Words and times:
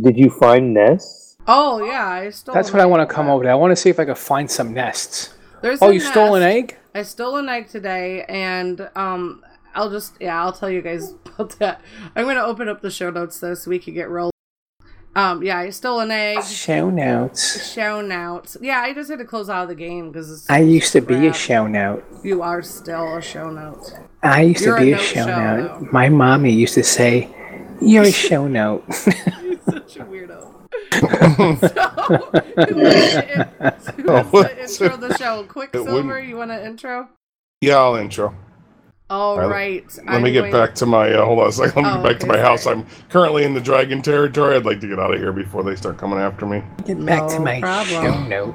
Did 0.00 0.16
you 0.16 0.30
find 0.30 0.74
nests? 0.74 1.36
Oh 1.46 1.84
yeah, 1.84 2.06
I 2.06 2.30
stole. 2.30 2.54
That's 2.54 2.68
an 2.68 2.74
what 2.74 2.82
I 2.82 2.86
want 2.86 3.08
to 3.08 3.12
come 3.14 3.26
but 3.26 3.32
over 3.34 3.44
to. 3.44 3.50
I 3.50 3.54
want 3.54 3.72
to 3.72 3.76
see 3.76 3.90
if 3.90 3.98
I 3.98 4.04
can 4.04 4.14
find 4.14 4.50
some 4.50 4.72
nests. 4.74 5.34
There's 5.62 5.80
Oh, 5.82 5.88
a 5.90 5.94
you 5.94 6.00
stole 6.00 6.34
an 6.36 6.42
egg? 6.42 6.76
I 6.94 7.02
stole 7.02 7.36
an 7.36 7.48
egg 7.48 7.68
today, 7.68 8.24
and 8.28 8.88
um, 8.94 9.44
I'll 9.74 9.90
just 9.90 10.14
yeah, 10.20 10.40
I'll 10.42 10.52
tell 10.52 10.70
you 10.70 10.82
guys 10.82 11.14
about 11.26 11.58
that. 11.58 11.80
I'm 12.14 12.26
gonna 12.26 12.42
open 12.42 12.68
up 12.68 12.80
the 12.80 12.90
show 12.90 13.10
notes 13.10 13.40
though, 13.40 13.54
so 13.54 13.70
we 13.70 13.78
can 13.78 13.94
get 13.94 14.08
rolled. 14.08 14.32
Um, 15.16 15.42
yeah, 15.42 15.58
I 15.58 15.70
stole 15.70 15.98
an 15.98 16.12
egg. 16.12 16.44
Show 16.44 16.90
notes. 16.90 17.72
Show 17.72 18.02
notes. 18.02 18.56
Yeah, 18.60 18.80
I 18.82 18.92
just 18.94 19.10
had 19.10 19.18
to 19.18 19.24
close 19.24 19.48
out 19.50 19.62
of 19.64 19.68
the 19.68 19.74
game 19.74 20.12
because 20.12 20.46
I 20.48 20.60
used 20.60 20.92
to 20.92 21.00
be 21.00 21.26
a 21.26 21.32
show 21.32 21.66
note. 21.66 22.04
You 22.22 22.42
are 22.42 22.62
still 22.62 23.16
a 23.16 23.22
show 23.22 23.50
note. 23.50 23.94
I 24.22 24.42
used 24.42 24.64
You're 24.64 24.76
to 24.78 24.84
be 24.84 24.92
a 24.92 24.96
note 24.96 25.02
show 25.02 25.26
show, 25.26 25.56
note. 25.56 25.80
though. 25.80 25.88
My 25.90 26.08
mommy 26.08 26.52
used 26.52 26.74
to 26.74 26.84
say, 26.84 27.34
"You're 27.80 28.04
a 28.04 28.12
show 28.12 28.46
note." 28.46 28.84
You're 29.94 30.06
such 30.06 30.06
a 30.06 30.10
weirdo. 30.10 30.54
so, 31.60 32.64
who 32.66 32.74
wants 32.76 33.84
to, 33.86 33.92
who 34.02 34.12
wants 34.12 34.78
to 34.78 34.84
intro 34.86 34.96
the 34.96 35.16
show? 35.18 35.44
Quicksilver, 35.44 35.92
wouldn't- 35.92 36.28
you 36.28 36.36
want 36.36 36.50
to 36.50 36.64
intro? 36.64 37.08
Yeah, 37.60 37.76
I'll 37.76 37.96
intro. 37.96 38.34
All 39.10 39.38
Right. 39.38 39.48
right. 39.48 39.98
Let 40.12 40.20
me 40.22 40.32
get 40.32 40.52
back 40.52 40.74
to 40.76 40.86
my. 40.86 41.10
Uh, 41.10 41.24
hold 41.24 41.38
on 41.40 41.48
a 41.48 41.52
second. 41.52 41.82
Let 41.82 41.94
me 41.94 42.00
Oh, 42.00 42.02
get 42.02 42.10
back 42.12 42.20
to 42.20 42.26
okay, 42.26 42.36
my 42.36 42.42
house. 42.46 42.66
I'm 42.66 42.86
currently 43.08 43.44
in 43.44 43.54
the 43.54 43.60
dragon 43.60 44.02
territory. 44.02 44.54
I'd 44.56 44.66
like 44.66 44.80
to 44.80 44.86
get 44.86 44.98
out 44.98 45.14
of 45.14 45.18
here 45.18 45.32
before 45.32 45.62
they 45.64 45.74
start 45.76 45.96
coming 45.96 46.18
after 46.18 46.44
me. 46.44 46.62
Get 46.86 47.02
back 47.06 47.26
to 47.30 47.40
my 47.40 47.58
problem. 47.60 48.04
show 48.04 48.22
note. 48.26 48.54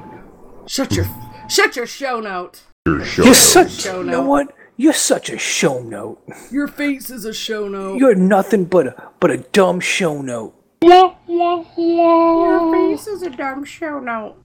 Shut 0.68 0.92
your 0.92 1.06
shut 1.48 1.74
your 1.74 1.86
show 1.88 2.20
note. 2.20 2.62
Your 2.86 3.04
show 3.04 3.24
You're 3.24 3.34
such. 3.34 3.72
Show 3.72 4.02
You 4.02 4.10
know 4.10 4.22
what? 4.22 4.54
You're 4.76 4.92
such 4.92 5.28
a 5.30 5.38
show 5.38 5.80
note. 5.80 6.22
Your 6.52 6.68
face 6.68 7.10
is 7.10 7.24
a 7.24 7.34
show 7.34 7.66
note. 7.68 7.98
You're 7.98 8.14
nothing 8.14 8.64
but 8.64 8.86
a 8.86 9.10
but 9.18 9.32
a 9.32 9.38
dumb 9.38 9.80
show 9.80 10.22
note. 10.22 10.54
Your 10.86 12.72
face 12.72 13.06
is 13.06 13.22
a 13.22 13.30
dumb 13.30 13.64
show 13.64 13.98
note. 14.00 14.36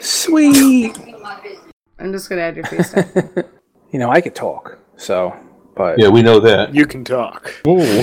Sweet. 0.00 0.96
I'm 1.98 2.12
just 2.12 2.28
gonna 2.28 2.42
add 2.42 2.56
your 2.56 2.66
face. 2.66 2.92
down. 2.92 3.10
you 3.90 3.98
know, 3.98 4.10
I 4.10 4.20
could 4.20 4.34
talk. 4.34 4.78
So, 4.96 5.34
but 5.74 5.98
Yeah, 5.98 6.08
we 6.08 6.22
know 6.22 6.40
that. 6.40 6.74
You 6.74 6.86
can 6.86 7.04
talk. 7.04 7.54
Ooh. 7.66 8.02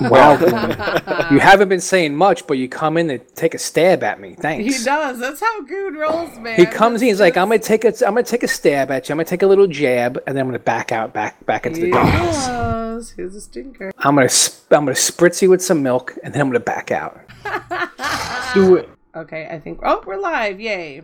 Well, 0.00 0.38
you 1.32 1.38
haven't 1.38 1.68
been 1.68 1.80
saying 1.80 2.14
much, 2.16 2.46
but 2.46 2.58
you 2.58 2.68
come 2.68 2.96
in 2.96 3.08
to 3.08 3.18
take 3.18 3.54
a 3.54 3.58
stab 3.58 4.02
at 4.02 4.20
me. 4.20 4.34
Thanks. 4.34 4.76
He 4.78 4.84
does. 4.84 5.18
That's 5.18 5.40
how 5.40 5.62
Goon 5.62 5.94
rolls, 5.94 6.36
man. 6.38 6.56
He 6.56 6.66
comes 6.66 7.00
in. 7.02 7.08
He's 7.08 7.20
like, 7.20 7.36
"I'm 7.36 7.48
gonna 7.48 7.58
take 7.58 7.84
a, 7.84 7.88
I'm 8.06 8.14
gonna 8.14 8.22
take 8.24 8.42
a 8.42 8.48
stab 8.48 8.90
at 8.90 9.08
you. 9.08 9.12
I'm 9.12 9.16
gonna 9.16 9.24
take 9.24 9.42
a 9.42 9.46
little 9.46 9.66
jab, 9.66 10.18
and 10.26 10.36
then 10.36 10.42
I'm 10.42 10.48
gonna 10.48 10.58
back 10.58 10.92
out, 10.92 11.12
back, 11.12 11.44
back 11.46 11.66
into 11.66 11.80
the 11.80 11.86
He 11.86 11.92
darkness. 11.92 12.46
does. 12.46 13.10
He's 13.12 13.34
a 13.36 13.40
stinker. 13.40 13.92
I'm 13.98 14.14
gonna, 14.16 14.28
sp- 14.28 14.68
I'm 14.72 14.84
gonna 14.84 14.92
spritz 14.92 15.40
you 15.42 15.50
with 15.50 15.62
some 15.62 15.82
milk, 15.82 16.16
and 16.24 16.34
then 16.34 16.40
I'm 16.42 16.48
gonna 16.48 16.60
back 16.60 16.90
out. 16.90 17.20
Do 18.54 18.76
it. 18.76 18.88
Okay, 19.14 19.48
I 19.50 19.58
think. 19.60 19.80
Oh, 19.82 20.02
we're 20.06 20.18
live! 20.18 20.60
Yay! 20.60 21.02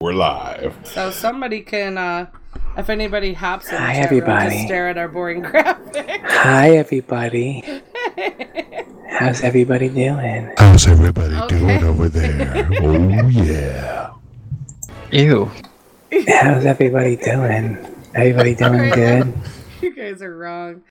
We're 0.00 0.14
live. 0.14 0.74
So 0.84 1.10
somebody 1.10 1.60
can, 1.60 1.98
uh 1.98 2.26
if 2.76 2.88
anybody 2.88 3.32
hops 3.34 3.68
in 3.68 3.74
the 3.74 3.80
Hi, 3.80 3.94
chat 3.94 4.10
room 4.10 4.20
to 4.20 4.26
everybody. 4.26 4.64
stare 4.66 4.88
at 4.88 4.96
our 4.96 5.08
boring 5.08 5.40
graphic. 5.42 6.20
Hi, 6.24 6.70
everybody. 6.76 7.82
How's 9.08 9.42
everybody 9.42 9.88
doing? 9.88 10.52
How's 10.56 10.86
everybody 10.86 11.34
Okay. 11.34 11.84
over 11.84 12.08
there? 12.08 12.68
Oh 12.82 13.28
yeah. 13.28 14.10
Ew. 15.12 15.50
How's 16.28 16.64
everybody 16.66 17.16
doing? 17.16 17.76
Everybody 18.14 18.54
doing 18.54 18.90
good? 18.90 19.34
you 19.82 19.94
guys 19.94 20.22
are 20.22 20.36
wrong. 20.36 20.82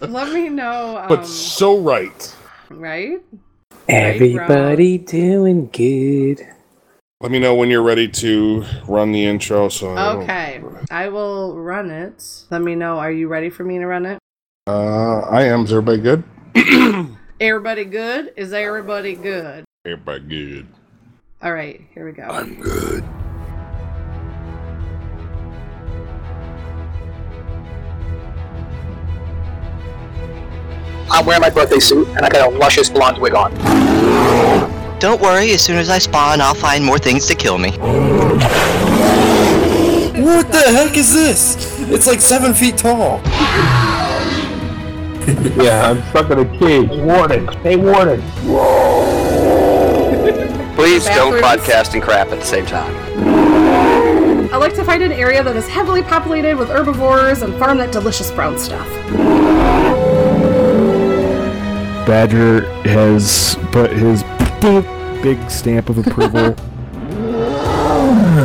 Let 0.00 0.32
me 0.32 0.48
know. 0.48 0.98
Um, 0.98 1.08
But 1.08 1.26
so 1.26 1.78
right. 1.80 2.34
right? 2.70 3.20
Everybody 3.88 4.98
doing 4.98 5.68
good. 5.72 6.46
Let 7.20 7.30
me 7.30 7.38
know 7.38 7.54
when 7.54 7.70
you're 7.70 7.82
ready 7.82 8.08
to 8.08 8.64
run 8.86 9.12
the 9.12 9.24
intro. 9.24 9.68
So 9.68 9.96
I 9.96 10.12
don't- 10.12 10.22
Okay, 10.24 10.62
I 10.90 11.08
will 11.08 11.56
run 11.58 11.90
it. 11.90 12.22
Let 12.50 12.62
me 12.62 12.74
know. 12.74 12.98
Are 12.98 13.12
you 13.12 13.28
ready 13.28 13.50
for 13.50 13.64
me 13.64 13.78
to 13.78 13.86
run 13.86 14.06
it? 14.06 14.18
Uh, 14.66 15.20
I 15.20 15.44
am. 15.44 15.64
Is 15.64 15.72
everybody 15.72 16.00
good? 16.00 16.22
Everybody 16.54 17.84
good? 17.84 18.32
Is 18.36 18.52
everybody 18.52 19.14
good? 19.14 19.64
Everybody 19.84 20.24
good. 20.24 20.66
All 21.42 21.52
right, 21.52 21.80
here 21.92 22.06
we 22.06 22.12
go. 22.12 22.22
I'm 22.22 22.60
good. 22.60 23.02
I'm 31.10 31.26
wearing 31.26 31.42
my 31.42 31.50
birthday 31.50 31.80
suit, 31.80 32.06
and 32.08 32.20
I 32.24 32.28
got 32.28 32.52
a 32.52 32.56
luscious 32.56 32.88
blonde 32.88 33.18
wig 33.18 33.34
on. 33.34 33.52
Don't 35.00 35.20
worry, 35.20 35.50
as 35.50 35.60
soon 35.60 35.76
as 35.76 35.90
I 35.90 35.98
spawn, 35.98 36.40
I'll 36.40 36.54
find 36.54 36.84
more 36.84 36.98
things 36.98 37.26
to 37.26 37.34
kill 37.34 37.58
me. 37.58 37.72
What 40.22 40.50
the 40.52 40.62
heck 40.68 40.96
is 40.96 41.12
this? 41.12 41.56
It's 41.90 42.06
like 42.06 42.20
seven 42.20 42.54
feet 42.54 42.78
tall. 42.78 43.20
Yeah, 45.26 45.90
I'm 45.90 46.02
stuck 46.10 46.30
in 46.30 46.38
a 46.40 46.58
cage. 46.58 46.90
Warning. 46.90 47.46
Hey, 47.62 47.76
warning. 47.76 48.20
Please 50.74 51.04
don't 51.06 51.40
Bathrooms. 51.40 51.62
podcast 51.62 51.94
and 51.94 52.02
crap 52.02 52.28
at 52.28 52.40
the 52.40 52.44
same 52.44 52.66
time. 52.66 52.94
I 54.52 54.56
like 54.56 54.74
to 54.74 54.84
find 54.84 55.02
an 55.02 55.12
area 55.12 55.42
that 55.42 55.56
is 55.56 55.66
heavily 55.68 56.02
populated 56.02 56.56
with 56.56 56.68
herbivores 56.68 57.42
and 57.42 57.54
farm 57.58 57.78
that 57.78 57.92
delicious 57.92 58.30
brown 58.30 58.58
stuff. 58.58 58.86
Badger 62.06 62.66
has 62.82 63.56
put 63.72 63.90
his 63.90 64.22
big 65.22 65.50
stamp 65.50 65.88
of 65.88 65.98
approval. 65.98 66.54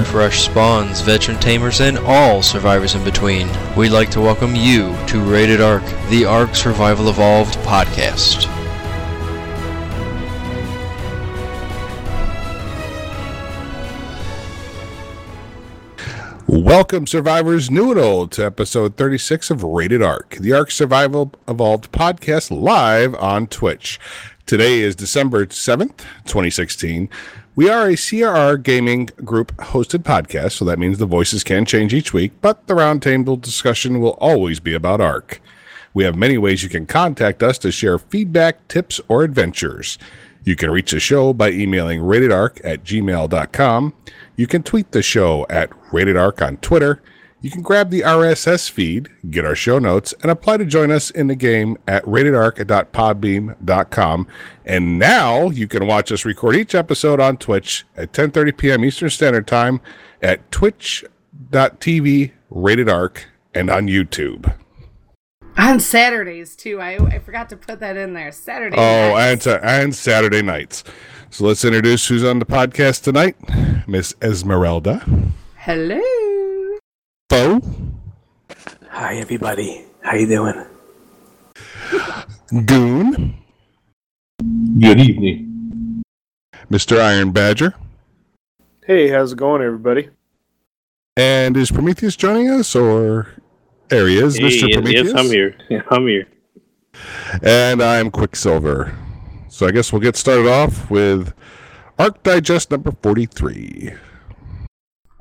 Fresh 0.10 0.46
spawns, 0.46 1.02
veteran 1.02 1.40
tamers, 1.40 1.82
and 1.82 2.00
all 2.00 2.42
survivors 2.42 2.96
in 2.96 3.04
between. 3.04 3.48
We'd 3.78 3.90
like 3.90 4.10
to 4.12 4.20
welcome 4.20 4.56
you 4.56 4.98
to 5.06 5.22
Rated 5.22 5.62
Ark, 5.62 5.84
the 6.10 6.26
Ark 6.26 6.56
Survival 6.56 7.10
Evolved 7.10 7.54
podcast. 7.60 8.48
Welcome, 16.48 17.06
survivors, 17.06 17.70
new 17.70 17.92
and 17.92 18.00
old, 18.00 18.32
to 18.32 18.44
episode 18.44 18.96
36 18.98 19.52
of 19.52 19.64
Rated 19.64 20.02
Ark, 20.02 20.38
the 20.40 20.54
Ark 20.54 20.72
Survival 20.72 21.32
Evolved 21.48 21.92
podcast 21.92 22.50
live 22.50 23.14
on 23.14 23.46
Twitch. 23.46 24.00
Today 24.48 24.80
is 24.80 24.96
December 24.96 25.46
7th, 25.46 26.00
2016. 26.26 27.08
We 27.56 27.68
are 27.70 27.88
a 27.88 27.94
CRR 27.94 28.64
gaming 28.64 29.10
group 29.26 29.56
hosted 29.58 30.04
podcast, 30.04 30.54
so 30.54 30.66
that 30.66 30.80
means 30.80 30.98
the 30.98 31.06
voices 31.06 31.44
can 31.44 31.66
change 31.66 31.94
each 31.94 32.14
week, 32.14 32.32
but 32.42 32.68
the 32.68 32.74
roundtable 32.74 33.40
discussion 33.40 34.00
will 34.00 34.18
always 34.22 34.60
be 34.60 34.74
about 34.74 35.02
Ark. 35.02 35.42
We 35.94 36.04
have 36.06 36.16
many 36.16 36.38
ways 36.38 36.64
you 36.64 36.70
can 36.70 36.86
contact 36.86 37.44
us 37.44 37.58
to 37.60 37.72
share 37.72 37.98
feedback, 37.98 38.66
tips, 38.68 39.02
or 39.08 39.24
adventures. 39.24 39.98
You 40.46 40.56
can 40.56 40.72
reach 40.72 40.92
the 40.92 41.00
show 41.00 41.34
by 41.34 41.50
emailing 41.52 42.00
ratedarc 42.00 42.62
at 42.64 42.84
gmail.com. 42.84 43.94
You 44.38 44.48
can 44.48 44.64
tweet 44.64 44.92
the 44.92 45.02
show 45.02 45.46
at 45.50 45.70
ratedarc 45.92 46.46
on 46.46 46.58
Twitter. 46.58 47.02
You 47.42 47.50
can 47.50 47.62
grab 47.62 47.90
the 47.90 48.02
RSS 48.02 48.70
feed, 48.70 49.08
get 49.30 49.46
our 49.46 49.56
show 49.56 49.80
notes, 49.80 50.14
and 50.22 50.30
apply 50.30 50.58
to 50.58 50.66
join 50.66 50.92
us 50.92 51.10
in 51.10 51.28
the 51.28 51.36
game 51.36 51.78
at 51.88 52.04
ratedarc.podbean.com. 52.04 54.28
And 54.66 55.00
now 55.00 55.50
you 55.50 55.66
can 55.68 55.88
watch 55.88 56.12
us 56.12 56.26
record 56.26 56.58
each 56.58 56.76
episode 56.76 57.22
on 57.22 57.38
Twitch 57.38 57.86
at 57.96 58.12
10:30 58.12 58.58
p.m. 58.58 58.84
Eastern 58.84 59.10
Standard 59.10 59.48
Time 59.48 59.80
at 60.22 60.52
twitch.tv 60.52 62.32
ratedarc 62.52 63.18
and 63.54 63.70
on 63.70 63.88
YouTube. 63.88 64.54
On 65.58 65.80
Saturdays 65.80 66.58
too. 66.58 66.82
I 66.82 66.98
I 66.98 67.20
forgot 67.20 67.48
to 67.50 67.58
put 67.58 67.80
that 67.80 67.96
in 67.96 68.14
there. 68.14 68.34
Saturday. 68.34 68.76
Oh, 68.78 69.14
nights. 69.14 69.48
and, 69.48 69.64
and 69.64 69.96
Saturday 69.96 70.42
nights. 70.42 70.84
So 71.30 71.46
let's 71.46 71.64
introduce 71.64 72.06
who's 72.08 72.24
on 72.26 72.40
the 72.40 72.46
podcast 72.46 73.04
tonight. 73.04 73.38
Miss 73.88 74.14
Esmeralda. 74.22 75.06
hello. 75.56 76.02
Bo. 77.30 77.62
Hi, 78.90 79.18
everybody. 79.18 79.86
How 80.02 80.16
you 80.16 80.26
doing? 80.26 80.66
Goon. 82.66 83.38
Good 84.80 85.00
evening. 85.00 86.02
Mr. 86.72 87.00
Iron 87.00 87.32
Badger. 87.32 87.76
Hey, 88.84 89.10
how's 89.10 89.34
it 89.34 89.38
going, 89.38 89.62
everybody? 89.62 90.10
And 91.18 91.56
is 91.56 91.70
Prometheus 91.70 92.16
joining 92.16 92.50
us 92.50 92.76
or 92.76 93.28
there 93.90 94.08
he 94.08 94.18
is, 94.18 94.40
Mr. 94.40 94.74
Prometheus? 94.74 95.10
Yes, 95.10 95.16
I'm 95.16 95.28
here. 95.28 95.56
Yeah, 95.70 95.82
I'm 95.92 96.08
here. 96.08 96.28
And 97.44 97.84
I'm 97.84 98.10
Quicksilver. 98.10 98.98
So 99.50 99.68
I 99.68 99.72
guess 99.72 99.94
we'll 99.94 100.02
get 100.02 100.16
started 100.16 100.48
off 100.48 100.90
with 100.90 101.36
Ark 102.00 102.24
Digest 102.24 102.72
number 102.72 102.92
43. 102.92 103.94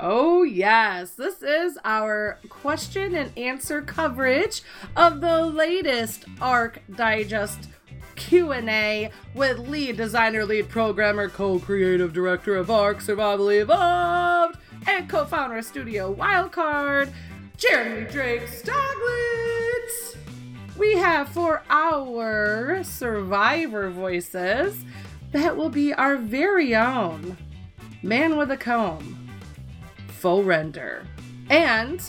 Oh, 0.01 0.28
yes. 0.49 1.13
This 1.13 1.43
is 1.43 1.79
our 1.85 2.39
question 2.49 3.15
and 3.15 3.37
answer 3.39 3.83
coverage 3.83 4.63
of 4.97 5.21
the 5.21 5.45
latest 5.45 6.25
ARK 6.41 6.81
Digest 6.97 7.69
Q&A 8.17 9.11
with 9.35 9.59
lead 9.59 9.97
designer, 9.97 10.45
lead 10.45 10.69
programmer, 10.69 11.29
co-creative 11.29 12.13
director 12.13 12.57
of 12.57 12.71
ARK 12.71 13.01
Survival 13.01 13.51
Evolved, 13.51 14.59
and 14.87 15.09
co-founder 15.09 15.59
of 15.59 15.65
Studio 15.65 16.15
Wildcard, 16.15 17.13
Jeremy 17.57 18.11
Drake 18.11 18.49
Stieglitz. 18.49 20.17
We 20.77 20.95
have 20.95 21.29
for 21.29 21.63
our 21.69 22.83
survivor 22.83 23.91
voices 23.91 24.85
that 25.33 25.57
will 25.57 25.71
be 25.71 25.93
our 25.93 26.17
very 26.17 26.75
own 26.75 27.37
man 28.03 28.37
with 28.37 28.51
a 28.51 28.57
comb, 28.57 29.28
full 30.19 30.43
render, 30.43 31.07
and 31.49 32.03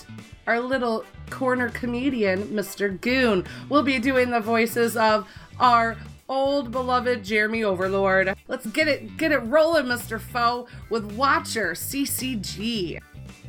our 0.47 0.59
little 0.59 1.06
corner 1.29 1.69
comedian, 1.69 2.44
Mr. 2.47 3.00
Goon, 3.00 3.45
will 3.69 3.83
be 3.83 4.00
doing 4.00 4.31
the 4.31 4.39
voices 4.39 4.97
of 4.97 5.27
our 5.59 5.95
old 6.27 6.71
beloved 6.71 7.23
Jeremy 7.23 7.63
Overlord. 7.63 8.35
Let's 8.47 8.65
get 8.67 8.88
it 8.88 9.15
get 9.17 9.31
it 9.31 9.39
rolling, 9.39 9.85
Mr. 9.85 10.19
Foe, 10.19 10.67
with 10.89 11.06
Watcher 11.13 11.73
CCG. 11.73 13.00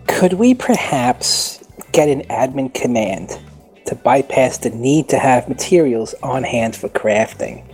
Could 0.06 0.34
we 0.34 0.54
perhaps 0.54 1.64
get 1.92 2.08
an 2.08 2.22
admin 2.24 2.74
command 2.74 3.38
to 3.86 3.94
bypass 3.94 4.58
the 4.58 4.70
need 4.70 5.08
to 5.08 5.18
have 5.18 5.48
materials 5.48 6.14
on 6.22 6.42
hand 6.42 6.76
for 6.76 6.90
crafting? 6.90 7.64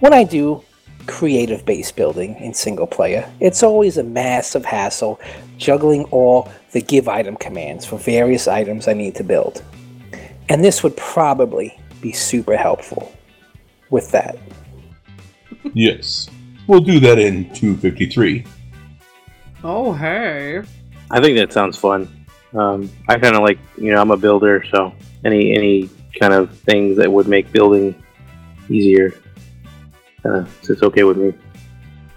When 0.00 0.14
I 0.14 0.24
do 0.24 0.64
creative 1.10 1.66
base 1.66 1.90
building 1.90 2.36
in 2.36 2.54
single 2.54 2.86
player, 2.86 3.28
it's 3.40 3.64
always 3.64 3.98
a 3.98 4.04
massive 4.04 4.64
hassle 4.64 5.20
juggling 5.58 6.04
all 6.04 6.48
the 6.70 6.80
give 6.80 7.08
item 7.08 7.36
commands 7.36 7.84
for 7.84 7.98
various 7.98 8.46
items 8.46 8.86
I 8.86 8.92
need 8.92 9.16
to 9.16 9.24
build. 9.24 9.62
And 10.48 10.64
this 10.64 10.82
would 10.82 10.96
probably 10.96 11.78
be 12.00 12.12
super 12.12 12.56
helpful 12.56 13.12
with 13.90 14.10
that. 14.12 14.38
Yes. 15.74 16.30
We'll 16.68 16.80
do 16.80 17.00
that 17.00 17.18
in 17.18 17.52
253. 17.54 18.44
Oh, 19.64 19.92
hey. 19.92 20.62
I 21.10 21.20
think 21.20 21.36
that 21.36 21.52
sounds 21.52 21.76
fun. 21.76 22.08
Um, 22.54 22.88
I 23.08 23.18
kind 23.18 23.34
of 23.34 23.42
like, 23.42 23.58
you 23.76 23.92
know, 23.92 24.00
I'm 24.00 24.12
a 24.12 24.16
builder, 24.16 24.64
so 24.72 24.92
any 25.24 25.52
any 25.56 25.90
kind 26.18 26.32
of 26.32 26.56
things 26.60 26.96
that 26.96 27.10
would 27.12 27.28
make 27.28 27.50
building 27.52 27.94
easier, 28.68 29.14
uh, 30.24 30.44
it's 30.62 30.82
okay 30.82 31.04
with 31.04 31.16
me. 31.16 31.34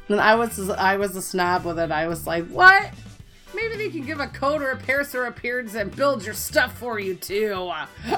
And 0.10 0.20
I 0.20 0.36
was 0.36 0.70
I 0.70 0.98
was 0.98 1.16
a 1.16 1.22
snob 1.22 1.66
with 1.66 1.80
it. 1.80 1.92
I 1.92 2.08
was 2.08 2.28
like, 2.28 2.48
what? 2.48 2.92
Maybe 3.56 3.78
they 3.78 3.90
can 3.90 4.06
give 4.06 4.20
a 4.20 4.28
code 4.28 4.62
or 4.62 4.72
a 4.72 4.78
Paris 4.78 5.14
or 5.14 5.26
appearance 5.26 5.76
and 5.76 5.96
build 5.96 6.26
your 6.26 6.34
stuff 6.34 6.78
for 6.78 7.00
you 7.00 7.16
too. 7.16 7.72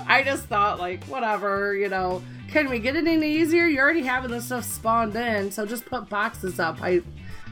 I 0.08 0.24
just 0.24 0.46
thought 0.46 0.80
like, 0.80 1.04
whatever, 1.06 1.76
you 1.76 1.90
know. 1.90 2.24
Can 2.48 2.70
we 2.70 2.80
get 2.80 2.96
it 2.96 3.06
any 3.06 3.36
easier? 3.36 3.66
You're 3.66 3.84
already 3.84 4.04
having 4.04 4.32
this 4.32 4.46
stuff 4.46 4.64
spawned 4.64 5.16
in, 5.16 5.52
so 5.52 5.66
just 5.66 5.86
put 5.86 6.08
boxes 6.08 6.60
up. 6.60 6.82
I, 6.82 7.02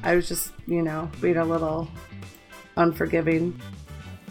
I 0.01 0.15
was 0.15 0.27
just, 0.27 0.51
you 0.65 0.81
know, 0.81 1.11
being 1.19 1.37
a 1.37 1.43
little 1.43 1.89
unforgiving. 2.77 3.59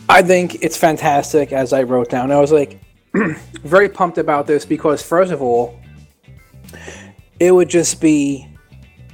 I 0.09 0.23
think 0.23 0.63
it's 0.63 0.77
fantastic, 0.77 1.53
as 1.53 1.73
I 1.73 1.83
wrote 1.83 2.09
down. 2.09 2.31
I 2.31 2.41
was 2.41 2.53
like, 2.53 2.81
very 3.63 3.89
pumped 3.89 4.19
about 4.19 4.47
this 4.47 4.65
because, 4.65 5.03
first 5.03 5.33
of 5.33 5.43
all, 5.43 5.79
it 7.43 7.51
would 7.51 7.69
just 7.69 8.01
be 8.01 8.47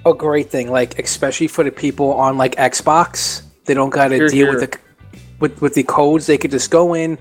a 0.04 0.12
great 0.12 0.50
thing, 0.50 0.70
like 0.70 0.98
especially 0.98 1.48
for 1.48 1.64
the 1.64 1.72
people 1.72 2.12
on 2.12 2.36
like 2.36 2.56
Xbox. 2.56 3.42
They 3.64 3.72
don't 3.72 3.90
got 3.90 4.08
to 4.08 4.28
deal 4.28 4.30
here. 4.30 4.58
with 4.58 4.70
the 4.70 4.78
with 5.40 5.62
with 5.62 5.74
the 5.74 5.82
codes. 5.82 6.26
They 6.26 6.36
could 6.36 6.50
just 6.50 6.70
go 6.70 6.92
in, 6.92 7.16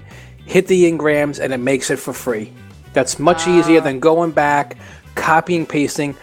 hit 0.45 0.67
the 0.67 0.91
engrams, 0.91 1.39
and 1.39 1.53
it 1.53 1.59
makes 1.59 1.89
it 1.89 1.97
for 1.97 2.11
free. 2.11 2.51
That's 2.91 3.19
much 3.19 3.47
easier 3.47 3.79
than 3.79 3.97
ah. 3.97 3.99
going 3.99 4.31
back, 4.31 4.75
copying, 5.15 5.65
pasting. 5.65 6.15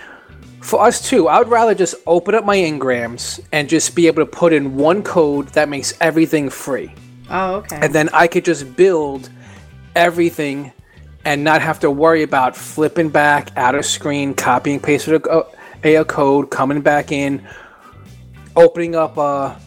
For 0.60 0.82
us 0.82 1.06
too, 1.06 1.28
I 1.28 1.38
would 1.38 1.48
rather 1.48 1.74
just 1.74 1.94
open 2.06 2.34
up 2.34 2.44
my 2.44 2.56
engrams 2.56 3.40
and 3.52 3.68
just 3.68 3.94
be 3.94 4.06
able 4.06 4.22
to 4.22 4.30
put 4.30 4.52
in 4.52 4.76
one 4.76 5.02
code 5.02 5.48
that 5.48 5.68
makes 5.68 5.92
everything 6.00 6.48
free 6.48 6.92
Oh, 7.28 7.56
okay. 7.56 7.78
and 7.82 7.94
then 7.94 8.08
I 8.14 8.26
could 8.26 8.46
just 8.46 8.74
build 8.74 9.28
everything 9.94 10.72
and 11.24 11.42
not 11.42 11.62
have 11.62 11.80
to 11.80 11.90
worry 11.90 12.22
about 12.22 12.56
flipping 12.56 13.08
back 13.08 13.50
out 13.56 13.74
of 13.74 13.84
screen, 13.84 14.34
copying, 14.34 14.80
pasting 14.80 15.20
a, 15.30 15.42
a 15.82 16.04
code, 16.04 16.50
coming 16.50 16.80
back 16.80 17.12
in, 17.12 17.46
opening 18.56 18.94
up 18.94 19.16
a 19.16 19.58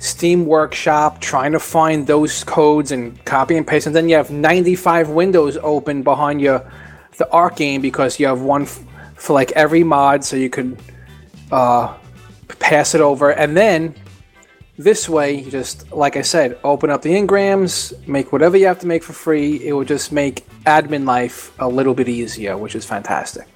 Steam 0.00 0.46
Workshop, 0.46 1.20
trying 1.20 1.52
to 1.52 1.58
find 1.58 2.06
those 2.06 2.44
codes 2.44 2.92
and 2.92 3.22
copy 3.24 3.56
and 3.56 3.66
paste, 3.66 3.86
and 3.86 3.96
then 3.96 4.08
you 4.08 4.14
have 4.16 4.30
95 4.30 5.10
windows 5.10 5.58
open 5.62 6.02
behind 6.02 6.40
your 6.40 6.70
the 7.16 7.28
Ark 7.32 7.56
game 7.56 7.80
because 7.80 8.20
you 8.20 8.26
have 8.26 8.42
one 8.42 8.62
f- 8.62 8.80
for 9.16 9.32
like 9.32 9.50
every 9.52 9.82
mod, 9.82 10.24
so 10.24 10.36
you 10.36 10.48
could 10.48 10.80
uh, 11.50 11.94
pass 12.60 12.94
it 12.94 13.00
over, 13.00 13.30
and 13.30 13.56
then 13.56 13.94
this 14.78 15.08
way, 15.08 15.40
you 15.40 15.50
just 15.50 15.90
like 15.92 16.16
I 16.16 16.22
said, 16.22 16.58
open 16.62 16.88
up 16.88 17.02
the 17.02 17.10
engrams, 17.10 17.92
make 18.06 18.32
whatever 18.32 18.56
you 18.56 18.66
have 18.66 18.78
to 18.80 18.86
make 18.86 19.02
for 19.02 19.12
free. 19.12 19.56
It 19.66 19.72
will 19.72 19.84
just 19.84 20.12
make 20.12 20.46
admin 20.64 21.04
life 21.04 21.52
a 21.58 21.68
little 21.68 21.94
bit 21.94 22.08
easier, 22.08 22.56
which 22.56 22.74
is 22.76 22.84
fantastic. 22.84 23.48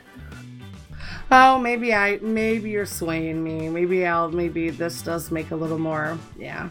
Oh, 1.30 1.58
maybe 1.58 1.94
I 1.94 2.18
maybe 2.20 2.70
you're 2.70 2.84
swaying 2.86 3.42
me. 3.42 3.68
Maybe 3.68 4.04
I'll 4.04 4.30
maybe 4.30 4.70
this 4.70 5.00
does 5.02 5.30
make 5.30 5.50
a 5.52 5.56
little 5.56 5.78
more. 5.78 6.18
Yeah. 6.38 6.68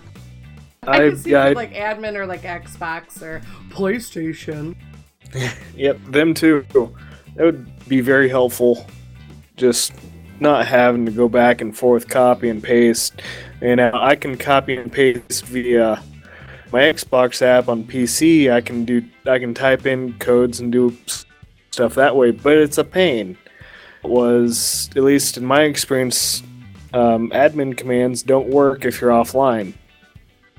I, 0.83 0.91
I- 0.91 1.09
can 1.09 1.17
see 1.17 1.31
yeah, 1.31 1.45
I- 1.45 1.53
like 1.53 1.73
admin 1.73 2.15
or 2.15 2.25
like 2.25 2.41
Xbox 2.43 3.21
or 3.21 3.41
PlayStation. 3.69 4.75
Yep, 5.77 5.99
them 6.09 6.33
too. 6.33 6.65
That 7.35 7.45
would 7.45 7.87
be 7.87 8.01
very 8.01 8.27
helpful. 8.27 8.85
Just 9.55 9.93
not 10.41 10.67
having 10.67 11.05
to 11.05 11.11
go 11.11 11.29
back 11.29 11.61
and 11.61 11.75
forth, 11.77 12.09
copy 12.09 12.49
and 12.49 12.61
paste. 12.61 13.21
And 13.61 13.79
uh, 13.79 13.91
I 13.93 14.15
can 14.15 14.37
copy 14.37 14.75
and 14.75 14.91
paste 14.91 15.45
via 15.45 16.01
my 16.71 16.79
Xbox 16.81 17.41
app 17.41 17.67
on 17.67 17.83
PC. 17.83 18.51
I 18.51 18.61
can 18.61 18.85
do, 18.85 19.03
I 19.25 19.39
can 19.39 19.53
type 19.53 19.85
in 19.85 20.13
codes 20.19 20.59
and 20.59 20.71
do 20.71 20.97
stuff 21.71 21.95
that 21.95 22.15
way. 22.15 22.31
But 22.31 22.57
it's 22.57 22.77
a 22.77 22.83
pain. 22.83 23.37
It 24.03 24.09
Was 24.09 24.89
at 24.95 25.03
least 25.03 25.37
in 25.37 25.45
my 25.45 25.63
experience, 25.63 26.41
um, 26.93 27.29
admin 27.31 27.77
commands 27.77 28.23
don't 28.23 28.47
work 28.47 28.83
if 28.85 28.99
you're 28.99 29.11
offline 29.11 29.73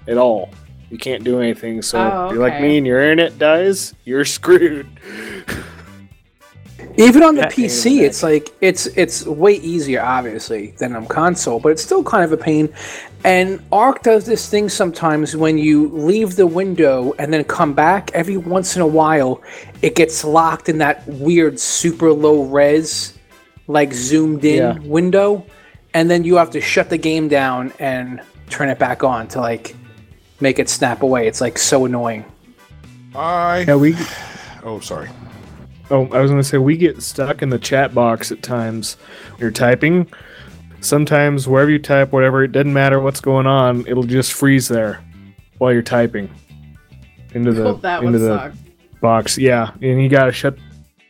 at 0.06 0.16
all. 0.16 0.50
You 0.90 0.98
can't 0.98 1.25
do 1.25 1.40
anything. 1.40 1.82
So 1.82 1.98
Oh, 1.98 2.26
if 2.26 2.32
you're 2.34 2.43
like 2.43 2.60
me 2.60 2.76
and 2.76 2.87
your 2.87 3.00
internet 3.00 3.38
dies, 3.38 3.94
you're 4.05 4.25
screwed. 4.38 4.87
Even 6.97 7.23
on 7.23 7.35
the 7.35 7.43
That 7.43 7.53
pain 7.53 7.65
the 7.65 7.71
PC, 7.71 8.03
it's 8.03 8.23
like 8.23 8.50
it's 8.61 8.87
it's 8.89 9.25
way 9.27 9.55
easier, 9.55 10.03
obviously, 10.03 10.73
than 10.79 10.94
on 10.94 11.06
console, 11.06 11.59
but 11.59 11.71
it's 11.71 11.83
still 11.83 12.05
kind 12.05 12.25
of 12.25 12.32
a 12.32 12.37
pain. 12.37 12.72
And 13.25 13.63
Ark 13.72 14.03
does 14.03 14.27
this 14.27 14.49
thing 14.49 14.69
sometimes 14.69 15.37
when 15.37 15.56
you 15.56 15.89
leave 15.89 16.37
the 16.37 16.46
window 16.46 17.15
and 17.19 17.32
then 17.32 17.44
come 17.44 17.72
back. 17.72 18.11
Every 18.13 18.37
once 18.37 18.77
in 18.77 18.82
a 18.82 18.87
while, 18.87 19.41
it 19.81 19.94
gets 19.94 20.25
locked 20.25 20.69
in 20.69 20.79
that 20.79 21.06
weird 21.06 21.58
super 21.58 22.13
low 22.13 22.43
res, 22.44 23.19
like 23.69 23.93
zoomed 23.94 24.44
in 24.44 24.56
Yeah. 24.56 24.79
window, 24.81 25.46
and 25.94 26.11
then 26.11 26.25
you 26.25 26.37
have 26.37 26.51
to 26.51 26.61
shut 26.61 26.91
the 26.91 26.99
game 26.99 27.29
down 27.29 27.72
and 27.79 28.20
turn 28.51 28.69
it 28.69 28.79
back 28.79 29.03
on 29.03 29.29
to 29.29 29.41
like 29.41 29.75
make 30.41 30.58
it 30.58 30.69
snap 30.69 31.03
away. 31.03 31.27
It's 31.27 31.41
like 31.41 31.56
so 31.58 31.87
annoying. 31.87 32.25
I 33.15 33.65
Yeah, 33.67 33.77
we. 33.77 33.96
oh 34.65 34.81
sorry. 34.81 35.08
Oh, 35.93 36.08
I 36.08 36.20
was 36.20 36.31
gonna 36.31 36.43
say 36.43 36.56
we 36.56 36.77
get 36.79 37.03
stuck 37.03 37.43
in 37.43 37.51
the 37.51 37.58
chat 37.58 37.94
box 37.94 38.32
at 38.32 38.43
times. 38.43 38.96
When 39.32 39.41
you're 39.41 39.51
typing. 39.51 40.11
Sometimes 40.81 41.46
wherever 41.46 41.70
you 41.70 41.79
type, 41.79 42.11
whatever, 42.11 42.43
it 42.43 42.51
doesn't 42.51 42.72
matter 42.72 42.99
what's 42.99 43.20
going 43.20 43.46
on. 43.46 43.87
It'll 43.87 44.03
just 44.03 44.32
freeze 44.32 44.67
there 44.67 45.01
while 45.58 45.72
you're 45.72 45.82
typing 45.82 46.29
into 47.34 47.53
the 47.53 47.75
that 47.75 48.03
into 48.03 48.19
the 48.19 48.39
suck. 48.39 48.53
box. 49.01 49.39
Yeah, 49.39 49.70
and 49.82 50.03
you 50.03 50.08
gotta 50.08 50.32
shut 50.32 50.56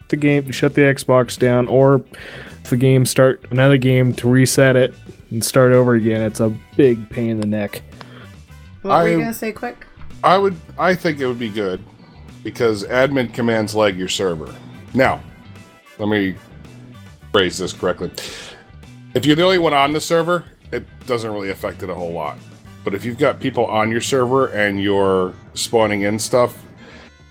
the 0.08 0.16
game, 0.16 0.50
shut 0.50 0.74
the 0.74 0.82
Xbox 0.82 1.38
down, 1.38 1.68
or 1.68 2.04
if 2.62 2.70
the 2.70 2.76
game 2.76 3.06
start 3.06 3.46
another 3.50 3.78
game 3.78 4.12
to 4.14 4.28
reset 4.28 4.76
it 4.76 4.94
and 5.30 5.44
start 5.44 5.72
over 5.72 5.94
again. 5.94 6.20
It's 6.22 6.40
a 6.40 6.50
big 6.76 7.08
pain 7.08 7.30
in 7.30 7.40
the 7.40 7.46
neck. 7.46 7.82
What 8.82 9.04
were 9.04 9.08
you 9.08 9.18
gonna 9.20 9.32
say, 9.32 9.52
quick? 9.52 9.86
I 10.24 10.38
would 10.38 10.56
I 10.76 10.94
think 10.96 11.20
it 11.20 11.26
would 11.26 11.38
be 11.38 11.48
good 11.48 11.82
because 12.42 12.84
admin 12.84 13.32
commands 13.32 13.74
lag 13.74 13.96
your 13.96 14.08
server. 14.08 14.52
Now, 14.94 15.20
let 15.98 16.08
me 16.08 16.34
phrase 17.32 17.58
this 17.58 17.72
correctly. 17.72 18.10
If 19.14 19.24
you're 19.26 19.36
the 19.36 19.44
only 19.44 19.58
one 19.58 19.72
on 19.72 19.92
the 19.92 20.00
server, 20.00 20.44
it 20.70 20.84
doesn't 21.06 21.30
really 21.30 21.50
affect 21.50 21.82
it 21.82 21.90
a 21.90 21.94
whole 21.94 22.12
lot. 22.12 22.38
But 22.84 22.94
if 22.94 23.04
you've 23.04 23.18
got 23.18 23.40
people 23.40 23.66
on 23.66 23.90
your 23.90 24.00
server 24.00 24.48
and 24.48 24.82
you're 24.82 25.34
spawning 25.54 26.02
in 26.02 26.18
stuff, 26.18 26.62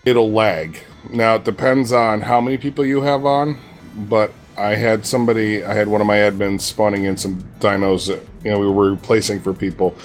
it'll 0.05 0.31
lag. 0.31 0.79
Now 1.09 1.35
it 1.35 1.43
depends 1.43 1.91
on 1.91 2.21
how 2.21 2.39
many 2.39 2.57
people 2.57 2.85
you 2.85 3.01
have 3.01 3.25
on, 3.25 3.59
but 3.95 4.31
I 4.57 4.75
had 4.75 5.05
somebody, 5.05 5.63
I 5.63 5.73
had 5.73 5.87
one 5.87 6.01
of 6.01 6.07
my 6.07 6.17
admins 6.17 6.61
spawning 6.61 7.05
in 7.05 7.17
some 7.17 7.43
dinos 7.59 8.07
that 8.07 8.21
you 8.43 8.51
know 8.51 8.59
we 8.59 8.67
were 8.67 8.91
replacing 8.91 9.41
for 9.41 9.53
people, 9.53 9.95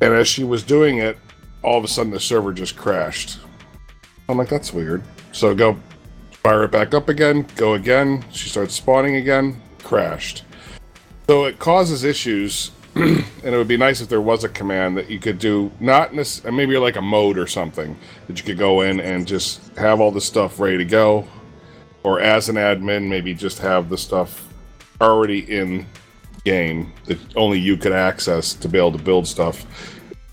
and 0.00 0.14
as 0.14 0.26
she 0.26 0.44
was 0.44 0.62
doing 0.62 0.98
it, 0.98 1.18
all 1.62 1.76
of 1.76 1.84
a 1.84 1.88
sudden 1.88 2.12
the 2.12 2.20
server 2.20 2.52
just 2.52 2.76
crashed. 2.76 3.38
I'm 4.28 4.38
like, 4.38 4.48
that's 4.48 4.72
weird. 4.72 5.02
So 5.32 5.54
go 5.54 5.78
Fire 6.42 6.64
it 6.64 6.70
back 6.70 6.94
up 6.94 7.10
again, 7.10 7.46
go 7.56 7.74
again. 7.74 8.24
She 8.32 8.48
starts 8.48 8.74
spawning 8.74 9.16
again, 9.16 9.60
crashed. 9.82 10.44
So 11.26 11.44
it 11.44 11.58
causes 11.58 12.02
issues, 12.02 12.70
and 12.94 13.24
it 13.44 13.56
would 13.56 13.68
be 13.68 13.76
nice 13.76 14.00
if 14.00 14.08
there 14.08 14.22
was 14.22 14.42
a 14.42 14.48
command 14.48 14.96
that 14.96 15.10
you 15.10 15.18
could 15.18 15.38
do, 15.38 15.70
not 15.80 16.12
necess- 16.12 16.46
uh, 16.46 16.50
maybe 16.50 16.78
like 16.78 16.96
a 16.96 17.02
mode 17.02 17.36
or 17.36 17.46
something 17.46 17.94
that 18.26 18.38
you 18.38 18.44
could 18.44 18.58
go 18.58 18.80
in 18.80 19.00
and 19.00 19.26
just 19.26 19.76
have 19.76 20.00
all 20.00 20.10
the 20.10 20.20
stuff 20.20 20.58
ready 20.58 20.78
to 20.78 20.84
go, 20.86 21.28
or 22.02 22.20
as 22.20 22.48
an 22.48 22.56
admin, 22.56 23.06
maybe 23.06 23.34
just 23.34 23.58
have 23.58 23.90
the 23.90 23.98
stuff 23.98 24.48
already 25.00 25.40
in 25.40 25.86
game 26.44 26.90
that 27.04 27.18
only 27.36 27.58
you 27.58 27.76
could 27.76 27.92
access 27.92 28.54
to 28.54 28.66
be 28.66 28.78
able 28.78 28.92
to 28.92 28.98
build 28.98 29.26
stuff 29.26 29.66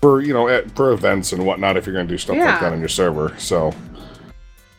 for 0.00 0.22
you 0.22 0.32
know 0.32 0.48
at, 0.48 0.70
for 0.74 0.92
events 0.92 1.32
and 1.32 1.44
whatnot 1.44 1.76
if 1.76 1.84
you're 1.84 1.94
going 1.94 2.06
to 2.06 2.14
do 2.14 2.18
stuff 2.18 2.36
like 2.36 2.60
that 2.60 2.72
on 2.72 2.78
your 2.78 2.88
server. 2.88 3.34
So 3.38 3.74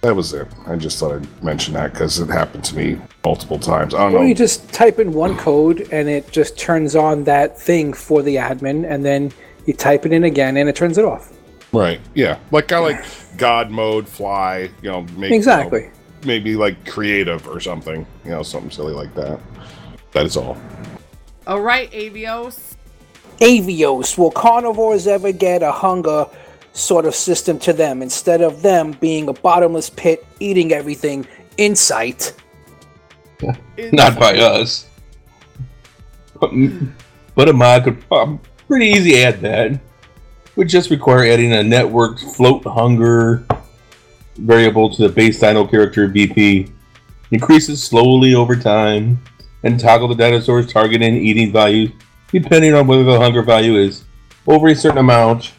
that 0.02 0.16
was 0.16 0.34
it. 0.34 0.48
I 0.66 0.76
just 0.78 0.98
thought 1.00 1.14
I'd 1.14 1.44
mention 1.44 1.74
that 1.74 1.92
because 1.94 2.20
it 2.20 2.30
happened 2.30 2.64
to 2.66 2.76
me 2.76 3.00
multiple 3.26 3.60
times. 3.60 3.94
I 3.94 4.00
don't 4.00 4.16
Or 4.16 4.20
know. 4.20 4.26
you 4.26 4.34
just 4.36 4.72
type 4.74 5.00
in 5.00 5.12
one 5.12 5.38
code 5.38 5.88
and 5.92 6.08
it 6.08 6.32
just 6.32 6.58
turns 6.58 6.96
on 6.96 7.26
that 7.26 7.60
thing 7.60 7.92
for 7.94 8.22
the 8.22 8.38
admin, 8.38 8.90
and 8.90 9.04
then 9.04 9.32
you 9.66 9.74
type 9.74 10.06
it 10.06 10.14
in 10.14 10.24
again 10.24 10.56
and 10.58 10.70
it 10.70 10.76
turns 10.76 10.98
it 10.98 11.06
off. 11.06 11.34
Right. 11.74 12.00
Yeah. 12.16 12.40
Like 12.52 12.68
kind 12.70 12.86
of 12.96 13.00
like 13.02 13.38
God 13.38 13.70
mode, 13.72 14.08
fly. 14.08 14.70
You 14.82 14.90
know, 14.90 15.02
make, 15.02 15.16
you 15.16 15.30
know, 15.30 15.36
Exactly. 15.36 15.90
maybe 16.26 16.56
like 16.56 16.90
creative 16.90 17.48
or 17.48 17.60
something. 17.60 18.06
You 18.24 18.32
know, 18.32 18.42
something 18.44 18.72
silly 18.72 18.94
like 18.94 19.14
that. 19.16 19.40
That 20.14 20.26
is 20.26 20.36
all. 20.38 20.58
All 21.46 21.62
right, 21.62 21.92
Avios. 21.92 22.76
Avios, 23.40 24.18
will 24.18 24.32
carnivores 24.32 25.08
ever 25.08 25.32
get 25.32 25.62
a 25.64 25.72
hunger 25.72 26.26
sort 26.74 27.06
of 27.06 27.16
system 27.16 27.60
to 27.60 27.74
them 27.74 28.02
instead 28.02 28.42
of 28.42 28.62
them 28.62 28.94
being 28.94 29.28
a 29.30 29.34
bottomless 29.34 29.90
pit 29.90 30.26
eating 30.40 30.72
everything 30.72 31.28
in 31.58 31.76
sight? 31.76 32.34
Not 33.94 34.20
by 34.20 34.38
us. 34.38 34.88
But, 36.40 36.52
but 37.36 37.50
a 37.50 37.54
mod 37.54 37.84
could 37.84 38.02
prob- 38.08 38.40
pretty 38.68 38.88
easy 38.88 39.24
add 39.24 39.42
that. 39.42 39.80
Would 40.56 40.70
just 40.70 40.90
require 40.90 41.24
adding 41.26 41.54
a 41.54 41.58
networked 41.58 42.36
float 42.36 42.64
hunger 42.66 43.46
variable 44.36 44.90
to 44.90 45.08
the 45.08 45.14
base 45.14 45.40
dino 45.40 45.66
character 45.66 46.08
BP. 46.08 46.72
Increases 47.32 47.84
slowly 47.84 48.34
over 48.34 48.56
time, 48.56 49.22
and 49.64 49.80
toggle 49.80 50.08
the 50.08 50.16
dinosaur's 50.16 50.72
target 50.72 51.02
and 51.02 51.16
eating 51.18 51.52
value 51.52 51.92
depending 52.32 52.74
on 52.74 52.88
whether 52.88 53.04
the 53.04 53.20
hunger 53.20 53.42
value 53.42 53.76
is 53.76 54.04
over 54.48 54.68
a 54.68 54.76
certain 54.76 55.00
amount, 55.00 55.54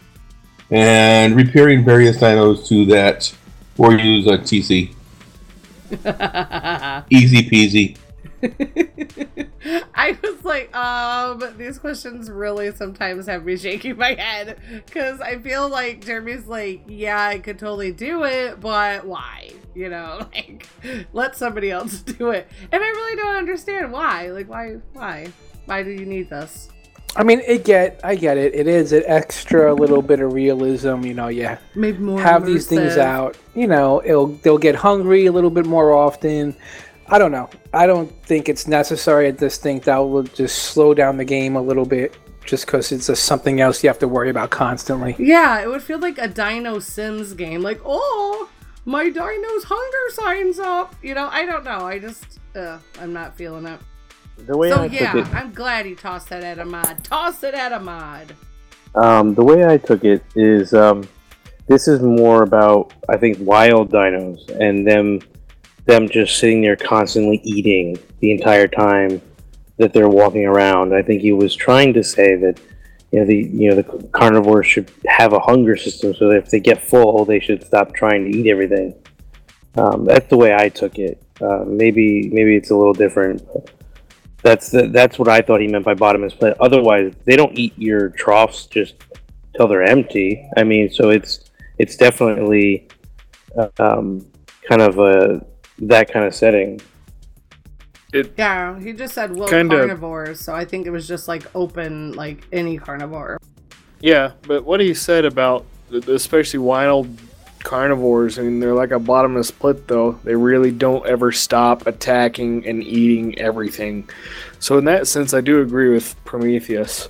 and 0.70 1.36
repairing 1.36 1.84
various 1.84 2.18
dinos 2.18 2.66
to 2.68 2.84
that, 2.86 3.34
or 3.78 3.92
use 3.92 4.26
a 4.26 4.38
TC. 4.38 4.94
Easy 7.10 7.50
peasy. 7.50 7.96
I 9.94 10.18
was 10.22 10.44
like, 10.44 10.74
um, 10.74 11.42
these 11.58 11.78
questions 11.78 12.30
really 12.30 12.72
sometimes 12.72 13.26
have 13.26 13.44
me 13.44 13.56
shaking 13.56 13.98
my 13.98 14.14
head 14.14 14.58
because 14.86 15.20
I 15.20 15.38
feel 15.38 15.68
like 15.68 16.04
Jeremy's 16.04 16.46
like, 16.46 16.82
yeah, 16.86 17.26
I 17.26 17.38
could 17.38 17.58
totally 17.58 17.92
do 17.92 18.24
it, 18.24 18.60
but 18.60 19.04
why? 19.04 19.50
You 19.74 19.90
know, 19.90 20.26
like, 20.34 20.66
let 21.12 21.36
somebody 21.36 21.70
else 21.70 22.00
do 22.00 22.30
it. 22.30 22.48
And 22.72 22.82
I 22.82 22.88
really 22.88 23.16
don't 23.16 23.36
understand 23.36 23.92
why. 23.92 24.28
Like, 24.30 24.48
why? 24.48 24.76
Why? 24.92 25.32
Why 25.66 25.82
do 25.82 25.90
you 25.90 26.06
need 26.06 26.30
this? 26.30 26.70
I 27.16 27.24
mean, 27.24 27.40
it 27.46 27.64
get, 27.64 28.00
I 28.04 28.14
get 28.14 28.36
it. 28.38 28.54
It 28.54 28.66
is 28.66 28.92
an 28.92 29.02
extra 29.06 29.74
little 29.74 30.00
bit 30.00 30.20
of 30.20 30.32
realism, 30.32 31.04
you 31.04 31.14
know. 31.14 31.28
Yeah, 31.28 31.58
Maybe 31.74 31.98
more 31.98 32.20
have 32.20 32.46
these 32.46 32.66
things 32.66 32.96
out. 32.96 33.36
You 33.54 33.66
know, 33.66 34.00
it'll 34.04 34.28
they'll 34.28 34.58
get 34.58 34.76
hungry 34.76 35.26
a 35.26 35.32
little 35.32 35.50
bit 35.50 35.66
more 35.66 35.92
often. 35.92 36.56
I 37.08 37.18
don't 37.18 37.32
know. 37.32 37.50
I 37.74 37.86
don't 37.86 38.10
think 38.24 38.48
it's 38.48 38.68
necessary. 38.68 39.26
I 39.26 39.32
just 39.32 39.62
think 39.62 39.84
that 39.84 39.98
will 39.98 40.22
just 40.22 40.60
slow 40.60 40.94
down 40.94 41.16
the 41.16 41.24
game 41.24 41.56
a 41.56 41.60
little 41.60 41.84
bit, 41.84 42.16
just 42.44 42.66
because 42.66 42.92
it's 42.92 43.08
just 43.08 43.24
something 43.24 43.60
else 43.60 43.82
you 43.82 43.88
have 43.88 43.98
to 43.98 44.08
worry 44.08 44.30
about 44.30 44.50
constantly. 44.50 45.16
Yeah, 45.18 45.60
it 45.60 45.68
would 45.68 45.82
feel 45.82 45.98
like 45.98 46.18
a 46.18 46.28
Dino 46.28 46.78
Sims 46.78 47.34
game. 47.34 47.62
Like, 47.62 47.80
oh, 47.84 48.48
my 48.84 49.10
dino's 49.10 49.64
hunger 49.64 50.14
signs 50.14 50.58
up. 50.60 50.94
You 51.02 51.14
know, 51.14 51.28
I 51.30 51.44
don't 51.44 51.64
know. 51.64 51.80
I 51.80 51.98
just, 51.98 52.38
uh, 52.54 52.78
I'm 53.00 53.12
not 53.12 53.36
feeling 53.36 53.66
it. 53.66 53.80
The 54.46 54.56
way 54.56 54.70
so 54.70 54.82
I 54.82 54.86
yeah, 54.86 55.12
took 55.12 55.26
it, 55.26 55.34
I'm 55.34 55.52
glad 55.52 55.86
he 55.86 55.94
tossed 55.94 56.28
that 56.30 56.42
at 56.42 56.58
a 56.58 56.64
mod. 56.64 57.04
Toss 57.04 57.42
it 57.44 57.54
at 57.54 57.72
a 57.72 57.80
mod. 57.80 58.34
um, 58.94 59.34
the 59.34 59.44
way 59.44 59.64
I 59.66 59.76
took 59.78 60.04
it 60.04 60.22
is, 60.34 60.74
um, 60.74 61.08
this 61.68 61.86
is 61.86 62.00
more 62.00 62.42
about 62.42 62.92
I 63.08 63.16
think 63.16 63.38
wild 63.40 63.90
dinos 63.92 64.48
and 64.58 64.86
them, 64.86 65.20
them 65.86 66.08
just 66.08 66.38
sitting 66.38 66.60
there 66.62 66.76
constantly 66.76 67.40
eating 67.44 67.96
the 68.20 68.32
entire 68.32 68.66
time 68.66 69.22
that 69.76 69.92
they're 69.92 70.08
walking 70.08 70.44
around. 70.46 70.94
I 70.94 71.02
think 71.02 71.22
he 71.22 71.32
was 71.32 71.54
trying 71.54 71.94
to 71.94 72.02
say 72.02 72.34
that, 72.36 72.60
you 73.12 73.20
know, 73.20 73.26
the 73.26 73.36
you 73.36 73.68
know 73.70 73.76
the 73.76 74.08
carnivores 74.12 74.66
should 74.66 74.90
have 75.06 75.32
a 75.32 75.40
hunger 75.40 75.76
system 75.76 76.12
so 76.14 76.28
that 76.28 76.36
if 76.38 76.50
they 76.50 76.60
get 76.60 76.82
full, 76.82 77.24
they 77.24 77.40
should 77.40 77.64
stop 77.64 77.94
trying 77.94 78.24
to 78.30 78.36
eat 78.36 78.46
everything. 78.48 78.94
Um, 79.76 80.04
that's 80.04 80.26
the 80.28 80.36
way 80.36 80.54
I 80.54 80.68
took 80.68 80.98
it. 80.98 81.22
Uh, 81.40 81.64
maybe 81.66 82.28
maybe 82.30 82.56
it's 82.56 82.70
a 82.70 82.76
little 82.76 82.92
different. 82.92 83.46
But 83.52 83.70
that's 84.42 84.70
the, 84.70 84.88
that's 84.88 85.18
what 85.18 85.28
I 85.28 85.40
thought 85.40 85.60
he 85.60 85.66
meant 85.68 85.84
by 85.84 85.94
bottomless 85.94 86.34
pit. 86.34 86.56
Otherwise, 86.60 87.12
they 87.24 87.36
don't 87.36 87.56
eat 87.58 87.72
your 87.76 88.10
troughs 88.10 88.66
just 88.66 88.94
till 89.56 89.68
they're 89.68 89.82
empty. 89.82 90.48
I 90.56 90.64
mean, 90.64 90.90
so 90.90 91.10
it's 91.10 91.50
it's 91.78 91.96
definitely 91.96 92.88
um, 93.78 94.26
kind 94.68 94.80
of 94.82 94.98
a 94.98 95.44
that 95.80 96.12
kind 96.12 96.26
of 96.26 96.34
setting. 96.34 96.80
It 98.12 98.34
Yeah, 98.36 98.78
he 98.80 98.92
just 98.92 99.14
said 99.14 99.30
will 99.34 99.46
Kinda- 99.46 99.76
carnivores, 99.76 100.40
so 100.40 100.54
I 100.54 100.64
think 100.64 100.86
it 100.86 100.90
was 100.90 101.06
just 101.06 101.28
like 101.28 101.44
open, 101.54 102.12
like 102.12 102.44
any 102.52 102.76
carnivore. 102.76 103.38
Yeah, 104.00 104.32
but 104.42 104.64
what 104.64 104.80
he 104.80 104.94
said 104.94 105.24
about 105.24 105.64
especially 106.08 106.58
wild 106.60 107.08
carnivores, 107.62 108.38
I 108.38 108.42
mean, 108.42 108.60
they're 108.60 108.74
like 108.74 108.90
a 108.90 108.98
bottomless 108.98 109.50
pit, 109.50 109.86
though. 109.86 110.18
They 110.24 110.34
really 110.34 110.70
don't 110.70 111.06
ever 111.06 111.32
stop 111.32 111.86
attacking 111.86 112.66
and 112.66 112.82
eating 112.82 113.38
everything. 113.38 114.08
So, 114.58 114.78
in 114.78 114.84
that 114.84 115.06
sense, 115.06 115.34
I 115.34 115.40
do 115.40 115.60
agree 115.60 115.88
with 115.88 116.14
Prometheus. 116.24 117.08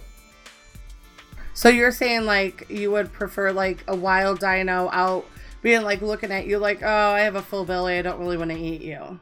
So 1.61 1.69
you're 1.69 1.93
saying 1.93 2.25
like 2.25 2.71
you 2.71 2.91
would 2.91 3.13
prefer 3.13 3.53
like 3.53 3.85
a 3.87 3.95
wild 3.95 4.41
dino 4.41 4.89
out 4.93 5.27
being 5.61 5.83
like 5.83 6.01
looking 6.01 6.33
at 6.33 6.47
you 6.47 6.57
like, 6.57 6.83
oh, 6.83 7.11
I 7.11 7.21
have 7.21 7.35
a 7.35 7.43
full 7.43 7.67
belly, 7.67 7.99
I 7.99 8.03
don't 8.03 8.19
really 8.19 8.39
want 8.39 8.51
to 8.51 8.57
eat 8.57 8.81
you. 8.81 9.21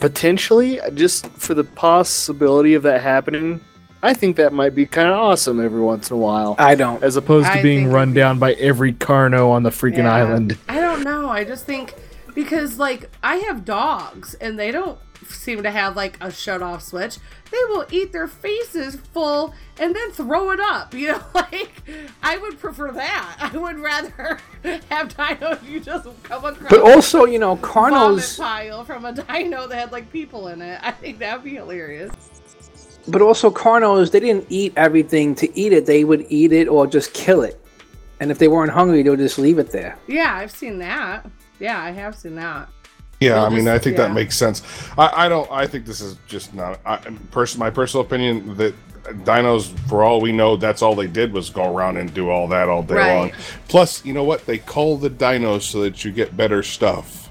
Potentially, 0.00 0.80
just 0.94 1.28
for 1.28 1.54
the 1.54 1.62
possibility 1.62 2.74
of 2.74 2.82
that 2.82 3.02
happening, 3.02 3.60
I 4.04 4.12
think 4.14 4.36
that 4.36 4.52
might 4.52 4.74
be 4.74 4.86
kind 4.86 5.08
of 5.08 5.14
awesome 5.16 5.64
every 5.64 5.80
once 5.80 6.10
in 6.10 6.14
a 6.16 6.18
while. 6.20 6.54
I 6.58 6.74
don't. 6.74 7.02
As 7.02 7.16
opposed 7.16 7.46
to 7.46 7.52
I 7.58 7.62
being 7.62 7.90
run 7.90 8.12
down 8.12 8.38
by 8.38 8.52
every 8.54 8.92
Carno 8.92 9.48
on 9.50 9.62
the 9.62 9.70
freaking 9.70 9.98
Yeah. 10.04 10.14
island. 10.14 10.58
I 10.68 10.76
don't 10.80 11.02
know. 11.02 11.28
I 11.30 11.44
just 11.44 11.64
think 11.64 11.94
because 12.34 12.78
like 12.78 13.10
I 13.22 13.36
have 13.36 13.64
dogs 13.64 14.34
and 14.34 14.58
they 14.58 14.70
don't 14.70 14.98
seem 15.28 15.62
to 15.62 15.70
have 15.70 15.96
like 15.96 16.18
a 16.20 16.30
shut 16.30 16.62
off 16.62 16.82
switch. 16.82 17.16
They 17.50 17.58
will 17.68 17.86
eat 17.90 18.12
their 18.12 18.26
faces 18.28 18.96
full 18.96 19.54
and 19.78 19.94
then 19.94 20.10
throw 20.10 20.50
it 20.50 20.60
up. 20.60 20.92
You 20.92 21.12
know, 21.12 21.22
like 21.34 21.82
I 22.22 22.36
would 22.36 22.58
prefer 22.58 22.92
that. 22.92 23.36
I 23.54 23.56
would 23.56 23.78
rather 23.78 24.38
have 24.90 25.16
dino 25.16 25.58
you 25.66 25.80
just 25.80 26.06
come 26.24 26.44
across. 26.44 26.68
But 26.70 26.80
also, 26.82 27.24
you 27.24 27.38
know, 27.38 27.54
vomit 27.54 27.70
Carnos. 27.94 28.38
pile 28.38 28.84
from 28.84 29.04
a 29.06 29.12
dino 29.14 29.66
that 29.66 29.76
had 29.78 29.92
like 29.92 30.12
people 30.12 30.48
in 30.48 30.60
it. 30.60 30.78
I 30.82 30.90
think 30.90 31.20
that'd 31.20 31.42
be 31.42 31.54
hilarious. 31.54 32.12
But 33.06 33.20
also, 33.22 33.50
Carnos, 33.50 34.10
they 34.10 34.20
didn't 34.20 34.46
eat 34.48 34.72
everything 34.76 35.34
to 35.36 35.58
eat 35.58 35.72
it. 35.72 35.86
They 35.86 36.04
would 36.04 36.24
eat 36.28 36.52
it 36.52 36.68
or 36.68 36.86
just 36.86 37.12
kill 37.12 37.42
it. 37.42 37.60
And 38.20 38.30
if 38.30 38.38
they 38.38 38.48
weren't 38.48 38.70
hungry, 38.72 39.02
they 39.02 39.10
would 39.10 39.18
just 39.18 39.38
leave 39.38 39.58
it 39.58 39.70
there. 39.70 39.98
Yeah, 40.06 40.34
I've 40.34 40.50
seen 40.50 40.78
that. 40.78 41.26
Yeah, 41.60 41.80
I 41.82 41.90
have 41.90 42.16
seen 42.16 42.34
that. 42.36 42.68
Yeah, 43.20 43.34
We'll 43.34 43.44
I 43.44 43.48
mean, 43.50 43.58
just- 43.64 43.68
I 43.68 43.78
think 43.78 43.96
yeah. 43.98 44.08
that 44.08 44.14
makes 44.14 44.36
sense. 44.36 44.62
I, 44.98 45.26
I 45.26 45.28
don't. 45.28 45.50
I 45.50 45.66
think 45.66 45.84
this 45.86 46.00
is 46.00 46.16
just 46.26 46.54
not. 46.54 46.80
I, 46.86 46.96
person, 47.30 47.58
my 47.60 47.70
personal 47.70 48.04
opinion 48.06 48.56
that 48.56 48.74
dinos, 49.24 49.66
for 49.88 50.02
all 50.02 50.20
we 50.20 50.32
know, 50.32 50.56
that's 50.56 50.80
all 50.80 50.94
they 50.94 51.06
did 51.06 51.32
was 51.32 51.50
go 51.50 51.74
around 51.76 51.98
and 51.98 52.12
do 52.14 52.30
all 52.30 52.48
that 52.48 52.68
all 52.70 52.82
day 52.82 52.94
Right. 52.94 53.14
long. 53.14 53.32
Plus, 53.68 54.04
you 54.04 54.14
know 54.14 54.24
what? 54.24 54.46
They 54.46 54.58
call 54.58 54.96
the 54.96 55.10
dinos 55.10 55.62
so 55.62 55.82
that 55.82 56.04
you 56.04 56.10
get 56.12 56.36
better 56.36 56.62
stuff. 56.62 57.28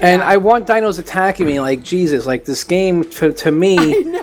And 0.00 0.22
I 0.22 0.36
want 0.36 0.66
dinos 0.66 0.98
attacking 0.98 1.46
me 1.46 1.58
like 1.60 1.82
Jesus. 1.82 2.26
Like 2.26 2.44
this 2.44 2.62
game, 2.64 3.02
to, 3.12 3.32
to 3.32 3.50
me, 3.50 3.76
no. 4.04 4.22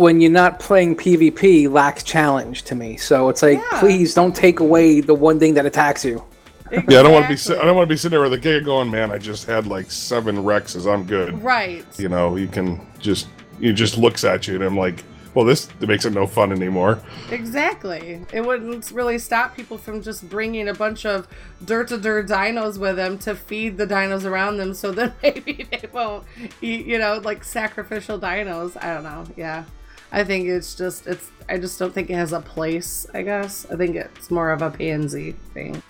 When 0.00 0.20
you're 0.20 0.30
not 0.30 0.58
playing 0.58 0.96
PvP, 0.96 1.70
lacks 1.70 2.02
challenge 2.02 2.62
to 2.64 2.74
me. 2.74 2.96
So 2.96 3.28
it's 3.28 3.42
like, 3.42 3.58
Yeah. 3.58 3.80
please 3.80 4.14
don't 4.14 4.34
take 4.34 4.58
away 4.60 5.00
the 5.00 5.14
one 5.14 5.38
thing 5.38 5.54
that 5.54 5.66
attacks 5.66 6.04
you. 6.04 6.24
Yeah, 6.72 7.00
I 7.00 7.02
don't 7.02 7.12
want 7.12 7.26
to 7.36 7.52
be. 7.52 7.58
I 7.60 7.64
don't 7.64 7.76
want 7.76 7.88
to 7.88 7.92
be 7.92 7.96
sitting 7.96 8.12
there 8.16 8.22
with 8.22 8.32
a 8.32 8.38
gig 8.38 8.64
going, 8.64 8.90
man. 8.90 9.10
I 9.10 9.18
just 9.18 9.46
had 9.46 9.66
like 9.66 9.90
seven 9.90 10.36
Rexes. 10.36 10.92
I'm 10.92 11.04
good. 11.04 11.42
Right. 11.42 11.84
You 11.98 12.08
know, 12.08 12.36
you 12.36 12.46
can 12.46 12.80
just. 13.00 13.26
He 13.58 13.72
just 13.72 13.98
looks 13.98 14.22
at 14.24 14.46
you, 14.46 14.54
and 14.54 14.62
I'm 14.64 14.76
like, 14.76 15.02
well, 15.34 15.44
this 15.44 15.68
makes 15.80 16.04
it 16.04 16.12
no 16.12 16.26
fun 16.28 16.52
anymore. 16.52 17.00
Exactly. 17.30 18.24
It 18.32 18.40
wouldn't 18.42 18.90
really 18.92 19.18
stop 19.18 19.56
people 19.56 19.78
from 19.78 20.00
just 20.00 20.28
bringing 20.30 20.68
a 20.68 20.74
bunch 20.74 21.04
of 21.04 21.26
dirt 21.64 21.88
to 21.88 21.98
dirt 21.98 22.28
dinos 22.28 22.78
with 22.78 22.96
them 22.96 23.18
to 23.18 23.34
feed 23.34 23.76
the 23.76 23.86
dinos 23.86 24.24
around 24.24 24.56
them 24.58 24.72
so 24.72 24.92
that 24.98 25.14
maybe 25.22 25.66
they 25.70 25.88
won't 25.92 26.24
eat, 26.62 26.86
you 26.86 26.98
know, 26.98 27.18
like 27.22 27.42
sacrificial 27.44 28.18
dinos. 28.18 28.76
I 28.82 28.94
don't 28.94 29.02
know. 29.02 29.24
Yeah. 29.36 29.64
I 30.12 30.24
think 30.24 30.48
it's 30.48 30.74
just, 30.74 31.06
it's, 31.06 31.30
I 31.48 31.58
just 31.58 31.78
don't 31.78 31.92
think 31.94 32.10
it 32.10 32.14
has 32.14 32.32
a 32.32 32.40
place, 32.40 33.06
I 33.14 33.22
guess. 33.22 33.66
I 33.70 33.76
think 33.76 33.96
it's 33.96 34.30
more 34.30 34.50
of 34.50 34.62
a 34.62 34.70
pansy 34.70 35.32
thing, 35.54 35.80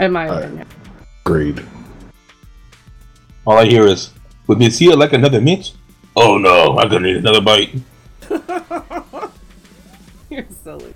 in 0.00 0.12
my 0.12 0.28
Uh, 0.28 0.38
opinion. 0.40 0.66
Agreed. 1.24 1.64
All 3.46 3.56
I 3.58 3.64
hear 3.66 3.86
is, 3.86 4.10
would 4.46 4.58
me 4.58 4.70
see 4.70 4.86
it 4.90 4.96
like 4.98 5.12
another 5.12 5.40
meat? 5.40 5.72
Oh 6.16 6.36
no, 6.38 6.76
I'm 6.78 6.88
gonna 6.88 7.06
need 7.06 7.16
another 7.16 7.40
bite. 7.40 7.74
You're 10.30 10.46
silly. 10.62 10.94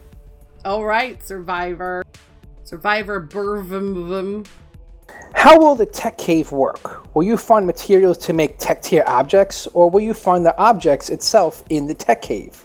All 0.64 0.84
right, 0.84 1.24
Survivor. 1.26 2.04
Survivor 2.64 3.20
Burvum. 3.20 4.46
How 5.34 5.58
will 5.58 5.74
the 5.74 5.86
tech 5.86 6.18
cave 6.18 6.50
work? 6.50 7.14
Will 7.14 7.22
you 7.22 7.36
find 7.36 7.66
materials 7.66 8.18
to 8.18 8.32
make 8.32 8.58
tech 8.58 8.82
tier 8.82 9.04
objects, 9.06 9.66
or 9.74 9.88
will 9.88 10.00
you 10.00 10.14
find 10.14 10.44
the 10.44 10.56
objects 10.58 11.10
itself 11.10 11.62
in 11.70 11.86
the 11.86 11.94
tech 11.94 12.22
cave? 12.22 12.64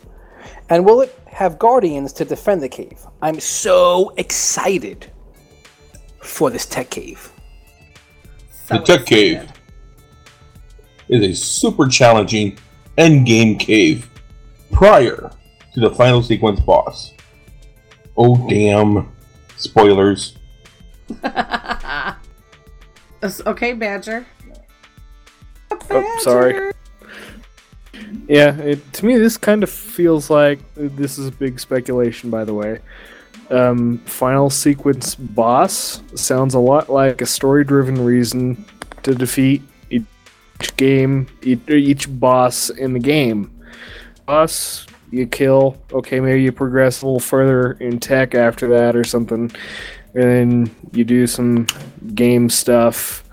And 0.69 0.85
will 0.85 1.01
it 1.01 1.17
have 1.27 1.59
guardians 1.59 2.13
to 2.13 2.25
defend 2.25 2.61
the 2.61 2.69
cave? 2.69 3.05
I'm 3.21 3.39
so 3.39 4.13
excited 4.17 5.11
for 6.21 6.49
this 6.49 6.65
tech 6.65 6.89
cave. 6.89 7.31
the 8.67 8.79
Tech 8.79 9.05
Cave 9.05 9.51
is 11.09 11.23
a 11.23 11.33
super 11.33 11.87
challenging 11.87 12.57
end 12.97 13.25
game 13.25 13.57
cave 13.57 14.09
prior 14.71 15.31
to 15.73 15.79
the 15.79 15.91
final 15.91 16.23
sequence 16.23 16.59
boss. 16.61 17.13
Oh 18.15 18.47
damn! 18.49 19.11
Spoilers. 19.57 20.37
okay, 23.23 23.73
Badger. 23.73 24.25
Oh, 25.89 26.19
sorry. 26.21 26.71
Yeah, 28.27 28.55
it, 28.57 28.93
to 28.93 29.05
me, 29.05 29.17
this 29.17 29.37
kind 29.37 29.63
of 29.63 29.69
feels 29.69 30.29
like 30.29 30.59
this 30.75 31.17
is 31.17 31.27
a 31.27 31.31
big 31.31 31.59
speculation, 31.59 32.29
by 32.29 32.45
the 32.45 32.53
way. 32.53 32.79
Um, 33.49 33.97
final 33.99 34.49
sequence 34.49 35.15
boss 35.15 36.01
sounds 36.15 36.53
a 36.53 36.59
lot 36.59 36.89
like 36.89 37.21
a 37.21 37.25
story 37.25 37.65
driven 37.65 38.03
reason 38.03 38.65
to 39.03 39.13
defeat 39.13 39.61
each 39.89 40.05
game, 40.77 41.27
each, 41.41 41.59
each 41.69 42.19
boss 42.19 42.69
in 42.69 42.93
the 42.93 42.99
game. 42.99 43.51
Boss, 44.25 44.85
you 45.11 45.27
kill, 45.27 45.77
okay, 45.91 46.19
maybe 46.19 46.41
you 46.41 46.51
progress 46.51 47.01
a 47.01 47.05
little 47.05 47.19
further 47.19 47.73
in 47.73 47.99
tech 47.99 48.33
after 48.35 48.67
that 48.69 48.95
or 48.95 49.03
something, 49.03 49.51
and 50.13 50.23
then 50.23 50.75
you 50.93 51.03
do 51.03 51.27
some 51.27 51.67
game 52.13 52.49
stuff 52.49 53.23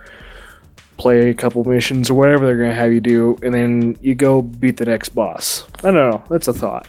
play 0.97 1.31
a 1.31 1.35
couple 1.35 1.65
missions 1.65 2.11
or 2.11 2.15
whatever 2.15 2.45
they're 2.45 2.59
going 2.59 2.71
to 2.71 2.75
have 2.75 2.93
you 2.93 3.01
do, 3.01 3.39
and 3.43 3.55
then 3.55 3.97
you 4.01 4.15
go 4.15 4.43
beat 4.43 4.77
the 4.77 4.85
next 4.85 5.11
boss. 5.11 5.65
I 5.79 5.83
don't 5.91 5.95
know. 5.95 6.25
That's 6.29 6.49
a 6.49 6.53
thought. 6.53 6.89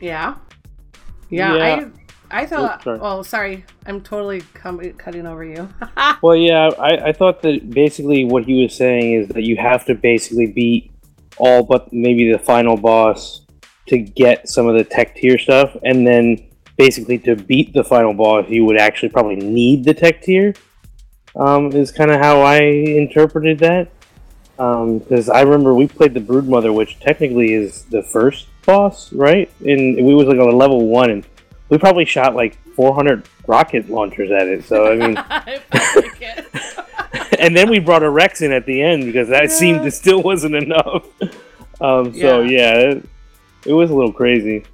Yeah. 0.00 0.34
Yeah, 1.30 1.54
Yeah. 1.54 1.88
I 2.30 2.42
I 2.42 2.46
thought. 2.46 2.76
Oops, 2.78 2.84
sorry. 2.84 2.98
oh, 3.00 3.22
sorry. 3.22 3.64
I'm 3.86 4.00
totally 4.00 4.40
com- 4.54 4.92
cutting 4.94 5.26
over 5.26 5.44
you. 5.44 5.68
Well, 6.22 6.36
yeah, 6.36 6.70
I, 6.78 7.08
I 7.08 7.12
thought 7.12 7.42
that 7.42 7.70
basically 7.70 8.24
what 8.24 8.44
he 8.44 8.62
was 8.62 8.74
saying 8.74 9.12
is 9.12 9.28
that 9.28 9.42
you 9.42 9.56
have 9.58 9.84
to 9.86 9.94
basically 9.94 10.46
beat 10.46 10.90
all 11.36 11.62
but 11.62 11.92
maybe 11.92 12.32
the 12.32 12.38
final 12.38 12.76
boss 12.76 13.42
to 13.88 13.98
get 13.98 14.48
some 14.48 14.66
of 14.66 14.74
the 14.74 14.82
tech 14.82 15.14
tier 15.14 15.38
stuff, 15.38 15.76
and 15.84 16.06
then 16.06 16.45
basically 16.76 17.18
to 17.18 17.36
beat 17.36 17.72
the 17.72 17.84
final 17.84 18.14
boss, 18.14 18.48
you 18.48 18.64
would 18.64 18.78
actually 18.78 19.08
probably 19.08 19.36
need 19.36 19.84
the 19.84 19.94
tech 19.94 20.22
tier. 20.22 20.54
Um, 21.34 21.70
is 21.72 21.92
kind 21.92 22.10
of 22.10 22.18
how 22.18 22.40
I 22.40 22.62
interpreted 22.62 23.58
that. 23.58 23.88
Because 24.56 25.28
I 25.28 25.42
remember 25.42 25.74
we 25.74 25.86
played 25.86 26.14
the 26.14 26.20
Broodmother, 26.20 26.74
which 26.74 26.98
technically 26.98 27.52
is 27.52 27.82
the 27.84 28.02
first 28.02 28.46
boss, 28.64 29.12
right? 29.12 29.50
And 29.60 29.96
we 29.96 30.14
was 30.14 30.26
like 30.26 30.38
on 30.38 30.56
level 30.56 30.86
one, 30.86 31.10
and 31.10 31.26
we 31.68 31.76
probably 31.76 32.06
shot 32.06 32.34
like 32.34 32.56
400 32.74 33.28
rocket 33.46 33.90
launchers 33.90 34.30
at 34.30 34.46
it. 34.46 34.64
So 34.64 34.90
I 34.90 34.96
mean, 34.96 35.16
and 37.38 37.56
then 37.56 37.70
we 37.70 37.78
brought 37.78 38.02
a 38.02 38.10
Rex 38.10 38.42
in 38.42 38.52
at 38.52 38.66
the 38.66 38.82
end 38.82 39.04
because 39.04 39.28
that 39.28 39.50
seemed 39.50 39.86
it 39.86 39.92
still 39.92 40.22
wasn't 40.22 40.54
enough. 40.54 41.06
Um, 41.78 42.14
so 42.14 42.40
yeah, 42.40 42.72
it, 42.72 43.06
it 43.66 43.72
was 43.74 43.90
a 43.90 43.94
little 43.94 44.10
crazy. 44.10 44.64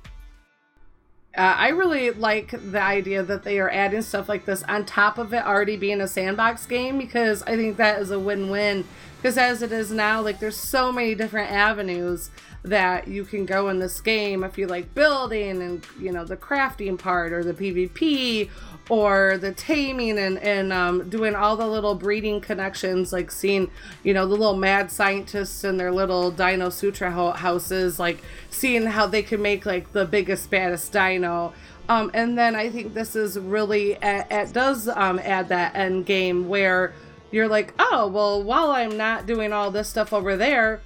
Uh, 1.35 1.55
I 1.57 1.69
really 1.69 2.11
like 2.11 2.51
the 2.51 2.81
idea 2.81 3.23
that 3.23 3.43
they 3.43 3.59
are 3.59 3.71
adding 3.71 4.03
stuff 4.03 4.29
like 4.29 4.45
this 4.45 4.63
on 4.65 4.85
top 4.85 5.17
of 5.17 5.33
it 5.33 5.43
already 5.45 5.79
being 5.79 6.03
a 6.03 6.09
sandbox 6.09 6.67
game 6.67 6.99
because 6.99 7.43
I 7.45 7.57
think 7.57 7.79
that 7.79 8.03
is 8.03 8.11
a 8.11 8.19
win-win. 8.19 8.85
Because 9.17 9.39
as 9.39 9.63
it 9.63 9.73
is 9.73 9.91
now, 9.91 10.21
like 10.21 10.41
there's 10.41 10.57
so 10.57 10.93
many 10.93 11.15
different 11.15 11.51
avenues 11.51 12.31
that 12.65 13.09
you 13.09 13.25
can 13.25 13.47
go 13.47 13.69
in 13.69 13.79
this 13.79 14.01
game 14.01 14.45
if 14.45 14.59
you 14.59 14.67
like 14.67 14.95
building 14.95 15.63
and 15.63 15.87
you 15.99 16.13
know 16.13 16.25
the 16.25 16.37
crafting 16.37 16.99
part 16.99 17.33
or 17.33 17.43
the 17.43 17.55
PvP 17.55 18.51
or 18.93 19.39
the 19.39 19.53
taming 19.53 20.19
and 20.19 20.37
and 20.41 20.71
um, 20.71 21.09
doing 21.09 21.35
all 21.35 21.57
the 21.57 21.67
little 21.67 21.95
breeding 21.95 22.43
connections, 22.43 23.11
like 23.11 23.31
seeing 23.31 23.71
you 24.03 24.13
know 24.13 24.27
the 24.27 24.35
little 24.35 24.55
mad 24.55 24.93
scientists 24.93 25.65
and 25.65 25.81
their 25.81 25.91
little 25.91 26.31
Dino 26.31 26.69
Sutra 26.69 27.11
ho- 27.11 27.31
houses, 27.31 27.99
like 27.99 28.23
seeing 28.51 28.85
how 28.85 29.07
they 29.07 29.23
can 29.23 29.41
make 29.41 29.65
like 29.65 29.93
the 29.93 30.05
biggest 30.05 30.51
baddest 30.51 30.93
dino. 30.93 31.55
Um, 31.89 32.11
and 32.13 32.37
then 32.37 32.55
I 32.55 32.69
think 32.69 32.93
this 32.93 33.17
is 33.17 33.39
really 33.39 33.97
it, 34.03 34.53
does 34.53 34.87
um, 34.89 35.19
add 35.21 35.49
that 35.49 35.75
end 35.75 36.05
game 36.05 36.47
where 36.47 36.93
you're 37.31 37.49
like, 37.49 37.73
oh 37.79 38.09
well, 38.09 38.43
while 38.43 38.73
I'm 38.73 38.99
not 38.99 39.25
doing 39.25 39.55
all 39.55 39.71
this 39.71 39.89
stuff 39.89 40.13
over 40.13 40.37
there, 40.37 40.83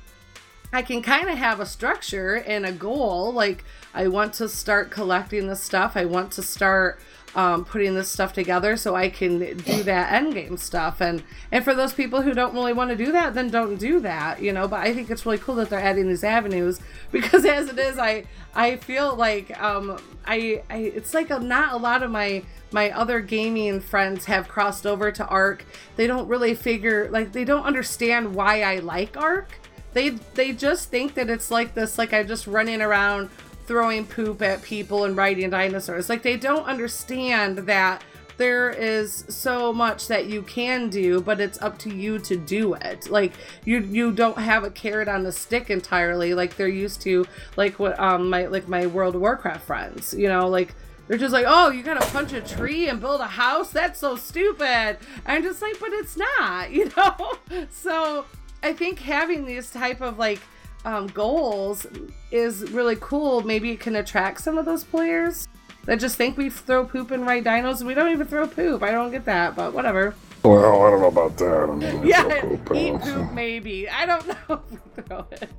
I 0.73 0.83
can 0.83 1.03
kind 1.03 1.29
of 1.29 1.39
have 1.39 1.59
a 1.59 1.67
structure 1.67 2.37
and 2.37 2.65
a 2.65 2.71
goal. 2.71 3.33
Like, 3.33 3.65
I 3.93 4.07
want 4.07 4.35
to 4.35 4.49
start 4.49 4.93
collecting 4.93 5.49
this 5.49 5.61
stuff. 5.61 5.97
I 5.97 6.05
want 6.05 6.31
to 6.33 6.43
start 6.43 7.01
um, 7.37 7.67
putting 7.67 7.95
this 7.95 8.09
stuff 8.09 8.33
together 8.33 8.79
so 8.79 8.97
I 8.97 9.11
can 9.11 9.39
do 9.39 9.83
that 9.83 10.13
end 10.13 10.33
game 10.35 10.57
stuff. 10.57 11.03
And 11.03 11.23
and 11.53 11.63
for 11.63 11.75
those 11.75 11.93
people 11.93 12.23
who 12.23 12.33
don't 12.33 12.55
really 12.55 12.73
want 12.73 12.91
to 12.91 12.97
do 12.97 13.13
that, 13.13 13.35
then 13.35 13.51
don't 13.51 13.77
do 13.77 14.01
that. 14.01 14.43
You 14.43 14.53
know. 14.53 14.67
But 14.67 14.81
I 14.81 14.95
think 14.95 15.11
it's 15.11 15.25
really 15.27 15.39
cool 15.39 15.55
that 15.57 15.69
they're 15.69 15.79
adding 15.79 16.09
these 16.09 16.25
avenues 16.25 16.81
because 17.13 17.45
as 17.45 17.69
it 17.69 17.79
is, 17.79 17.99
I 17.99 18.25
I 18.55 18.77
feel 18.77 19.15
like 19.15 19.57
um 19.63 19.99
I, 20.25 20.63
I 20.71 20.79
it's 20.79 21.13
like 21.15 21.31
a, 21.31 21.39
not 21.39 21.75
a 21.75 21.77
lot 21.77 22.03
of 22.03 22.11
my 22.11 22.43
my 22.73 22.91
other 22.91 23.21
gaming 23.21 23.81
friends 23.81 24.25
have 24.25 24.49
crossed 24.49 24.87
over 24.87 25.13
to 25.13 25.27
Ark. 25.27 25.65
They 25.97 26.07
don't 26.07 26.27
really 26.27 26.55
figure 26.55 27.11
like 27.11 27.33
they 27.33 27.45
don't 27.45 27.65
understand 27.65 28.35
why 28.35 28.63
I 28.63 28.79
like 28.79 29.17
Ark 29.17 29.61
they 29.97 30.11
they 30.11 30.53
just 30.53 30.91
think 30.91 31.15
that 31.15 31.31
it's 31.31 31.51
like 31.51 31.73
this 31.73 31.97
like 31.97 32.13
i'm 32.13 32.29
just 32.29 32.47
running 32.47 32.83
around 32.83 33.31
throwing 33.67 34.07
poop 34.07 34.43
at 34.43 34.63
people 34.63 35.05
and 35.05 35.17
riding 35.17 35.51
dinosaurs 35.51 36.09
like 36.09 36.23
they 36.23 36.37
don't 36.37 36.65
understand 36.65 37.59
that 37.59 38.03
there 38.37 38.71
is 38.71 39.25
so 39.29 39.73
much 39.73 40.09
that 40.09 40.27
you 40.27 40.43
can 40.43 40.91
do 40.91 41.21
but 41.21 41.41
it's 41.41 41.61
up 41.63 41.79
to 41.79 41.95
you 41.95 42.19
to 42.19 42.37
do 42.37 42.75
it 42.75 43.11
like 43.11 43.33
you 43.65 43.79
you 43.81 44.13
don't 44.13 44.39
have 44.39 44.63
a 44.63 44.71
carrot 44.71 45.09
on 45.09 45.23
the 45.23 45.33
stick 45.33 45.71
entirely 45.71 46.35
like 46.35 46.57
they're 46.57 46.69
used 46.69 47.01
to 47.01 47.27
like 47.57 47.79
what 47.79 47.99
um 47.99 48.29
my 48.29 48.47
like 48.47 48.69
my 48.69 48.87
world 48.87 49.15
of 49.15 49.21
warcraft 49.21 49.67
friends 49.67 50.13
you 50.13 50.29
know 50.29 50.49
like 50.49 50.75
they're 51.09 51.19
just 51.19 51.33
like, 51.33 51.45
oh, 51.47 51.71
you 51.71 51.83
gotta 51.83 52.05
punch 52.07 52.33
a 52.33 52.41
tree 52.41 52.89
and 52.89 53.01
build 53.01 53.21
a 53.21 53.27
house? 53.27 53.71
That's 53.71 54.01
so 54.01 54.17
stupid. 54.17 54.99
I'm 55.25 55.43
just 55.43 55.63
like, 55.63 55.79
but 55.79 55.93
it's 55.93 56.17
not, 56.17 56.71
you 56.73 56.91
know? 56.97 57.35
So 57.71 58.25
I 58.63 58.73
think 58.73 58.99
having 58.99 59.45
these 59.45 59.71
type 59.71 60.01
of 60.01 60.19
like 60.19 60.41
um, 60.87 61.09
goals 61.09 61.87
is 62.31 62.71
really 62.71 62.97
cool. 63.01 63.43
Maybe 63.43 63.73
it 63.73 63.81
can 63.81 63.97
attract 63.97 64.41
some 64.41 64.57
of 64.57 64.65
those 64.65 64.85
players 64.85 65.47
that 65.85 66.01
just 66.01 66.17
think 66.17 66.37
we 66.37 66.49
throw 66.49 66.85
poop 66.85 67.11
and 67.11 67.27
ride 67.27 67.45
dinos 67.45 67.79
and 67.79 67.87
we 67.87 67.95
don't 67.95 68.11
even 68.13 68.27
throw 68.27 68.47
poop. 68.47 68.83
I 68.83 68.91
don't 68.93 69.11
get 69.11 69.25
that, 69.27 69.55
but 69.57 69.73
whatever. 69.75 70.15
Well, 70.45 70.83
I 70.87 70.91
don't 70.91 71.01
know 71.01 71.09
about 71.09 71.37
that. 71.39 71.69
I 71.71 71.75
mean, 71.75 72.07
Yeah, 72.07 72.41
poop, 72.41 72.71
eat 72.75 73.01
poop 73.01 73.33
maybe. 73.33 73.89
I 73.89 74.07
don't 74.07 74.27
know 74.49 74.63
if 74.63 74.71
we 74.97 75.03
throw 75.03 75.27
it. 75.33 75.51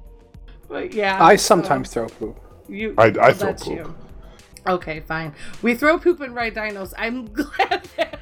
But 0.69 0.93
yeah. 0.93 1.21
I 1.23 1.35
so- 1.35 1.47
sometimes 1.47 1.89
throw 1.93 2.07
poop. 2.07 2.39
You, 2.69 2.95
I- 2.97 3.05
I 3.07 3.09
well, 3.09 3.33
throw 3.33 3.53
poop. 3.53 3.67
you. 3.67 3.95
Okay, 4.65 4.99
fine. 5.01 5.33
We 5.61 5.75
throw 5.75 5.97
poop 5.97 6.19
and 6.21 6.33
ride 6.35 6.55
dinos. 6.55 6.93
I'm 6.97 7.25
glad 7.33 7.87
that. 7.97 8.19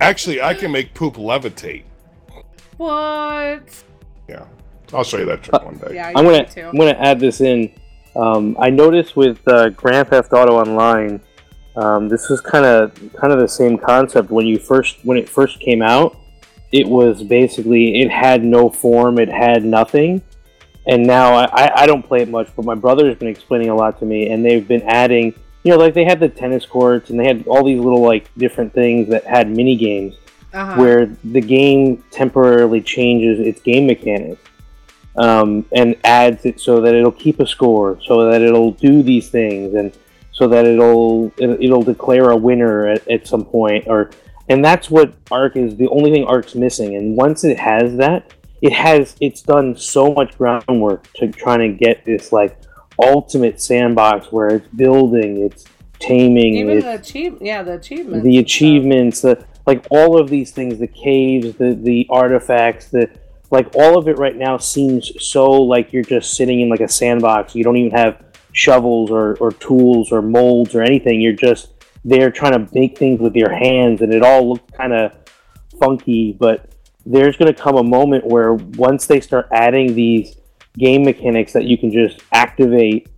Actually, 0.00 0.40
I 0.40 0.54
can 0.54 0.70
make 0.72 0.94
poop 0.94 1.14
levitate. 1.14 1.82
What? 2.76 3.84
Yeah, 4.28 4.46
I'll 4.94 5.04
show 5.04 5.18
you 5.18 5.26
that 5.26 5.42
trick 5.42 5.62
one 5.64 5.76
day. 5.76 5.94
Yeah, 5.94 6.12
I'm 6.14 6.24
gonna 6.24 6.46
too. 6.48 6.62
I'm 6.66 6.76
gonna 6.76 6.92
add 6.98 7.20
this 7.20 7.40
in. 7.40 7.72
Um, 8.16 8.56
I 8.60 8.70
noticed 8.70 9.16
with 9.16 9.46
uh, 9.48 9.70
Grand 9.70 10.08
Theft 10.08 10.32
Auto 10.32 10.56
Online, 10.56 11.20
um, 11.76 12.08
this 12.08 12.28
was 12.28 12.40
kind 12.40 12.64
of 12.64 12.94
kind 13.16 13.32
of 13.32 13.38
the 13.40 13.48
same 13.48 13.76
concept 13.76 14.30
when 14.30 14.46
you 14.46 14.58
first 14.58 14.98
when 15.04 15.16
it 15.18 15.28
first 15.28 15.58
came 15.60 15.82
out. 15.82 16.16
It 16.72 16.86
was 16.86 17.22
basically 17.22 18.00
it 18.02 18.10
had 18.10 18.44
no 18.44 18.68
form, 18.70 19.18
it 19.18 19.28
had 19.28 19.64
nothing, 19.64 20.22
and 20.86 21.04
now 21.06 21.32
I, 21.34 21.44
I- 21.64 21.82
I 21.82 21.86
don't 21.86 22.02
play 22.02 22.22
it 22.22 22.28
much, 22.28 22.48
but 22.56 22.64
my 22.64 22.74
brother 22.74 23.06
has 23.08 23.16
been 23.16 23.28
explaining 23.28 23.70
a 23.70 23.74
lot 23.74 23.98
to 24.00 24.04
me, 24.06 24.30
and 24.30 24.44
they've 24.44 24.66
been 24.66 24.82
adding, 24.82 25.34
you 25.62 25.70
know, 25.72 25.76
like 25.78 25.94
they 25.94 26.04
had 26.04 26.18
the 26.20 26.28
tennis 26.28 26.66
courts 26.66 27.10
and 27.10 27.18
they 27.18 27.26
had 27.26 27.46
all 27.46 27.64
these 27.64 27.78
little 27.80 28.02
like 28.02 28.28
different 28.36 28.72
things 28.72 29.08
that 29.08 29.24
had 29.24 29.48
mini 29.50 29.76
games 29.76 30.14
Uh-huh. 30.52 30.74
where 30.80 31.06
the 31.24 31.40
game 31.40 32.02
temporarily 32.10 32.80
changes 32.80 33.38
its 33.40 33.60
game 33.60 33.86
mechanics 33.86 34.40
um, 35.16 35.64
and 35.72 35.96
adds 36.04 36.44
it 36.44 36.60
so 36.60 36.80
that 36.80 36.94
it'll 36.94 37.12
keep 37.12 37.40
a 37.40 37.46
score, 37.46 37.98
so 38.04 38.28
that 38.30 38.42
it'll 38.42 38.72
do 38.72 39.02
these 39.02 39.28
things, 39.28 39.74
and 39.74 39.96
so 40.32 40.48
that 40.48 40.64
it'll 40.66 41.32
it- 41.38 41.60
it'll 41.62 41.82
declare 41.82 42.30
a 42.30 42.36
winner 42.36 42.88
at, 42.88 43.06
at 43.08 43.26
some 43.26 43.44
point, 43.44 43.84
or 43.86 44.10
and 44.48 44.64
that's 44.64 44.90
what 44.90 45.14
Ark 45.30 45.56
is 45.56 45.76
the 45.76 45.88
only 45.88 46.10
thing 46.10 46.24
Ark's 46.24 46.54
missing. 46.54 46.96
And 46.96 47.16
once 47.16 47.44
it 47.44 47.58
has 47.58 47.96
that, 47.96 48.32
it 48.60 48.72
has 48.72 49.16
it's 49.20 49.42
done 49.42 49.76
so 49.76 50.12
much 50.12 50.36
groundwork 50.36 51.10
to 51.14 51.28
trying 51.28 51.60
to 51.60 51.68
get 51.78 52.04
this 52.04 52.32
like 52.32 52.58
ultimate 53.02 53.60
sandbox 53.60 54.30
where 54.32 54.48
it's 54.48 54.68
building, 54.68 55.42
it's 55.44 55.64
taming, 55.98 56.56
Even 56.56 56.76
it's 56.78 56.84
the 56.84 56.94
achieve, 56.94 57.38
yeah, 57.40 57.62
the 57.62 57.74
achievement. 57.74 58.22
the 58.24 58.38
achievements, 58.38 59.20
the 59.22 59.44
like 59.66 59.86
all 59.90 60.20
of 60.20 60.28
these 60.28 60.50
things, 60.50 60.78
the 60.78 60.86
caves, 60.88 61.54
the 61.56 61.74
the 61.74 62.06
artifacts, 62.10 62.88
the 62.88 63.08
like 63.50 63.74
all 63.74 63.98
of 63.98 64.08
it 64.08 64.18
right 64.18 64.36
now 64.36 64.58
seems 64.58 65.12
so 65.24 65.50
like 65.50 65.92
you're 65.92 66.02
just 66.02 66.34
sitting 66.34 66.60
in 66.60 66.68
like 66.68 66.80
a 66.80 66.88
sandbox. 66.88 67.54
You 67.54 67.64
don't 67.64 67.76
even 67.76 67.92
have 67.92 68.24
shovels 68.52 69.10
or, 69.10 69.36
or 69.36 69.52
tools 69.52 70.12
or 70.12 70.22
molds 70.22 70.74
or 70.74 70.82
anything. 70.82 71.20
You're 71.20 71.32
just 71.32 71.70
there 72.04 72.30
trying 72.30 72.52
to 72.52 72.74
make 72.74 72.98
things 72.98 73.20
with 73.20 73.34
your 73.34 73.52
hands, 73.52 74.00
and 74.00 74.12
it 74.12 74.22
all 74.22 74.52
looks 74.52 74.70
kind 74.76 74.92
of 74.92 75.12
funky. 75.78 76.32
But 76.32 76.70
there's 77.06 77.36
going 77.36 77.52
to 77.52 77.60
come 77.60 77.76
a 77.76 77.82
moment 77.82 78.26
where 78.26 78.54
once 78.54 79.06
they 79.06 79.20
start 79.20 79.48
adding 79.52 79.94
these 79.94 80.36
game 80.78 81.04
mechanics 81.04 81.52
that 81.52 81.64
you 81.64 81.78
can 81.78 81.92
just 81.92 82.20
activate 82.32 83.08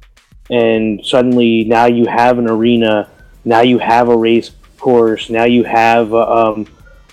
and 0.50 1.04
suddenly 1.04 1.64
now 1.64 1.86
you 1.86 2.06
have 2.06 2.38
an 2.38 2.48
arena 2.48 3.10
now 3.44 3.60
you 3.60 3.78
have 3.78 4.08
a 4.08 4.16
race 4.16 4.50
course 4.78 5.30
now 5.30 5.44
you 5.44 5.64
have 5.64 6.12
uh, 6.12 6.52
um, 6.52 6.66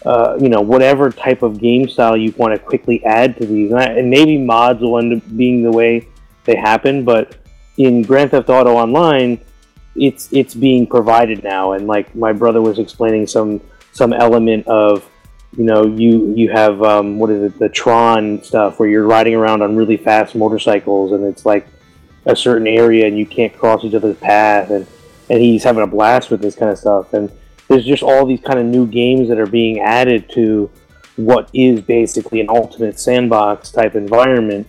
uh, 0.05 0.37
you 0.39 0.49
know 0.49 0.61
whatever 0.61 1.09
type 1.09 1.41
of 1.43 1.59
game 1.59 1.87
style 1.87 2.17
you 2.17 2.33
want 2.37 2.53
to 2.53 2.59
quickly 2.59 3.03
add 3.05 3.37
to 3.37 3.45
these. 3.45 3.71
And, 3.71 3.79
I, 3.79 3.85
and 3.85 4.09
maybe 4.09 4.37
mods 4.37 4.81
will 4.81 4.99
end 4.99 5.13
up 5.13 5.37
being 5.37 5.63
the 5.63 5.71
way 5.71 6.07
they 6.45 6.55
happen 6.55 7.05
but 7.05 7.37
in 7.77 8.01
grand 8.01 8.31
theft 8.31 8.49
auto 8.49 8.73
online 8.73 9.39
it's 9.95 10.31
it's 10.31 10.55
being 10.55 10.87
provided 10.87 11.43
now. 11.43 11.73
And 11.73 11.87
like 11.87 12.15
my 12.15 12.33
brother 12.33 12.61
was 12.61 12.79
explaining 12.79 13.27
some 13.27 13.61
some 13.91 14.13
element 14.13 14.67
of 14.67 15.07
you 15.57 15.63
know 15.63 15.85
you 15.85 16.33
you 16.35 16.49
have 16.49 16.81
um, 16.83 17.19
what 17.19 17.29
is 17.29 17.43
it 17.43 17.59
the 17.59 17.69
tron 17.69 18.43
stuff 18.43 18.79
where 18.79 18.89
you're 18.89 19.05
riding 19.05 19.35
around 19.35 19.61
on 19.61 19.75
really 19.75 19.97
fast 19.97 20.35
motorcycles 20.35 21.11
and 21.11 21.23
it's 21.23 21.45
like 21.45 21.67
a 22.25 22.35
certain 22.35 22.67
area 22.67 23.05
and 23.05 23.17
you 23.17 23.25
can't 23.25 23.55
cross 23.55 23.83
each 23.83 23.93
other's 23.93 24.17
path 24.17 24.71
and 24.71 24.87
and 25.29 25.41
he's 25.41 25.63
having 25.63 25.83
a 25.83 25.87
blast 25.87 26.31
with 26.31 26.41
this 26.41 26.55
kind 26.55 26.71
of 26.71 26.77
stuff. 26.77 27.13
And 27.13 27.31
there's 27.67 27.85
just 27.85 28.03
all 28.03 28.25
these 28.25 28.41
kind 28.41 28.59
of 28.59 28.65
new 28.65 28.85
games 28.85 29.29
that 29.29 29.39
are 29.39 29.47
being 29.47 29.79
added 29.79 30.29
to 30.31 30.69
what 31.15 31.49
is 31.53 31.81
basically 31.81 32.41
an 32.41 32.49
ultimate 32.49 32.99
sandbox 32.99 33.71
type 33.71 33.95
environment 33.95 34.67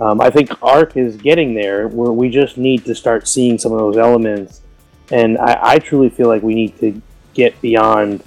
um, 0.00 0.20
i 0.20 0.28
think 0.30 0.50
ark 0.62 0.96
is 0.96 1.16
getting 1.16 1.54
there 1.54 1.88
where 1.88 2.12
we 2.12 2.28
just 2.28 2.58
need 2.58 2.84
to 2.84 2.94
start 2.94 3.28
seeing 3.28 3.58
some 3.58 3.72
of 3.72 3.78
those 3.78 3.96
elements 3.96 4.62
and 5.12 5.38
i, 5.38 5.58
I 5.74 5.78
truly 5.78 6.08
feel 6.10 6.28
like 6.28 6.42
we 6.42 6.54
need 6.54 6.78
to 6.80 7.00
get 7.34 7.60
beyond 7.60 8.22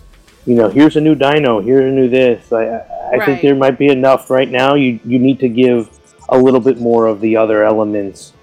you 0.46 0.56
know 0.56 0.70
here's 0.70 0.96
a 0.96 1.02
new 1.02 1.16
dino 1.16 1.60
here's 1.60 1.92
a 1.92 1.96
new 1.96 2.10
this 2.10 2.52
i, 2.52 2.64
I 2.64 3.18
Right. 3.18 3.26
think 3.26 3.42
there 3.42 3.56
might 3.56 3.78
be 3.80 3.88
enough 3.88 4.30
right 4.30 4.50
now 4.50 4.76
you 4.76 5.00
you 5.06 5.18
need 5.18 5.40
to 5.40 5.48
give 5.50 5.90
a 6.30 6.38
little 6.38 6.60
bit 6.60 6.78
more 6.80 7.08
of 7.08 7.22
the 7.22 7.38
other 7.38 7.64
elements 7.64 8.34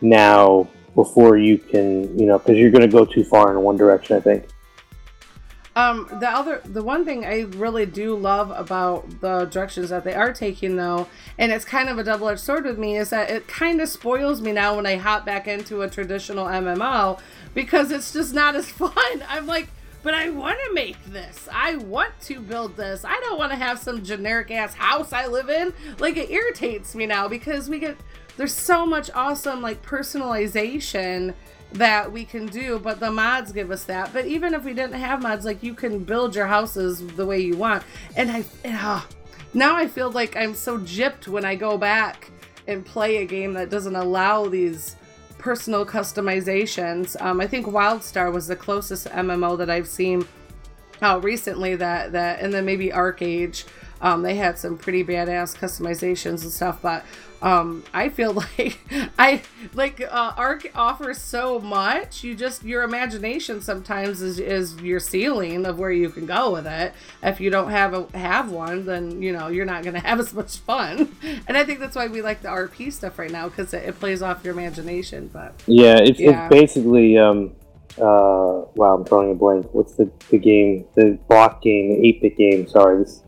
now 0.00 0.68
before 0.94 1.36
you 1.36 1.58
can, 1.58 2.18
you 2.18 2.26
know, 2.26 2.38
because 2.38 2.56
you're 2.56 2.70
going 2.70 2.82
to 2.82 2.88
go 2.88 3.04
too 3.04 3.24
far 3.24 3.52
in 3.52 3.60
one 3.62 3.76
direction. 3.76 4.16
I 4.16 4.20
think. 4.20 4.46
Um, 5.76 6.08
the 6.20 6.28
other, 6.28 6.62
the 6.64 6.82
one 6.82 7.04
thing 7.04 7.26
I 7.26 7.42
really 7.42 7.84
do 7.84 8.16
love 8.16 8.50
about 8.50 9.20
the 9.20 9.44
directions 9.44 9.90
that 9.90 10.04
they 10.04 10.14
are 10.14 10.32
taking, 10.32 10.76
though, 10.76 11.06
and 11.36 11.52
it's 11.52 11.66
kind 11.66 11.90
of 11.90 11.98
a 11.98 12.02
double-edged 12.02 12.40
sword 12.40 12.64
with 12.64 12.78
me, 12.78 12.96
is 12.96 13.10
that 13.10 13.28
it 13.28 13.46
kind 13.46 13.82
of 13.82 13.90
spoils 13.90 14.40
me 14.40 14.52
now 14.52 14.76
when 14.76 14.86
I 14.86 14.96
hop 14.96 15.26
back 15.26 15.46
into 15.46 15.82
a 15.82 15.90
traditional 15.90 16.46
MMO 16.46 17.20
because 17.52 17.90
it's 17.90 18.10
just 18.10 18.32
not 18.32 18.56
as 18.56 18.70
fun. 18.70 19.22
I'm 19.28 19.46
like, 19.46 19.68
but 20.02 20.14
I 20.14 20.30
want 20.30 20.58
to 20.66 20.72
make 20.72 21.04
this. 21.06 21.46
I 21.52 21.76
want 21.76 22.18
to 22.22 22.40
build 22.40 22.76
this. 22.76 23.04
I 23.04 23.20
don't 23.20 23.38
want 23.38 23.52
to 23.52 23.58
have 23.58 23.78
some 23.78 24.02
generic 24.02 24.50
ass 24.50 24.72
house 24.72 25.12
I 25.12 25.26
live 25.26 25.50
in. 25.50 25.74
Like 25.98 26.16
it 26.16 26.30
irritates 26.30 26.94
me 26.94 27.04
now 27.04 27.28
because 27.28 27.68
we 27.68 27.80
get 27.80 27.98
there's 28.36 28.54
so 28.54 28.86
much 28.86 29.10
awesome 29.14 29.62
like 29.62 29.82
personalization 29.82 31.34
that 31.72 32.10
we 32.10 32.24
can 32.24 32.46
do, 32.46 32.78
but 32.78 33.00
the 33.00 33.10
mods 33.10 33.52
give 33.52 33.70
us 33.70 33.84
that. 33.84 34.12
But 34.12 34.26
even 34.26 34.54
if 34.54 34.64
we 34.64 34.72
didn't 34.72 34.94
have 34.94 35.22
mods, 35.22 35.44
like 35.44 35.62
you 35.62 35.74
can 35.74 36.04
build 36.04 36.34
your 36.34 36.46
houses 36.46 37.06
the 37.16 37.26
way 37.26 37.40
you 37.40 37.56
want. 37.56 37.82
And 38.16 38.30
I 38.30 38.44
ah, 38.66 39.06
now 39.54 39.76
I 39.76 39.88
feel 39.88 40.10
like 40.10 40.36
I'm 40.36 40.54
so 40.54 40.78
gypped 40.78 41.28
when 41.28 41.44
I 41.44 41.54
go 41.54 41.76
back 41.76 42.30
and 42.66 42.84
play 42.84 43.18
a 43.18 43.24
game 43.24 43.52
that 43.54 43.70
doesn't 43.70 43.96
allow 43.96 44.46
these 44.46 44.96
personal 45.38 45.84
customizations. 45.84 47.20
Um, 47.20 47.40
I 47.40 47.46
think 47.46 47.66
WildStar 47.66 48.32
was 48.32 48.46
the 48.46 48.56
closest 48.56 49.06
MMO 49.08 49.58
that 49.58 49.70
I've 49.70 49.88
seen 49.88 50.26
uh, 51.02 51.20
recently 51.22 51.76
that 51.76 52.12
that 52.12 52.40
and 52.40 52.52
then 52.52 52.64
maybe 52.64 52.88
ArcheAge. 52.88 53.64
Um, 54.00 54.22
they 54.22 54.34
had 54.34 54.58
some 54.58 54.76
pretty 54.76 55.02
badass 55.04 55.56
customizations 55.56 56.42
and 56.42 56.52
stuff, 56.52 56.80
but 56.82 57.04
um, 57.46 57.84
I 57.94 58.08
feel 58.08 58.32
like 58.58 58.78
I 59.18 59.42
like 59.72 60.00
uh, 60.00 60.32
Ark 60.36 60.68
offers 60.74 61.18
so 61.18 61.60
much. 61.60 62.24
You 62.24 62.34
just 62.34 62.64
your 62.64 62.82
imagination 62.82 63.62
sometimes 63.62 64.20
is, 64.20 64.40
is 64.40 64.76
your 64.80 64.98
ceiling 64.98 65.64
of 65.64 65.78
where 65.78 65.92
you 65.92 66.10
can 66.10 66.26
go 66.26 66.52
with 66.52 66.66
it. 66.66 66.92
If 67.22 67.40
you 67.40 67.50
don't 67.50 67.70
have 67.70 67.94
a 67.94 68.18
have 68.18 68.50
one, 68.50 68.84
then 68.84 69.22
you 69.22 69.32
know 69.32 69.46
you're 69.46 69.64
not 69.64 69.84
gonna 69.84 70.00
have 70.06 70.18
as 70.18 70.34
much 70.34 70.58
fun. 70.58 71.14
And 71.46 71.56
I 71.56 71.64
think 71.64 71.78
that's 71.78 71.94
why 71.94 72.08
we 72.08 72.20
like 72.20 72.42
the 72.42 72.48
RP 72.48 72.92
stuff 72.92 73.18
right 73.18 73.30
now 73.30 73.48
because 73.48 73.72
it, 73.72 73.84
it 73.84 74.00
plays 74.00 74.22
off 74.22 74.44
your 74.44 74.52
imagination. 74.52 75.30
But 75.32 75.54
Yeah, 75.66 75.98
it's 75.98 76.18
Yeah. 76.18 76.46
it's 76.46 76.52
basically 76.52 77.16
um, 77.16 77.54
uh, 77.98 78.66
wow, 78.74 78.96
I'm 78.96 79.04
drawing 79.04 79.30
a 79.30 79.34
blank. 79.34 79.66
What's 79.72 79.94
the, 79.94 80.10
the 80.30 80.38
game? 80.38 80.84
The 80.96 81.18
block 81.28 81.62
game, 81.62 81.90
the 81.90 82.08
eight 82.08 82.20
bit 82.20 82.36
game. 82.36 82.66
Sorry, 82.66 82.98
this. 83.02 83.22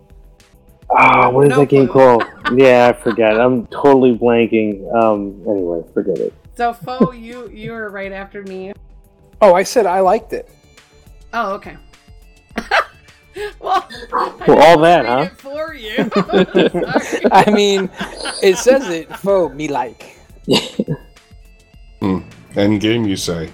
Ah, 0.91 1.29
what 1.31 1.45
is 1.47 1.51
No 1.51 1.61
that 1.61 1.69
game 1.69 1.87
clue. 1.89 2.19
called? 2.19 2.25
yeah, 2.59 2.89
I 2.89 2.93
forgot. 3.03 3.39
I'm 3.41 3.67
totally 3.69 4.17
blanking. 4.17 4.83
Um, 4.95 5.43
anyway, 5.49 5.83
forget 5.93 6.19
it. 6.19 6.33
so 6.57 6.73
Fo, 6.73 7.13
you 7.13 7.49
you 7.51 7.73
were 7.73 7.91
right 7.91 8.13
after 8.13 8.43
me. 8.45 8.73
Oh, 9.41 9.55
I 9.55 9.63
said 9.65 9.87
I 9.87 10.01
liked 10.01 10.33
it. 10.33 10.49
Oh, 11.33 11.53
okay. 11.55 11.77
well, 13.61 13.87
Well, 14.49 14.59
all 14.63 14.79
that, 14.81 15.05
huh? 15.07 15.29
it 15.31 15.39
for 15.39 15.75
you. 15.75 16.11
I 17.33 17.51
mean, 17.51 17.91
it 18.43 18.57
says 18.57 18.89
it 18.89 19.15
Fo, 19.19 19.49
me 19.51 19.69
like. 19.69 20.17
Hmm. 22.01 22.21
End 22.57 22.81
game, 22.81 23.05
you 23.07 23.17
say? 23.17 23.51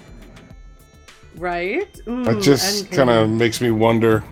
right? 1.37 1.93
Mm, 2.07 2.25
That 2.27 2.41
just 2.43 2.93
kind 2.93 3.11
of 3.11 3.29
makes 3.29 3.61
me 3.61 3.73
wonder 3.73 4.23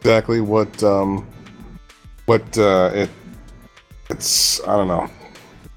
exactly 0.00 0.40
what 0.40 0.70
um 0.84 1.26
what 2.28 2.58
uh 2.58 2.90
it 2.92 3.10
it's 4.10 4.60
I 4.66 4.76
don't 4.76 4.88
know. 4.88 5.08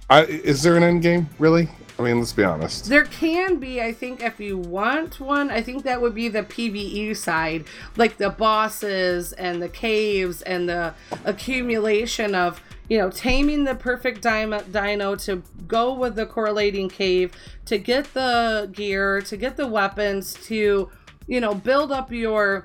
I 0.09 0.25
is 0.25 0.61
there 0.61 0.75
an 0.75 0.83
end 0.83 1.01
game 1.01 1.29
really? 1.39 1.69
I 1.97 2.03
mean, 2.03 2.17
let's 2.17 2.33
be 2.33 2.43
honest. 2.43 2.85
There 2.85 3.05
can 3.05 3.57
be, 3.57 3.79
I 3.79 3.93
think, 3.93 4.23
if 4.23 4.39
you 4.39 4.57
want 4.57 5.19
one, 5.19 5.51
I 5.51 5.61
think 5.61 5.83
that 5.83 6.01
would 6.01 6.15
be 6.15 6.29
the 6.29 6.41
PVE 6.41 7.15
side, 7.15 7.65
like 7.95 8.17
the 8.17 8.31
bosses 8.31 9.33
and 9.33 9.61
the 9.61 9.69
caves 9.69 10.41
and 10.41 10.67
the 10.67 10.95
accumulation 11.25 12.33
of, 12.33 12.59
you 12.89 12.97
know, 12.97 13.11
taming 13.11 13.65
the 13.65 13.75
perfect 13.75 14.23
dino 14.23 15.15
to 15.15 15.43
go 15.67 15.93
with 15.93 16.15
the 16.15 16.25
correlating 16.25 16.89
cave, 16.89 17.33
to 17.65 17.77
get 17.77 18.11
the 18.15 18.67
gear, 18.71 19.21
to 19.21 19.37
get 19.37 19.55
the 19.55 19.67
weapons, 19.67 20.33
to, 20.45 20.89
you 21.27 21.39
know, 21.39 21.53
build 21.53 21.91
up 21.91 22.11
your 22.11 22.63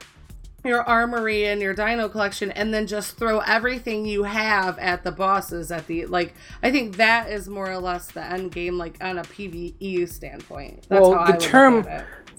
your 0.67 0.83
armory 0.83 1.47
and 1.47 1.61
your 1.61 1.75
dino 1.75 2.09
collection 2.09 2.51
and 2.53 2.73
then 2.73 2.87
just 2.87 3.17
throw 3.17 3.41
everything 3.41 4.05
you 4.05 4.23
have 4.25 4.79
at 4.79 5.05
the 5.05 5.13
bosses 5.13 5.71
at 5.71 5.87
the 5.87 6.07
like 6.07 6.35
i 6.63 6.71
think 6.71 6.97
that 6.97 7.31
is 7.31 7.49
more 7.49 7.71
or 7.71 7.79
less 7.79 8.11
the 8.13 8.25
end 8.25 8.53
game 8.53 8.77
like 8.77 9.03
on 9.03 9.19
a 9.19 9.23
pve 9.23 10.09
standpoint 10.09 10.87
that's 10.89 11.01
well, 11.01 11.25
the 11.27 11.39
term 11.39 11.87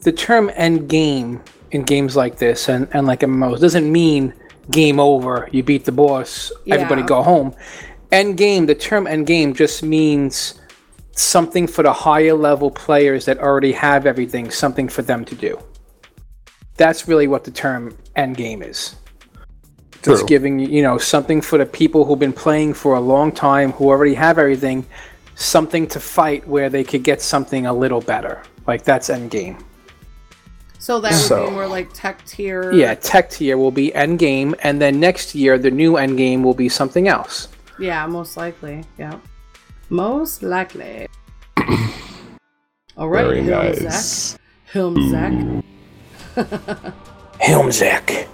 the 0.01 0.11
term 0.11 0.51
end 0.55 0.87
game 0.89 1.41
in 1.71 1.83
games 1.83 2.15
like 2.15 2.37
this 2.37 2.69
and, 2.69 2.87
and 2.93 3.07
like 3.07 3.21
MMOs 3.21 3.59
doesn't 3.59 3.91
mean 3.91 4.33
game 4.71 4.99
over. 4.99 5.49
You 5.51 5.63
beat 5.63 5.85
the 5.85 5.91
boss, 5.91 6.51
everybody 6.67 7.01
go 7.01 7.23
home. 7.23 7.55
End 8.11 8.37
game, 8.37 8.65
the 8.65 8.75
term 8.75 9.07
end 9.07 9.27
game 9.27 9.53
just 9.53 9.83
means 9.83 10.61
something 11.11 11.67
for 11.67 11.83
the 11.83 11.91
higher 11.91 12.33
level 12.33 12.69
players 12.71 13.25
that 13.25 13.39
already 13.39 13.71
have 13.73 14.05
everything, 14.05 14.51
something 14.51 14.87
for 14.87 15.01
them 15.01 15.25
to 15.25 15.35
do. 15.35 15.59
That's 16.77 17.07
really 17.07 17.27
what 17.27 17.43
the 17.43 17.51
term 17.51 17.97
end 18.15 18.37
game 18.37 18.61
is. 18.61 18.95
It's 19.95 20.19
True. 20.19 20.27
giving 20.27 20.59
you 20.59 20.81
know 20.83 20.97
something 20.97 21.41
for 21.41 21.57
the 21.57 21.65
people 21.65 22.05
who've 22.05 22.19
been 22.19 22.31
playing 22.33 22.75
for 22.75 22.95
a 22.95 23.01
long 23.01 23.31
time, 23.31 23.71
who 23.73 23.89
already 23.89 24.13
have 24.13 24.37
everything, 24.37 24.85
something 25.35 25.87
to 25.87 25.99
fight 25.99 26.47
where 26.47 26.69
they 26.69 26.83
could 26.83 27.03
get 27.03 27.21
something 27.21 27.65
a 27.65 27.73
little 27.73 27.99
better. 28.01 28.41
Like 28.67 28.83
that's 28.83 29.09
endgame. 29.09 29.61
So 30.79 31.01
that 31.01 31.11
would 31.11 31.19
So- 31.19 31.45
be 31.47 31.51
more 31.51 31.67
like 31.67 31.89
tech 31.93 32.23
tier. 32.25 32.71
Yeah, 32.71 32.93
tech 32.93 33.31
tier 33.31 33.57
will 33.57 33.71
be 33.71 33.91
endgame, 33.91 34.53
and 34.63 34.79
then 34.79 34.99
next 34.99 35.33
year 35.35 35.57
the 35.57 35.71
new 35.71 35.93
endgame 35.93 36.43
will 36.43 36.53
be 36.53 36.69
something 36.69 37.07
else. 37.07 37.49
Yeah, 37.79 38.05
most 38.05 38.37
likely. 38.37 38.83
Yeah. 38.97 39.15
Most 39.89 40.43
likely. 40.43 41.07
All 42.97 43.09
right, 43.09 43.23
Very 43.25 43.41
Hilmzek. 43.41 43.83
nice. 43.83 44.37
Hilmzek. 44.73 45.63
Helmzek, 47.41 48.27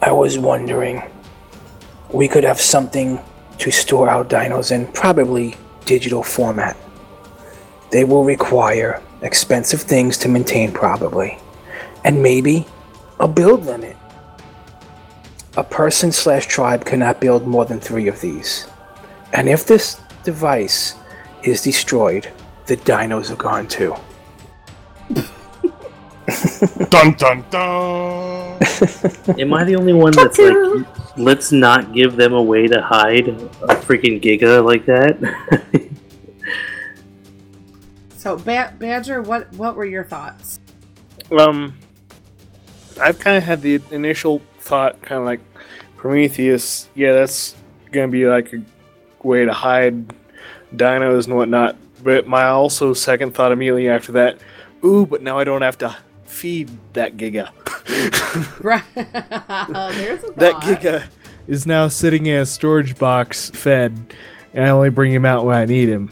I 0.00 0.12
was 0.12 0.38
wondering, 0.38 1.02
we 2.08 2.28
could 2.28 2.44
have 2.44 2.60
something 2.60 3.18
to 3.58 3.72
store 3.72 4.08
our 4.08 4.24
dinos 4.24 4.70
in, 4.70 4.86
probably 4.92 5.56
digital 5.84 6.22
format. 6.22 6.76
They 7.90 8.04
will 8.04 8.22
require 8.22 9.02
expensive 9.22 9.82
things 9.82 10.16
to 10.18 10.28
maintain, 10.28 10.70
probably, 10.70 11.36
and 12.04 12.22
maybe 12.22 12.64
a 13.18 13.26
build 13.26 13.66
limit. 13.66 13.96
A 15.56 15.64
person 15.64 16.12
slash 16.12 16.46
tribe 16.46 16.84
cannot 16.84 17.20
build 17.20 17.48
more 17.48 17.64
than 17.64 17.80
three 17.80 18.06
of 18.06 18.20
these. 18.20 18.68
And 19.32 19.48
if 19.48 19.66
this 19.66 20.00
device 20.22 20.94
is 21.42 21.60
destroyed, 21.62 22.30
the 22.66 22.76
dinos 22.76 23.32
are 23.32 23.36
gone 23.36 23.66
too. 23.66 23.96
Dun 26.90 27.12
dun 27.14 27.44
dun. 27.50 28.58
Am 29.38 29.54
I 29.54 29.64
the 29.64 29.76
only 29.76 29.92
one 29.92 30.12
that's 30.12 30.38
like, 30.38 30.86
let's 31.16 31.52
not 31.52 31.92
give 31.92 32.16
them 32.16 32.32
a 32.32 32.42
way 32.42 32.66
to 32.68 32.80
hide 32.80 33.28
a 33.28 33.76
freaking 33.76 34.22
Giga 34.22 34.64
like 34.64 34.86
that? 34.86 35.88
So, 38.22 38.36
ba- 38.36 38.72
Badger, 38.78 39.20
what 39.20 39.52
what 39.54 39.74
were 39.74 39.84
your 39.84 40.04
thoughts? 40.04 40.60
Um, 41.36 41.76
I've 43.00 43.18
kind 43.18 43.36
of 43.36 43.42
had 43.42 43.62
the 43.62 43.80
initial 43.90 44.40
thought, 44.60 45.02
kind 45.02 45.18
of 45.18 45.24
like 45.24 45.40
Prometheus. 45.96 46.88
Yeah, 46.94 47.14
that's 47.14 47.56
gonna 47.90 48.06
be 48.06 48.28
like 48.28 48.52
a 48.52 48.62
way 49.26 49.44
to 49.44 49.52
hide 49.52 50.14
dinos 50.76 51.26
and 51.26 51.34
whatnot. 51.34 51.76
But 52.04 52.28
my 52.28 52.44
also 52.44 52.94
second 52.94 53.34
thought 53.34 53.50
immediately 53.50 53.88
after 53.88 54.12
that, 54.12 54.38
ooh, 54.84 55.04
but 55.04 55.20
now 55.20 55.36
I 55.36 55.42
don't 55.42 55.62
have 55.62 55.78
to 55.78 55.96
feed 56.42 56.68
that 56.92 57.16
Giga. 57.16 57.50
Right. 58.60 58.82
There's 58.94 60.24
a 60.24 60.32
That. 60.32 60.54
Giga 60.62 61.04
is 61.46 61.66
now 61.66 61.86
sitting 61.86 62.26
in 62.26 62.40
a 62.40 62.46
storage 62.46 62.98
box, 62.98 63.50
fed, 63.50 64.14
and 64.52 64.64
I 64.64 64.70
only 64.70 64.90
bring 64.90 65.12
him 65.12 65.24
out 65.24 65.44
when 65.44 65.56
I 65.56 65.66
need 65.66 65.88
him. 65.88 66.10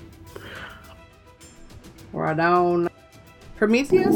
Right 2.12 2.38
on. 2.38 2.88
Prometheus? 3.56 4.14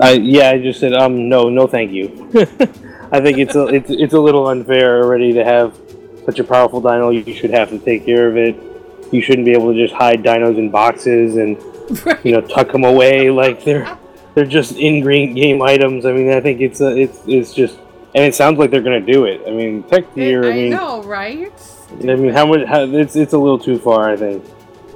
I 0.00 0.12
yeah, 0.22 0.50
I 0.50 0.58
just 0.58 0.80
said 0.80 0.92
um 0.92 1.28
no, 1.30 1.48
no, 1.48 1.66
thank 1.66 1.92
you. 1.92 2.28
I 3.12 3.20
think 3.20 3.38
it's 3.38 3.54
a 3.54 3.68
it's 3.68 3.90
it's 3.90 4.12
a 4.12 4.20
little 4.20 4.48
unfair 4.48 5.02
already 5.02 5.32
to 5.32 5.44
have 5.44 5.78
such 6.26 6.40
a 6.40 6.44
powerful 6.44 6.80
dino. 6.82 7.08
You 7.10 7.34
should 7.34 7.50
have 7.50 7.70
to 7.70 7.78
take 7.78 8.04
care 8.04 8.28
of 8.28 8.36
it. 8.36 8.56
You 9.12 9.22
shouldn't 9.22 9.46
be 9.46 9.52
able 9.52 9.72
to 9.72 9.78
just 9.78 9.94
hide 9.94 10.22
dinos 10.22 10.58
in 10.58 10.70
boxes 10.70 11.36
and 11.36 11.56
you 12.24 12.32
know 12.32 12.40
tuck 12.42 12.70
them 12.72 12.84
away 12.84 13.30
like 13.30 13.64
they're 13.64 13.98
they're 14.34 14.46
just 14.46 14.76
in 14.76 15.04
game 15.34 15.62
items. 15.62 16.06
I 16.06 16.12
mean, 16.12 16.30
I 16.30 16.40
think 16.40 16.60
it's 16.60 16.80
a, 16.80 16.96
it's 16.96 17.20
it's 17.26 17.54
just 17.54 17.78
and 18.14 18.24
it 18.24 18.34
sounds 18.34 18.58
like 18.58 18.70
they're 18.70 18.82
gonna 18.82 19.00
do 19.00 19.24
it. 19.24 19.42
I 19.46 19.50
mean, 19.50 19.82
tech 19.84 20.12
tier. 20.14 20.44
I 20.44 20.50
I 20.50 20.52
mean, 20.54 20.70
know, 20.70 21.02
right? 21.02 21.52
I 22.00 22.16
mean, 22.16 22.32
how 22.32 22.46
much? 22.46 22.66
How, 22.66 22.82
it's 22.84 23.16
it's 23.16 23.32
a 23.32 23.38
little 23.38 23.58
too 23.58 23.78
far. 23.78 24.10
I 24.10 24.16
think. 24.16 24.44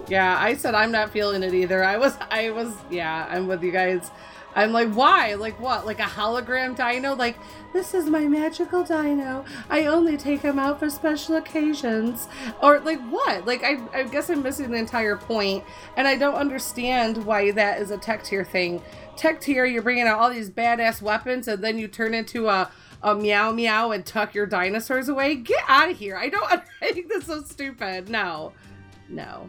Yeah, 0.09 0.37
I 0.39 0.55
said 0.55 0.75
I'm 0.75 0.93
not 0.93 1.11
feeling 1.11 1.43
it 1.43 1.55
either. 1.55 1.83
I 1.83 1.97
was, 1.97 2.17
I 2.31 2.51
was, 2.51 2.75
yeah, 2.91 3.27
I'm 3.31 3.47
with 3.47 3.63
you 3.63 3.73
guys. 3.73 4.11
I'm 4.55 4.73
like, 4.73 4.93
why? 4.93 5.35
Like 5.35 5.59
what? 5.61 5.87
Like 5.87 5.99
a 5.99 6.05
hologram 6.05 6.77
dino? 6.77 7.15
Like 7.15 7.37
this 7.73 7.95
is 7.95 8.07
my 8.07 8.27
magical 8.27 8.85
dino. 8.85 9.45
I 9.69 9.87
only 9.87 10.17
take 10.17 10.41
him 10.41 10.59
out 10.59 10.79
for 10.79 10.89
special 10.89 11.37
occasions, 11.37 12.29
or 12.63 12.81
like 12.81 13.01
what? 13.09 13.47
Like 13.47 13.65
I, 13.65 13.79
I 13.93 14.05
guess 14.05 14.31
I'm 14.31 14.43
missing 14.43 14.71
the 14.71 14.79
entire 14.79 15.17
point, 15.17 15.65
and 15.97 16.07
I 16.07 16.17
don't 16.17 16.35
understand 16.35 17.25
why 17.25 17.51
that 17.53 17.81
is 17.81 17.91
a 17.91 17.99
tech 17.99 18.25
tier 18.25 18.45
thing. 18.45 18.83
Tech 19.17 19.41
tier, 19.41 19.65
you're 19.65 19.83
bringing 19.83 20.07
out 20.07 20.19
all 20.19 20.31
these 20.31 20.51
badass 20.51 21.03
weapons, 21.03 21.49
and 21.49 21.63
then 21.63 21.79
you 21.79 21.89
turn 21.89 22.15
into 22.15 22.49
a 22.49 22.71
a 23.03 23.15
meow 23.15 23.53
meow 23.53 23.91
and 23.91 24.05
tuck 24.07 24.35
your 24.35 24.47
dinosaurs 24.47 25.09
away. 25.09 25.37
Get 25.37 25.63
out 25.69 25.91
of 25.91 25.99
here! 25.99 26.17
I 26.17 26.29
don't. 26.29 26.51
I 26.83 26.93
think 26.93 27.09
that's 27.13 27.27
so 27.27 27.43
stupid. 27.43 28.09
No, 28.09 28.53
no. 29.09 29.49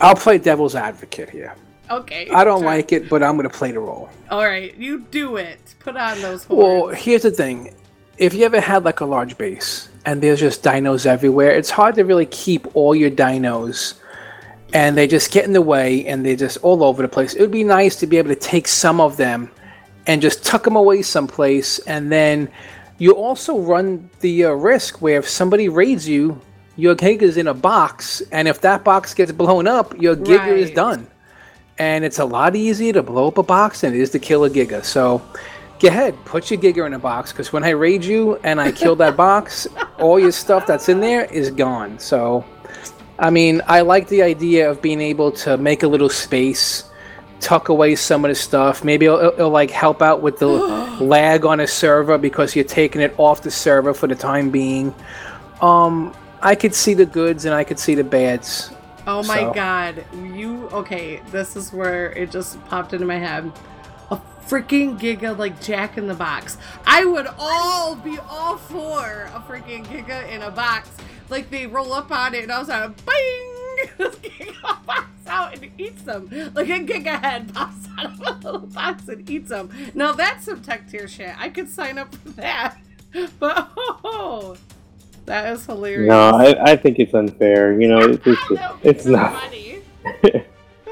I'll 0.00 0.16
play 0.16 0.38
devil's 0.38 0.74
advocate 0.74 1.30
here. 1.30 1.54
Okay. 1.92 2.28
I 2.30 2.44
don't 2.44 2.60
sure. 2.60 2.66
like 2.66 2.92
it, 2.92 3.08
but 3.08 3.22
I'm 3.22 3.36
going 3.36 3.48
to 3.48 3.54
play 3.54 3.72
the 3.72 3.80
role. 3.80 4.08
All 4.30 4.44
right, 4.44 4.74
you 4.76 5.00
do 5.10 5.36
it. 5.36 5.74
Put 5.78 5.96
on 5.96 6.20
those 6.22 6.48
Well, 6.48 6.88
here's 6.88 7.22
the 7.22 7.30
thing. 7.30 7.74
If 8.18 8.34
you 8.34 8.44
ever 8.44 8.60
had 8.60 8.84
like 8.84 9.00
a 9.00 9.04
large 9.04 9.36
base 9.36 9.88
and 10.06 10.22
there's 10.22 10.40
just 10.40 10.62
dinos 10.62 11.06
everywhere, 11.06 11.50
it's 11.50 11.70
hard 11.70 11.94
to 11.96 12.04
really 12.04 12.26
keep 12.26 12.74
all 12.74 12.94
your 12.94 13.10
dinos 13.10 13.94
and 14.72 14.96
they 14.96 15.06
just 15.06 15.32
get 15.32 15.44
in 15.44 15.52
the 15.52 15.62
way 15.62 16.06
and 16.06 16.24
they're 16.24 16.36
just 16.36 16.58
all 16.58 16.82
over 16.82 17.02
the 17.02 17.08
place. 17.08 17.34
It 17.34 17.40
would 17.40 17.50
be 17.50 17.64
nice 17.64 17.96
to 17.96 18.06
be 18.06 18.16
able 18.16 18.30
to 18.30 18.36
take 18.36 18.68
some 18.68 19.00
of 19.00 19.16
them 19.16 19.50
and 20.06 20.22
just 20.22 20.44
tuck 20.44 20.64
them 20.64 20.76
away 20.76 21.02
someplace 21.02 21.78
and 21.80 22.10
then 22.10 22.48
you 22.98 23.12
also 23.12 23.58
run 23.58 24.08
the 24.20 24.44
uh, 24.44 24.50
risk 24.50 25.02
where 25.02 25.18
if 25.18 25.28
somebody 25.28 25.68
raids 25.68 26.08
you, 26.08 26.40
your 26.76 26.94
Giga's 26.94 27.36
in 27.36 27.48
a 27.48 27.54
box, 27.54 28.22
and 28.32 28.48
if 28.48 28.60
that 28.62 28.84
box 28.84 29.12
gets 29.12 29.32
blown 29.32 29.66
up, 29.66 30.00
your 30.00 30.16
Giga 30.16 30.56
is 30.56 30.70
done. 30.70 31.06
And 31.78 32.04
it's 32.04 32.18
a 32.18 32.24
lot 32.24 32.54
easier 32.54 32.92
to 32.92 33.02
blow 33.02 33.28
up 33.28 33.38
a 33.38 33.42
box 33.42 33.80
than 33.80 33.94
it 33.94 34.00
is 34.00 34.10
to 34.10 34.18
kill 34.18 34.44
a 34.44 34.50
Giga. 34.50 34.84
So 34.84 35.22
go 35.80 35.88
ahead, 35.88 36.16
put 36.24 36.50
your 36.50 36.60
Giga 36.60 36.86
in 36.86 36.94
a 36.94 36.98
box, 36.98 37.32
because 37.32 37.52
when 37.52 37.64
I 37.64 37.70
raid 37.70 38.04
you 38.04 38.36
and 38.44 38.60
I 38.60 38.72
kill 38.72 38.94
that 38.96 39.16
box, 39.16 39.66
all 39.98 40.18
your 40.18 40.32
stuff 40.32 40.66
that's 40.66 40.88
in 40.88 41.00
there 41.00 41.24
is 41.26 41.50
gone. 41.50 41.98
So, 41.98 42.44
I 43.18 43.30
mean, 43.30 43.62
I 43.66 43.80
like 43.80 44.08
the 44.08 44.22
idea 44.22 44.70
of 44.70 44.82
being 44.82 45.00
able 45.00 45.32
to 45.32 45.56
make 45.56 45.82
a 45.82 45.88
little 45.88 46.08
space, 46.08 46.84
tuck 47.40 47.68
away 47.68 47.96
some 47.96 48.24
of 48.24 48.28
the 48.28 48.34
stuff. 48.34 48.84
Maybe 48.84 49.06
it'll, 49.06 49.18
it'll, 49.18 49.32
it'll, 49.32 49.50
like 49.50 49.70
help 49.70 50.02
out 50.02 50.22
with 50.22 50.38
the 50.38 50.46
lag 51.00 51.44
on 51.44 51.60
a 51.60 51.66
server 51.66 52.18
because 52.18 52.54
you're 52.54 52.64
taking 52.64 53.00
it 53.00 53.14
off 53.18 53.42
the 53.42 53.50
server 53.50 53.94
for 53.94 54.06
the 54.06 54.14
time 54.14 54.50
being. 54.50 54.94
Um, 55.60 56.14
I 56.42 56.54
could 56.54 56.74
see 56.74 56.94
the 56.94 57.06
goods 57.06 57.44
and 57.44 57.54
I 57.54 57.64
could 57.64 57.78
see 57.78 57.94
the 57.94 58.04
bads. 58.04 58.70
Oh 59.06 59.22
my 59.24 59.40
so- 59.40 59.52
god, 59.52 60.04
you 60.34 60.68
okay? 60.72 61.20
This 61.30 61.56
is 61.56 61.72
where 61.72 62.12
it 62.12 62.30
just 62.30 62.62
popped 62.66 62.92
into 62.92 63.06
my 63.06 63.18
head. 63.18 63.50
A 64.10 64.20
freaking 64.46 64.98
Giga 64.98 65.36
like 65.36 65.60
Jack 65.62 65.96
in 65.98 66.06
the 66.06 66.14
Box. 66.14 66.58
I 66.86 67.04
would 67.04 67.26
all 67.38 67.94
be 67.96 68.18
all 68.28 68.56
for 68.56 69.28
a 69.34 69.40
freaking 69.48 69.84
Giga 69.86 70.28
in 70.30 70.42
a 70.42 70.50
box. 70.50 70.90
Like 71.28 71.50
they 71.50 71.66
roll 71.66 71.92
up 71.92 72.10
on 72.10 72.34
it 72.34 72.42
and 72.42 72.52
I 72.52 72.58
was 72.58 72.68
like, 72.68 72.94
bing! 73.06 73.48
This 73.98 74.14
Giga 74.16 74.84
pops 74.86 75.26
out 75.26 75.54
and 75.54 75.70
eats 75.78 76.02
them. 76.02 76.28
Like 76.54 76.68
a 76.68 76.80
Giga 76.80 77.20
head 77.20 77.52
pops 77.54 77.88
out 77.98 78.06
of 78.12 78.20
a 78.20 78.32
little 78.46 78.66
box 78.68 79.08
and 79.08 79.28
eats 79.28 79.48
them. 79.48 79.70
Now 79.94 80.12
that's 80.12 80.44
some 80.44 80.60
tech 80.62 80.88
tier 80.90 81.08
shit. 81.08 81.34
I 81.38 81.48
could 81.48 81.68
sign 81.68 81.98
up 81.98 82.14
for 82.14 82.30
that. 82.30 82.76
But 83.38 83.68
oh, 83.76 84.56
that 85.26 85.52
is 85.52 85.64
hilarious. 85.66 86.08
No, 86.08 86.30
I, 86.36 86.72
I 86.72 86.76
think 86.76 86.98
it's 86.98 87.14
unfair. 87.14 87.80
You 87.80 87.88
know, 87.88 87.98
it's 88.00 88.22
it's, 88.26 88.74
it's 88.82 89.06
not. 89.06 89.52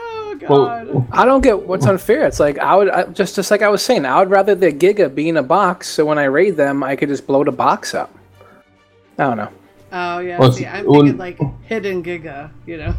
Oh 0.02 0.34
god. 0.38 1.08
I 1.12 1.24
don't 1.26 1.42
get 1.42 1.66
what's 1.66 1.84
unfair. 1.86 2.24
It's 2.26 2.40
like 2.40 2.58
I 2.58 2.74
would 2.76 2.88
I, 2.88 3.04
just 3.04 3.34
just 3.34 3.50
like 3.50 3.60
I 3.62 3.68
was 3.68 3.82
saying. 3.82 4.06
I 4.06 4.18
would 4.20 4.30
rather 4.30 4.54
the 4.54 4.72
Giga 4.72 5.12
be 5.14 5.28
in 5.28 5.36
a 5.36 5.42
box, 5.42 5.88
so 5.88 6.04
when 6.06 6.18
I 6.18 6.24
raid 6.24 6.56
them, 6.56 6.82
I 6.82 6.96
could 6.96 7.08
just 7.08 7.26
blow 7.26 7.44
the 7.44 7.52
box 7.52 7.94
up. 7.94 8.14
I 9.18 9.24
don't 9.24 9.36
know. 9.36 9.50
Oh 9.92 10.18
yeah, 10.20 10.38
Well, 10.38 10.52
see, 10.52 10.64
I'm 10.66 10.86
well- 10.86 11.00
thinking 11.00 11.18
like 11.18 11.38
hidden 11.64 12.02
Giga, 12.02 12.50
you 12.64 12.76
know, 12.78 12.94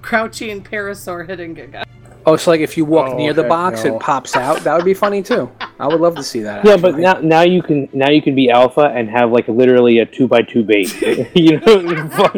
crouching 0.00 0.62
Parasaur 0.62 1.26
hidden 1.26 1.54
Giga. 1.54 1.84
Oh, 2.26 2.36
so 2.36 2.50
like 2.50 2.60
if 2.60 2.76
you 2.76 2.84
walk 2.84 3.14
Oh, 3.14 3.16
near 3.16 3.32
the 3.32 3.44
box, 3.44 3.84
no. 3.84 3.96
it 3.96 4.00
pops 4.00 4.36
out. 4.36 4.60
That 4.60 4.76
would 4.76 4.84
be 4.84 4.94
funny 4.94 5.22
too. 5.22 5.50
I 5.78 5.86
would 5.86 6.00
love 6.00 6.16
to 6.16 6.22
see 6.22 6.40
that. 6.40 6.64
Yeah, 6.64 6.76
but 6.76 6.98
now 6.98 7.14
now 7.14 7.42
you 7.42 7.62
can 7.62 7.88
now 7.92 8.10
you 8.10 8.20
can 8.20 8.34
be 8.34 8.50
alpha 8.50 8.92
and 8.94 9.08
have 9.08 9.30
like 9.32 9.48
literally 9.48 9.98
a 10.00 10.06
two 10.06 10.28
by 10.28 10.42
two 10.42 10.62
base. 10.62 11.00
you 11.34 11.58
know, 11.60 12.30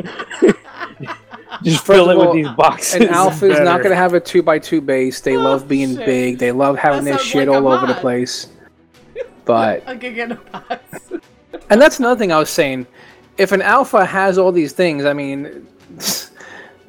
just 1.63 1.85
fill 1.87 2.11
it 2.11 2.17
of 2.17 2.27
with 2.27 2.33
these 2.35 2.49
boxes. 2.57 3.03
An 3.03 3.09
alpha 3.09 3.47
is 3.51 3.61
not 3.61 3.79
going 3.79 3.91
to 3.91 3.97
have 3.97 4.15
a 4.15 4.21
two 4.21 4.43
by 4.43 4.59
two 4.59 4.81
base. 4.81 5.21
They 5.21 5.37
oh, 5.37 5.41
love 5.43 5.69
being 5.69 5.93
Oh, 5.95 5.97
shit. 5.97 6.07
big. 6.07 6.39
They 6.39 6.53
love 6.53 6.77
having 6.79 7.05
That 7.05 7.11
their 7.11 7.19
shit 7.19 7.49
like 7.49 7.57
all 7.57 7.69
over 7.73 7.87
the 7.87 7.95
place. 7.95 8.49
But 9.45 9.83
A 9.89 9.97
Giga 9.97 10.19
in 10.19 10.33
a 10.33 10.35
box. 10.37 11.11
and 11.69 11.83
that's 11.83 11.99
another 11.99 12.17
thing 12.17 12.31
I 12.31 12.39
was 12.39 12.49
saying. 12.49 12.87
If 13.39 13.51
an 13.51 13.61
alpha 13.61 14.05
has 14.05 14.39
all 14.39 14.53
these 14.53 14.73
things, 14.73 15.05
I 15.05 15.13
mean, 15.15 15.67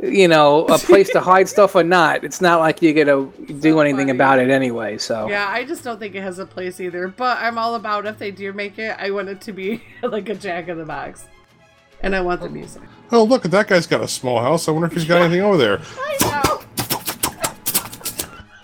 you 0.03 0.27
know, 0.27 0.65
a 0.65 0.77
place 0.77 1.09
to 1.11 1.21
hide 1.21 1.47
stuff 1.55 1.75
or 1.75 1.83
not, 1.83 2.23
it's 2.23 2.41
not 2.41 2.59
like 2.59 2.81
you're 2.81 2.93
gonna 2.93 3.25
do 3.59 3.79
anything 3.79 4.07
funny. 4.07 4.11
about 4.11 4.39
it 4.39 4.49
anyway. 4.49 4.97
So 4.97 5.27
Yeah, 5.29 5.47
I 5.47 5.63
just 5.63 5.83
don't 5.83 5.99
think 5.99 6.15
it 6.15 6.21
has 6.21 6.39
a 6.39 6.45
place 6.45 6.79
either. 6.79 7.07
But 7.07 7.37
I'm 7.39 7.57
all 7.57 7.75
about 7.75 8.05
if 8.05 8.17
they 8.19 8.31
do 8.31 8.51
make 8.53 8.77
it, 8.79 8.95
I 8.99 9.11
want 9.11 9.29
it 9.29 9.41
to 9.41 9.53
be 9.53 9.81
like 10.03 10.29
a 10.29 10.35
Jack 10.35 10.67
in 10.67 10.77
the 10.77 10.85
Box. 10.85 11.25
and 12.01 12.15
I 12.15 12.21
want 12.21 12.41
the 12.41 12.49
music. 12.49 12.81
Oh, 13.11 13.23
look, 13.23 13.43
that 13.43 13.67
guy's 13.67 13.87
got 13.87 14.01
a 14.01 14.07
small 14.07 14.41
house. 14.41 14.67
I 14.67 14.71
wonder 14.71 14.87
if 14.87 14.93
he's 14.93 15.05
got 15.05 15.21
anything 15.21 15.41
over 15.41 15.57
there. 15.57 15.79
I 15.97 16.17
know. 16.21 16.59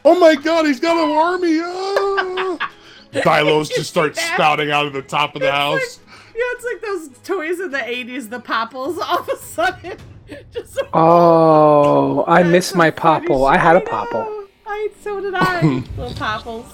Oh 0.06 0.20
my 0.20 0.36
god, 0.36 0.66
he's 0.66 0.80
got 0.80 0.98
an 0.98 1.12
army! 1.16 1.60
Ah! 1.62 2.72
Dilos 3.12 3.70
just 3.70 3.90
start 3.90 4.16
spouting 4.16 4.72
out 4.72 4.86
of 4.86 4.94
the 4.94 5.02
top 5.02 5.36
of 5.36 5.42
the 5.42 5.52
house. 5.52 6.00
Yeah, 6.08 6.42
it's 6.54 6.64
like 6.66 6.82
those 6.82 7.10
toys 7.24 7.60
in 7.60 7.72
the 7.72 7.80
'80s, 7.80 8.30
the 8.30 8.40
popples. 8.40 8.98
All 8.98 9.20
of 9.20 9.28
a 9.30 9.36
sudden, 9.38 9.98
just 10.54 10.80
Oh, 10.94 12.24
I 12.28 12.44
miss 12.44 12.76
my 12.76 12.92
popple. 12.92 13.46
I 13.46 13.58
had 13.58 13.76
a 13.76 13.82
popple. 13.82 14.46
I 14.66 14.90
so 15.02 15.20
did 15.20 15.34
I. 15.36 15.62
Little 15.98 16.14
popples. 16.16 16.66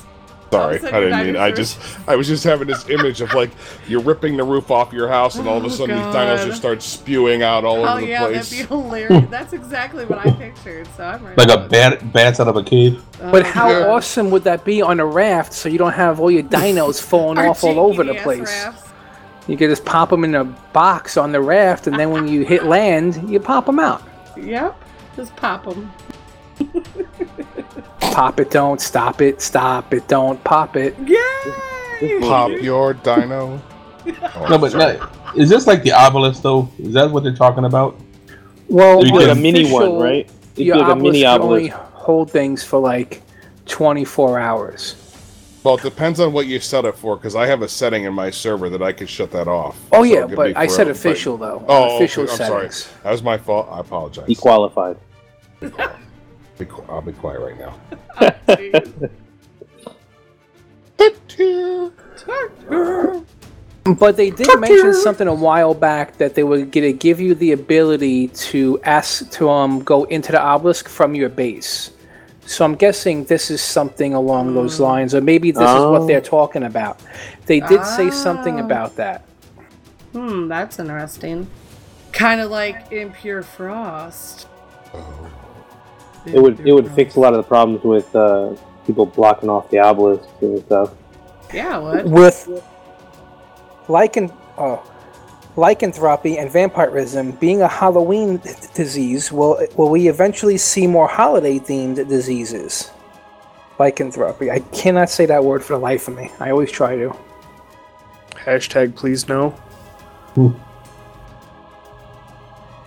Sorry, 0.52 0.80
All 0.80 0.86
of 0.86 0.86
I 0.86 0.88
a 0.88 0.91
sudden 0.91 1.10
didn't 1.10 1.26
mean. 1.34 1.36
I 1.38 1.52
just, 1.52 1.80
I 2.08 2.15
was 2.15 2.28
just 2.28 2.44
having 2.46 2.68
this 2.68 2.88
image 2.88 3.20
of 3.20 3.34
like 3.34 3.50
you're 3.88 4.00
ripping 4.02 4.38
the 4.38 4.44
roof 4.44 4.72
off 4.72 4.94
your 4.94 5.10
house, 5.10 5.36
and 5.36 5.48
all 5.50 5.58
of 5.58 5.63
a 5.63 5.65
Oh, 5.65 5.70
sudden 5.70 5.96
these 5.98 6.06
God. 6.06 6.39
dinos 6.39 6.46
just 6.46 6.58
start 6.58 6.82
spewing 6.82 7.41
out 7.44 7.65
all 7.65 7.84
Oh 7.84 7.94
over 7.94 8.02
the 8.02 8.08
yeah, 8.08 8.20
place. 8.28 8.54
Oh 8.54 8.56
yeah, 8.56 8.62
that'd 8.62 8.70
be 8.70 8.76
hilarious. 8.76 9.30
That's 9.32 9.54
exactly 9.54 10.06
what 10.06 10.20
I 10.26 10.32
pictured. 10.32 10.88
So 10.96 11.04
I'm 11.04 11.26
ready. 11.26 11.36
Like 11.44 11.50
a 11.60 11.68
bat 11.68 12.13
bats 12.13 12.39
out 12.39 12.48
of 12.48 12.56
a 12.56 12.63
cave. 12.63 13.04
Oh, 13.22 13.32
but 13.32 13.44
how 13.46 13.70
yeah. 13.70 13.88
awesome 13.88 14.30
would 14.30 14.44
that 14.46 14.63
be 14.63 14.82
on 14.82 15.00
a 15.02 15.06
raft 15.06 15.52
so 15.52 15.68
you 15.68 15.78
don't 15.80 15.94
have 15.94 16.20
all 16.22 16.32
your 16.32 16.44
dinos 16.44 17.02
falling 17.04 17.38
off 17.39 17.63
all 17.63 17.80
over 17.80 18.04
the 18.04 18.13
place? 18.15 18.41
rafts. 18.48 18.85
You 19.47 19.58
could 19.58 19.69
just 19.69 19.86
pop 19.86 20.10
them 20.10 20.23
in 20.23 20.36
a 20.36 20.43
box 20.43 21.17
on 21.17 21.31
the 21.31 21.41
raft, 21.41 21.88
and 21.88 21.97
then 21.99 22.10
when 22.12 22.27
you 22.27 22.43
hit 22.43 22.65
land, 22.65 23.29
you 23.29 23.39
pop 23.39 23.65
them 23.67 23.79
out. 23.79 24.01
Yep. 24.38 24.75
Just 25.15 25.36
pop 25.36 25.63
them. 25.65 25.91
Pop 27.99 28.39
it, 28.39 28.49
don't 28.49 28.79
stop 28.81 29.21
it, 29.21 29.41
stop 29.41 29.93
it, 29.93 30.08
don't 30.08 30.41
pop 30.43 30.75
it. 30.75 30.95
Yay! 30.99 32.19
Pop 32.21 32.51
your 32.62 32.93
dino. 32.93 33.62
Oh, 34.36 34.47
No, 34.49 34.58
but 34.58 34.73
oh, 34.75 34.79
sorry. 34.79 34.97
no, 34.97 35.10
is 35.36 35.49
this 35.49 35.67
like 35.67 35.84
the 35.84 35.91
obelisk 35.91 36.41
though? 36.41 36.69
Is 36.79 36.93
that 36.93 37.12
what 37.12 37.23
they're 37.23 37.36
talking 37.36 37.65
about? 37.65 37.99
Well, 38.67 39.05
You 39.05 39.12
Like 39.13 39.21
get 39.27 39.29
a 39.29 39.31
a 39.34 39.36
mini 39.36 39.71
one, 39.71 39.97
right? 39.99 40.25
It'd 40.55 40.55
be 40.55 40.63
Your 40.65 40.77
like 40.77 40.88
a 40.88 40.91
obelisk 40.91 41.13
mini 41.13 41.21
can 41.23 41.41
only 41.41 41.71
obelisk. 41.71 41.93
hold 41.93 42.31
things 42.31 42.63
for 42.63 42.79
like 42.79 43.21
24 43.65 44.39
hours. 44.39 44.95
Well, 45.65 45.78
it 45.78 45.82
depends 45.82 46.19
on 46.19 46.32
what 46.32 46.45
you 46.45 46.60
set 46.60 46.86
it 46.86 46.95
for, 46.95 47.15
because 47.15 47.36
I 47.36 47.47
have 47.47 47.63
a 47.63 47.67
setting 47.67 48.04
in 48.04 48.13
my 48.13 48.30
server 48.30 48.69
that 48.69 48.84
I 48.84 48.91
can 48.91 49.08
shut 49.08 49.32
that 49.32 49.47
off. 49.47 49.82
Oh 49.91 50.04
So 50.04 50.04
yeah, 50.04 50.28
but 50.28 50.56
I 50.56 50.67
said 50.67 50.84
forever, 50.84 50.91
official 50.91 51.38
though. 51.38 51.65
Oh, 51.67 51.95
official 51.95 52.25
okay, 52.25 52.34
I'm 52.34 52.38
sorry. 52.38 52.67
That 53.01 53.12
was 53.12 53.23
my 53.23 53.39
fault. 53.39 53.67
I 53.71 53.80
apologize. 53.80 54.28
He 54.28 54.36
qualified. 54.36 54.95
Be 55.62 56.65
qu- 56.65 56.84
I'll 56.88 57.01
be 57.01 57.13
quiet 57.13 57.39
right 57.41 57.58
now. 57.58 57.80
Jeez. 58.47 59.10
But 63.99 64.17
they 64.17 64.32
did 64.32 64.47
mention 64.60 64.95
something 64.95 65.28
a 65.28 65.34
while 65.34 65.75
back 65.75 66.17
that 66.17 66.34
they 66.34 66.43
were 66.43 66.65
gonna 66.65 66.91
give 66.91 67.19
you 67.19 67.36
the 67.36 67.51
ability 67.51 68.30
to 68.30 68.80
ask 68.84 69.30
to 69.32 69.49
um 69.49 69.84
go 69.84 70.06
into 70.06 70.32
the 70.32 70.41
obelisk 70.41 70.89
from 70.89 71.13
your 71.13 71.30
base. 71.30 71.91
So 72.45 72.63
I'm 72.63 72.75
guessing 72.75 73.23
this 73.25 73.49
is 73.49 73.62
something 73.62 74.13
along 74.13 74.53
those 74.53 74.79
lines, 74.79 75.15
or 75.15 75.21
maybe 75.21 75.51
this 75.51 75.62
is 75.63 75.67
Oh. 75.69 75.91
what 75.91 76.08
they're 76.08 76.21
talking 76.21 76.63
about. 76.63 76.99
They 77.47 77.60
did 77.60 77.84
say 77.86 78.12
something 78.12 78.60
Ah. 78.60 78.65
about 78.65 78.95
that. 78.97 79.23
Hmm, 80.13 80.47
that's 80.47 80.79
interesting. 80.79 81.47
Kind 82.12 82.39
of 82.41 82.51
like 82.51 82.91
Impure 82.91 83.41
Frost. 83.43 84.47
It 86.25 86.41
would 86.41 86.60
it 86.65 86.71
would 86.71 86.89
fix 86.91 87.15
a 87.15 87.19
lot 87.19 87.34
of 87.34 87.38
the 87.38 87.43
problems 87.47 87.84
with 87.84 88.15
uh, 88.15 88.55
people 88.86 89.05
blocking 89.05 89.49
off 89.49 89.69
the 89.69 89.79
obelisks 89.79 90.27
and 90.41 90.60
stuff. 90.65 90.91
Yeah, 91.53 91.77
it 91.79 92.05
would. 92.05 92.12
With 92.12 92.63
lycan 93.88 94.31
oh, 94.58 94.81
lycanthropy 95.58 96.38
and 96.38 96.52
vampirism 96.52 97.32
being 97.32 97.62
a 97.62 97.68
Halloween 97.68 98.41
disease, 98.74 99.32
will 99.32 99.65
will 99.76 99.89
we 99.89 100.08
eventually 100.08 100.58
see 100.58 100.88
more 100.88 101.08
holiday 101.08 101.60
themed 101.60 102.08
diseases? 102.08 102.91
Lycanthropy. 103.80 104.52
I 104.52 104.60
cannot 104.60 105.10
say 105.10 105.26
that 105.26 105.44
word 105.44 105.63
for 105.63 105.74
the 105.74 105.80
life 105.80 106.08
of 106.08 106.15
me. 106.15 106.32
I 106.39 106.52
always 106.52 106.72
try 106.72 106.96
to. 106.96 107.15
Hashtag 108.32 108.96
please 108.96 109.28
no. 109.28 109.50
Hmm. 110.36 110.52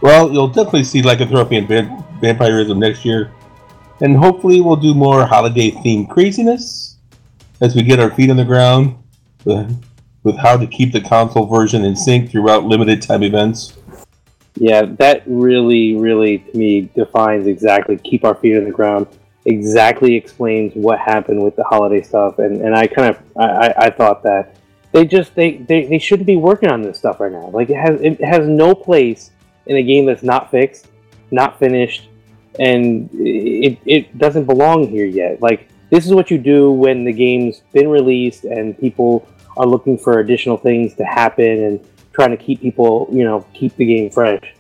Well, 0.01 0.33
you'll 0.33 0.49
definitely 0.49 0.85
see 0.85 1.03
lycanthropy 1.03 1.57
and 1.57 1.69
van- 1.69 2.05
vampirism 2.21 2.79
next 2.79 3.05
year, 3.05 3.33
and 4.01 4.17
hopefully 4.17 4.61
we'll 4.61 4.77
do 4.77 4.95
more 4.95 5.27
holiday 5.27 5.71
themed 5.71 6.09
craziness 6.09 6.97
as 7.61 7.75
we 7.75 7.83
get 7.83 7.99
our 7.99 8.11
feet 8.13 8.31
on 8.31 8.37
the 8.37 8.45
ground 8.45 8.97
with, 10.29 10.37
how 10.37 10.57
to 10.57 10.67
keep 10.67 10.93
the 10.93 11.01
console 11.01 11.47
version 11.47 11.85
in 11.85 11.97
sync 11.97 12.31
throughout 12.31 12.65
limited 12.65 13.03
time 13.03 13.23
events. 13.23 13.77
Yeah, 14.57 14.83
that 14.99 15.23
really, 15.27 15.97
really 15.97 16.39
to 16.39 16.57
me 16.57 16.83
defines 16.95 17.47
exactly 17.47 17.97
keep 17.97 18.25
our 18.25 18.35
feet 18.35 18.57
on 18.57 18.65
the 18.65 18.71
ground. 18.71 19.07
Exactly 19.45 20.15
explains 20.15 20.75
what 20.75 20.99
happened 20.99 21.43
with 21.43 21.57
the 21.57 21.65
holiday 21.65 22.03
stuff, 22.03 22.39
and, 22.39 22.61
and 22.61 22.75
I 22.75 22.87
kind 22.87 23.15
of 23.15 23.23
I, 23.37 23.75
I 23.87 23.91
thought 23.91 24.23
that 24.25 24.57
they 24.93 25.07
just 25.07 25.35
they, 25.35 25.59
they, 25.59 25.87
they 25.87 25.99
shouldn't 25.99 26.27
be 26.27 26.37
working 26.37 26.71
on 26.71 26.83
this 26.83 26.99
stuff 26.99 27.21
right 27.21 27.33
now. 27.33 27.49
Like 27.51 27.71
it 27.71 27.77
has 27.77 28.01
it 28.01 28.23
has 28.23 28.47
no 28.47 28.75
place 28.75 29.31
in 29.67 29.77
a 29.77 29.83
game 29.83 30.07
that's 30.07 30.23
not 30.23 30.51
fixed, 30.51 30.89
not 31.31 31.59
finished, 31.59 32.09
and 32.59 33.09
it 33.15 33.79
it 33.87 34.19
doesn't 34.19 34.45
belong 34.45 34.89
here 34.89 35.07
yet. 35.07 35.41
Like 35.41 35.69
this 35.91 36.05
is 36.05 36.13
what 36.13 36.31
you 36.31 36.39
do 36.39 36.73
when 36.73 37.05
the 37.05 37.13
game's 37.13 37.63
been 37.73 37.89
released 37.89 38.45
and 38.45 38.79
people 38.79 39.27
are 39.59 39.67
looking 39.67 39.99
for 39.99 40.21
additional 40.21 40.57
things 40.57 40.95
to 40.95 41.05
happen 41.05 41.65
and 41.65 41.81
trying 42.13 42.31
to 42.31 42.37
keep 42.37 42.61
people, 42.61 43.09
you 43.13 43.25
know, 43.25 43.45
keep 43.55 43.77
the 43.77 43.85
game 43.87 44.11
fresh. 44.11 44.55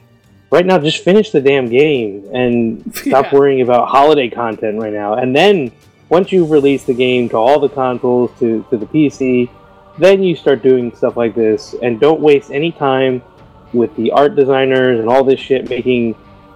Right 0.51 0.65
now, 0.67 0.79
just 0.79 1.05
finish 1.05 1.31
the 1.31 1.41
damn 1.41 1.69
game 1.69 2.29
and 2.33 2.95
stop 2.95 3.27
Yeah. 3.33 3.35
worrying 3.39 3.61
about 3.63 3.89
holiday 3.89 4.29
content 4.29 4.79
right 4.81 4.93
now. 4.93 5.15
And 5.15 5.35
then 5.35 5.71
once 6.09 6.33
you've 6.33 6.51
released 6.51 6.87
the 6.87 6.95
game 6.95 7.29
to 7.31 7.37
all 7.37 7.61
the 7.61 7.69
consoles, 7.69 8.31
to, 8.41 8.65
to 8.71 8.77
the 8.77 8.87
PC, 8.87 9.51
then 9.99 10.23
you 10.23 10.35
start 10.37 10.63
doing 10.63 10.95
stuff 10.95 11.17
like 11.17 11.35
this. 11.35 11.75
And 11.83 12.01
don't 12.01 12.21
waste 12.21 12.51
any 12.51 12.73
time 12.73 13.23
with 13.73 13.95
the 13.97 14.11
art 14.13 14.35
designers 14.37 15.01
and 15.01 15.09
all 15.09 15.23
this 15.25 15.39
shit 15.41 15.69
making 15.69 16.15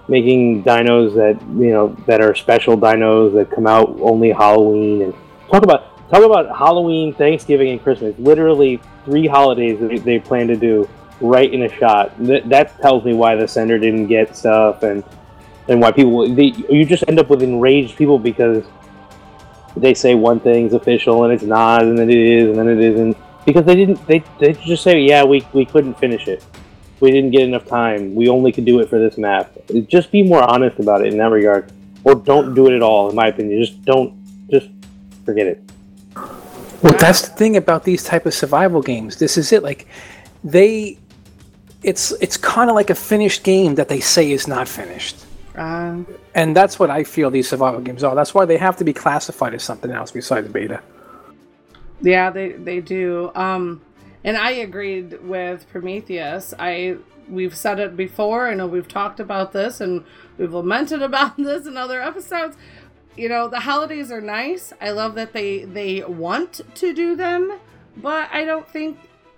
making 0.09 0.63
dinos 0.63 1.13
that 1.15 1.39
you 1.57 1.71
know 1.71 1.95
that 2.07 2.19
are 2.19 2.35
special 2.35 2.75
dinos 2.77 3.33
that 3.33 3.49
come 3.51 3.67
out 3.67 3.95
only 4.01 4.31
Halloween 4.31 5.03
and 5.03 5.13
talk 5.49 5.63
about 5.63 5.92
talk 6.13 6.23
about 6.23 6.55
Halloween, 6.55 7.13
Thanksgiving, 7.13 7.69
and 7.69 7.81
Christmas. 7.81 8.15
Literally 8.19 8.79
three 9.05 9.27
holidays 9.27 9.79
that 9.79 10.03
they, 10.03 10.19
plan 10.19 10.47
to 10.47 10.55
do 10.55 10.87
right 11.19 11.51
in 11.51 11.63
a 11.63 11.69
shot. 11.69 12.13
That, 12.25 12.47
that 12.49 12.79
tells 12.81 13.03
me 13.03 13.13
why 13.13 13.35
the 13.35 13.47
Center 13.47 13.79
didn't 13.79 14.07
get 14.07 14.35
stuff 14.35 14.83
and 14.83 15.03
and 15.69 15.79
why 15.79 15.93
people 15.93 16.27
they, 16.35 16.53
you 16.69 16.85
just 16.85 17.05
end 17.07 17.19
up 17.19 17.29
with 17.29 17.41
enraged 17.41 17.95
people 17.95 18.19
because 18.19 18.65
they 19.77 19.93
say 19.93 20.13
one 20.13 20.39
thing's 20.41 20.73
official 20.73 21.23
and 21.23 21.33
it's 21.33 21.43
not, 21.43 21.83
and 21.83 21.97
then 21.97 22.09
it 22.09 22.17
is, 22.17 22.49
and 22.49 22.57
then 22.57 22.67
it 22.67 22.79
isn't 22.79 23.17
because 23.45 23.65
they 23.65 23.75
didn't 23.75 24.05
they 24.05 24.21
they 24.39 24.53
just 24.53 24.83
say 24.83 24.99
yeah 24.99 25.23
we 25.23 25.45
we 25.53 25.65
couldn't 25.65 25.95
finish 25.95 26.27
it. 26.27 26.45
We 26.99 27.11
didn't 27.11 27.31
get 27.31 27.41
enough 27.41 27.65
time. 27.65 28.13
We 28.13 28.29
only 28.29 28.51
could 28.51 28.65
do 28.65 28.79
it 28.79 28.89
for 28.89 28.99
this 28.99 29.17
map. 29.17 29.51
Just 29.87 30.11
be 30.11 30.21
more 30.21 30.43
honest 30.43 30.79
about 30.79 31.05
it 31.05 31.11
in 31.11 31.17
that 31.17 31.31
regard, 31.31 31.71
or 32.03 32.15
don't 32.15 32.53
do 32.53 32.67
it 32.67 32.73
at 32.73 32.81
all. 32.81 33.09
In 33.09 33.15
my 33.15 33.27
opinion, 33.27 33.59
just 33.59 33.83
don't. 33.83 34.13
Just 34.49 34.69
forget 35.25 35.47
it. 35.47 35.72
Well, 36.83 36.95
that's 36.99 37.21
the 37.29 37.35
thing 37.35 37.57
about 37.57 37.85
these 37.85 38.03
type 38.03 38.25
of 38.27 38.35
survival 38.35 38.81
games. 38.83 39.17
This 39.17 39.37
is 39.37 39.53
it. 39.53 39.63
Like 39.63 39.87
they, 40.43 40.99
it's 41.83 42.11
it's 42.21 42.37
kind 42.37 42.69
of 42.69 42.75
like 42.75 42.91
a 42.91 42.95
finished 42.95 43.43
game 43.43 43.75
that 43.75 43.89
they 43.89 44.01
say 44.01 44.31
is 44.31 44.47
not 44.47 44.67
finished, 44.69 45.17
Um, 45.55 46.07
and 46.35 46.55
that's 46.55 46.79
what 46.79 46.91
I 46.91 47.05
feel 47.05 47.31
these 47.31 47.49
survival 47.49 47.81
games 47.81 48.03
are. 48.03 48.15
That's 48.15 48.33
why 48.35 48.45
they 48.45 48.57
have 48.57 48.77
to 48.77 48.85
be 48.85 48.93
classified 48.93 49.55
as 49.55 49.63
something 49.63 49.91
else 49.91 50.11
besides 50.11 50.49
beta. 50.49 50.81
Yeah, 52.01 52.31
they 52.31 52.53
they 52.53 52.81
do. 52.81 53.31
Um, 53.35 53.81
and 54.23 54.37
I 54.37 54.51
agreed 54.51 55.21
with 55.23 55.67
Prometheus. 55.69 56.53
I 56.59 56.97
we've 57.29 57.55
said 57.57 57.79
it 57.79 57.97
before. 57.97 58.49
I 58.49 58.55
know 58.55 58.67
we've 58.67 58.87
talked 58.87 59.19
about 59.19 59.53
this 59.53 59.81
and 59.81 60.05
we've 60.37 60.53
lamented 60.53 61.01
about 61.01 61.37
this 61.39 61.67
in 61.67 61.77
other 61.77 62.01
episodes. 62.01 62.57
You 63.15 63.29
know, 63.29 63.47
the 63.47 63.61
holidays 63.61 64.11
are 64.11 64.21
nice. 64.21 64.73
I 64.81 64.91
love 64.91 65.15
that 65.15 65.33
they 65.33 65.65
they 65.65 66.03
want 66.03 66.61
to 66.75 66.93
do 66.93 67.15
them, 67.15 67.59
but 67.95 68.29
I 68.31 68.43
don't 68.43 68.67
think 68.67 68.97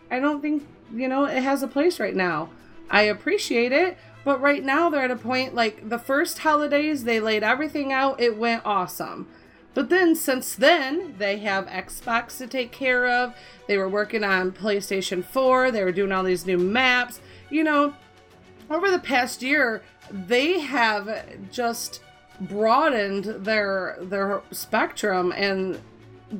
I 0.09 0.19
don't 0.19 0.41
think 0.41 0.65
you 0.93 1.07
know 1.07 1.25
it 1.25 1.43
has 1.43 1.61
a 1.61 1.67
place 1.67 1.99
right 1.99 2.15
now. 2.15 2.49
I 2.89 3.03
appreciate 3.03 3.71
it, 3.71 3.97
but 4.23 4.39
right 4.39 4.63
now 4.63 4.89
they're 4.89 5.03
at 5.03 5.11
a 5.11 5.15
point 5.15 5.55
like 5.55 5.89
the 5.89 5.99
first 5.99 6.39
holidays 6.39 7.03
they 7.03 7.19
laid 7.19 7.43
everything 7.43 7.91
out. 7.91 8.21
It 8.21 8.37
went 8.37 8.65
awesome. 8.65 9.27
But 9.73 9.89
then, 9.89 10.15
since 10.15 10.55
then, 10.55 11.15
they 11.17 11.39
have 11.39 11.65
Xbox 11.67 12.37
to 12.37 12.47
take 12.47 12.71
care 12.71 13.07
of. 13.07 13.35
They 13.67 13.77
were 13.77 13.89
working 13.89 14.23
on 14.23 14.53
PlayStation 14.53 15.23
4. 15.23 15.69
They 15.69 15.83
were 15.83 15.91
doing 15.91 16.13
all 16.13 16.23
these 16.23 16.45
new 16.45 16.57
maps. 16.57 17.19
You 17.49 17.65
know, 17.65 17.93
over 18.69 18.89
the 18.89 18.99
past 18.99 19.43
year, 19.43 19.83
they 20.09 20.61
have 20.61 21.51
just 21.51 21.99
broadened 22.39 23.25
their 23.45 23.97
their 24.01 24.41
spectrum 24.51 25.33
and 25.35 25.79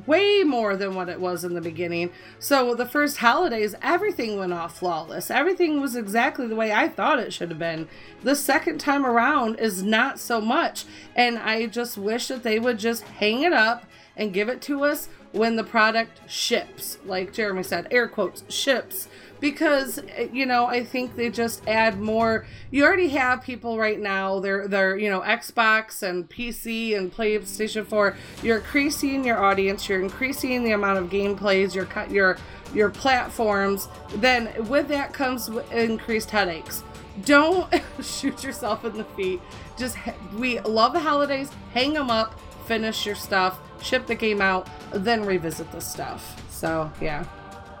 way 0.06 0.42
more 0.42 0.76
than 0.76 0.94
what 0.94 1.08
it 1.08 1.20
was 1.20 1.44
in 1.44 1.54
the 1.54 1.60
beginning. 1.60 2.10
So 2.38 2.74
the 2.74 2.86
first 2.86 3.18
holidays, 3.18 3.74
everything 3.82 4.38
went 4.38 4.52
off 4.52 4.78
flawless. 4.78 5.30
Everything 5.30 5.80
was 5.80 5.96
exactly 5.96 6.46
the 6.46 6.56
way 6.56 6.72
I 6.72 6.88
thought 6.88 7.18
it 7.18 7.32
should 7.32 7.50
have 7.50 7.58
been. 7.58 7.88
The 8.22 8.34
second 8.34 8.78
time 8.78 9.06
around 9.06 9.58
is 9.60 9.82
not 9.82 10.18
so 10.18 10.40
much. 10.40 10.84
And 11.14 11.38
I 11.38 11.66
just 11.66 11.96
wish 11.96 12.28
that 12.28 12.42
they 12.42 12.58
would 12.58 12.78
just 12.78 13.04
hang 13.04 13.42
it 13.42 13.52
up 13.52 13.84
and 14.16 14.32
give 14.34 14.48
it 14.48 14.60
to 14.62 14.84
us 14.84 15.08
when 15.32 15.56
the 15.56 15.64
product 15.64 16.20
ships. 16.28 16.98
Like 17.04 17.32
Jeremy 17.32 17.62
said, 17.62 17.86
air 17.90 18.08
quotes, 18.08 18.42
ships 18.52 19.08
because 19.40 20.00
you 20.32 20.46
know 20.46 20.66
I 20.66 20.84
think 20.84 21.16
they 21.16 21.30
just 21.30 21.66
add 21.66 22.00
more. 22.00 22.46
You 22.70 22.84
already 22.84 23.08
have 23.08 23.42
people 23.42 23.78
right 23.78 23.98
now. 23.98 24.40
They're 24.40 24.68
they're 24.68 24.96
you 24.96 25.10
know 25.10 25.20
Xbox 25.20 26.02
and 26.02 26.28
PC 26.28 26.96
and 26.96 27.12
PlayStation 27.12 27.86
4. 27.86 28.16
You're 28.42 28.58
increasing 28.58 29.24
your 29.24 29.42
audience. 29.42 29.88
You're 29.88 30.00
increasing 30.00 30.64
the 30.64 30.72
amount 30.72 30.98
of 30.98 31.10
gameplays. 31.10 31.74
Your 31.74 31.88
your 32.10 32.38
your 32.74 32.90
platforms. 32.90 33.88
Then 34.16 34.50
with 34.68 34.88
that 34.88 35.12
comes 35.12 35.48
increased 35.70 36.30
headaches. 36.30 36.82
Don't 37.24 37.72
shoot 38.02 38.42
yourself 38.44 38.84
in 38.84 38.96
the 38.96 39.04
feet. 39.04 39.40
Just 39.78 39.96
we 40.36 40.60
love 40.60 40.92
the 40.92 41.00
holidays. 41.00 41.50
Hang 41.72 41.92
them 41.92 42.10
up. 42.10 42.38
Finish 42.66 43.06
your 43.06 43.14
stuff. 43.14 43.58
Ship 43.82 44.06
the 44.06 44.14
game 44.14 44.40
out. 44.40 44.68
Then 44.92 45.24
revisit 45.24 45.70
the 45.72 45.80
stuff. 45.80 46.42
So 46.50 46.90
yeah. 47.00 47.24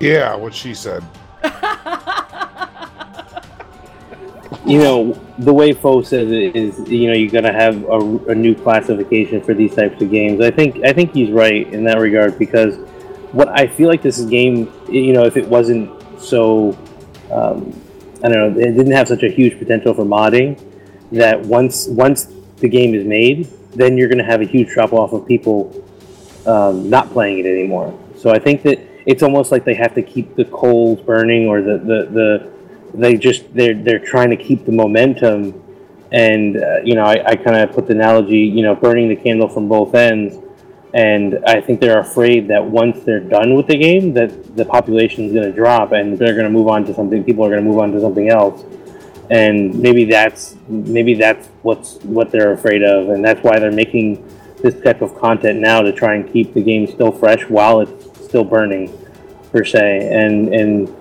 Yeah, 0.00 0.34
what 0.34 0.54
she 0.54 0.74
said. 0.74 1.02
you 4.66 4.78
know, 4.78 5.12
the 5.38 5.52
way 5.52 5.72
Foe 5.72 6.02
says 6.02 6.30
it 6.30 6.56
is, 6.56 6.78
you 6.88 7.08
know, 7.08 7.14
you're 7.14 7.30
gonna 7.30 7.52
have 7.52 7.84
a, 7.84 7.98
a, 8.30 8.34
new 8.34 8.54
classification 8.54 9.40
for 9.40 9.54
these 9.54 9.74
types 9.74 10.00
of 10.02 10.10
games. 10.10 10.40
I 10.40 10.50
think 10.50 10.84
I 10.84 10.92
think 10.92 11.12
he's 11.12 11.30
right 11.30 11.66
in 11.72 11.84
that 11.84 11.98
regard 11.98 12.38
because 12.38 12.76
what 13.32 13.48
I 13.48 13.66
feel 13.66 13.88
like 13.88 14.02
this 14.02 14.20
game, 14.22 14.72
you 14.88 15.12
know, 15.12 15.24
if 15.24 15.36
it 15.36 15.46
wasn't 15.46 15.90
so, 16.20 16.76
um, 17.30 17.80
I 18.24 18.28
don't 18.28 18.54
know, 18.54 18.60
it 18.60 18.72
didn't 18.72 18.92
have 18.92 19.08
such 19.08 19.22
a 19.22 19.30
huge 19.30 19.58
potential 19.58 19.94
for 19.94 20.04
modding. 20.04 20.60
That 21.12 21.40
once 21.42 21.86
once 21.86 22.26
the 22.56 22.68
game 22.68 22.94
is 22.94 23.04
made, 23.04 23.48
then 23.72 23.96
you're 23.96 24.08
gonna 24.08 24.24
have 24.24 24.40
a 24.40 24.46
huge 24.46 24.70
drop 24.70 24.92
off 24.92 25.12
of 25.12 25.26
people 25.26 25.84
um, 26.46 26.90
not 26.90 27.10
playing 27.10 27.38
it 27.38 27.46
anymore. 27.46 27.96
So 28.16 28.30
I 28.30 28.38
think 28.38 28.62
that 28.62 28.80
it's 29.06 29.22
almost 29.22 29.52
like 29.52 29.64
they 29.64 29.74
have 29.74 29.94
to 29.94 30.02
keep 30.02 30.34
the 30.34 30.44
coals 30.46 31.00
burning 31.00 31.46
or 31.46 31.62
the 31.62 31.78
the, 31.78 31.98
the 32.10 32.52
they 32.92 33.16
just 33.16 33.52
they're 33.54 33.74
they're 33.74 34.04
trying 34.04 34.30
to 34.30 34.36
keep 34.36 34.66
the 34.66 34.72
momentum. 34.72 35.62
And 36.12 36.56
uh, 36.56 36.78
you 36.84 36.94
know 36.94 37.04
I, 37.04 37.30
I 37.30 37.36
kind 37.36 37.56
of 37.56 37.72
put 37.72 37.86
the 37.86 37.94
analogy 37.94 38.38
you 38.38 38.62
know 38.62 38.74
burning 38.74 39.08
the 39.08 39.16
candle 39.16 39.48
from 39.48 39.68
both 39.68 39.94
ends. 39.94 40.36
And 40.94 41.44
I 41.46 41.60
think 41.60 41.80
they're 41.80 42.00
afraid 42.00 42.48
that 42.48 42.64
once 42.64 43.04
they're 43.04 43.20
done 43.20 43.54
with 43.54 43.66
the 43.66 43.76
game 43.76 44.14
that 44.14 44.56
the 44.56 44.64
population 44.64 45.24
is 45.26 45.32
going 45.32 45.44
to 45.44 45.52
drop 45.52 45.92
and 45.92 46.18
they're 46.18 46.32
going 46.32 46.46
to 46.46 46.50
move 46.50 46.68
on 46.68 46.86
to 46.86 46.94
something 46.94 47.22
people 47.22 47.44
are 47.44 47.50
going 47.50 47.62
to 47.62 47.68
move 47.68 47.78
on 47.78 47.92
to 47.92 48.00
something 48.00 48.30
else. 48.30 48.64
And 49.28 49.74
maybe 49.78 50.04
that's 50.04 50.56
maybe 50.68 51.14
that's 51.14 51.48
what's 51.62 51.96
what 52.04 52.30
they're 52.30 52.52
afraid 52.52 52.82
of. 52.82 53.10
And 53.10 53.22
that's 53.22 53.42
why 53.42 53.58
they're 53.58 53.72
making 53.72 54.24
this 54.62 54.80
type 54.82 55.02
of 55.02 55.14
content 55.18 55.60
now 55.60 55.82
to 55.82 55.92
try 55.92 56.14
and 56.14 56.32
keep 56.32 56.54
the 56.54 56.62
game 56.62 56.86
still 56.86 57.12
fresh 57.12 57.42
while 57.48 57.80
it's 57.80 58.05
still 58.26 58.44
burning 58.44 58.92
per 59.52 59.64
se. 59.64 60.08
And 60.12 60.54
and 60.54 60.94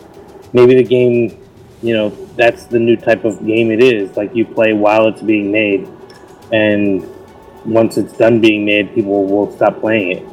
maybe 0.53 0.75
the 0.75 0.83
game 0.83 1.41
you 1.81 1.93
know 1.93 2.09
that's 2.35 2.65
the 2.65 2.79
new 2.79 2.95
type 2.95 3.25
of 3.25 3.45
game 3.45 3.71
it 3.71 3.81
is. 3.81 4.15
Like 4.15 4.35
you 4.35 4.45
play 4.45 4.73
while 4.73 5.07
it's 5.07 5.21
being 5.21 5.51
made. 5.51 5.87
And 6.51 7.07
once 7.65 7.97
it's 7.97 8.13
done 8.13 8.39
being 8.39 8.65
made 8.65 8.93
people 8.93 9.25
will 9.25 9.51
stop 9.55 9.79
playing 9.79 10.11
it. 10.11 10.25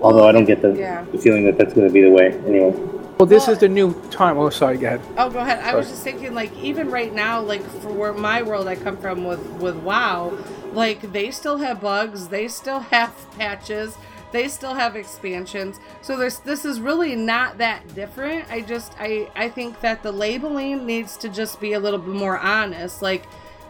Although 0.00 0.28
i 0.28 0.32
don't 0.32 0.44
get 0.44 0.60
the, 0.60 0.72
yeah. 0.72 1.04
the 1.12 1.18
feeling 1.18 1.44
that 1.46 1.56
that's 1.56 1.72
going 1.72 1.86
to 1.86 1.92
be 1.92 2.02
the 2.02 2.10
way. 2.10 2.32
Anyway. 2.46 2.72
Well 3.18 3.26
this 3.26 3.46
well, 3.46 3.54
is 3.54 3.60
the 3.60 3.68
new 3.68 3.94
time. 4.10 4.36
Oh 4.36 4.50
sorry 4.50 4.76
go 4.76 4.88
ahead. 4.88 5.00
Oh 5.16 5.30
go 5.30 5.38
ahead. 5.38 5.60
Sorry. 5.60 5.72
i 5.72 5.74
was 5.74 5.88
just 5.88 6.02
thinking 6.02 6.34
like 6.34 6.54
even 6.58 6.90
right 6.90 7.14
now 7.14 7.40
like 7.40 7.62
for 7.80 7.92
where 7.92 8.12
my 8.12 8.42
world 8.42 8.66
i 8.66 8.76
come 8.76 8.96
from 8.96 9.24
with 9.24 9.40
with 9.60 9.76
WoW 9.76 10.36
like 10.72 11.12
they 11.12 11.30
still 11.30 11.58
have 11.58 11.80
bugs. 11.80 12.28
They 12.28 12.48
still 12.48 12.80
have 12.94 13.14
patches 13.38 13.96
they 14.32 14.48
still 14.48 14.74
have 14.74 14.96
expansions. 14.96 15.80
So 16.02 16.16
there's 16.16 16.40
this 16.40 16.64
is 16.64 16.80
really 16.80 17.14
not 17.16 17.58
that 17.58 17.94
different. 17.94 18.50
I 18.50 18.60
just 18.60 18.92
I 18.98 19.30
I 19.34 19.48
think 19.48 19.80
that 19.80 20.02
the 20.02 20.12
labeling 20.12 20.86
needs 20.86 21.16
to 21.18 21.28
just 21.28 21.60
be 21.60 21.72
a 21.72 21.80
little 21.80 21.98
bit 21.98 22.14
more 22.14 22.38
honest. 22.38 23.02
Like 23.02 23.24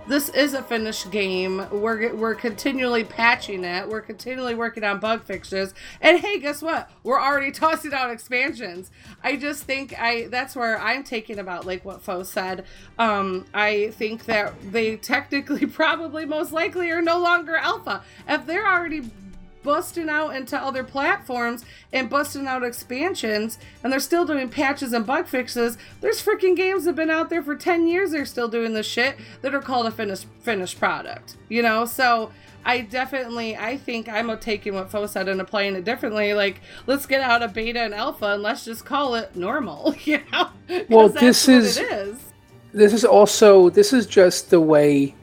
this 0.09 0.29
is 0.29 0.55
a 0.55 0.63
finished 0.63 1.11
game. 1.11 1.67
We're 1.71 2.15
we're 2.15 2.35
continually 2.35 3.03
patching 3.05 3.65
it. 3.65 3.89
We're 3.89 4.01
continually 4.01 4.55
working 4.55 4.85
on 4.85 5.01
bug 5.01 5.25
fixes. 5.25 5.75
And 6.01 6.21
hey, 6.21 6.39
guess 6.39 6.63
what? 6.63 6.91
We're 7.03 7.21
already 7.21 7.51
tossing 7.53 7.93
out 7.93 8.11
expansions. 8.11 8.91
I 9.23 9.37
just 9.37 9.65
think 9.65 9.99
I 9.99 10.29
that's 10.29 10.55
where 10.55 10.81
I'm 10.81 11.03
taking 11.03 11.39
about 11.39 11.67
like 11.67 11.85
what 11.85 12.03
Foe 12.03 12.23
said. 12.23 12.65
Um, 12.99 13.47
I 13.53 13.91
think 13.93 14.27
that 14.27 14.55
they 14.71 14.97
technically 14.97 15.67
probably 15.67 16.25
most 16.25 16.53
likely 16.53 16.91
are 16.91 17.03
no 17.03 17.19
longer 17.19 17.57
alpha. 17.57 18.05
If 18.29 18.47
they're 18.47 18.67
already 18.67 19.11
busting 19.67 20.09
out 20.09 20.35
into 20.35 20.57
other 20.57 20.85
platforms 20.85 21.65
and 21.93 22.09
busting 22.09 22.47
out 22.47 22.63
expansions 22.63 23.59
and 23.83 23.93
they're 23.93 23.99
still 23.99 24.25
doing 24.25 24.49
patches 24.49 24.93
and 24.93 25.05
bug 25.05 25.27
fixes 25.27 25.77
there's 26.01 26.25
freaking 26.25 26.57
games 26.57 26.85
that 26.85 26.91
have 26.91 26.97
been 26.97 27.11
out 27.11 27.29
there 27.29 27.43
for 27.43 27.57
10 27.57 27.89
years 27.89 28.13
they're 28.13 28.25
still 28.25 28.47
doing 28.47 28.75
this 28.75 28.87
shit 28.87 29.17
that 29.43 29.53
are 29.53 29.61
called 29.61 29.87
a 29.87 29.91
finished 29.91 30.27
finished 30.41 30.79
product 30.79 31.37
you 31.49 31.61
know 31.61 31.85
so 31.85 32.31
I 32.65 32.81
definitely, 32.81 33.57
I 33.57 33.77
think 33.77 34.09
I'm 34.09 34.37
taking 34.41 34.75
what 34.75 34.91
Foe 34.91 35.07
said 35.07 35.29
and 35.29 35.41
applying 35.41 35.77
it 35.77 35.85
differently. 35.85 36.35
Like, 36.35 36.61
let's 36.89 37.07
get 37.07 37.21
out 37.21 37.41
of 37.41 37.55
beta 37.55 37.79
and 37.79 37.95
alpha 37.95 38.33
and 38.33 38.43
let's 38.43 38.65
just 38.65 38.85
call 38.85 39.15
it 39.15 39.37
normal. 39.37 39.95
You 40.05 40.21
know? 40.33 40.51
Well, 40.89 41.09
this 41.09 41.49
is, 41.49 41.79
is. 41.79 42.19
This 42.73 42.93
is 42.93 43.05
also 43.05 43.71
this 43.71 43.93
is 43.93 44.05
just 44.05 44.51
the 44.51 44.61
way 44.61 45.15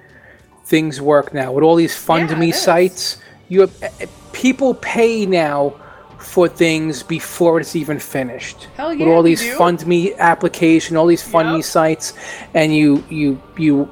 things 0.65 1.01
work 1.01 1.33
now 1.33 1.51
with 1.51 1.63
all 1.63 1.75
these 1.75 1.95
fund 1.95 2.29
Yeah, 2.29 2.39
me 2.39 2.51
sites. 2.51 3.17
You 3.49 3.61
have 3.61 4.09
people 4.33 4.73
pay 4.75 5.25
now 5.25 5.73
for 6.17 6.47
things 6.47 7.03
before 7.03 7.59
it's 7.59 7.75
even 7.75 7.99
finished. 7.99 8.67
Hell 8.75 8.89
with 8.89 9.07
all 9.07 9.23
these 9.23 9.41
do. 9.41 9.55
fund 9.55 9.85
me 9.85 10.13
application, 10.15 10.97
all 10.97 11.05
these 11.05 11.23
fund 11.23 11.53
me 11.53 11.61
sites, 11.61 12.13
and 12.53 12.75
you 12.75 13.03
you 13.09 13.41
you 13.57 13.89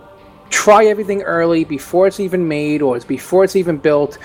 try 0.50 0.86
everything 0.86 1.22
early 1.24 1.64
before 1.64 2.08
it's 2.08 2.20
even 2.20 2.48
made 2.48 2.82
or 2.82 2.96
it's 2.96 3.06
before 3.06 3.44
it's 3.44 3.56
even 3.56 3.78
built. 3.78 4.18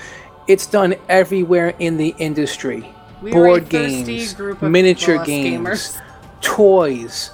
It's 0.47 0.65
done 0.65 0.95
everywhere 1.09 1.73
in 1.79 1.97
the 1.97 2.15
industry. 2.17 2.89
We 3.21 3.31
Board 3.31 3.67
games, 3.69 4.37
miniature 4.61 5.23
games, 5.25 5.67
gamers. 5.67 6.01
toys. 6.41 7.31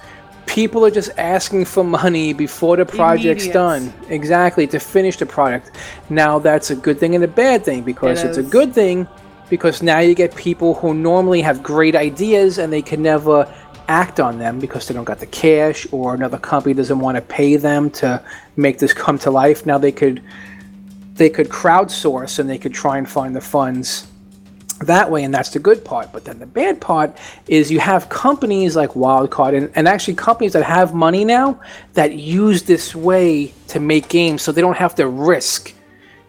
People 0.53 0.85
are 0.85 0.91
just 0.91 1.09
asking 1.17 1.65
for 1.65 1.83
money 1.83 2.31
before 2.31 2.77
the 2.77 2.85
project's 2.85 3.45
Immediate. 3.45 3.53
done. 3.53 3.93
Exactly, 4.09 4.67
to 4.67 4.79
finish 4.79 5.17
the 5.17 5.25
product. 5.25 5.71
Now 6.11 6.37
that's 6.37 6.69
a 6.69 6.75
good 6.75 6.99
thing 6.99 7.15
and 7.15 7.23
a 7.23 7.27
bad 7.27 7.65
thing 7.65 7.81
because 7.81 8.23
It 8.23 8.27
it's 8.27 8.37
a 8.37 8.43
good 8.43 8.71
thing 8.71 9.07
because 9.49 9.81
now 9.81 9.97
you 9.97 10.13
get 10.13 10.35
people 10.35 10.75
who 10.75 10.93
normally 10.93 11.41
have 11.41 11.63
great 11.63 11.95
ideas 11.95 12.59
and 12.59 12.71
they 12.71 12.83
can 12.83 13.01
never 13.01 13.51
act 13.87 14.19
on 14.19 14.37
them 14.37 14.59
because 14.59 14.87
they 14.87 14.93
don't 14.93 15.05
got 15.05 15.19
the 15.19 15.25
cash 15.25 15.87
or 15.91 16.13
another 16.13 16.37
company 16.37 16.75
doesn't 16.75 16.99
want 16.99 17.15
to 17.15 17.21
pay 17.21 17.55
them 17.55 17.89
to 17.89 18.23
make 18.55 18.77
this 18.77 18.93
come 18.93 19.17
to 19.17 19.31
life. 19.31 19.65
Now 19.65 19.79
they 19.79 19.91
could 19.91 20.21
they 21.15 21.31
could 21.31 21.49
crowdsource 21.49 22.37
and 22.37 22.47
they 22.47 22.59
could 22.59 22.75
try 22.75 22.99
and 22.99 23.09
find 23.09 23.35
the 23.35 23.41
funds 23.41 24.07
that 24.79 25.09
way, 25.09 25.23
and 25.23 25.33
that's 25.33 25.49
the 25.49 25.59
good 25.59 25.83
part. 25.83 26.11
But 26.11 26.25
then 26.25 26.39
the 26.39 26.45
bad 26.45 26.81
part 26.81 27.17
is 27.47 27.71
you 27.71 27.79
have 27.79 28.09
companies 28.09 28.75
like 28.75 28.91
Wildcard 28.91 29.55
and, 29.57 29.71
and 29.75 29.87
actually 29.87 30.15
companies 30.15 30.53
that 30.53 30.63
have 30.63 30.93
money 30.93 31.25
now 31.25 31.59
that 31.93 32.15
use 32.15 32.63
this 32.63 32.95
way 32.95 33.53
to 33.67 33.79
make 33.79 34.09
games 34.09 34.41
so 34.41 34.51
they 34.51 34.61
don't 34.61 34.77
have 34.77 34.95
to 34.95 35.07
risk. 35.07 35.73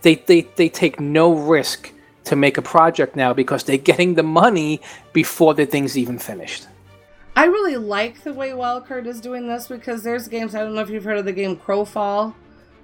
They, 0.03 0.17
they, 0.17 0.43
they 0.57 0.69
take 0.69 1.01
no 1.01 1.35
risk 1.35 1.91
to 2.25 2.37
make 2.37 2.59
a 2.59 2.63
project 2.63 3.17
now 3.17 3.33
because 3.33 3.65
they're 3.65 3.77
getting 3.93 4.15
the 4.15 4.23
money 4.23 4.81
before 5.13 5.55
the 5.55 5.67
thing's 5.67 5.97
even 5.97 6.19
finished. 6.19 6.67
I 7.37 7.47
really 7.47 7.77
like 7.77 8.23
the 8.23 8.33
way 8.33 8.51
Wildcard 8.51 9.07
is 9.07 9.21
doing 9.21 9.49
this 9.49 9.67
because 9.67 10.05
there's 10.05 10.29
games. 10.29 10.55
I 10.55 10.61
don't 10.61 10.75
know 10.75 10.83
if 10.83 10.91
you've 10.91 11.03
heard 11.03 11.19
of 11.19 11.25
the 11.25 11.33
game 11.33 11.57
Crowfall. 11.57 12.33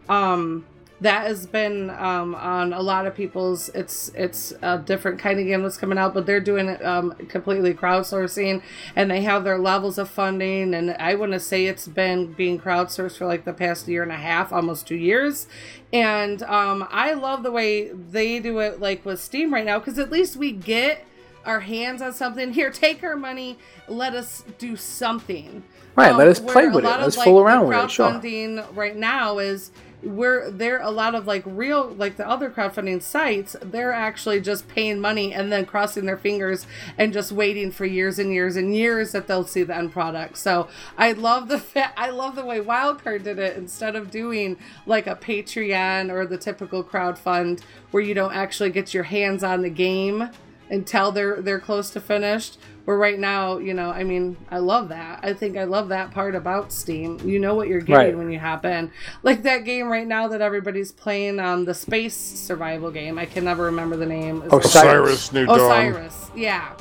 Um, 0.09 0.67
that 1.01 1.27
has 1.27 1.47
been 1.47 1.91
um, 1.91 2.35
on 2.35 2.73
a 2.73 2.83
lot 2.83 3.07
of 3.07 3.15
people's. 3.15 3.69
It's 3.71 4.11
it's 4.15 4.53
a 4.63 4.79
different 4.79 5.19
kind 5.19 5.41
of 5.41 5.47
game 5.47 5.63
that's 5.63 5.77
coming 5.77 5.99
out, 5.99 6.13
but 6.13 6.27
they're 6.27 6.41
doing 6.41 6.69
it 6.69 6.85
um, 6.85 7.13
completely 7.29 7.73
crowdsourcing, 7.73 8.63
and 8.95 9.11
they 9.11 9.23
have 9.23 9.45
their 9.45 9.59
levels 9.59 9.99
of 9.99 10.11
funding. 10.11 10.75
And 10.75 10.91
I 10.93 11.15
want 11.15 11.33
to 11.33 11.41
say 11.41 11.67
it's 11.67 11.89
been 11.89 12.33
being 12.33 12.59
crowdsourced 12.59 13.17
for 13.17 13.27
like 13.27 13.45
the 13.45 13.53
past 13.53 13.89
year 13.89 14.03
and 14.03 14.13
a 14.13 14.17
half, 14.17 14.53
almost 14.53 14.87
two 14.87 14.97
years. 14.97 15.47
And 15.93 16.43
um, 16.45 16.87
I 16.91 17.15
love 17.15 17.43
the 17.43 17.51
way 17.51 17.89
they 17.89 18.39
do 18.39 18.59
it, 18.59 18.81
like 18.81 19.05
with 19.05 19.21
Steam 19.21 19.53
right 19.53 19.65
now, 19.65 19.79
because 19.79 19.99
at 19.99 20.11
least 20.11 20.37
we 20.37 20.53
get 20.53 21.05
our 21.45 21.61
hands 21.61 22.03
on 22.03 22.13
something. 22.13 22.53
Here, 22.53 22.71
take 22.71 23.03
our 23.03 23.17
money. 23.17 23.59
Let 23.89 24.15
us 24.15 24.45
do 24.59 24.77
something. 24.77 25.65
Right, 25.97 26.15
let 26.15 26.29
us 26.29 26.39
play 26.39 26.69
with 26.69 26.85
it. 26.85 26.89
Let's 26.89 27.17
like, 27.17 27.25
fool 27.25 27.41
around 27.41 27.67
with 27.69 27.77
it, 27.77 27.91
sure. 27.91 28.11
Crowdfunding 28.11 28.77
right 28.77 28.97
now 28.97 29.39
is 29.39 29.73
where 30.03 30.51
there 30.51 30.81
a 30.81 30.91
lot 30.91 31.15
of 31.15 31.27
like 31.27 31.43
real 31.45 31.89
like 31.91 32.17
the 32.17 32.27
other 32.27 32.51
crowdfunding 32.51 33.03
sites 33.03 33.55
they're 33.63 33.93
actually 33.93 34.41
just 34.41 34.67
paying 34.67 34.99
money 34.99 35.33
and 35.33 35.53
then 35.53 35.67
crossing 35.67 36.07
their 36.07 36.17
fingers 36.17 36.67
and 36.97 37.13
just 37.13 37.31
waiting 37.31 37.71
for 37.71 37.85
years 37.85 38.19
and 38.19 38.33
years 38.33 38.57
and 38.57 38.75
years 38.75 39.13
that 39.13 39.27
they'll 39.27 39.45
see 39.45 39.63
the 39.63 39.77
end 39.77 39.93
product. 39.93 40.39
So 40.39 40.69
i 40.97 41.13
love 41.13 41.49
the 41.49 41.59
fa- 41.59 41.93
i 41.97 42.11
love 42.11 42.35
the 42.37 42.45
way 42.45 42.61
wildcard 42.61 43.25
did 43.25 43.39
it. 43.39 43.57
Instead 43.57 43.97
of 43.97 44.11
doing 44.11 44.57
like 44.87 45.07
a 45.07 45.17
patreon 45.17 46.11
or 46.11 46.27
the 46.27 46.39
typical 46.39 46.83
crowdfund 46.83 47.61
where 47.91 48.03
you 48.03 48.15
don't 48.15 48.35
actually 48.35 48.71
get 48.71 48.95
your 48.95 49.05
hands 49.05 49.45
on 49.45 49.63
the 49.63 49.71
game 49.71 50.31
until 50.71 51.13
they're 51.13 51.43
they're 51.43 51.61
close 51.61 51.91
to 51.91 52.01
finished 52.01 52.59
where 52.91 52.99
right 52.99 53.21
now 53.21 53.57
you 53.59 53.73
know 53.73 53.91
i 53.91 54.03
mean 54.03 54.37
i 54.51 54.59
love 54.59 54.89
that. 54.89 55.21
I 55.23 55.33
think 55.33 55.57
i 55.57 55.63
love 55.63 55.91
that 55.91 56.11
part 56.11 56.35
about 56.35 56.73
steam. 56.73 57.21
You 57.25 57.39
know 57.39 57.55
what 57.55 57.69
you're 57.69 57.79
getting 57.81 57.95
Right. 57.95 58.17
when 58.19 58.33
you 58.33 58.41
hop 58.41 58.65
in. 58.65 58.91
Like 59.23 59.45
that 59.45 59.65
game 59.65 59.87
right 59.89 60.09
now 60.09 60.27
that 60.27 60.41
everybody's 60.41 60.91
playing 60.91 61.39
um 61.39 61.65
the 61.65 61.73
space 61.73 62.17
survival 62.17 62.91
game. 62.91 63.17
I 63.17 63.27
can 63.27 63.45
never 63.45 63.63
remember 63.63 63.97
the 63.97 64.07
name. 64.07 64.43
It's- 64.43 64.65
Osiris. 64.75 65.33
New 65.33 65.47
Dawn. 65.47 65.61
osiris. 65.61 66.31
Yeah. 66.35 66.73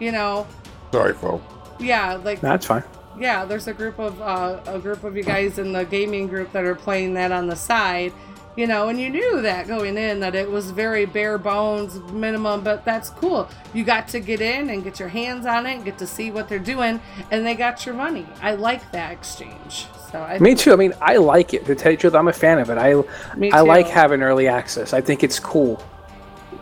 You 0.00 0.10
know? 0.10 0.48
Sorry, 0.90 1.14
folks. 1.14 1.44
yeah 1.78 2.14
like 2.14 2.40
That's 2.40 2.66
fine. 2.66 2.82
yeah 3.16 3.44
there's 3.44 3.68
a 3.68 3.72
group 3.72 4.00
of 4.00 4.20
uh, 4.20 4.58
a 4.66 4.80
group 4.80 5.04
of 5.04 5.16
you 5.16 5.22
guys 5.22 5.58
in 5.60 5.72
the 5.72 5.84
gaming 5.84 6.26
group 6.26 6.50
that 6.50 6.64
are 6.64 6.74
playing 6.74 7.14
that 7.14 7.30
on 7.30 7.46
the 7.46 7.54
side 7.56 8.12
you 8.56 8.66
know 8.66 8.88
and 8.88 9.00
you 9.00 9.08
knew 9.08 9.40
that 9.40 9.66
going 9.66 9.96
in 9.96 10.20
that 10.20 10.34
it 10.34 10.50
was 10.50 10.70
very 10.70 11.06
bare 11.06 11.38
bones 11.38 11.98
minimum 12.12 12.62
but 12.62 12.84
that's 12.84 13.10
cool 13.10 13.48
you 13.72 13.84
got 13.84 14.08
to 14.08 14.20
get 14.20 14.40
in 14.40 14.70
and 14.70 14.84
get 14.84 14.98
your 14.98 15.08
hands 15.08 15.46
on 15.46 15.66
it 15.66 15.74
and 15.74 15.84
get 15.84 15.98
to 15.98 16.06
see 16.06 16.30
what 16.30 16.48
they're 16.48 16.58
doing 16.58 17.00
and 17.30 17.46
they 17.46 17.54
got 17.54 17.84
your 17.86 17.94
money 17.94 18.26
i 18.42 18.54
like 18.54 18.90
that 18.92 19.12
exchange 19.12 19.86
so 20.12 20.20
I 20.20 20.38
Me 20.38 20.54
too. 20.54 20.74
I 20.74 20.76
mean, 20.76 20.92
I 21.00 21.16
like 21.16 21.54
it. 21.54 21.64
To 21.64 21.74
tell 21.74 21.90
you 21.90 21.96
the 21.96 22.02
truth, 22.02 22.14
I'm 22.14 22.28
a 22.28 22.34
fan 22.34 22.58
of 22.58 22.68
it. 22.68 22.76
I 22.76 23.02
Me 23.34 23.50
I 23.50 23.62
like 23.62 23.86
having 23.88 24.22
early 24.22 24.46
access. 24.46 24.92
I 24.92 25.00
think 25.00 25.24
it's 25.24 25.40
cool. 25.40 25.82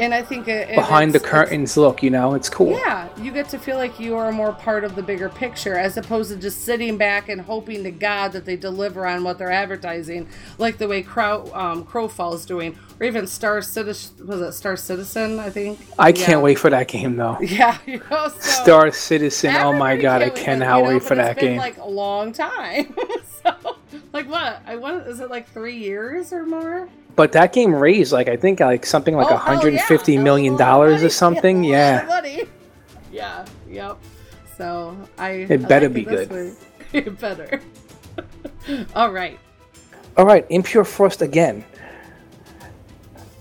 And 0.01 0.13
i 0.15 0.23
think 0.23 0.49
it, 0.49 0.71
it- 0.71 0.75
Behind 0.77 1.13
the 1.13 1.21
curtains, 1.21 1.77
look, 1.77 2.03
you 2.03 2.11
know, 2.11 2.35
it's 2.35 2.49
cool. 2.49 2.71
Yeah, 2.71 3.09
you 3.21 3.31
get 3.31 3.49
to 3.51 3.59
feel 3.59 3.77
like 3.77 4.01
you 4.01 4.17
are 4.17 4.33
more 4.33 4.53
part 4.53 4.83
of 4.83 4.97
the 4.97 5.03
bigger 5.03 5.29
picture 5.29 5.77
as 5.79 5.97
opposed 5.97 6.31
to 6.31 6.37
just 6.37 6.63
sitting 6.65 6.97
back 6.97 7.29
and 7.29 7.41
hoping 7.41 7.85
to 7.85 7.91
God 7.91 8.33
that 8.33 8.45
they 8.45 8.57
deliver 8.57 9.07
on 9.07 9.23
what 9.25 9.39
they're 9.39 9.51
advertising, 9.53 10.27
like 10.59 10.79
the 10.79 10.89
way 10.89 11.03
Crow 11.03 11.51
um, 11.55 11.85
Crowfall's 11.85 12.47
doing, 12.47 12.77
or 12.99 13.07
even 13.07 13.27
Star 13.27 13.61
Citizen. 13.63 14.27
Was 14.27 14.41
it 14.41 14.53
Star 14.53 14.77
Citizen? 14.77 15.39
I 15.39 15.51
think. 15.51 15.79
I 15.99 16.13
can't 16.13 16.43
wait 16.43 16.59
for 16.59 16.71
that 16.71 16.89
game 16.89 17.17
though. 17.17 17.39
Yeah, 17.61 17.77
you 17.87 18.01
know, 18.11 18.29
so 18.29 18.41
Star 18.41 18.91
Citizen. 18.93 19.55
Oh 19.57 19.73
my 19.73 19.97
god, 19.97 20.23
I 20.23 20.31
cannot 20.31 20.79
you 20.79 20.83
know, 20.85 20.89
wait 20.91 21.03
for 21.03 21.15
it's 21.15 21.23
that 21.29 21.37
been, 21.37 21.45
game. 21.53 21.59
Like 21.59 21.77
a 21.79 21.87
long 21.89 22.33
time. 22.33 22.95
so, 23.43 23.77
like 24.13 24.29
what? 24.29 24.63
I 24.67 24.77
want. 24.77 25.07
Is 25.07 25.21
it 25.21 25.29
like 25.31 25.49
three 25.53 25.77
years 25.77 26.33
or 26.33 26.45
more? 26.47 26.89
But 27.17 27.33
that 27.33 27.53
game 27.53 27.75
raised 27.75 28.13
like 28.13 28.29
I 28.29 28.37
think 28.37 28.61
like 28.61 28.87
something 28.87 29.17
like 29.17 29.27
Oh, 29.31 29.35
a 29.35 29.39
hell 29.39 29.57
hundred 29.57 29.75
and 29.75 29.83
fifty 29.83 30.15
yeah. 30.15 30.23
million 30.23 30.57
dollars 30.57 31.03
or 31.03 31.11
something. 31.11 31.65
Yeah. 31.71 32.05
Money. 32.07 32.45
Yeah. 33.13 33.45
Yep. 33.69 33.99
So 34.57 34.97
I. 35.19 35.31
It 35.31 35.53
I 35.53 35.57
better 35.57 35.89
like 35.89 35.95
be 35.95 36.05
this 36.05 36.29
good. 36.29 36.57
It 36.93 37.19
better. 37.21 37.61
All 38.97 39.13
right. 39.13 39.39
All 40.17 40.27
right, 40.27 40.45
Impure 40.51 40.85
Frost 40.85 41.23
again. 41.23 41.65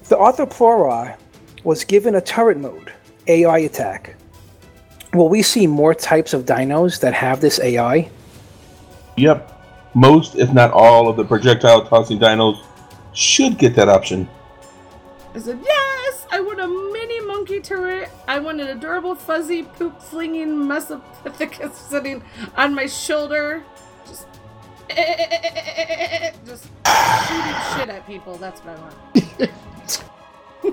The 0.07 0.15
Arthropleura 0.15 1.17
was 1.63 1.83
given 1.83 2.15
a 2.15 2.21
turret 2.21 2.57
mode, 2.57 2.93
AI 3.27 3.59
attack. 3.59 4.15
Will 5.13 5.29
we 5.29 5.41
see 5.41 5.65
more 5.67 5.93
types 5.95 6.33
of 6.33 6.45
dinos 6.45 6.99
that 7.01 7.13
have 7.13 7.41
this 7.41 7.59
AI? 7.59 8.09
Yep. 9.17 9.55
Most, 9.95 10.35
if 10.35 10.53
not 10.53 10.71
all, 10.71 11.09
of 11.09 11.17
the 11.17 11.25
projectile 11.25 11.85
tossing 11.85 12.19
dinos 12.19 12.63
should 13.19 13.57
get 13.57 13.75
that 13.75 13.89
option. 13.89 14.27
I 15.35 15.39
said 15.39 15.59
yes. 15.63 16.25
I 16.31 16.39
want 16.39 16.59
a 16.61 16.67
mini 16.67 17.19
monkey 17.25 17.59
turret. 17.59 18.09
I 18.27 18.39
want 18.39 18.61
an 18.61 18.67
adorable 18.67 19.13
fuzzy 19.13 19.63
poop 19.63 20.01
flinging 20.01 20.49
Mesopithecus 20.55 21.73
sitting 21.89 22.23
on 22.55 22.73
my 22.73 22.85
shoulder. 22.85 23.63
Just. 24.07 24.27
Just 26.45 26.63
shooting 27.27 27.55
shit 27.75 27.89
at 27.89 28.03
people. 28.07 28.35
That's 28.37 28.61
what 28.61 28.77
I 28.77 28.81
want. 28.81 29.51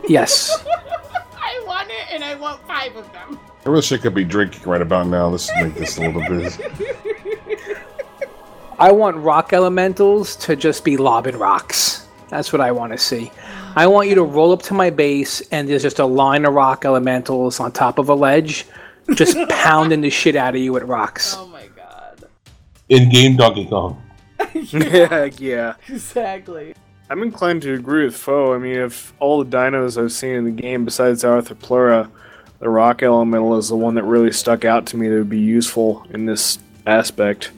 Yes. 0.09 0.65
I 1.41 1.63
want 1.67 1.89
it, 1.91 2.13
and 2.13 2.23
I 2.23 2.35
want 2.35 2.65
five 2.67 2.95
of 2.97 3.11
them. 3.13 3.41
I 3.65 3.71
wish 3.71 3.91
I 3.91 3.97
could 3.99 4.15
be 4.15 4.25
drinking 4.25 4.63
right 4.69 4.83
about 4.83 5.07
now. 5.07 5.29
Let's 5.29 5.51
make 5.57 5.75
this 5.75 5.97
a 5.97 6.03
little 6.03 6.23
bit. 6.23 6.59
I 8.79 8.93
want 8.93 9.17
rock 9.17 9.53
elementals 9.53 10.37
to 10.37 10.55
just 10.55 10.85
be 10.85 10.97
lobbing 10.97 11.39
rocks. 11.39 12.06
That's 12.29 12.53
what 12.53 12.61
I 12.61 12.73
want 12.73 12.93
to 12.93 12.99
see. 12.99 13.31
I 13.77 13.87
want 13.87 14.09
you 14.09 14.15
to 14.17 14.23
roll 14.23 14.53
up 14.53 14.63
to 14.63 14.75
my 14.75 14.91
base 14.91 15.41
and 15.53 15.69
there's 15.69 15.83
just 15.83 15.99
a 15.99 16.07
line 16.07 16.45
of 16.45 16.55
rock 16.55 16.85
elementals 16.85 17.61
on 17.61 17.73
top 17.73 17.99
of 17.99 18.09
a 18.09 18.15
ledge, 18.15 18.67
just 19.15 19.37
pounding 19.49 20.01
the 20.01 20.11
shit 20.11 20.37
out 20.37 20.55
of 20.55 20.61
you 20.61 20.73
with 20.73 20.83
rocks. 20.85 21.37
Oh 21.37 21.47
my 21.47 21.67
god. 21.77 22.25
In 22.89 23.09
game 23.11 23.37
Donkey 23.37 23.67
Kong. 23.67 24.03
yeah, 24.55 25.25
yeah. 25.39 25.75
Exactly. 25.89 26.75
I'm 27.09 27.23
inclined 27.23 27.63
to 27.63 27.75
agree 27.75 28.05
with 28.05 28.17
Foe. 28.17 28.55
I 28.55 28.59
mean, 28.59 28.77
if 28.77 29.13
all 29.21 29.45
the 29.45 29.57
dinos 29.57 30.03
I've 30.03 30.13
seen 30.13 30.35
in 30.35 30.45
the 30.45 30.51
game, 30.51 30.85
besides 30.85 31.23
Arthropleura, 31.23 32.11
the 32.59 32.69
rock 32.69 33.03
elemental 33.03 33.57
is 33.59 33.69
the 33.69 33.77
one 33.77 33.95
that 33.95 34.05
really 34.05 34.33
stuck 34.33 34.65
out 34.65 34.87
to 34.87 34.97
me 34.97 35.09
that 35.09 35.15
would 35.15 35.31
be 35.31 35.39
useful 35.39 36.05
in 36.11 36.27
this 36.27 36.59
aspect. 36.87 37.53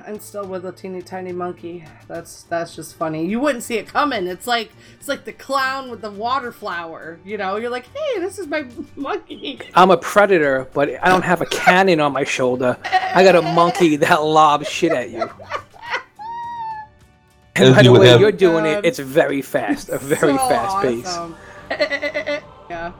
Yeah, 0.00 0.12
I'm 0.12 0.20
still 0.20 0.46
with 0.46 0.64
a 0.64 0.72
teeny 0.72 1.02
tiny 1.02 1.32
monkey. 1.32 1.84
That's 2.08 2.44
that's 2.44 2.74
just 2.76 2.96
funny. 2.96 3.26
You 3.26 3.40
wouldn't 3.40 3.64
see 3.64 3.76
it 3.76 3.86
coming. 3.86 4.26
It's 4.26 4.46
like 4.46 4.70
it's 4.98 5.08
like 5.08 5.24
the 5.24 5.32
clown 5.32 5.90
with 5.90 6.00
the 6.00 6.10
water 6.10 6.52
flower. 6.52 7.18
You 7.24 7.38
know, 7.38 7.56
you're 7.56 7.70
like, 7.70 7.86
hey, 7.94 8.20
this 8.20 8.38
is 8.38 8.46
my 8.46 8.66
monkey. 8.96 9.60
I'm 9.74 9.90
a 9.90 9.96
predator, 9.96 10.68
but 10.72 11.02
I 11.02 11.08
don't 11.08 11.24
have 11.24 11.40
a 11.40 11.46
cannon 11.46 12.00
on 12.00 12.12
my 12.12 12.24
shoulder. 12.24 12.76
I 12.84 13.22
got 13.24 13.36
a 13.36 13.42
monkey 13.42 13.96
that 13.96 14.22
lobs 14.22 14.68
shit 14.68 14.92
at 14.92 15.10
you. 15.10 15.30
And 17.56 17.74
by 17.74 17.82
the 17.82 17.92
way 17.92 18.08
have- 18.08 18.20
you're 18.20 18.32
doing 18.32 18.64
it, 18.64 18.86
it's 18.86 19.00
very 19.00 19.42
fast, 19.42 19.90
a 19.90 19.98
very 19.98 20.38
So 20.38 20.48
fast 20.48 20.82
pace. 20.82 21.06
awesome. 21.06 21.36
yeah. 22.70 22.92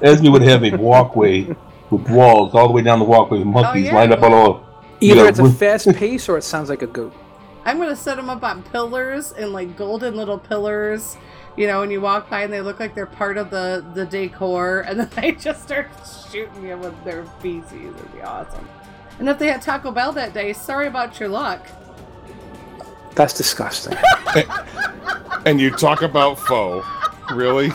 Esme 0.00 0.30
would 0.30 0.42
have 0.42 0.62
a 0.62 0.70
walkway 0.76 1.42
with 1.90 2.08
walls 2.08 2.54
all 2.54 2.68
the 2.68 2.72
way 2.72 2.82
down 2.82 3.00
the 3.00 3.04
walkway 3.04 3.38
with 3.38 3.48
oh, 3.48 3.50
monkeys 3.50 3.86
yeah. 3.86 3.94
lined 3.94 4.12
up 4.12 4.22
all 4.22 4.32
over. 4.32 4.69
You 5.00 5.12
Either 5.12 5.22
know, 5.22 5.28
it's 5.28 5.38
a 5.38 5.50
fast 5.50 5.88
pace 5.94 6.28
or 6.28 6.36
it 6.36 6.42
sounds 6.42 6.68
like 6.68 6.82
a 6.82 6.86
goat. 6.86 7.14
I'm 7.64 7.78
gonna 7.78 7.96
set 7.96 8.16
them 8.16 8.30
up 8.30 8.42
on 8.42 8.62
pillars 8.64 9.32
and 9.32 9.52
like 9.52 9.76
golden 9.76 10.16
little 10.16 10.38
pillars. 10.38 11.16
You 11.56 11.66
know, 11.66 11.80
when 11.80 11.90
you 11.90 12.00
walk 12.00 12.30
by 12.30 12.42
and 12.42 12.52
they 12.52 12.60
look 12.60 12.80
like 12.80 12.94
they're 12.94 13.06
part 13.06 13.36
of 13.36 13.50
the 13.50 13.84
the 13.94 14.06
decor, 14.06 14.80
and 14.80 15.00
then 15.00 15.10
they 15.16 15.32
just 15.32 15.62
start 15.62 15.88
shooting 16.30 16.66
you 16.66 16.76
with 16.76 17.04
their 17.04 17.24
feces. 17.40 17.72
It'd 17.72 18.12
be 18.12 18.22
awesome. 18.22 18.68
And 19.18 19.28
if 19.28 19.38
they 19.38 19.48
had 19.48 19.60
Taco 19.60 19.90
Bell 19.90 20.12
that 20.12 20.32
day, 20.32 20.52
sorry 20.52 20.86
about 20.86 21.20
your 21.20 21.28
luck. 21.28 21.66
That's 23.14 23.34
disgusting. 23.34 23.98
and 25.44 25.60
you 25.60 25.70
talk 25.70 26.00
about 26.02 26.38
Foe, 26.38 26.82
really? 27.34 27.70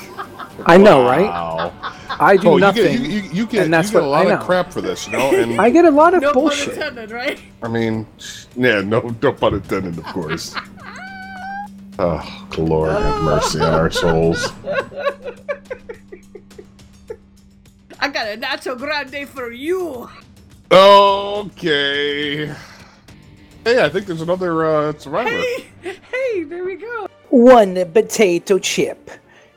I 0.65 0.77
know, 0.77 1.03
right? 1.03 1.71
I 2.19 2.37
do 2.37 2.49
Oh, 2.49 2.55
you 2.55 2.61
nothing. 2.61 2.83
get, 2.83 2.99
you, 3.01 3.07
you, 3.07 3.29
you 3.31 3.45
get, 3.47 3.65
and 3.65 3.73
that's 3.73 3.89
you 3.91 3.99
get 3.99 4.03
a 4.03 4.07
lot 4.07 4.27
I 4.27 4.31
of 4.33 4.39
crap 4.41 4.71
for 4.71 4.81
this, 4.81 5.05
you 5.07 5.13
know. 5.13 5.35
And 5.35 5.59
I 5.59 5.69
get 5.69 5.85
a 5.85 5.91
lot 5.91 6.13
of 6.13 6.21
no 6.21 6.33
bullshit. 6.33 6.75
pun 6.75 6.87
intended, 6.89 7.11
right? 7.11 7.39
I 7.61 7.67
mean, 7.67 8.07
yeah, 8.55 8.81
no, 8.81 9.13
no 9.21 9.33
pun 9.33 9.55
intended, 9.55 9.97
of 9.97 10.03
course. 10.05 10.55
Oh, 11.97 12.47
Lord, 12.57 12.91
have 12.91 13.23
mercy 13.23 13.61
on 13.61 13.73
our 13.73 13.89
souls. 13.89 14.51
I 18.01 18.09
got 18.09 18.27
a 18.27 18.37
Nacho 18.37 18.77
Grande 18.77 19.25
for 19.29 19.49
you. 19.49 20.09
Okay. 20.69 22.47
Hey, 23.63 23.81
I 23.81 23.87
think 23.87 24.07
there's 24.07 24.19
another 24.21 24.65
uh, 24.65 24.93
survivor. 24.97 25.41
Hey, 25.81 26.43
there 26.43 26.65
we 26.65 26.75
go. 26.75 27.07
One 27.29 27.75
potato 27.93 28.59
chip. 28.59 29.09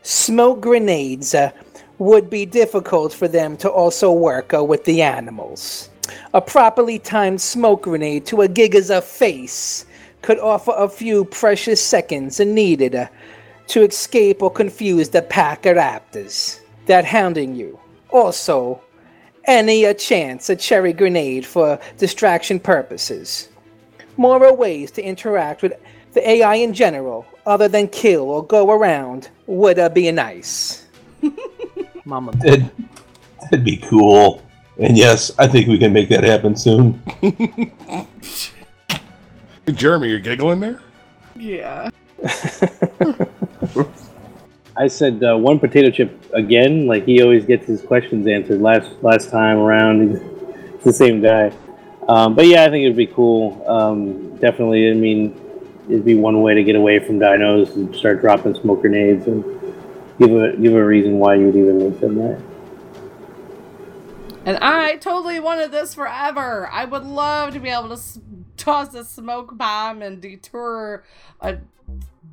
Smoke 0.03 0.61
grenades 0.61 1.35
uh, 1.35 1.51
would 1.99 2.31
be 2.31 2.47
difficult 2.47 3.13
for 3.13 3.29
them 3.29 3.57
to 3.59 3.71
also 3.71 4.13
work 4.13 4.55
uh, 4.55 4.63
with 4.63 4.85
the 4.85 5.03
animals. 5.03 5.91
A 6.33 6.41
properly 6.41 6.99
timed 6.99 7.41
smoke 7.41 7.83
grenade 7.83 8.25
to 8.27 8.43
a 8.43 8.49
Giga's 8.49 8.91
face 9.05 9.85
could 10.23 10.39
offer 10.39 10.73
a 10.77 10.89
few 10.89 11.25
precious 11.25 11.85
seconds 11.85 12.41
needed 12.41 12.95
uh, 12.95 13.09
to 13.69 13.83
escape 13.83 14.43
or 14.43 14.51
confuse 14.51 15.11
the 15.11 15.23
pack 15.23 15.67
of 15.67 15.77
raptors 15.77 16.61
that 16.87 17.05
hounding 17.05 17.55
you. 17.55 17.79
Also, 18.11 18.81
any 19.45 19.85
a 19.85 19.95
chance 19.95 20.49
a 20.49 20.57
cherry 20.57 20.93
grenade 20.93 21.45
for 21.45 21.79
distraction 21.99 22.59
purposes. 22.59 23.49
More 24.17 24.53
ways 24.55 24.91
to 24.93 25.03
interact 25.03 25.63
with 25.63 25.75
the 26.13 26.29
AI 26.29 26.57
in 26.57 26.73
general, 26.73 27.27
other 27.49 27.67
than 27.67 27.89
kill 27.89 28.31
or 28.31 28.47
go 28.47 28.71
around, 28.71 29.31
would 29.47 29.79
uh, 29.79 29.89
be 29.89 30.13
nice. 30.13 30.87
Mama. 32.05 32.33
That'd, 32.33 32.71
that'd 33.41 33.65
be 33.65 33.79
cool. 33.79 34.43
And 34.79 34.97
yes, 34.97 35.33
I 35.39 35.49
think 35.49 35.67
we 35.67 35.79
can 35.79 35.93
make 35.93 36.09
that 36.11 36.23
happen 36.23 36.55
soon. 36.55 37.03
Jeremy, 39.67 40.09
you're 40.11 40.21
giggling 40.21 40.61
there? 40.61 40.83
Yeah. 41.35 41.91
I 44.77 44.87
said 44.87 45.25
uh, 45.25 45.37
one 45.37 45.59
potato 45.59 45.91
chip 45.91 46.33
again. 46.33 46.87
Like 46.87 47.05
he 47.05 47.23
always 47.23 47.45
gets 47.45 47.67
his 47.67 47.83
questions 47.83 48.27
answered 48.27 48.61
last 48.61 48.91
last 49.03 49.31
time 49.31 49.59
around. 49.59 50.17
It's 50.75 50.85
the 50.85 50.93
same 50.93 51.21
guy. 51.21 51.53
Um, 52.09 52.35
but 52.35 52.47
yeah, 52.47 52.65
I 52.65 52.71
think 52.71 52.85
it'd 52.85 52.97
be 52.97 53.07
cool. 53.07 53.65
Um, 53.69 54.37
definitely. 54.37 54.91
I 54.91 54.95
mean, 54.95 55.39
it'd 55.89 56.05
be 56.05 56.15
one 56.15 56.43
way 56.43 56.55
to 56.55 56.63
get 56.63 56.77
away 56.77 56.99
from 56.99 57.19
dinos 57.19 57.75
and 57.75 57.95
start 57.95 58.21
dropping 58.21 58.55
smoke 58.55 58.83
grenades 58.83 59.27
and 59.27 59.43
give 60.19 60.31
a 60.33 60.57
give 60.57 60.75
a 60.75 60.85
reason 60.85 61.19
why 61.19 61.35
you'd 61.35 61.57
even 61.57 61.79
make 61.79 62.01
them 62.01 62.17
that. 62.17 62.41
And 64.45 64.59
I 64.63 64.97
totally 64.97 65.41
wanted 65.41 65.73
this 65.73 65.95
forever. 65.95 66.69
I 66.73 66.85
would 66.85 67.05
love 67.05 67.53
to 67.55 67.61
be 67.61 67.69
able 67.69 67.95
to 67.95 68.03
toss 68.57 68.95
a 68.95 69.05
smoke 69.05 69.57
bomb 69.57 70.01
and 70.03 70.21
detour 70.21 71.05
a 71.41 71.59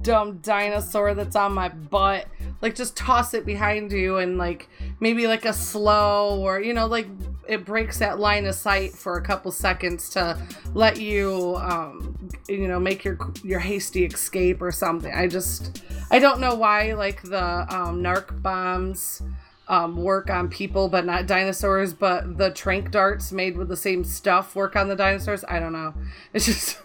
dumb 0.05 0.37
dinosaur 0.37 1.13
that's 1.15 1.35
on 1.35 1.53
my 1.53 1.69
butt. 1.69 2.27
Like, 2.61 2.75
just 2.75 2.95
toss 2.95 3.33
it 3.33 3.45
behind 3.45 3.91
you 3.91 4.17
and, 4.17 4.37
like, 4.37 4.69
maybe 4.99 5.27
like 5.27 5.45
a 5.45 5.53
slow 5.53 6.39
or, 6.39 6.61
you 6.61 6.73
know, 6.73 6.85
like 6.87 7.07
it 7.47 7.65
breaks 7.65 7.99
that 7.99 8.19
line 8.19 8.45
of 8.45 8.55
sight 8.55 8.93
for 8.93 9.17
a 9.17 9.21
couple 9.21 9.51
seconds 9.51 10.09
to 10.11 10.37
let 10.73 10.99
you, 10.99 11.55
um, 11.57 12.15
you 12.47 12.67
know, 12.67 12.79
make 12.79 13.03
your 13.03 13.17
your 13.43 13.59
hasty 13.59 14.05
escape 14.05 14.61
or 14.61 14.71
something. 14.71 15.13
I 15.13 15.27
just, 15.27 15.83
I 16.11 16.19
don't 16.19 16.39
know 16.39 16.55
why, 16.55 16.93
like, 16.93 17.21
the 17.23 17.43
um, 17.75 18.01
narc 18.01 18.41
bombs 18.41 19.21
um, 19.67 19.97
work 19.97 20.29
on 20.29 20.49
people 20.49 20.89
but 20.89 21.05
not 21.05 21.27
dinosaurs, 21.27 21.93
but 21.93 22.37
the 22.37 22.51
trank 22.51 22.91
darts 22.91 23.31
made 23.31 23.57
with 23.57 23.67
the 23.67 23.77
same 23.77 24.03
stuff 24.03 24.55
work 24.55 24.75
on 24.75 24.87
the 24.87 24.95
dinosaurs. 24.95 25.43
I 25.47 25.59
don't 25.59 25.73
know. 25.73 25.93
It's 26.33 26.45
just, 26.45 26.79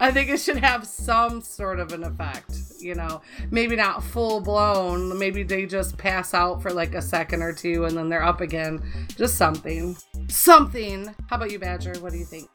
I 0.00 0.10
think 0.12 0.30
it 0.30 0.38
should 0.38 0.58
have 0.58 0.86
some 0.86 1.40
sort 1.40 1.80
of 1.80 1.92
an 1.92 2.04
effect, 2.04 2.52
you 2.78 2.94
know. 2.94 3.20
Maybe 3.50 3.74
not 3.74 4.02
full 4.02 4.40
blown. 4.40 5.18
Maybe 5.18 5.42
they 5.42 5.66
just 5.66 5.96
pass 5.96 6.34
out 6.34 6.62
for 6.62 6.70
like 6.70 6.94
a 6.94 7.02
second 7.02 7.42
or 7.42 7.52
two 7.52 7.84
and 7.84 7.96
then 7.96 8.08
they're 8.08 8.24
up 8.24 8.40
again. 8.40 8.80
Just 9.16 9.36
something. 9.36 9.96
Something. 10.28 11.14
How 11.28 11.36
about 11.36 11.50
you, 11.50 11.58
Badger? 11.58 11.94
What 12.00 12.12
do 12.12 12.18
you 12.18 12.24
think? 12.24 12.48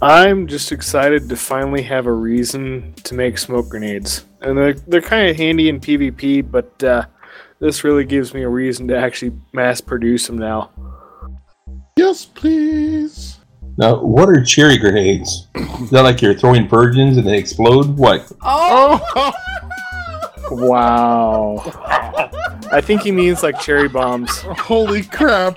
I'm 0.00 0.48
just 0.48 0.72
excited 0.72 1.28
to 1.28 1.36
finally 1.36 1.82
have 1.82 2.06
a 2.06 2.12
reason 2.12 2.94
to 3.04 3.14
make 3.14 3.38
smoke 3.38 3.68
grenades. 3.68 4.26
And 4.40 4.58
they're, 4.58 4.74
they're 4.74 5.00
kind 5.00 5.28
of 5.28 5.36
handy 5.36 5.68
in 5.68 5.78
PvP, 5.78 6.50
but 6.50 6.82
uh, 6.82 7.06
this 7.62 7.84
really 7.84 8.04
gives 8.04 8.34
me 8.34 8.42
a 8.42 8.48
reason 8.48 8.88
to 8.88 8.96
actually 8.98 9.32
mass 9.52 9.80
produce 9.80 10.26
them 10.26 10.36
now. 10.36 10.70
Yes, 11.96 12.24
please. 12.26 13.38
Now, 13.78 14.02
what 14.02 14.28
are 14.28 14.42
cherry 14.44 14.76
grenades? 14.76 15.46
Is 15.54 15.90
that 15.90 16.02
like 16.02 16.20
you're 16.20 16.34
throwing 16.34 16.68
virgins 16.68 17.16
and 17.16 17.26
they 17.26 17.38
explode? 17.38 17.96
What? 17.96 18.30
Oh! 18.42 19.32
Wow. 20.50 21.62
I 22.70 22.82
think 22.82 23.00
he 23.02 23.10
means 23.12 23.42
like 23.42 23.58
cherry 23.58 23.88
bombs. 23.88 24.40
Holy 24.42 25.02
crap. 25.02 25.56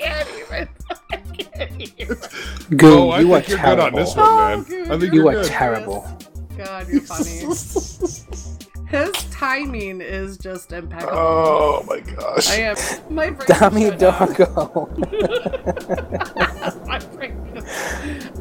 Goo, 2.78 3.00
Oh, 3.00 3.10
I 3.10 3.20
you 3.20 3.34
are 3.34 3.42
think 3.42 3.50
you're 3.50 3.58
good 3.58 3.80
on 3.80 3.92
terrible. 3.92 4.00
this 4.00 4.16
one, 4.16 4.38
man. 4.38 4.92
I 4.92 4.98
think 4.98 5.12
oh, 5.12 5.16
you 5.16 5.22
you're 5.24 5.28
are 5.28 5.34
good. 5.34 5.46
terrible. 5.48 6.08
God, 6.58 6.88
you're 6.88 7.02
funny. 7.02 7.42
His 8.88 9.12
timing 9.32 10.00
is 10.02 10.38
just 10.38 10.72
impeccable. 10.72 11.18
Oh 11.18 11.84
my 11.88 12.00
gosh. 12.02 12.50
I 12.52 12.56
am. 12.62 12.76
My 13.10 13.30
brain 13.32 13.48
Dummy 13.48 13.90
shut 13.90 14.00
doggo. 14.00 14.90
My 16.88 17.00
brain. 17.00 17.64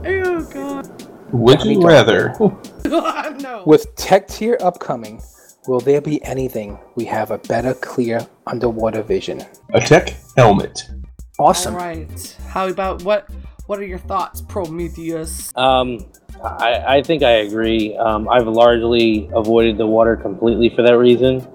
Oh 0.05 0.45
God. 0.53 1.05
Would 1.33 1.59
Dummy 1.59 1.73
you 1.73 1.81
dog. 1.81 1.89
rather? 1.89 2.35
no. 3.41 3.63
With 3.67 3.95
tech 3.97 4.29
tier 4.29 4.59
upcoming, 4.61 5.23
will 5.67 5.81
there 5.81 6.01
be 6.01 6.23
anything 6.25 6.79
we 6.95 7.05
have 7.07 7.31
a 7.31 7.39
better, 7.39 7.75
clear 7.75 8.27
underwater 8.47 9.03
vision? 9.03 9.43
A 9.73 9.81
tech 9.81 10.15
helmet. 10.37 10.91
Awesome. 11.39 11.75
All 11.75 11.81
right. 11.81 12.37
How 12.49 12.69
about 12.69 13.03
what? 13.03 13.29
What 13.67 13.79
are 13.79 13.87
your 13.87 13.99
thoughts, 13.99 14.43
Prometheus? 14.43 15.51
Um, 15.57 16.07
I, 16.43 16.97
I 16.99 17.03
think 17.03 17.23
I 17.23 17.31
agree. 17.47 17.97
Um, 17.97 18.29
I've 18.29 18.47
largely 18.47 19.31
avoided 19.35 19.79
the 19.79 19.87
water 19.87 20.17
completely 20.17 20.69
for 20.69 20.83
that 20.83 20.99
reason. 20.99 21.47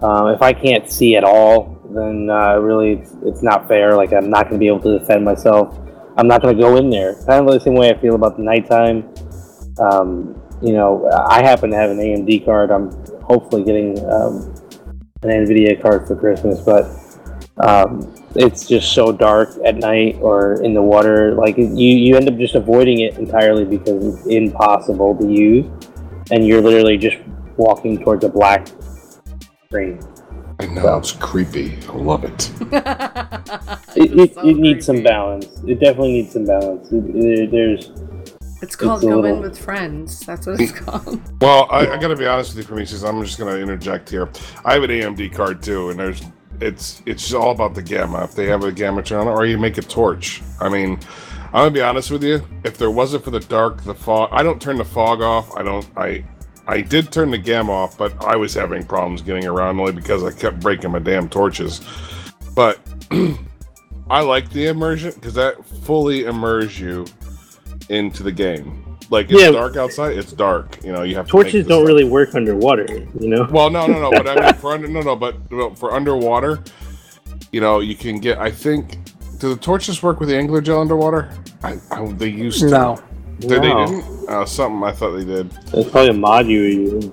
Um, 0.00 0.28
if 0.28 0.42
I 0.42 0.52
can't 0.52 0.88
see 0.88 1.16
at 1.16 1.24
all, 1.24 1.80
then 1.92 2.30
uh, 2.30 2.56
really 2.58 2.92
it's, 2.92 3.12
it's 3.24 3.42
not 3.42 3.66
fair. 3.66 3.96
Like 3.96 4.12
I'm 4.12 4.30
not 4.30 4.44
going 4.44 4.54
to 4.54 4.58
be 4.58 4.68
able 4.68 4.80
to 4.80 4.98
defend 4.98 5.24
myself. 5.24 5.76
I'm 6.16 6.28
not 6.28 6.40
going 6.40 6.56
to 6.56 6.62
go 6.62 6.76
in 6.76 6.88
there. 6.88 7.14
Kind 7.26 7.46
of 7.46 7.52
the 7.52 7.58
same 7.58 7.74
way 7.74 7.90
I 7.90 8.00
feel 8.00 8.14
about 8.14 8.36
the 8.36 8.42
nighttime. 8.44 9.12
Um, 9.78 10.40
you 10.62 10.72
know, 10.72 11.10
I 11.10 11.42
happen 11.42 11.70
to 11.70 11.76
have 11.76 11.90
an 11.90 11.98
AMD 11.98 12.44
card. 12.44 12.70
I'm 12.70 12.90
hopefully 13.24 13.64
getting 13.64 13.98
um, 14.08 14.54
an 15.22 15.30
NVIDIA 15.30 15.82
card 15.82 16.06
for 16.06 16.16
Christmas, 16.16 16.60
but 16.60 16.84
um, 17.58 18.14
it's 18.38 18.66
just 18.66 18.92
so 18.92 19.12
dark 19.12 19.50
at 19.64 19.76
night 19.76 20.16
or 20.20 20.62
in 20.62 20.74
the 20.74 20.82
water. 20.82 21.34
Like 21.34 21.56
you, 21.56 21.66
you 21.66 22.16
end 22.16 22.28
up 22.28 22.36
just 22.38 22.54
avoiding 22.54 23.00
it 23.00 23.18
entirely 23.18 23.64
because 23.64 24.16
it's 24.18 24.26
impossible 24.26 25.16
to 25.16 25.28
use, 25.28 25.66
and 26.30 26.46
you're 26.46 26.60
literally 26.60 26.96
just 26.96 27.16
walking 27.56 28.02
towards 28.02 28.24
a 28.24 28.28
black 28.28 28.66
screen. 29.66 30.00
I 30.58 30.66
know, 30.66 30.96
it's 30.96 31.12
creepy. 31.12 31.76
I 31.88 31.92
love 31.96 32.24
it. 32.24 32.50
It, 33.98 34.12
it, 34.20 34.36
it 34.44 34.56
needs 34.58 34.84
some 34.84 35.02
balance. 35.02 35.46
It 35.66 35.80
definitely 35.80 36.12
needs 36.12 36.32
some 36.34 36.44
balance. 36.44 36.92
It, 36.92 37.02
it- 37.16 37.50
there's 37.50 37.90
It's 38.60 38.76
called 38.76 38.98
It's 38.98 39.04
a 39.04 39.08
Go 39.10 39.20
little- 39.20 39.36
In 39.38 39.40
with 39.42 39.58
Friends. 39.58 40.20
That's 40.20 40.46
what 40.46 40.60
it's 40.60 40.72
called. 40.80 41.18
Well, 41.40 41.66
I, 41.70 41.86
I 41.92 41.96
got 41.98 42.08
to 42.08 42.16
be 42.16 42.26
honest 42.26 42.50
with 42.54 42.64
you, 42.64 42.68
Prometheus. 42.68 43.02
I'm 43.02 43.22
just 43.24 43.38
going 43.38 43.54
to 43.54 43.58
interject 43.62 44.10
here. 44.10 44.28
I 44.66 44.74
have 44.74 44.82
an 44.82 44.90
AMD 44.90 45.32
card 45.34 45.62
too, 45.62 45.88
and 45.88 45.98
there's 45.98 46.22
it's 46.60 47.02
it's 47.06 47.32
all 47.32 47.50
about 47.50 47.74
the 47.74 47.82
gamma. 47.82 48.24
If 48.24 48.34
they 48.34 48.46
have 48.46 48.64
a 48.64 48.72
gamma 48.72 49.02
channel, 49.02 49.28
or 49.28 49.46
you 49.46 49.58
make 49.58 49.78
a 49.78 49.82
torch. 49.82 50.42
I 50.60 50.68
mean, 50.68 50.98
I'm 51.46 51.52
gonna 51.52 51.70
be 51.70 51.82
honest 51.82 52.10
with 52.10 52.22
you. 52.22 52.46
If 52.64 52.78
there 52.78 52.90
wasn't 52.90 53.24
for 53.24 53.30
the 53.30 53.40
dark, 53.40 53.82
the 53.84 53.94
fog, 53.94 54.30
I 54.32 54.42
don't 54.42 54.60
turn 54.60 54.76
the 54.76 54.84
fog 54.84 55.22
off. 55.22 55.54
I 55.56 55.62
don't. 55.62 55.86
I 55.96 56.24
I 56.68 56.80
did 56.80 57.12
turn 57.12 57.30
the 57.30 57.38
gamma 57.38 57.72
off, 57.72 57.96
but 57.96 58.12
I 58.24 58.36
was 58.36 58.52
having 58.54 58.84
problems 58.84 59.22
getting 59.22 59.46
around 59.46 59.78
only 59.78 59.92
because 59.92 60.24
I 60.24 60.32
kept 60.32 60.60
breaking 60.60 60.90
my 60.90 60.98
damn 60.98 61.28
torches. 61.28 61.80
But 62.54 62.80
I 64.10 64.20
like 64.20 64.50
the 64.50 64.66
immersion 64.66 65.12
because 65.14 65.34
that 65.34 65.64
fully 65.64 66.24
immerses 66.24 66.80
you 66.80 67.06
into 67.88 68.22
the 68.22 68.32
game. 68.32 68.85
Like 69.10 69.30
it's 69.30 69.40
Yeah. 69.40 69.50
dark 69.52 69.76
outside, 69.76 70.16
it's 70.16 70.32
dark. 70.32 70.82
You 70.84 70.92
know, 70.92 71.02
you 71.02 71.14
have 71.16 71.26
to 71.26 71.30
torches 71.32 71.64
the 71.64 71.68
don't 71.68 71.80
stuff. 71.80 71.88
really 71.88 72.04
work 72.04 72.34
underwater. 72.34 72.86
You 73.20 73.28
know. 73.28 73.48
Well, 73.50 73.70
no, 73.70 73.86
no, 73.86 74.00
no. 74.00 74.10
But 74.10 74.28
I 74.28 74.40
mean, 74.40 74.54
for 74.60 74.72
under, 74.72 74.88
no, 74.88 75.00
no. 75.00 75.16
But 75.16 75.36
well, 75.50 75.74
for 75.74 75.92
underwater, 75.92 76.62
you 77.52 77.60
know, 77.60 77.80
you 77.80 77.94
can 77.96 78.18
get. 78.18 78.38
I 78.38 78.50
think. 78.50 78.98
Do 79.38 79.50
the 79.54 79.60
torches 79.60 80.02
work 80.02 80.18
with 80.18 80.30
the 80.30 80.36
angler 80.36 80.62
gel 80.62 80.80
underwater? 80.80 81.30
I, 81.62 81.76
I 81.90 82.06
they 82.12 82.28
used 82.28 82.60
to. 82.60 82.68
No. 82.70 82.98
They, 83.38 83.48
they 83.48 83.60
didn't. 83.60 84.02
Uh, 84.28 84.46
something 84.46 84.82
I 84.82 84.92
thought 84.92 85.10
they 85.14 85.24
did. 85.24 85.52
It's 85.74 85.90
probably 85.90 86.08
a 86.08 86.14
mod 86.14 86.46
you 86.46 86.60
were 86.60 86.66
using. 86.68 87.12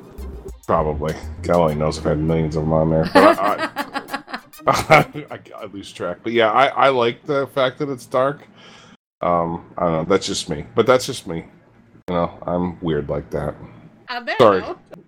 Probably. 0.65 1.13
God 1.41 1.55
only 1.57 1.75
knows. 1.75 1.97
I've 1.99 2.05
had 2.05 2.19
millions 2.19 2.55
of 2.55 2.63
them 2.63 2.71
on 2.71 2.89
there. 2.89 3.09
But 3.13 3.37
I, 3.39 4.41
I, 4.67 5.25
I, 5.31 5.39
I 5.57 5.65
lose 5.65 5.91
track. 5.91 6.19
But 6.23 6.31
yeah, 6.31 6.49
I, 6.49 6.67
I 6.67 6.89
like 6.89 7.25
the 7.25 7.47
fact 7.47 7.77
that 7.79 7.89
it's 7.89 8.05
dark. 8.05 8.47
Um, 9.21 9.69
I 9.77 9.81
don't 9.83 9.91
know. 9.91 10.03
That's 10.05 10.25
just 10.25 10.49
me. 10.49 10.65
But 10.75 10.85
that's 10.87 11.05
just 11.05 11.27
me. 11.27 11.45
You 12.09 12.15
know, 12.15 12.37
I'm 12.45 12.79
weird 12.81 13.07
like 13.07 13.29
that. 13.29 13.55
I 14.09 14.19
bet. 14.19 14.37
Sorry. 14.37 14.61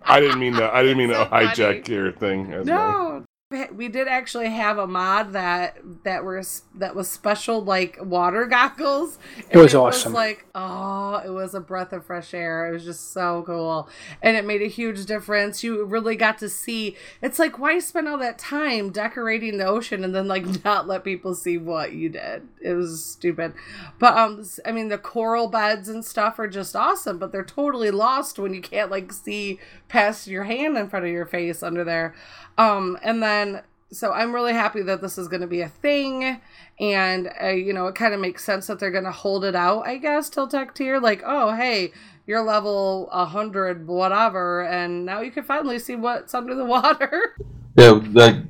I 0.03 0.21
didn't 0.21 0.39
mean 0.39 0.53
to. 0.53 0.73
I 0.73 0.81
didn't 0.81 0.97
mean 0.97 1.09
to 1.09 1.15
So 1.23 1.25
funny. 1.25 1.47
hijack 1.47 1.87
your 1.89 2.13
thing. 2.13 2.53
as 2.53 2.65
my- 2.65 2.73
No. 2.73 3.25
We 3.73 3.87
did 3.87 4.07
actually 4.07 4.49
have 4.49 4.77
a 4.77 4.87
mod 4.87 5.33
that 5.33 5.77
that 6.03 6.23
were 6.23 6.41
that 6.75 6.95
was 6.95 7.09
special 7.09 7.63
like 7.63 7.97
water 8.01 8.45
goggles. 8.49 9.17
It 9.49 9.57
was 9.57 9.73
and 9.73 9.83
awesome. 9.83 10.13
like 10.13 10.45
oh, 10.55 11.21
it 11.25 11.29
was 11.29 11.53
a 11.53 11.59
breath 11.59 11.93
of 11.93 12.05
fresh 12.05 12.33
air. 12.33 12.67
It 12.67 12.73
was 12.73 12.83
just 12.83 13.11
so 13.13 13.43
cool, 13.45 13.89
and 14.21 14.35
it 14.35 14.45
made 14.45 14.61
a 14.61 14.67
huge 14.67 15.05
difference. 15.05 15.63
You 15.63 15.83
really 15.85 16.15
got 16.15 16.37
to 16.39 16.49
see. 16.49 16.95
It's 17.21 17.39
like 17.39 17.59
why 17.59 17.79
spend 17.79 18.07
all 18.07 18.17
that 18.19 18.37
time 18.37 18.91
decorating 18.91 19.57
the 19.57 19.65
ocean 19.65 20.03
and 20.03 20.13
then 20.13 20.27
like 20.27 20.45
not 20.65 20.87
let 20.87 21.03
people 21.03 21.35
see 21.35 21.57
what 21.57 21.93
you 21.93 22.09
did? 22.09 22.47
It 22.61 22.73
was 22.73 23.03
stupid, 23.03 23.53
but 23.99 24.17
um, 24.17 24.43
I 24.65 24.71
mean 24.71 24.89
the 24.89 24.97
coral 24.97 25.47
beds 25.47 25.89
and 25.89 26.03
stuff 26.03 26.39
are 26.39 26.47
just 26.47 26.75
awesome, 26.75 27.19
but 27.19 27.31
they're 27.31 27.43
totally 27.43 27.91
lost 27.91 28.39
when 28.39 28.53
you 28.53 28.61
can't 28.61 28.91
like 28.91 29.11
see 29.13 29.59
past 29.87 30.27
your 30.27 30.43
hand 30.43 30.77
in 30.77 30.89
front 30.89 31.05
of 31.05 31.11
your 31.11 31.25
face 31.25 31.63
under 31.63 31.83
there. 31.83 32.15
Um, 32.57 32.97
and 33.03 33.21
then 33.21 33.61
so 33.91 34.11
I'm 34.11 34.33
really 34.33 34.53
happy 34.53 34.81
that 34.83 35.01
this 35.01 35.17
is 35.17 35.27
going 35.27 35.41
to 35.41 35.47
be 35.47 35.61
a 35.61 35.69
thing, 35.69 36.41
and 36.79 37.31
uh, 37.41 37.47
you 37.47 37.73
know 37.73 37.87
it 37.87 37.95
kind 37.95 38.13
of 38.13 38.19
makes 38.19 38.43
sense 38.43 38.67
that 38.67 38.79
they're 38.79 38.91
going 38.91 39.03
to 39.05 39.11
hold 39.11 39.45
it 39.45 39.55
out, 39.55 39.87
I 39.87 39.97
guess, 39.97 40.29
till 40.29 40.47
tech 40.47 40.73
tier. 40.75 40.99
Like, 40.99 41.23
oh 41.25 41.55
hey, 41.55 41.91
you're 42.27 42.43
level 42.43 43.09
hundred, 43.11 43.87
whatever, 43.87 44.65
and 44.65 45.05
now 45.05 45.21
you 45.21 45.31
can 45.31 45.43
finally 45.43 45.79
see 45.79 45.95
what's 45.95 46.33
under 46.33 46.55
the 46.55 46.65
water. 46.75 47.35
Yeah, 47.77 47.99
the 48.01 48.47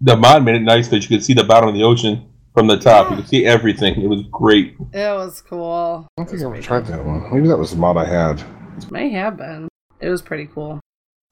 the 0.00 0.16
mod 0.16 0.44
made 0.44 0.56
it 0.56 0.62
nice 0.62 0.88
that 0.88 1.02
you 1.02 1.08
could 1.08 1.24
see 1.24 1.34
the 1.34 1.44
bottom 1.44 1.68
of 1.68 1.74
the 1.74 1.82
ocean 1.82 2.28
from 2.54 2.66
the 2.66 2.78
top. 2.78 3.10
You 3.10 3.16
could 3.16 3.28
see 3.28 3.46
everything. 3.46 4.00
It 4.00 4.08
was 4.08 4.22
great. 4.30 4.76
it 4.92 5.14
was 5.14 5.42
cool. 5.42 6.08
I 6.16 6.22
don't 6.22 6.30
think 6.30 6.42
I 6.42 6.46
ever 6.46 6.62
tried 6.62 6.86
that 6.86 7.04
one. 7.04 7.32
Maybe 7.32 7.48
that 7.48 7.58
was 7.58 7.70
the 7.70 7.76
mod 7.76 7.96
I 7.96 8.04
had. 8.04 8.40
It 8.78 8.90
May 8.90 9.10
have 9.10 9.36
been. 9.36 9.68
It 10.00 10.08
was 10.08 10.22
pretty 10.22 10.46
cool. 10.46 10.80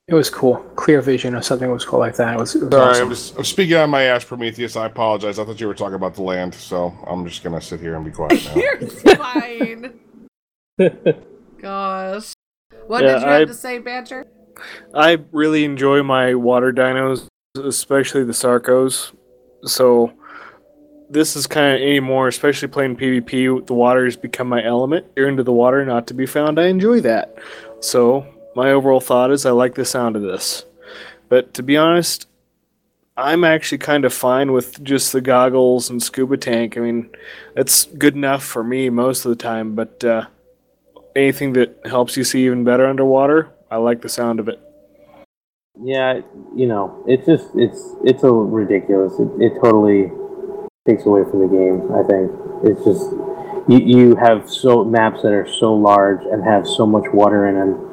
It 0.08 0.14
was 0.14 0.30
cool. 0.30 0.58
Clear 0.76 1.00
vision 1.02 1.34
or 1.34 1.42
something 1.42 1.68
was 1.70 1.84
cool 1.84 1.98
like 1.98 2.14
that. 2.16 2.34
It 2.34 2.38
was, 2.38 2.54
it 2.54 2.62
was 2.62 2.70
Sorry, 2.70 2.90
awesome. 2.90 3.02
I'm 3.04 3.10
just 3.10 3.36
I'm 3.38 3.44
speaking 3.44 3.76
on 3.76 3.90
my 3.90 4.02
ass, 4.04 4.24
Prometheus. 4.24 4.76
I 4.76 4.86
apologize. 4.86 5.38
I 5.40 5.44
thought 5.44 5.60
you 5.60 5.66
were 5.66 5.74
talking 5.74 5.96
about 5.96 6.14
the 6.14 6.22
land, 6.22 6.54
so 6.54 6.94
I'm 7.08 7.26
just 7.26 7.42
gonna 7.42 7.60
sit 7.60 7.80
here 7.80 7.96
and 7.96 8.04
be 8.04 8.12
quiet 8.12 8.44
now. 8.44 8.54
You're 8.62 9.16
fine. 9.16 9.98
Gosh. 11.60 12.32
What 12.86 13.02
Yeah, 13.02 13.14
did 13.14 13.22
you 13.22 13.28
I- 13.28 13.38
have 13.40 13.48
to 13.48 13.54
say, 13.54 13.78
Badger? 13.78 14.24
I 14.94 15.18
really 15.32 15.64
enjoy 15.64 16.02
my 16.02 16.34
water 16.34 16.72
dinos, 16.72 17.26
especially 17.62 18.24
the 18.24 18.32
Sarcos. 18.32 19.12
So 19.64 20.12
this 21.10 21.34
is 21.36 21.46
kind 21.46 21.74
of 21.74 21.82
anymore, 21.82 22.28
especially 22.28 22.68
playing 22.68 22.96
PvP. 22.96 23.66
The 23.66 23.74
water 23.74 24.04
has 24.04 24.16
become 24.16 24.48
my 24.48 24.64
element. 24.64 25.04
You're 25.16 25.28
into 25.28 25.42
the 25.42 25.52
water, 25.52 25.84
not 25.84 26.06
to 26.06 26.14
be 26.14 26.24
found. 26.26 26.58
I 26.60 26.68
enjoy 26.68 27.00
that. 27.00 27.36
So 27.80 28.24
my 28.56 28.70
overall 28.70 29.00
thought 29.00 29.30
is 29.30 29.44
I 29.44 29.50
like 29.50 29.74
the 29.74 29.84
sound 29.84 30.16
of 30.16 30.22
this. 30.22 30.64
But 31.28 31.52
to 31.54 31.62
be 31.62 31.76
honest, 31.76 32.26
I'm 33.14 33.44
actually 33.44 33.78
kind 33.78 34.06
of 34.06 34.14
fine 34.14 34.50
with 34.50 34.82
just 34.82 35.12
the 35.12 35.20
goggles 35.20 35.90
and 35.90 36.02
scuba 36.02 36.38
tank. 36.38 36.76
I 36.76 36.80
mean, 36.80 37.10
it's 37.54 37.84
good 37.84 38.14
enough 38.14 38.42
for 38.42 38.64
me 38.64 38.88
most 38.88 39.26
of 39.26 39.28
the 39.28 39.36
time. 39.36 39.74
But 39.74 40.02
uh, 40.02 40.26
anything 41.14 41.52
that 41.52 41.80
helps 41.84 42.16
you 42.16 42.24
see 42.24 42.46
even 42.46 42.64
better 42.64 42.86
underwater, 42.86 43.52
I 43.70 43.76
like 43.76 44.00
the 44.00 44.08
sound 44.08 44.40
of 44.40 44.48
it. 44.48 44.58
Yeah, 45.78 46.22
you 46.54 46.66
know, 46.66 47.04
it's 47.06 47.26
just 47.26 47.48
it's 47.56 47.94
it's 48.04 48.22
a 48.22 48.32
ridiculous. 48.32 49.12
It, 49.20 49.28
it 49.38 49.52
totally 49.62 50.10
takes 50.88 51.04
away 51.04 51.24
from 51.30 51.40
the 51.40 51.48
game. 51.48 51.92
I 51.92 52.02
think 52.08 52.32
it's 52.64 52.82
just 52.86 53.10
you 53.68 53.98
you 53.98 54.16
have 54.16 54.48
so 54.48 54.82
maps 54.82 55.20
that 55.22 55.32
are 55.34 55.46
so 55.46 55.74
large 55.74 56.22
and 56.22 56.42
have 56.42 56.66
so 56.66 56.86
much 56.86 57.04
water 57.12 57.48
in 57.48 57.56
them 57.56 57.85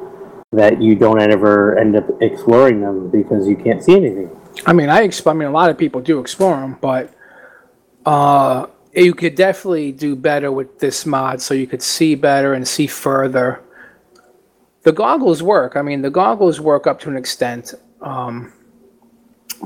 that 0.56 0.80
you 0.80 0.94
don't 0.94 1.20
ever 1.20 1.78
end 1.78 1.96
up 1.96 2.04
exploring 2.20 2.80
them 2.80 3.10
because 3.10 3.46
you 3.48 3.56
can't 3.56 3.82
see 3.82 3.96
anything. 3.96 4.30
I 4.66 4.72
mean, 4.72 4.88
I, 4.88 5.06
exp- 5.06 5.30
I 5.30 5.34
mean, 5.34 5.48
a 5.48 5.52
lot 5.52 5.70
of 5.70 5.78
people 5.78 6.00
do 6.00 6.20
explore 6.20 6.56
them, 6.56 6.78
but 6.80 7.12
uh, 8.06 8.66
you 8.92 9.14
could 9.14 9.34
definitely 9.34 9.92
do 9.92 10.14
better 10.14 10.52
with 10.52 10.78
this 10.78 11.04
mod, 11.04 11.40
so 11.40 11.54
you 11.54 11.66
could 11.66 11.82
see 11.82 12.14
better 12.14 12.54
and 12.54 12.66
see 12.66 12.86
further. 12.86 13.60
The 14.82 14.92
goggles 14.92 15.42
work. 15.42 15.76
I 15.76 15.82
mean, 15.82 16.02
the 16.02 16.10
goggles 16.10 16.60
work 16.60 16.86
up 16.86 17.00
to 17.00 17.08
an 17.08 17.16
extent, 17.16 17.74
um, 18.00 18.52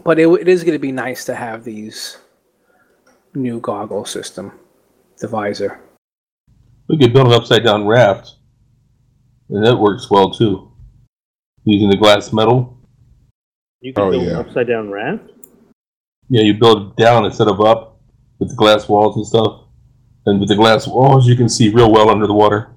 but 0.04 0.18
it, 0.18 0.28
it 0.28 0.48
is 0.48 0.62
going 0.62 0.74
to 0.74 0.78
be 0.78 0.92
nice 0.92 1.24
to 1.26 1.34
have 1.34 1.64
these 1.64 2.18
new 3.34 3.60
goggle 3.60 4.04
system, 4.04 4.52
the 5.18 5.28
visor. 5.28 5.80
We 6.88 6.98
could 6.98 7.12
build 7.12 7.26
an 7.26 7.34
upside 7.34 7.64
down 7.64 7.86
raft, 7.86 8.36
and 9.50 9.64
that 9.66 9.76
works 9.76 10.10
well 10.10 10.30
too. 10.30 10.67
Using 11.68 11.90
the 11.90 11.98
glass 11.98 12.32
metal. 12.32 12.78
You 13.82 13.92
can 13.92 14.04
oh, 14.04 14.10
build 14.10 14.26
an 14.26 14.36
upside 14.36 14.68
down 14.68 14.88
raft. 14.88 15.24
Yeah, 16.30 16.40
you 16.40 16.54
build 16.54 16.92
it 16.92 16.96
down 16.96 17.26
instead 17.26 17.46
of 17.46 17.60
up 17.60 18.00
with 18.38 18.48
the 18.48 18.54
glass 18.54 18.88
walls 18.88 19.16
and 19.16 19.26
stuff. 19.26 19.64
And 20.24 20.40
with 20.40 20.48
the 20.48 20.56
glass 20.56 20.86
walls, 20.86 21.26
you 21.26 21.36
can 21.36 21.46
see 21.46 21.68
real 21.68 21.92
well 21.92 22.08
under 22.08 22.26
the 22.26 22.32
water. 22.32 22.70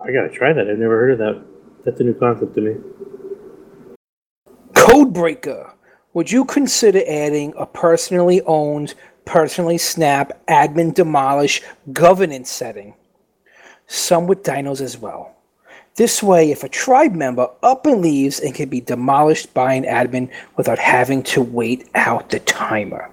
I 0.00 0.12
gotta 0.12 0.30
try 0.30 0.52
that. 0.52 0.70
I've 0.70 0.78
never 0.78 0.96
heard 0.96 1.10
of 1.10 1.18
that. 1.18 1.44
That's 1.84 1.98
a 1.98 2.04
new 2.04 2.14
concept 2.14 2.54
to 2.54 2.60
me. 2.60 2.76
Codebreaker. 4.74 5.72
Would 6.12 6.30
you 6.30 6.44
consider 6.44 7.00
adding 7.08 7.52
a 7.58 7.66
personally 7.66 8.42
owned, 8.42 8.94
personally 9.24 9.78
snap, 9.78 10.40
admin 10.46 10.94
demolish 10.94 11.62
governance 11.92 12.48
setting? 12.48 12.94
Some 13.88 14.28
with 14.28 14.44
dinos 14.44 14.80
as 14.80 14.96
well. 14.96 15.33
This 15.96 16.24
way, 16.24 16.50
if 16.50 16.64
a 16.64 16.68
tribe 16.68 17.14
member 17.14 17.48
up 17.62 17.86
and 17.86 18.00
leaves, 18.00 18.40
it 18.40 18.56
can 18.56 18.68
be 18.68 18.80
demolished 18.80 19.54
by 19.54 19.74
an 19.74 19.84
admin 19.84 20.28
without 20.56 20.78
having 20.78 21.22
to 21.24 21.40
wait 21.40 21.88
out 21.94 22.30
the 22.30 22.40
timer. 22.40 23.10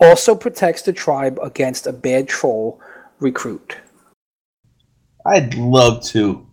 Also 0.00 0.34
protects 0.34 0.82
the 0.82 0.92
tribe 0.92 1.38
against 1.42 1.86
a 1.86 1.92
bad 1.92 2.26
troll 2.26 2.80
recruit. 3.20 3.76
I'd 5.26 5.54
love 5.54 6.02
to. 6.06 6.46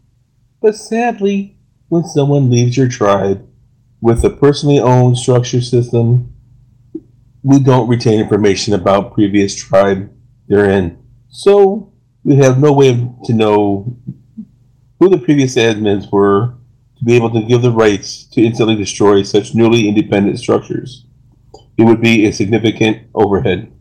But 0.62 0.76
sadly, 0.76 1.58
when 1.88 2.04
someone 2.04 2.50
leaves 2.50 2.76
your 2.76 2.90
tribe 2.90 3.48
with 4.02 4.24
a 4.26 4.30
personally 4.30 4.80
owned 4.80 5.18
structure 5.18 5.62
system, 5.62 6.34
we 7.44 7.60
don't 7.60 7.88
retain 7.88 8.20
information 8.20 8.74
about 8.74 9.14
previous 9.14 9.56
tribe 9.56 10.12
they're 10.48 10.70
in. 10.70 11.02
So 11.30 11.94
we 12.24 12.36
have 12.36 12.60
no 12.60 12.74
way 12.74 13.10
to 13.24 13.34
know 13.34 13.98
who 15.02 15.10
the 15.10 15.18
previous 15.18 15.56
admins 15.56 16.12
were 16.12 16.54
to 16.96 17.04
be 17.04 17.16
able 17.16 17.32
to 17.32 17.42
give 17.42 17.64
the 17.64 17.72
rights 17.72 18.26
to 18.26 18.40
instantly 18.40 18.76
destroy 18.76 19.24
such 19.24 19.56
newly 19.56 19.90
independent 19.90 20.38
structures. 20.38 21.08
It 21.76 21.86
would 21.86 22.02
be 22.02 22.28
a 22.28 22.32
significant 22.32 23.08
overhead 23.16 23.74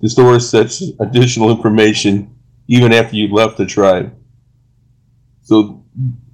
to 0.00 0.08
store 0.08 0.38
such 0.38 0.80
additional 1.00 1.50
information 1.50 2.32
even 2.68 2.92
after 2.92 3.16
you 3.16 3.34
left 3.34 3.56
the 3.58 3.66
tribe. 3.66 4.14
So 5.42 5.84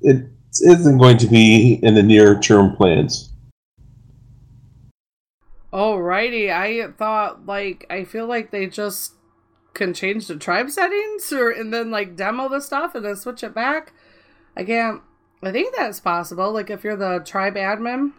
it 0.03 0.27
isn't 0.61 0.99
going 0.99 1.17
to 1.17 1.27
be 1.27 1.81
in 1.83 1.95
the 1.95 2.03
near 2.03 2.39
term 2.39 2.77
plans. 2.77 3.33
Alrighty, 5.73 6.53
I 6.53 6.93
thought 6.93 7.47
like 7.47 7.87
I 7.89 8.05
feel 8.05 8.27
like 8.27 8.51
they 8.51 8.67
just 8.67 9.15
can 9.75 9.95
change 9.95 10.27
the 10.27 10.37
tribe 10.37 10.71
settings 10.71 11.33
or 11.33 11.51
and 11.51 11.73
then 11.73 11.91
like 11.91 12.17
demo 12.17 12.49
the 12.49 12.61
stuff 12.61 12.95
and 12.95 13.05
then 13.05 13.17
switch 13.17 13.43
it 13.43 13.55
back. 13.55 13.93
I 14.57 14.65
can't 14.65 15.03
I 15.43 15.51
think 15.51 15.75
that's 15.75 16.01
possible, 16.01 16.53
like 16.53 16.71
if 16.71 16.85
you're 16.85 16.97
the 16.97 17.21
tribe 17.25 17.55
admin. 17.55 18.13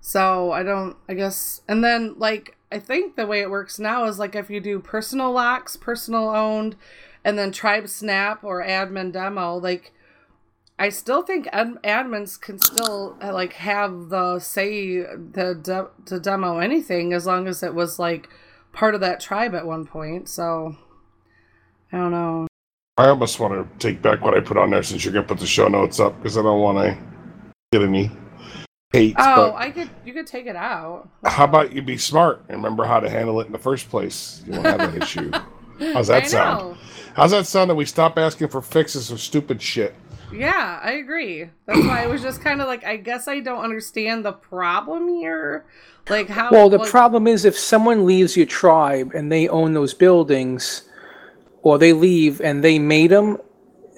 So 0.00 0.52
I 0.52 0.62
don't 0.62 0.96
I 1.08 1.14
guess 1.14 1.62
and 1.68 1.82
then 1.82 2.14
like 2.16 2.56
I 2.70 2.78
think 2.78 3.16
the 3.16 3.26
way 3.26 3.40
it 3.40 3.50
works 3.50 3.78
now 3.78 4.04
is 4.04 4.18
like 4.18 4.34
if 4.34 4.50
you 4.50 4.60
do 4.60 4.78
personal 4.78 5.32
locks, 5.32 5.76
personal 5.76 6.28
owned, 6.28 6.76
and 7.24 7.38
then 7.38 7.50
tribe 7.50 7.88
snap 7.88 8.44
or 8.44 8.62
admin 8.62 9.12
demo, 9.12 9.56
like 9.56 9.92
I 10.78 10.90
still 10.90 11.22
think 11.22 11.48
ad- 11.52 11.82
admins 11.82 12.40
can 12.40 12.58
still 12.58 13.16
uh, 13.20 13.32
like 13.32 13.54
have 13.54 14.10
the 14.10 14.38
say 14.38 15.00
the 15.00 15.58
de- 15.60 15.88
to 16.06 16.20
demo 16.20 16.58
anything 16.58 17.12
as 17.12 17.26
long 17.26 17.48
as 17.48 17.62
it 17.62 17.74
was 17.74 17.98
like 17.98 18.28
part 18.72 18.94
of 18.94 19.00
that 19.00 19.20
tribe 19.20 19.54
at 19.54 19.66
one 19.66 19.86
point. 19.86 20.28
So 20.28 20.76
I 21.92 21.96
don't 21.96 22.10
know. 22.10 22.46
I 22.96 23.08
almost 23.08 23.38
want 23.38 23.54
to 23.54 23.78
take 23.78 24.02
back 24.02 24.20
what 24.22 24.34
I 24.34 24.40
put 24.40 24.56
on 24.56 24.70
there 24.70 24.82
since 24.82 25.04
you're 25.04 25.14
gonna 25.14 25.26
put 25.26 25.38
the 25.38 25.46
show 25.46 25.68
notes 25.68 26.00
up 26.00 26.16
because 26.16 26.36
I 26.36 26.42
don't 26.42 26.60
want 26.60 26.78
to 26.78 26.98
get 27.72 27.82
any 27.82 28.10
hate. 28.92 29.14
Oh, 29.18 29.54
I 29.54 29.70
could 29.70 29.88
you 30.04 30.12
could 30.12 30.26
take 30.26 30.46
it 30.46 30.56
out. 30.56 31.08
how 31.24 31.44
about 31.44 31.72
you 31.72 31.82
be 31.82 31.96
smart 31.96 32.42
and 32.48 32.56
remember 32.58 32.84
how 32.84 32.98
to 33.00 33.08
handle 33.08 33.40
it 33.40 33.46
in 33.46 33.52
the 33.52 33.58
first 33.58 33.88
place? 33.88 34.42
You 34.46 34.54
won't 34.54 34.66
have 34.66 34.78
that 34.78 35.02
issue. 35.02 35.30
How's 35.92 36.08
that 36.08 36.24
I 36.24 36.26
sound? 36.26 36.70
know. 36.70 36.76
How's 37.14 37.30
that 37.30 37.46
sound 37.46 37.70
that 37.70 37.76
we 37.76 37.84
stop 37.84 38.18
asking 38.18 38.48
for 38.48 38.60
fixes 38.60 39.12
of 39.12 39.20
stupid 39.20 39.62
shit? 39.62 39.94
Yeah, 40.32 40.78
I 40.82 40.92
agree. 40.92 41.48
That's 41.66 41.80
why 41.80 42.04
I 42.04 42.06
was 42.06 42.22
just 42.22 42.40
kind 42.42 42.60
of 42.60 42.66
like, 42.66 42.84
I 42.84 42.96
guess 42.96 43.28
I 43.28 43.40
don't 43.40 43.64
understand 43.64 44.24
the 44.24 44.32
problem 44.32 45.08
here. 45.08 45.64
Like 46.08 46.28
how? 46.28 46.50
Well, 46.50 46.68
the 46.68 46.78
like- 46.78 46.88
problem 46.90 47.26
is 47.26 47.44
if 47.44 47.56
someone 47.58 48.04
leaves 48.06 48.36
your 48.36 48.46
tribe 48.46 49.12
and 49.14 49.30
they 49.32 49.48
own 49.48 49.72
those 49.74 49.94
buildings, 49.94 50.82
or 51.62 51.78
they 51.78 51.92
leave 51.92 52.40
and 52.40 52.62
they 52.62 52.78
made 52.78 53.10
them, 53.10 53.38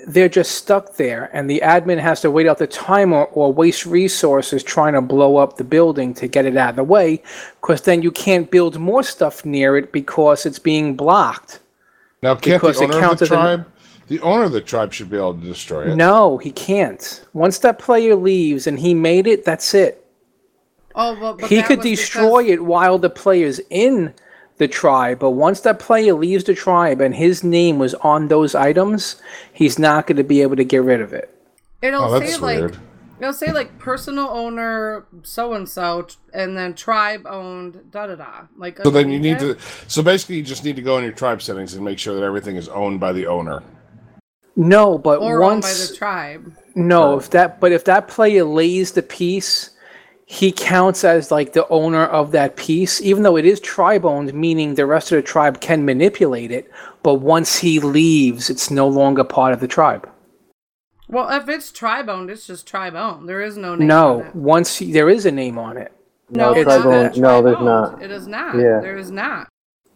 they're 0.06 0.28
just 0.30 0.52
stuck 0.52 0.96
there, 0.96 1.28
and 1.32 1.48
the 1.50 1.60
admin 1.62 1.98
has 2.00 2.20
to 2.22 2.30
wait 2.30 2.46
out 2.48 2.56
the 2.58 2.66
timer 2.66 3.24
or 3.24 3.52
waste 3.52 3.84
resources 3.84 4.62
trying 4.62 4.94
to 4.94 5.02
blow 5.02 5.36
up 5.36 5.56
the 5.58 5.64
building 5.64 6.14
to 6.14 6.26
get 6.26 6.46
it 6.46 6.56
out 6.56 6.70
of 6.70 6.76
the 6.76 6.84
way, 6.84 7.22
because 7.60 7.82
then 7.82 8.00
you 8.02 8.10
can't 8.10 8.50
build 8.50 8.78
more 8.78 9.02
stuff 9.02 9.44
near 9.44 9.76
it 9.76 9.92
because 9.92 10.46
it's 10.46 10.58
being 10.58 10.96
blocked. 10.96 11.60
Now, 12.22 12.34
can't 12.34 12.60
Because 12.62 12.78
the 12.78 12.84
it 12.84 12.86
owner 12.86 12.96
of 12.96 13.02
counts 13.02 13.18
the 13.20 13.24
as 13.26 13.30
an- 13.30 13.36
tribe, 13.36 13.66
the 14.10 14.18
owner 14.22 14.42
of 14.42 14.50
the 14.52 14.60
tribe 14.60 14.92
should 14.92 15.08
be 15.08 15.16
able 15.16 15.34
to 15.34 15.40
destroy 15.40 15.84
it? 15.92 15.94
No, 15.94 16.36
he 16.38 16.50
can't. 16.50 17.24
Once 17.32 17.58
that 17.58 17.78
player 17.78 18.16
leaves 18.16 18.66
and 18.66 18.76
he 18.80 18.92
made 18.92 19.28
it, 19.28 19.44
that's 19.44 19.72
it. 19.72 20.04
Oh, 20.96 21.16
well, 21.20 21.34
but 21.34 21.48
he 21.48 21.62
could 21.62 21.78
was 21.78 21.86
destroy 21.86 22.44
it 22.46 22.64
while 22.64 22.98
the 22.98 23.08
player's 23.08 23.60
in 23.70 24.12
the 24.58 24.66
tribe, 24.66 25.20
but 25.20 25.30
once 25.30 25.60
that 25.60 25.78
player 25.78 26.12
leaves 26.14 26.42
the 26.42 26.54
tribe 26.54 27.00
and 27.00 27.14
his 27.14 27.44
name 27.44 27.78
was 27.78 27.94
on 27.94 28.26
those 28.26 28.56
items, 28.56 29.22
he's 29.52 29.78
not 29.78 30.08
going 30.08 30.16
to 30.16 30.24
be 30.24 30.42
able 30.42 30.56
to 30.56 30.64
get 30.64 30.82
rid 30.82 31.00
of 31.00 31.12
it. 31.12 31.32
It'll 31.80 32.02
Oh, 32.02 32.18
that's 32.18 32.34
say 32.34 32.38
like 32.40 32.58
weird. 32.58 32.76
it'll 33.20 33.32
say 33.32 33.52
like 33.52 33.78
personal 33.78 34.28
owner 34.28 35.06
so 35.22 35.52
and 35.52 35.68
so, 35.68 36.08
and 36.34 36.58
then 36.58 36.74
tribe 36.74 37.28
owned 37.28 37.92
da 37.92 38.08
da 38.08 38.16
da. 38.16 38.42
Like 38.56 38.78
So 38.82 38.90
then 38.90 39.08
you 39.08 39.20
need 39.20 39.34
underneath 39.36 39.84
to. 39.84 39.88
So 39.90 40.02
basically, 40.02 40.38
you 40.38 40.42
just 40.42 40.64
need 40.64 40.74
to 40.74 40.82
go 40.82 40.98
in 40.98 41.04
your 41.04 41.12
tribe 41.12 41.40
settings 41.40 41.74
and 41.74 41.84
make 41.84 42.00
sure 42.00 42.16
that 42.16 42.24
everything 42.24 42.56
is 42.56 42.68
owned 42.68 42.98
by 42.98 43.12
the 43.12 43.28
owner. 43.28 43.62
No, 44.60 44.98
but 44.98 45.20
or 45.20 45.42
owned 45.42 45.62
by 45.62 45.68
once 45.68 45.88
the 45.88 45.96
tribe. 45.96 46.54
no, 46.74 47.16
if 47.18 47.30
that 47.30 47.60
but 47.60 47.72
if 47.72 47.84
that 47.86 48.08
player 48.08 48.44
lays 48.44 48.92
the 48.92 49.02
piece, 49.02 49.70
he 50.26 50.52
counts 50.52 51.02
as 51.02 51.30
like 51.30 51.54
the 51.54 51.66
owner 51.68 52.04
of 52.04 52.32
that 52.32 52.56
piece, 52.56 53.00
even 53.00 53.22
though 53.22 53.36
it 53.36 53.46
is 53.46 53.58
tribe 53.60 54.04
owned, 54.04 54.34
meaning 54.34 54.74
the 54.74 54.84
rest 54.86 55.10
of 55.12 55.16
the 55.16 55.22
tribe 55.22 55.60
can 55.60 55.84
manipulate 55.84 56.50
it. 56.50 56.70
But 57.02 57.14
once 57.14 57.58
he 57.58 57.80
leaves, 57.80 58.50
it's 58.50 58.70
no 58.70 58.86
longer 58.86 59.24
part 59.24 59.52
of 59.54 59.60
the 59.60 59.66
tribe. 59.68 60.08
Well, 61.08 61.28
if 61.30 61.48
it's 61.48 61.72
tri-boned, 61.72 62.30
it's 62.30 62.46
just 62.46 62.68
tri-boned. 62.68 63.28
There 63.28 63.42
is 63.42 63.56
no 63.56 63.74
name. 63.74 63.82
on 63.82 63.86
No, 63.88 64.20
it. 64.20 64.36
once 64.36 64.80
you- 64.80 64.92
there 64.92 65.08
is 65.10 65.26
a 65.26 65.32
name 65.32 65.58
on 65.58 65.76
it. 65.76 65.90
No, 66.30 66.52
it's 66.52 66.62
tri-bone- 66.64 67.02
not 67.06 67.16
no, 67.16 67.42
there's 67.42 67.58
not. 67.60 68.02
It 68.02 68.10
is 68.12 68.28
not. 68.28 68.54
Yeah. 68.56 68.78
There 68.80 68.96
is 68.96 69.10
not. 69.10 69.48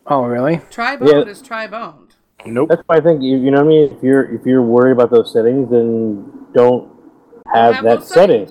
Oh, 0.09 0.25
really? 0.25 0.61
Tri-boned 0.71 1.11
Yeah. 1.11 1.21
is 1.31 1.41
tri-boned. 1.41 2.04
Nope. 2.47 2.69
That's 2.69 2.83
why 2.87 2.97
I 2.97 3.01
think 3.01 3.23
you, 3.23 3.37
you 3.39 3.51
know 3.51 3.59
what 3.59 3.67
I 3.67 3.69
mean. 3.69 3.97
If 3.97 4.03
you're 4.03 4.35
if 4.35 4.45
you're 4.45 4.63
worried 4.63 4.93
about 4.93 5.11
those 5.11 5.33
settings, 5.33 5.71
then 5.71 6.31
don't 6.53 6.91
have, 7.53 7.77
have 7.77 7.85
that 7.85 7.99
those 8.01 8.09
setting. 8.09 8.51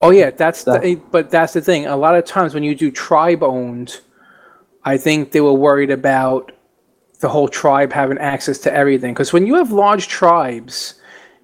Oh 0.00 0.10
yeah, 0.10 0.30
that's 0.30 0.64
That- 0.64 0.82
the, 0.82 0.92
eh, 0.92 0.96
but 1.10 1.30
that's 1.30 1.52
the 1.52 1.60
thing. 1.60 1.86
A 1.86 1.96
lot 1.96 2.16
of 2.16 2.24
times 2.24 2.54
when 2.54 2.62
you 2.62 2.74
do 2.74 2.90
tribe 2.90 3.42
owned, 3.42 4.00
I 4.84 4.96
think 4.96 5.32
they 5.32 5.40
were 5.40 5.52
worried 5.52 5.90
about 5.90 6.52
the 7.20 7.28
whole 7.28 7.48
tribe 7.48 7.92
having 7.92 8.18
access 8.18 8.58
to 8.58 8.72
everything. 8.74 9.14
Because 9.14 9.32
when 9.32 9.46
you 9.46 9.54
have 9.54 9.70
large 9.70 10.08
tribes, 10.08 10.94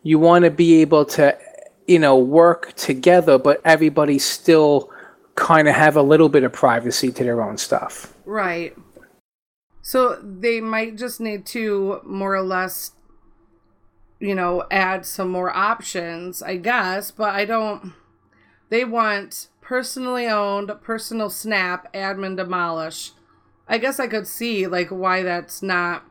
you 0.03 0.18
want 0.18 0.44
to 0.44 0.51
be 0.51 0.80
able 0.80 1.05
to, 1.05 1.38
you 1.86 2.01
know, 2.01 2.18
work 2.18 2.72
together, 2.74 3.38
but 3.38 3.61
everybody 3.64 4.18
still 4.18 4.90
kind 5.36 5.68
of 5.68 5.74
have 5.76 5.96
a 5.96 6.03
little 6.03 6.28
bit 6.28 6.42
of 6.42 6.53
privacy 6.53 7.12
to 7.12 7.22
their 7.22 7.40
own 7.40 7.57
stuff. 7.57 8.12
Right. 8.24 8.76
So 9.89 10.20
they 10.22 10.61
might 10.61 10.99
just 10.99 11.18
need 11.18 11.47
to 11.47 12.03
more 12.05 12.34
or 12.34 12.43
less, 12.43 12.93
you 14.20 14.34
know, 14.34 14.66
add 14.70 15.07
some 15.07 15.30
more 15.30 15.51
options, 15.51 16.43
I 16.43 16.57
guess. 16.57 17.11
But 17.11 17.34
I 17.34 17.47
don't. 17.47 17.95
They 18.68 18.84
want 18.84 19.49
personally 19.62 20.26
owned, 20.26 20.70
personal 20.82 21.30
snap, 21.30 21.91
admin 21.95 22.36
demolish. 22.36 23.12
I 23.66 23.78
guess 23.78 23.99
I 23.99 24.09
could 24.09 24.26
see 24.26 24.66
like 24.66 24.91
why 24.91 25.22
that's 25.22 25.62
not. 25.62 26.05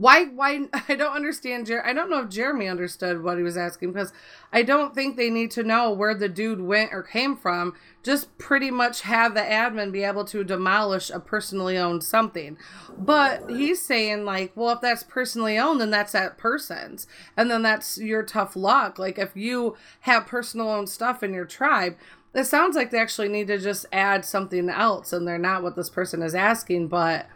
Why? 0.00 0.24
Why? 0.24 0.66
I 0.88 0.94
don't 0.94 1.14
understand. 1.14 1.66
Jer- 1.66 1.84
I 1.84 1.92
don't 1.92 2.08
know 2.08 2.22
if 2.22 2.30
Jeremy 2.30 2.68
understood 2.68 3.22
what 3.22 3.36
he 3.36 3.42
was 3.42 3.58
asking 3.58 3.92
because 3.92 4.14
I 4.50 4.62
don't 4.62 4.94
think 4.94 5.16
they 5.16 5.28
need 5.28 5.50
to 5.52 5.62
know 5.62 5.92
where 5.92 6.14
the 6.14 6.28
dude 6.28 6.62
went 6.62 6.94
or 6.94 7.02
came 7.02 7.36
from. 7.36 7.74
Just 8.02 8.38
pretty 8.38 8.70
much 8.70 9.02
have 9.02 9.34
the 9.34 9.42
admin 9.42 9.92
be 9.92 10.02
able 10.02 10.24
to 10.24 10.42
demolish 10.42 11.10
a 11.10 11.20
personally 11.20 11.76
owned 11.76 12.02
something. 12.02 12.56
But 12.96 13.50
he's 13.50 13.84
saying 13.84 14.24
like, 14.24 14.52
well, 14.54 14.70
if 14.70 14.80
that's 14.80 15.02
personally 15.02 15.58
owned, 15.58 15.82
then 15.82 15.90
that's 15.90 16.12
that 16.12 16.38
person's, 16.38 17.06
and 17.36 17.50
then 17.50 17.60
that's 17.60 17.98
your 17.98 18.22
tough 18.22 18.56
luck. 18.56 18.98
Like 18.98 19.18
if 19.18 19.36
you 19.36 19.76
have 20.00 20.26
personal 20.26 20.70
owned 20.70 20.88
stuff 20.88 21.22
in 21.22 21.34
your 21.34 21.44
tribe, 21.44 21.98
it 22.34 22.44
sounds 22.44 22.74
like 22.74 22.90
they 22.90 22.98
actually 22.98 23.28
need 23.28 23.48
to 23.48 23.58
just 23.58 23.84
add 23.92 24.24
something 24.24 24.70
else, 24.70 25.12
and 25.12 25.28
they're 25.28 25.36
not 25.36 25.62
what 25.62 25.76
this 25.76 25.90
person 25.90 26.22
is 26.22 26.34
asking, 26.34 26.88
but 26.88 27.26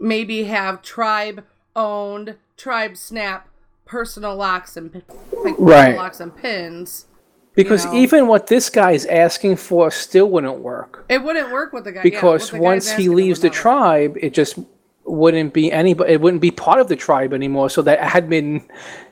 maybe 0.00 0.44
have 0.44 0.82
tribe 0.82 1.44
owned, 1.80 2.36
tribe 2.56 2.96
snap, 2.96 3.48
personal 3.84 4.36
locks 4.36 4.76
and 4.76 5.02
like 5.44 5.54
Right. 5.58 5.96
locks 5.96 6.20
and 6.20 6.34
pins. 6.36 7.06
Because 7.54 7.84
know. 7.84 7.94
even 7.94 8.26
what 8.28 8.46
this 8.46 8.70
guy 8.70 8.92
is 8.92 9.06
asking 9.06 9.56
for 9.56 9.90
still 9.90 10.30
wouldn't 10.30 10.60
work. 10.60 11.04
It 11.08 11.22
wouldn't 11.22 11.50
work 11.50 11.72
with 11.72 11.84
the 11.84 11.92
guy. 11.92 12.02
because 12.02 12.52
what 12.52 12.58
the 12.58 12.62
once 12.62 12.90
he 12.92 13.08
leaves 13.08 13.40
the 13.40 13.48
would 13.48 13.52
tribe, 13.54 14.16
it 14.20 14.32
just 14.32 14.58
wouldn't 15.04 15.52
be 15.52 15.72
anybody. 15.72 16.12
It 16.12 16.20
wouldn't 16.20 16.40
be 16.42 16.52
part 16.52 16.78
of 16.80 16.86
the 16.88 16.94
tribe 16.96 17.32
anymore. 17.32 17.68
So 17.68 17.82
that 17.82 17.98
admin 17.98 18.62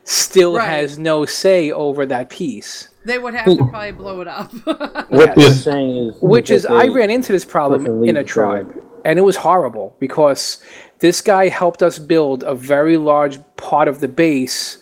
still 0.05 0.55
Right. 0.57 0.69
has 0.69 0.99
no 0.99 1.25
say 1.25 1.73
over 1.73 2.07
that 2.07 2.31
piece. 2.31 2.89
they 3.05 3.19
would 3.19 3.35
have 3.35 3.47
to 3.47 3.65
probably 3.71 3.91
blow 3.93 4.21
it 4.21 4.29
up. 4.29 4.53
What 5.11 5.35
they're 5.35 5.51
saying 5.53 5.97
is, 6.11 6.17
Which 6.21 6.51
is, 6.51 6.63
that 6.65 6.73
I 6.73 6.89
ran 6.89 7.11
into 7.11 7.33
this 7.33 7.45
problem 7.45 8.05
in 8.05 8.17
a 8.19 8.23
tribe. 8.25 8.71
tribe, 8.73 8.85
and 9.05 9.19
it 9.19 9.23
was 9.23 9.37
horrible 9.37 9.97
because 9.99 10.63
this 11.01 11.21
guy 11.21 11.49
helped 11.49 11.83
us 11.83 11.99
build 11.99 12.43
a 12.43 12.55
very 12.55 12.97
large 12.97 13.39
part 13.57 13.89
of 13.89 14.01
the 14.01 14.09
base, 14.09 14.79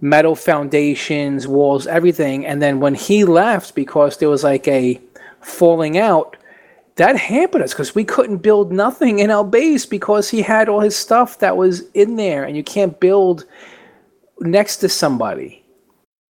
metal 0.00 0.34
foundations, 0.34 1.46
walls, 1.48 1.86
everything. 1.86 2.46
And 2.46 2.60
then 2.60 2.80
when 2.80 2.94
he 2.94 3.24
left, 3.24 3.74
because 3.74 4.18
there 4.18 4.28
was 4.28 4.44
like 4.44 4.68
a 4.68 5.00
falling 5.40 5.98
out, 5.98 6.36
that 6.96 7.16
hampered 7.16 7.62
us 7.62 7.72
because 7.72 7.94
we 7.94 8.04
couldn't 8.04 8.38
build 8.38 8.72
nothing 8.72 9.18
in 9.18 9.30
our 9.30 9.44
base 9.44 9.84
because 9.84 10.30
he 10.30 10.42
had 10.42 10.68
all 10.68 10.80
his 10.80 10.96
stuff 10.96 11.38
that 11.40 11.56
was 11.56 11.82
in 11.90 12.16
there, 12.16 12.44
and 12.44 12.56
you 12.56 12.64
can't 12.64 12.98
build 13.00 13.44
next 14.40 14.78
to 14.78 14.88
somebody. 14.88 15.65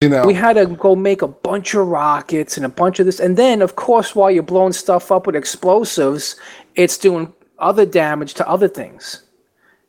You 0.01 0.09
know, 0.09 0.25
We 0.25 0.33
had 0.33 0.53
to 0.53 0.65
go 0.65 0.95
make 0.95 1.21
a 1.21 1.27
bunch 1.27 1.73
of 1.73 1.87
rockets 1.87 2.57
and 2.57 2.65
a 2.65 2.69
bunch 2.69 2.99
of 2.99 3.05
this, 3.05 3.19
and 3.19 3.37
then 3.37 3.61
of 3.61 3.75
course, 3.75 4.13
while 4.13 4.29
you're 4.29 4.43
blowing 4.43 4.73
stuff 4.73 5.11
up 5.11 5.25
with 5.25 5.35
explosives, 5.35 6.35
it's 6.75 6.97
doing 6.97 7.33
other 7.59 7.85
damage 7.85 8.33
to 8.35 8.47
other 8.47 8.67
things. 8.67 9.23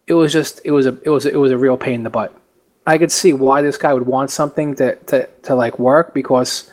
It 0.06 0.14
was 0.14 0.32
just, 0.32 0.60
it 0.64 0.70
was 0.70 0.86
a, 0.86 0.96
it 1.02 1.10
was, 1.10 1.26
a, 1.26 1.30
it 1.30 1.36
was 1.36 1.50
a 1.50 1.58
real 1.58 1.76
pain 1.76 1.94
in 1.94 2.02
the 2.04 2.10
butt. 2.10 2.32
I 2.86 2.98
could 2.98 3.10
see 3.10 3.32
why 3.32 3.62
this 3.62 3.76
guy 3.76 3.92
would 3.92 4.06
want 4.06 4.30
something 4.30 4.76
to, 4.76 4.94
to, 4.94 5.28
to 5.42 5.54
like 5.56 5.80
work 5.80 6.14
because 6.14 6.70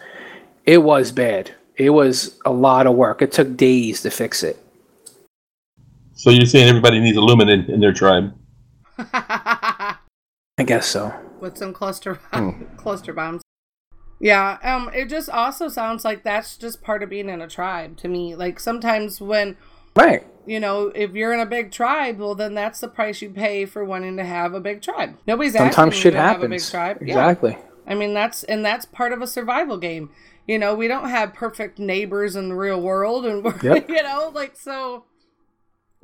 it 0.65 0.77
was 0.77 1.11
bad. 1.11 1.51
It 1.75 1.89
was 1.89 2.39
a 2.45 2.51
lot 2.51 2.86
of 2.86 2.93
work. 2.95 3.23
It 3.23 3.31
took 3.31 3.57
days 3.57 4.03
to 4.03 4.11
fix 4.11 4.43
it. 4.43 4.59
So 6.13 6.29
you're 6.29 6.45
saying 6.45 6.69
everybody 6.69 6.99
needs 6.99 7.17
a 7.17 7.21
lumen 7.21 7.49
in 7.49 7.79
their 7.79 7.93
tribe? 7.93 8.31
I 8.99 9.97
guess 10.63 10.86
so. 10.86 11.11
With 11.43 11.57
some 11.59 11.73
cluster 11.73 12.15
cluster 12.77 13.13
bombs. 13.13 13.43
Yeah, 14.19 14.57
um 14.63 14.89
it 14.93 15.09
just 15.09 15.29
also 15.29 15.67
sounds 15.67 16.03
like 16.05 16.23
that's 16.23 16.57
just 16.57 16.81
part 16.81 17.03
of 17.03 17.09
being 17.09 17.29
in 17.29 17.41
a 17.41 17.47
tribe 17.47 17.97
to 17.97 18.07
me. 18.07 18.35
Like 18.35 18.59
sometimes 18.59 19.21
when 19.21 19.57
Right. 19.95 20.25
you 20.47 20.59
know, 20.59 20.87
if 20.95 21.13
you're 21.13 21.33
in 21.33 21.39
a 21.39 21.45
big 21.45 21.71
tribe, 21.71 22.17
well 22.19 22.33
then 22.33 22.53
that's 22.55 22.79
the 22.79 22.87
price 22.87 23.21
you 23.21 23.29
pay 23.29 23.65
for 23.65 23.83
wanting 23.85 24.17
to 24.17 24.23
have 24.23 24.53
a 24.55 24.59
big 24.59 24.81
tribe. 24.81 25.17
Nobody's 25.27 25.55
asking 25.55 25.73
Sometimes 25.73 25.95
you 25.97 26.01
shit 26.01 26.13
to 26.13 26.19
have 26.19 26.37
a 26.37 26.47
big 26.47 26.61
happens. 26.61 26.71
tribe. 26.71 26.97
Yeah. 27.01 27.07
Exactly. 27.09 27.57
I 27.85 27.95
mean 27.95 28.13
that's 28.13 28.43
and 28.45 28.65
that's 28.65 28.85
part 28.85 29.11
of 29.11 29.21
a 29.21 29.27
survival 29.27 29.77
game. 29.77 30.09
You 30.47 30.57
know, 30.59 30.73
we 30.75 30.87
don't 30.87 31.09
have 31.09 31.33
perfect 31.33 31.79
neighbors 31.79 32.35
in 32.35 32.49
the 32.49 32.55
real 32.55 32.81
world 32.81 33.25
and 33.25 33.43
we're 33.43 33.57
Yep. 33.61 33.89
you 33.95 34.03
know, 34.03 34.31
like 34.33 34.55
so 34.55 35.03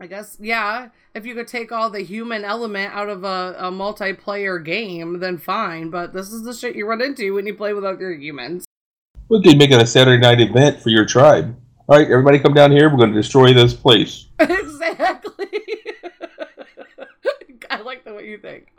I 0.01 0.07
guess 0.07 0.37
yeah, 0.39 0.89
if 1.13 1.25
you 1.25 1.35
could 1.35 1.47
take 1.47 1.71
all 1.71 1.89
the 1.89 2.01
human 2.01 2.45
element 2.45 2.93
out 2.93 3.09
of 3.09 3.23
a, 3.23 3.55
a 3.57 3.71
multiplayer 3.71 4.63
game, 4.63 5.19
then 5.19 5.37
fine. 5.37 5.89
But 5.89 6.13
this 6.13 6.31
is 6.31 6.43
the 6.43 6.53
shit 6.53 6.75
you 6.75 6.87
run 6.87 7.01
into 7.01 7.33
when 7.33 7.45
you 7.45 7.53
play 7.53 7.73
with 7.73 7.83
other 7.83 8.13
humans. 8.13 8.65
We 9.27 9.43
could 9.43 9.57
make 9.57 9.71
it 9.71 9.81
a 9.81 9.85
Saturday 9.85 10.21
night 10.21 10.39
event 10.39 10.81
for 10.81 10.89
your 10.89 11.05
tribe. 11.05 11.55
All 11.87 11.97
right, 11.97 12.09
everybody 12.09 12.39
come 12.39 12.53
down 12.53 12.71
here. 12.71 12.89
We're 12.89 12.97
going 12.97 13.11
to 13.11 13.19
destroy 13.19 13.53
this 13.53 13.73
place. 13.73 14.27
exactly. 14.39 15.47
I 17.69 17.81
like 17.81 18.05
the 18.05 18.13
way 18.13 18.27
you 18.27 18.37
think. 18.37 18.73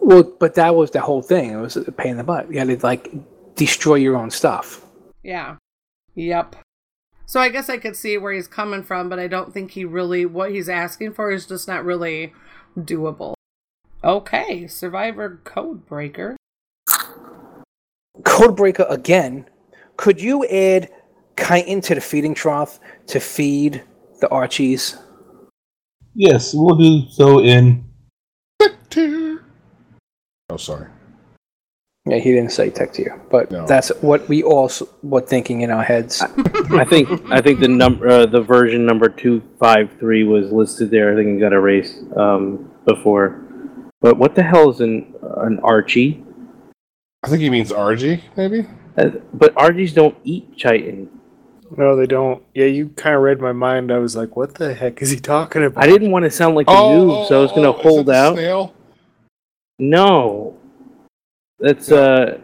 Well, 0.00 0.22
but 0.22 0.54
that 0.54 0.74
was 0.74 0.90
the 0.90 1.00
whole 1.00 1.22
thing. 1.22 1.50
It 1.50 1.56
was 1.56 1.76
a 1.76 1.92
pain 1.92 2.12
in 2.12 2.16
the 2.16 2.24
butt. 2.24 2.50
You 2.50 2.58
had 2.58 2.68
to 2.68 2.78
like 2.84 3.12
destroy 3.54 3.96
your 3.96 4.16
own 4.16 4.30
stuff. 4.30 4.84
Yeah. 5.22 5.56
Yep. 6.14 6.56
So 7.26 7.40
I 7.40 7.48
guess 7.48 7.68
I 7.68 7.78
could 7.78 7.96
see 7.96 8.18
where 8.18 8.32
he's 8.32 8.46
coming 8.46 8.82
from, 8.82 9.08
but 9.08 9.18
I 9.18 9.26
don't 9.26 9.52
think 9.52 9.72
he 9.72 9.84
really 9.84 10.26
what 10.26 10.50
he's 10.50 10.68
asking 10.68 11.14
for 11.14 11.30
is 11.30 11.46
just 11.46 11.66
not 11.66 11.84
really 11.84 12.32
doable. 12.78 13.34
Okay, 14.02 14.66
Survivor 14.66 15.40
Code 15.44 15.86
Breaker. 15.86 16.36
Codebreaker 18.22 18.90
again. 18.90 19.48
Could 19.96 20.20
you 20.20 20.44
add 20.46 20.90
chitin 21.38 21.80
to 21.82 21.94
the 21.94 22.00
feeding 22.00 22.34
trough 22.34 22.78
to 23.06 23.20
feed 23.20 23.82
the 24.20 24.28
Archies? 24.28 24.98
Yes, 26.14 26.52
we'll 26.54 26.76
do 26.76 27.08
so 27.10 27.40
in. 27.40 27.84
Oh, 30.50 30.56
sorry. 30.56 30.88
Yeah, 32.06 32.18
he 32.18 32.32
didn't 32.32 32.52
say 32.52 32.68
tech 32.68 32.92
to 32.94 33.02
you, 33.02 33.20
but 33.30 33.48
that's 33.66 33.88
what 34.02 34.28
we 34.28 34.42
all 34.42 34.66
s- 34.66 34.82
were 35.02 35.22
thinking 35.22 35.62
in 35.62 35.70
our 35.70 35.82
heads. 35.82 36.20
I 36.70 36.84
think 36.84 37.08
I 37.30 37.40
think 37.40 37.60
the 37.60 37.68
number 37.68 38.06
uh, 38.08 38.26
the 38.26 38.42
version 38.42 38.84
number 38.84 39.08
two 39.08 39.40
five 39.58 39.90
three 39.98 40.22
was 40.22 40.52
listed 40.52 40.90
there. 40.90 41.12
I 41.12 41.16
think 41.16 41.38
it 41.38 41.40
got 41.40 41.54
erased 41.54 42.02
um, 42.14 42.70
before. 42.84 43.40
But 44.02 44.18
what 44.18 44.34
the 44.34 44.42
hell 44.42 44.68
is 44.68 44.80
an 44.80 45.14
an 45.38 45.60
Archie? 45.60 46.22
I 47.22 47.28
think 47.28 47.40
he 47.40 47.48
means 47.48 47.72
RG, 47.72 48.20
maybe. 48.36 48.66
Uh, 48.98 49.08
but 49.32 49.54
Archies 49.56 49.94
don't 49.94 50.14
eat 50.24 50.54
chitin. 50.58 51.08
No, 51.74 51.96
they 51.96 52.06
don't. 52.06 52.42
Yeah, 52.54 52.66
you 52.66 52.90
kind 52.90 53.16
of 53.16 53.22
read 53.22 53.40
my 53.40 53.52
mind. 53.52 53.90
I 53.90 53.96
was 53.96 54.14
like, 54.14 54.36
what 54.36 54.56
the 54.56 54.74
heck 54.74 55.00
is 55.00 55.08
he 55.08 55.18
talking 55.18 55.64
about? 55.64 55.82
I 55.82 55.86
didn't 55.86 56.10
want 56.10 56.26
to 56.26 56.30
sound 56.30 56.54
like 56.54 56.68
a 56.68 56.72
Oh, 56.72 57.24
noob, 57.24 57.28
so 57.28 57.38
I 57.38 57.42
was 57.42 57.50
oh, 57.52 57.54
gonna 57.56 57.72
oh, 57.72 57.76
is 57.78 57.82
hold 57.82 58.00
it 58.00 58.04
the 58.08 58.14
out. 58.14 58.34
Snail? 58.34 58.74
No, 59.78 60.58
that's 61.58 61.90
uh. 61.90 62.38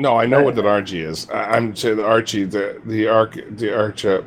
No, 0.00 0.16
I 0.16 0.26
know 0.26 0.42
what 0.44 0.56
an 0.56 0.64
RG 0.64 0.92
is. 1.04 1.28
I, 1.30 1.56
I'm 1.56 1.74
saying 1.74 1.96
the 1.96 2.06
Archie, 2.06 2.44
the 2.44 2.80
the 2.86 3.08
arc, 3.08 3.34
the 3.56 3.76
arch. 3.76 4.04
Uh, 4.04 4.22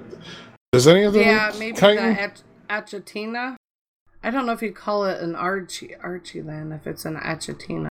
does 0.74 0.88
any 0.88 1.04
of 1.04 1.14
them? 1.14 1.22
Yeah, 1.24 1.52
maybe 1.58 1.78
chitin? 1.78 2.14
the 2.14 2.24
Ach- 2.24 2.42
Achatina. 2.70 3.56
I 4.24 4.30
don't 4.32 4.46
know 4.46 4.52
if 4.52 4.62
you'd 4.62 4.76
call 4.76 5.06
it 5.06 5.22
an 5.22 5.36
Archie 5.36 5.96
Archie 5.96 6.42
then, 6.42 6.72
if 6.74 6.88
it's 6.88 7.06
an 7.06 7.16
Achatina. 7.16 7.88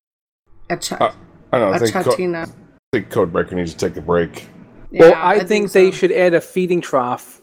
Acha- 0.70 1.00
Uh, 1.02 1.12
I 1.54 1.60
don't 1.60 1.72
know. 1.72 1.76
I 1.76 1.80
think, 1.80 1.94
Co- 1.94 2.02
Achatina. 2.12 2.48
I 2.48 2.52
think 2.94 3.10
Codebreaker 3.10 3.54
needs 3.54 3.74
to 3.74 3.90
take 3.90 3.98
a 3.98 4.02
break. 4.02 4.48
well, 4.92 5.14
I, 5.16 5.36
I 5.36 5.38
think, 5.40 5.48
think 5.48 5.72
they 5.72 5.92
should 5.92 6.12
add 6.12 6.34
a 6.34 6.42
feeding 6.42 6.82
trough. 6.82 7.42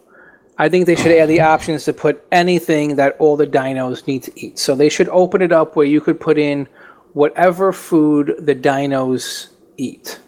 I 0.58 0.68
think 0.68 0.86
they 0.86 0.94
should 0.96 1.12
add 1.12 1.28
the 1.28 1.40
options 1.54 1.84
to 1.84 1.92
put 1.92 2.24
anything 2.32 2.96
that 2.96 3.16
all 3.18 3.36
the 3.36 3.46
dinos 3.46 4.06
need 4.06 4.22
to 4.24 4.32
eat. 4.40 4.58
So 4.58 4.74
they 4.74 4.88
should 4.88 5.08
open 5.08 5.42
it 5.42 5.52
up 5.52 5.76
where 5.76 5.86
you 5.86 6.00
could 6.00 6.20
put 6.20 6.38
in 6.38 6.68
whatever 7.16 7.72
food 7.72 8.34
the 8.38 8.54
dinos 8.54 9.48
eat. 9.78 10.20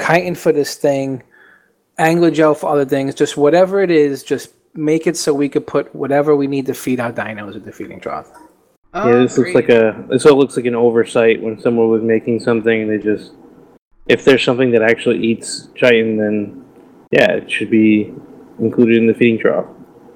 Chitin 0.00 0.36
for 0.36 0.52
this 0.52 0.76
thing, 0.76 1.24
angler 1.98 2.30
gel 2.30 2.54
for 2.54 2.70
other 2.70 2.84
things, 2.84 3.12
just 3.12 3.36
whatever 3.36 3.82
it 3.82 3.90
is, 3.90 4.22
just 4.22 4.54
make 4.72 5.08
it 5.08 5.16
so 5.16 5.34
we 5.34 5.48
could 5.48 5.66
put 5.66 5.92
whatever 5.92 6.36
we 6.36 6.46
need 6.46 6.64
to 6.66 6.74
feed 6.74 7.00
our 7.00 7.12
dinos 7.12 7.56
at 7.56 7.64
the 7.64 7.72
feeding 7.72 7.98
trough. 7.98 8.30
Oh, 8.94 9.08
yeah, 9.08 9.18
this 9.18 9.36
looks 9.36 9.52
like 9.52 9.68
a. 9.68 10.04
This 10.08 10.26
all 10.26 10.38
looks 10.38 10.56
like 10.56 10.66
an 10.66 10.76
oversight 10.76 11.42
when 11.42 11.58
someone 11.60 11.88
was 11.88 12.02
making 12.02 12.38
something. 12.38 12.82
and 12.82 12.90
They 12.90 12.98
just, 12.98 13.32
if 14.06 14.24
there's 14.24 14.44
something 14.44 14.70
that 14.70 14.82
actually 14.82 15.18
eats 15.18 15.70
chitin, 15.74 16.16
then 16.16 16.64
yeah, 17.10 17.32
it 17.32 17.50
should 17.50 17.70
be 17.70 18.14
included 18.60 18.96
in 18.96 19.08
the 19.08 19.14
feeding 19.14 19.40
trough. 19.40 19.66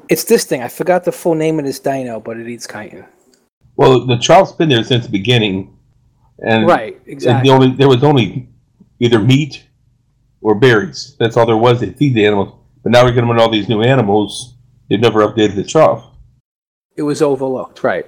It's 0.08 0.22
this 0.22 0.44
thing. 0.44 0.62
I 0.62 0.68
forgot 0.68 1.02
the 1.02 1.10
full 1.10 1.34
name 1.34 1.58
of 1.58 1.64
this 1.64 1.80
dino, 1.80 2.20
but 2.20 2.36
it 2.36 2.46
eats 2.46 2.68
chitin. 2.68 3.06
Well, 3.76 4.06
the 4.06 4.18
troug's 4.18 4.52
been 4.52 4.68
there 4.68 4.84
since 4.84 5.04
the 5.06 5.12
beginning, 5.12 5.76
and 6.38 6.66
Right, 6.66 6.96
and 6.96 7.08
exactly. 7.08 7.48
The 7.48 7.54
only 7.54 7.76
there 7.76 7.88
was 7.88 8.04
only 8.04 8.48
either 9.00 9.18
meat 9.18 9.64
or 10.40 10.54
berries. 10.54 11.16
That's 11.18 11.36
all 11.36 11.46
there 11.46 11.56
was 11.56 11.80
to 11.80 11.92
feed 11.92 12.14
the 12.14 12.26
animals. 12.26 12.54
But 12.82 12.92
now 12.92 13.04
we're 13.04 13.12
getting 13.12 13.30
all 13.30 13.50
these 13.50 13.68
new 13.68 13.82
animals. 13.82 14.54
They've 14.88 15.00
never 15.00 15.26
updated 15.26 15.56
the 15.56 15.64
trough. 15.64 16.04
It 16.96 17.02
was 17.02 17.22
overlooked, 17.22 17.82
right? 17.82 18.06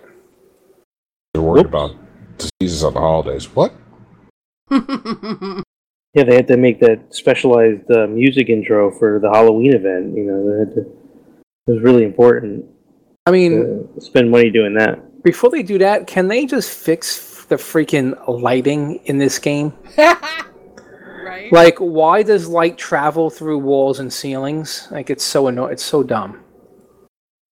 They're 1.32 1.42
worried 1.42 1.66
about 1.66 1.96
diseases 2.38 2.84
on 2.84 2.94
the 2.94 3.00
holidays. 3.00 3.46
What? 3.54 3.74
Yeah, 6.16 6.24
they 6.24 6.34
had 6.34 6.48
to 6.48 6.56
make 6.56 6.80
that 6.80 7.14
specialized 7.14 7.90
uh, 7.90 8.06
music 8.06 8.48
intro 8.48 8.90
for 8.90 9.20
the 9.20 9.28
Halloween 9.28 9.74
event. 9.74 10.16
You 10.16 10.24
know, 10.24 10.50
they 10.50 10.58
had 10.60 10.74
to, 10.76 10.80
it 10.80 11.70
was 11.70 11.82
really 11.82 12.04
important. 12.04 12.64
I 13.26 13.30
mean, 13.32 13.86
to 13.94 14.00
spend 14.00 14.30
money 14.30 14.48
doing 14.48 14.72
that. 14.78 14.98
Before 15.26 15.50
they 15.50 15.64
do 15.64 15.76
that, 15.78 16.06
can 16.06 16.28
they 16.28 16.46
just 16.46 16.70
fix 16.70 17.46
the 17.46 17.56
freaking 17.56 18.16
lighting 18.28 19.00
in 19.06 19.18
this 19.18 19.40
game? 19.40 19.72
right? 19.98 21.48
Like, 21.50 21.78
why 21.78 22.22
does 22.22 22.46
light 22.46 22.78
travel 22.78 23.28
through 23.28 23.58
walls 23.58 23.98
and 23.98 24.12
ceilings? 24.12 24.86
Like, 24.92 25.10
it's 25.10 25.24
so 25.24 25.48
annoying. 25.48 25.72
It's 25.72 25.82
so 25.82 26.04
dumb. 26.04 26.44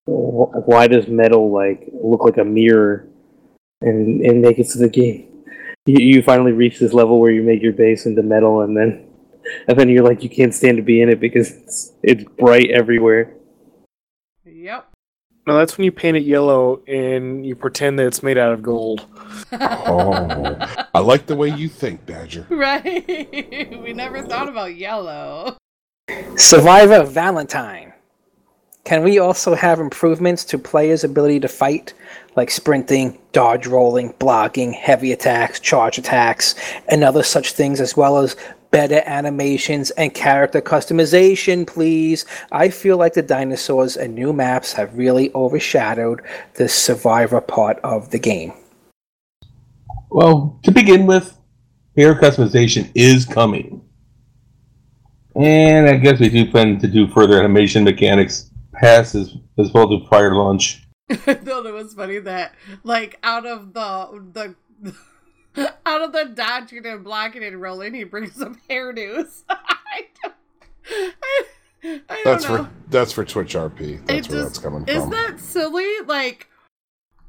Why 0.07 0.87
does 0.87 1.09
metal 1.09 1.51
like 1.51 1.89
look 1.93 2.22
like 2.22 2.37
a 2.37 2.45
mirror 2.45 3.09
and 3.81 4.20
and 4.20 4.41
make 4.41 4.61
it 4.61 4.68
to 4.68 4.79
the 4.79 4.89
game? 4.89 5.45
You, 5.87 5.99
you 5.99 6.22
finally 6.22 6.53
reach 6.53 6.79
this 6.79 6.93
level 6.93 7.18
where 7.18 7.33
you 7.33 7.43
make 7.43 7.61
your 7.61 7.72
base 7.72 8.07
into 8.07 8.22
metal, 8.22 8.61
and 8.61 8.77
then 8.77 9.09
and 9.66 9.77
then 9.77 9.89
you're 9.89 10.05
like 10.05 10.22
you 10.22 10.31
can't 10.31 10.55
stand 10.55 10.77
to 10.77 10.83
be 10.85 11.03
in 11.03 11.09
it 11.09 11.18
because 11.18 11.51
it's 11.51 11.93
it's 12.05 12.25
bright 12.39 12.70
everywhere. 12.70 13.35
Yep. 14.45 14.93
No, 15.47 15.59
that's 15.59 15.76
when 15.76 15.84
you 15.84 15.92
paint 15.92 16.16
it 16.16 16.22
yellow 16.22 16.80
and 16.86 17.45
you 17.45 17.55
pretend 17.55 17.99
that 17.99 18.07
it's 18.07 18.22
made 18.22 18.38
out 18.38 18.53
of 18.53 18.62
gold. 18.62 19.07
Oh, 19.53 20.57
I 20.95 21.01
like 21.01 21.26
the 21.26 21.36
way 21.36 21.51
you 21.51 21.68
think, 21.68 22.07
Badger. 22.07 22.47
Right. 22.55 23.05
we 23.82 23.92
never 23.92 24.22
thought 24.22 24.49
about 24.49 24.76
yellow. 24.76 25.57
Survivor 26.36 27.03
Valentine. 27.05 27.92
Can 28.84 29.03
we 29.03 29.18
also 29.18 29.55
have 29.55 29.80
improvements 29.80 30.45
to 30.47 30.59
players' 30.59 31.05
ability 31.05 31.40
to 31.40 31.49
fight, 31.49 31.95
like 32.36 32.51
sprinting, 32.51 33.18
dodge 33.32 33.66
rolling, 33.66 34.14
blocking, 34.18 34.72
heavy 34.72 35.12
attacks, 35.12 35.59
charge 35.59 35.97
attacks, 35.97 36.55
and 36.88 37.03
other 37.03 37.22
such 37.22 37.53
things, 37.53 37.80
as 37.80 37.97
well 37.97 38.18
as 38.18 38.36
better 38.75 39.05
animations 39.07 39.93
and 39.93 40.12
character 40.12 40.61
customization, 40.61 41.64
please? 41.64 42.27
I 42.51 42.70
feel 42.70 42.97
like 42.97 43.14
the 43.14 43.22
dinosaurs 43.22 43.97
and 43.97 44.16
new 44.16 44.33
maps 44.33 44.72
have 44.72 44.99
really 44.99 45.33
overshadowed 45.33 46.22
the 46.55 46.68
Survivor 46.68 47.41
part 47.41 47.79
of 47.85 48.11
the 48.11 48.18
game. 48.18 48.53
Well, 50.11 50.59
to 50.64 50.72
begin 50.72 51.07
with, 51.07 51.39
hair 51.97 52.16
customization 52.16 52.91
is 52.97 53.25
coming. 53.25 53.81
And 55.37 55.89
I 55.89 55.95
guess 55.95 56.18
we 56.18 56.29
do 56.29 56.51
plan 56.51 56.81
to 56.81 56.89
do 56.89 57.07
further 57.07 57.39
animation 57.39 57.85
mechanics 57.85 58.51
past 58.72 59.14
as, 59.14 59.37
as 59.57 59.72
well 59.72 59.89
to 59.89 60.05
prior 60.09 60.35
launch. 60.35 60.83
I 61.11 61.35
thought 61.35 61.66
it 61.66 61.75
was 61.75 61.95
funny 61.95 62.18
that, 62.18 62.57
like, 62.83 63.20
out 63.22 63.47
of 63.47 63.72
the 63.72 64.57
the 64.83 64.97
out 65.87 66.03
of 66.03 66.13
the 66.13 66.25
dodging 66.35 66.85
and 66.87 67.05
blocking 67.05 67.45
and 67.45 67.61
rolling, 67.61 67.95
he 67.95 68.05
brings 68.05 68.35
some 68.35 68.61
hairdos. 68.69 69.43
I 69.49 70.03
don't, 70.23 70.35
I, 70.91 71.45
I 71.85 71.99
don't 72.15 72.25
That's 72.25 72.49
know. 72.49 72.65
for 72.65 72.71
that's 72.89 73.13
for 73.13 73.25
Twitch 73.25 73.55
RP. 73.55 74.05
That's 74.07 74.27
It 74.29 74.33
where 74.33 74.43
just- 74.43 74.55
that's 74.55 74.59
coming 74.59 74.85
Is 74.89 75.03
from. 75.03 75.11
that 75.11 75.41
silly? 75.41 76.01
Like, 76.07 76.49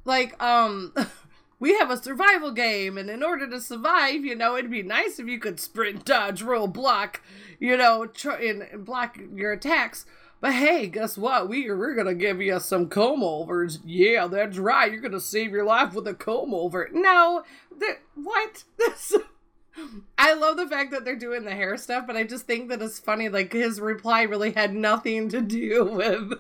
like, 0.06 0.42
um, 0.42 0.94
we 1.60 1.78
have 1.78 1.90
a 1.90 1.98
survival 1.98 2.52
game, 2.52 2.98
and 2.98 3.10
in 3.10 3.24
order 3.24 3.50
to 3.50 3.60
survive, 3.62 4.24
you 4.26 4.36
know, 4.36 4.56
it'd 4.58 4.72
be 4.72 4.84
nice 4.84 5.20
if 5.20 5.28
you 5.28 5.40
could 5.40 5.60
sprint, 5.60 6.06
dodge, 6.06 6.42
roll, 6.42 6.68
block, 6.68 7.22
you 7.60 7.76
know, 7.78 8.06
tr- 8.06 8.32
and, 8.32 8.62
and 8.64 8.86
block 8.86 9.18
your 9.34 9.52
attacks. 9.54 10.06
But 10.42 10.54
hey, 10.54 10.88
guess 10.88 11.18
what? 11.18 11.48
We 11.50 11.72
we're 11.72 11.96
gonna 11.96 12.14
give 12.14 12.40
you 12.42 12.60
some 12.60 12.88
comb 12.88 13.24
overs. 13.24 13.80
Yeah, 13.84 14.28
that's 14.28 14.58
right. 14.60 14.92
You're 14.92 15.02
gonna 15.02 15.20
save 15.20 15.52
your 15.52 15.64
life 15.64 15.94
with 15.94 16.08
a 16.08 16.14
comb 16.14 16.54
over. 16.54 16.88
No, 16.94 17.44
th- 17.80 18.00
what? 18.16 18.64
This. 18.78 19.14
I 20.18 20.34
love 20.34 20.58
the 20.58 20.68
fact 20.68 20.92
that 20.92 21.04
they're 21.04 21.16
doing 21.16 21.44
the 21.44 21.52
hair 21.52 21.78
stuff, 21.78 22.08
but 22.08 22.16
I 22.16 22.24
just 22.24 22.46
think 22.46 22.70
that 22.70 22.82
it's 22.82 23.00
funny. 23.00 23.30
Like 23.30 23.52
his 23.52 23.82
reply 23.82 24.24
really 24.24 24.52
had 24.52 24.74
nothing 24.74 25.30
to 25.30 25.42
do 25.42 25.84
with, 25.92 26.34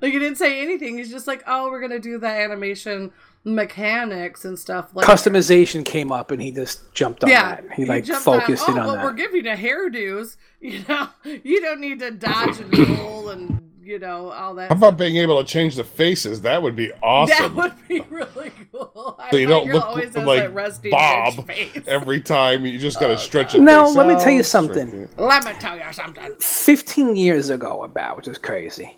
like 0.00 0.12
he 0.12 0.18
didn't 0.18 0.36
say 0.36 0.60
anything. 0.60 0.96
He's 0.98 1.10
just 1.10 1.26
like, 1.26 1.42
"Oh, 1.46 1.70
we're 1.70 1.80
gonna 1.80 1.98
do 1.98 2.18
the 2.18 2.28
animation 2.28 3.12
mechanics 3.44 4.44
and 4.44 4.58
stuff." 4.58 4.94
Like 4.94 5.06
Customization 5.06 5.84
came 5.84 6.12
up 6.12 6.30
and 6.30 6.40
he 6.40 6.52
just 6.52 6.92
jumped 6.94 7.24
on 7.24 7.30
yeah, 7.30 7.56
that. 7.56 7.72
He 7.72 7.84
like 7.84 8.04
jumped 8.04 8.26
on, 8.26 8.40
focused 8.40 8.64
oh, 8.68 8.72
in 8.72 8.78
on 8.78 8.86
well, 8.86 8.94
that. 8.96 9.04
we're 9.04 9.12
giving 9.12 9.44
you 9.44 9.52
hairdos. 9.52 10.36
You 10.58 10.82
know, 10.88 11.10
you 11.22 11.60
don't 11.60 11.80
need 11.80 12.00
to 12.00 12.10
dodge 12.10 12.58
and 12.58 12.76
roll 12.98 13.28
and 13.28 13.65
you 13.86 14.00
know 14.00 14.32
all 14.32 14.54
that. 14.56 14.68
How 14.70 14.76
about 14.76 14.96
being 14.96 15.16
able 15.16 15.42
to 15.42 15.48
change 15.48 15.76
the 15.76 15.84
faces? 15.84 16.40
That 16.42 16.60
would 16.60 16.74
be 16.74 16.92
awesome. 17.02 17.54
That 17.54 17.54
would 17.54 17.88
be 17.88 18.00
really 18.10 18.50
cool. 18.72 19.16
I 19.18 19.30
so 19.30 19.36
you 19.36 19.46
don't 19.46 19.70
look 19.70 19.84
always 19.84 20.06
has 20.06 20.14
that 20.14 20.26
like 20.26 20.52
rusty 20.52 20.90
Bob 20.90 21.34
bitch 21.34 21.46
face. 21.72 21.84
every 21.86 22.20
time. 22.20 22.66
You 22.66 22.78
just 22.78 22.98
gotta 22.98 23.14
oh, 23.14 23.16
stretch 23.16 23.54
it. 23.54 23.60
Now, 23.60 23.86
let 23.88 24.08
me 24.08 24.14
tell 24.22 24.32
you 24.32 24.42
something. 24.42 25.08
Let 25.16 25.44
me 25.44 25.52
tell 25.60 25.76
you 25.76 25.92
something. 25.92 26.34
15 26.40 27.16
years 27.16 27.50
ago, 27.50 27.84
about, 27.84 28.16
which 28.16 28.28
is 28.28 28.38
crazy. 28.38 28.96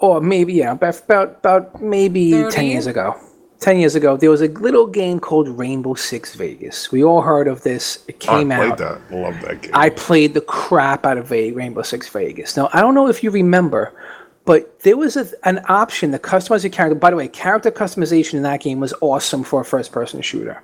Or 0.00 0.20
maybe, 0.20 0.52
yeah, 0.52 0.72
about, 0.72 1.02
about, 1.02 1.28
about 1.38 1.82
maybe 1.82 2.30
10 2.50 2.66
years 2.66 2.86
ago. 2.86 3.18
10 3.60 3.78
years 3.78 3.96
ago, 3.96 4.16
there 4.16 4.30
was 4.30 4.40
a 4.40 4.46
little 4.46 4.86
game 4.86 5.18
called 5.18 5.48
Rainbow 5.48 5.94
Six 5.94 6.36
Vegas. 6.36 6.92
We 6.92 7.02
all 7.02 7.22
heard 7.22 7.48
of 7.48 7.62
this. 7.62 8.04
It 8.06 8.20
came 8.20 8.52
I 8.52 8.56
played 8.56 8.70
out. 8.72 8.78
that. 8.78 9.00
Love 9.10 9.40
that 9.40 9.62
game. 9.62 9.70
I 9.74 9.90
played 9.90 10.34
the 10.34 10.40
crap 10.42 11.04
out 11.04 11.18
of 11.18 11.32
Rainbow 11.32 11.82
Six 11.82 12.08
Vegas. 12.08 12.56
Now, 12.56 12.68
I 12.72 12.80
don't 12.80 12.94
know 12.94 13.08
if 13.08 13.24
you 13.24 13.32
remember, 13.32 13.92
but 14.48 14.80
there 14.80 14.96
was 14.96 15.14
a, 15.18 15.28
an 15.46 15.60
option 15.68 16.10
to 16.10 16.18
customize 16.18 16.62
your 16.62 16.70
character. 16.70 16.94
By 16.94 17.10
the 17.10 17.16
way, 17.16 17.28
character 17.28 17.70
customization 17.70 18.32
in 18.32 18.44
that 18.44 18.62
game 18.62 18.80
was 18.80 18.94
awesome 19.02 19.44
for 19.44 19.60
a 19.60 19.64
first 19.64 19.92
person 19.92 20.22
shooter. 20.22 20.62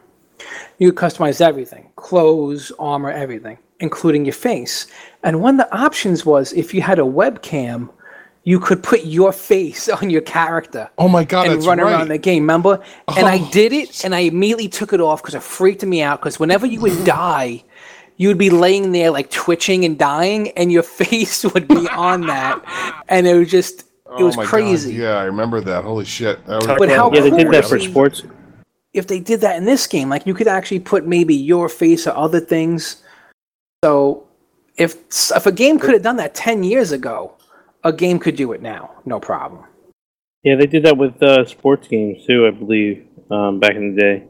You 0.78 0.90
could 0.90 1.12
customize 1.12 1.42
everything 1.42 1.90
clothes, 1.96 2.72
armor, 2.78 3.10
everything, 3.10 3.58
including 3.80 4.24
your 4.24 4.32
face. 4.32 4.86
And 5.22 5.42
one 5.42 5.60
of 5.60 5.68
the 5.68 5.76
options 5.76 6.24
was 6.24 6.54
if 6.54 6.72
you 6.72 6.80
had 6.80 6.98
a 6.98 7.02
webcam, 7.02 7.90
you 8.44 8.58
could 8.58 8.82
put 8.82 9.04
your 9.04 9.32
face 9.32 9.86
on 10.00 10.08
your 10.08 10.22
character 10.22 10.88
Oh 10.96 11.08
my 11.08 11.24
god, 11.24 11.46
and 11.46 11.62
run 11.66 11.76
right. 11.76 11.92
around 11.92 12.08
the 12.08 12.16
game. 12.16 12.44
Remember? 12.44 12.82
And 13.18 13.26
I 13.28 13.36
Oh. 13.38 13.50
did 13.52 13.74
it, 13.74 14.02
and 14.02 14.14
I 14.14 14.20
immediately 14.20 14.68
took 14.68 14.94
it 14.94 15.00
off 15.02 15.20
because 15.20 15.34
it 15.34 15.42
freaked 15.42 15.84
me 15.84 16.00
out. 16.00 16.20
Because 16.20 16.40
whenever 16.40 16.64
you 16.66 16.80
would 16.80 17.04
die, 17.04 17.62
you 18.16 18.28
would 18.28 18.38
be 18.38 18.50
laying 18.50 18.92
there 18.92 19.10
like 19.10 19.30
twitching 19.30 19.84
and 19.84 19.98
dying, 19.98 20.50
and 20.50 20.70
your 20.70 20.82
face 21.00 21.44
would 21.44 21.68
be 21.68 21.88
on 21.88 22.22
that, 22.22 23.04
and 23.08 23.26
it 23.26 23.34
was 23.34 23.50
just 23.50 23.84
it 24.18 24.22
Oh 24.22 24.26
was 24.26 24.36
my 24.36 24.44
God, 24.44 24.50
crazy. 24.50 24.94
Yeah, 24.94 25.16
I 25.16 25.24
remember 25.24 25.60
that. 25.60 25.84
Holy 25.84 26.04
shit. 26.04 26.44
That 26.46 26.56
was 26.56 26.66
But 26.66 26.88
how 26.88 27.12
yeah, 27.12 27.20
they 27.20 27.30
cool 27.30 27.38
did 27.38 27.52
that 27.52 27.64
for 27.64 27.78
sports. 27.80 28.22
If 28.92 29.08
they 29.08 29.18
did 29.18 29.40
that 29.40 29.56
in 29.56 29.64
this 29.64 29.86
game, 29.88 30.08
like 30.08 30.26
you 30.26 30.34
could 30.34 30.46
actually 30.46 30.80
put 30.80 31.06
maybe 31.06 31.34
your 31.34 31.68
face 31.68 32.06
or 32.06 32.16
other 32.16 32.38
things. 32.38 33.02
So 33.84 34.28
if 34.76 34.96
if 35.34 35.46
a 35.46 35.52
game 35.52 35.78
could 35.78 35.94
have 35.94 36.02
done 36.02 36.16
that 36.16 36.34
ten 36.34 36.62
years 36.62 36.92
ago, 36.92 37.34
a 37.82 37.92
game 37.92 38.20
could 38.20 38.36
do 38.36 38.52
it 38.52 38.62
now, 38.62 38.92
no 39.04 39.18
problem. 39.18 39.64
Yeah, 40.44 40.56
they 40.56 40.66
did 40.66 40.84
that 40.84 40.96
with 40.96 41.20
uh, 41.22 41.44
sports 41.46 41.88
games 41.88 42.24
too, 42.26 42.46
I 42.46 42.50
believe, 42.50 43.06
um, 43.30 43.58
back 43.58 43.74
in 43.74 43.94
the 43.94 44.00
day, 44.00 44.24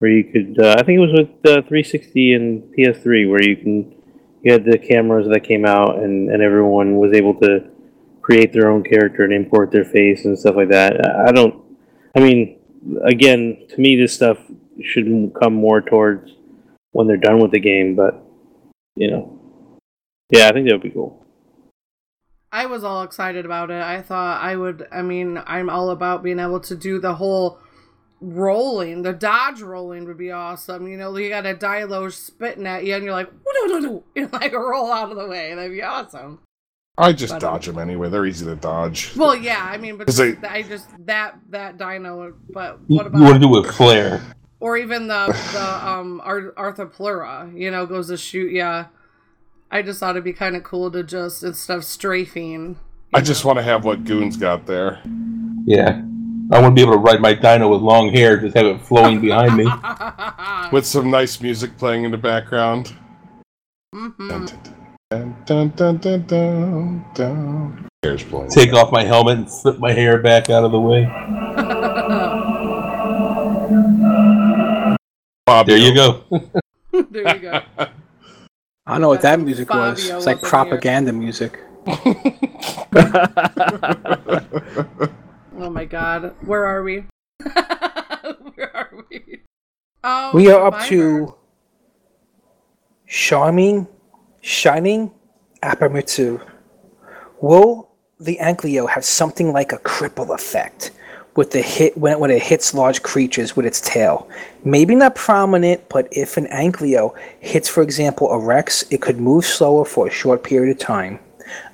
where 0.00 0.10
you 0.10 0.24
could. 0.24 0.58
Uh, 0.58 0.74
I 0.78 0.82
think 0.82 0.96
it 0.96 1.00
was 1.00 1.12
with 1.12 1.28
uh, 1.46 1.62
360 1.68 2.34
and 2.34 2.62
PS3, 2.74 3.30
where 3.30 3.42
you 3.42 3.56
can 3.56 3.94
you 4.42 4.52
had 4.52 4.64
the 4.64 4.78
cameras 4.78 5.28
that 5.30 5.44
came 5.44 5.64
out, 5.64 5.98
and 6.00 6.30
and 6.30 6.42
everyone 6.42 6.96
was 6.96 7.12
able 7.12 7.34
to 7.40 7.70
create 8.20 8.52
their 8.52 8.70
own 8.70 8.82
character 8.82 9.24
and 9.24 9.32
import 9.32 9.70
their 9.70 9.84
face 9.84 10.24
and 10.24 10.38
stuff 10.38 10.56
like 10.56 10.70
that. 10.70 10.94
I 11.06 11.30
don't. 11.30 11.62
I 12.16 12.20
mean, 12.20 12.58
again, 13.04 13.66
to 13.68 13.80
me, 13.80 13.96
this 13.96 14.12
stuff 14.12 14.38
should 14.82 15.32
come 15.40 15.54
more 15.54 15.80
towards 15.80 16.32
when 16.92 17.06
they're 17.06 17.16
done 17.16 17.38
with 17.38 17.52
the 17.52 17.60
game, 17.60 17.94
but 17.94 18.24
you 18.96 19.10
know, 19.10 19.38
yeah, 20.30 20.48
I 20.48 20.52
think 20.52 20.66
that 20.66 20.74
would 20.74 20.82
be 20.82 20.90
cool. 20.90 21.24
I 22.52 22.66
was 22.66 22.82
all 22.82 23.04
excited 23.04 23.44
about 23.44 23.70
it. 23.70 23.80
I 23.80 24.02
thought 24.02 24.42
I 24.42 24.56
would. 24.56 24.88
I 24.90 25.02
mean, 25.02 25.40
I'm 25.46 25.68
all 25.68 25.90
about 25.90 26.22
being 26.22 26.40
able 26.40 26.60
to 26.60 26.74
do 26.74 26.98
the 26.98 27.14
whole 27.14 27.60
rolling, 28.20 29.02
the 29.02 29.12
dodge 29.12 29.60
rolling 29.62 30.04
would 30.06 30.18
be 30.18 30.30
awesome. 30.30 30.86
You 30.88 30.96
know, 30.96 31.16
you 31.16 31.28
got 31.28 31.46
a 31.46 31.54
Dilo 31.54 32.10
spitting 32.12 32.66
at 32.66 32.84
you, 32.84 32.94
and 32.94 33.04
you're 33.04 33.12
like, 33.12 33.30
"Woo-doo-doo-doo," 33.32 34.02
you 34.14 34.28
like 34.32 34.52
roll 34.52 34.92
out 34.92 35.10
of 35.10 35.16
the 35.16 35.26
way. 35.26 35.54
That'd 35.54 35.72
be 35.72 35.82
awesome. 35.82 36.40
I 36.98 37.12
just 37.12 37.32
But, 37.32 37.40
dodge 37.40 37.66
them 37.66 37.78
anyway. 37.78 38.10
They're 38.10 38.26
easy 38.26 38.44
to 38.44 38.56
dodge. 38.56 39.16
Well, 39.16 39.34
yeah, 39.34 39.66
I 39.70 39.78
mean, 39.78 39.96
but 39.96 40.06
'Cause 40.06 40.18
they- 40.18 40.36
I 40.46 40.62
just 40.62 40.86
that 41.06 41.38
that 41.50 41.78
Dino, 41.78 42.34
but 42.52 42.78
what 42.88 43.10
what 43.10 43.18
you 43.18 43.24
want 43.24 43.34
to 43.34 43.40
do 43.40 43.48
with 43.48 43.74
flair. 43.74 44.20
or 44.60 44.76
even 44.76 45.08
the 45.08 45.26
the 45.52 45.88
um 45.88 46.20
Ar- 46.24 46.52
Arthropleura? 46.58 47.56
You 47.58 47.70
know, 47.70 47.86
goes 47.86 48.08
to 48.08 48.16
shoot 48.18 48.52
ya. 48.52 48.86
I 49.70 49.82
just 49.82 50.00
thought 50.00 50.10
it'd 50.10 50.24
be 50.24 50.32
kind 50.34 50.56
of 50.56 50.64
cool 50.64 50.90
to 50.90 51.02
just 51.02 51.42
instead 51.42 51.78
of 51.78 51.84
strafing. 51.84 52.76
I 53.14 53.20
just 53.22 53.44
want 53.44 53.58
to 53.58 53.62
have 53.62 53.84
what 53.84 54.04
Goon's 54.04 54.36
got 54.36 54.66
there. 54.66 55.00
Yeah. 55.64 56.02
I 56.52 56.60
want 56.60 56.72
to 56.72 56.74
be 56.74 56.82
able 56.82 56.94
to 56.94 56.98
ride 56.98 57.20
my 57.20 57.32
dino 57.32 57.68
with 57.68 57.80
long 57.80 58.12
hair, 58.12 58.36
just 58.36 58.56
have 58.56 58.66
it 58.66 58.80
flowing 58.80 59.20
behind 59.20 59.56
me. 59.56 59.66
With 60.72 60.84
some 60.84 61.10
nice 61.10 61.40
music 61.40 61.76
playing 61.78 62.04
in 62.04 62.10
the 62.10 62.16
background. 62.16 62.94
Mm-hmm. 63.94 64.46
Hair's 68.02 68.24
blowing. 68.24 68.50
Take 68.50 68.72
off 68.72 68.90
my 68.92 69.04
helmet 69.04 69.38
and 69.38 69.50
flip 69.50 69.78
my 69.78 69.92
hair 69.92 70.20
back 70.22 70.50
out 70.50 70.64
of 70.64 70.72
the 70.72 70.80
way. 70.80 71.04
There 75.66 75.76
you 75.76 75.94
go. 75.94 76.24
there 77.10 77.36
you 77.36 77.42
go. 77.42 77.60
I 77.78 78.92
don't 78.92 79.00
know 79.02 79.08
what 79.08 79.22
that 79.22 79.38
music 79.40 79.70
was. 79.70 80.08
It's 80.08 80.26
like 80.26 80.38
up 80.38 80.42
in 80.42 80.48
here. 80.48 80.48
propaganda 80.48 81.12
music. 81.12 81.60
Oh 85.62 85.68
my 85.68 85.84
god, 85.84 86.34
where 86.40 86.64
are 86.64 86.82
we? 86.82 87.04
where 87.42 88.74
are 88.74 89.04
we? 89.10 89.42
Oh, 90.02 90.30
we 90.32 90.50
are 90.50 90.66
up 90.66 90.86
to 90.86 91.34
Charming, 93.06 93.86
Shining 94.40 95.12
Apermitsu. 95.62 96.42
Will 97.42 97.90
the 98.18 98.38
Ankylo 98.40 98.88
have 98.88 99.04
something 99.04 99.52
like 99.52 99.72
a 99.72 99.78
cripple 99.78 100.34
effect 100.34 100.92
with 101.36 101.50
the 101.50 101.60
hit 101.60 101.94
when, 101.98 102.18
when 102.18 102.30
it 102.30 102.40
hits 102.40 102.72
large 102.72 103.02
creatures 103.02 103.54
with 103.54 103.66
its 103.66 103.82
tail? 103.82 104.30
Maybe 104.64 104.94
not 104.94 105.14
prominent, 105.14 105.86
but 105.90 106.08
if 106.10 106.38
an 106.38 106.46
Ankylo 106.46 107.14
hits, 107.40 107.68
for 107.68 107.82
example, 107.82 108.30
a 108.30 108.38
Rex, 108.38 108.82
it 108.90 109.02
could 109.02 109.20
move 109.20 109.44
slower 109.44 109.84
for 109.84 110.06
a 110.06 110.10
short 110.10 110.42
period 110.42 110.74
of 110.74 110.78
time. 110.78 111.18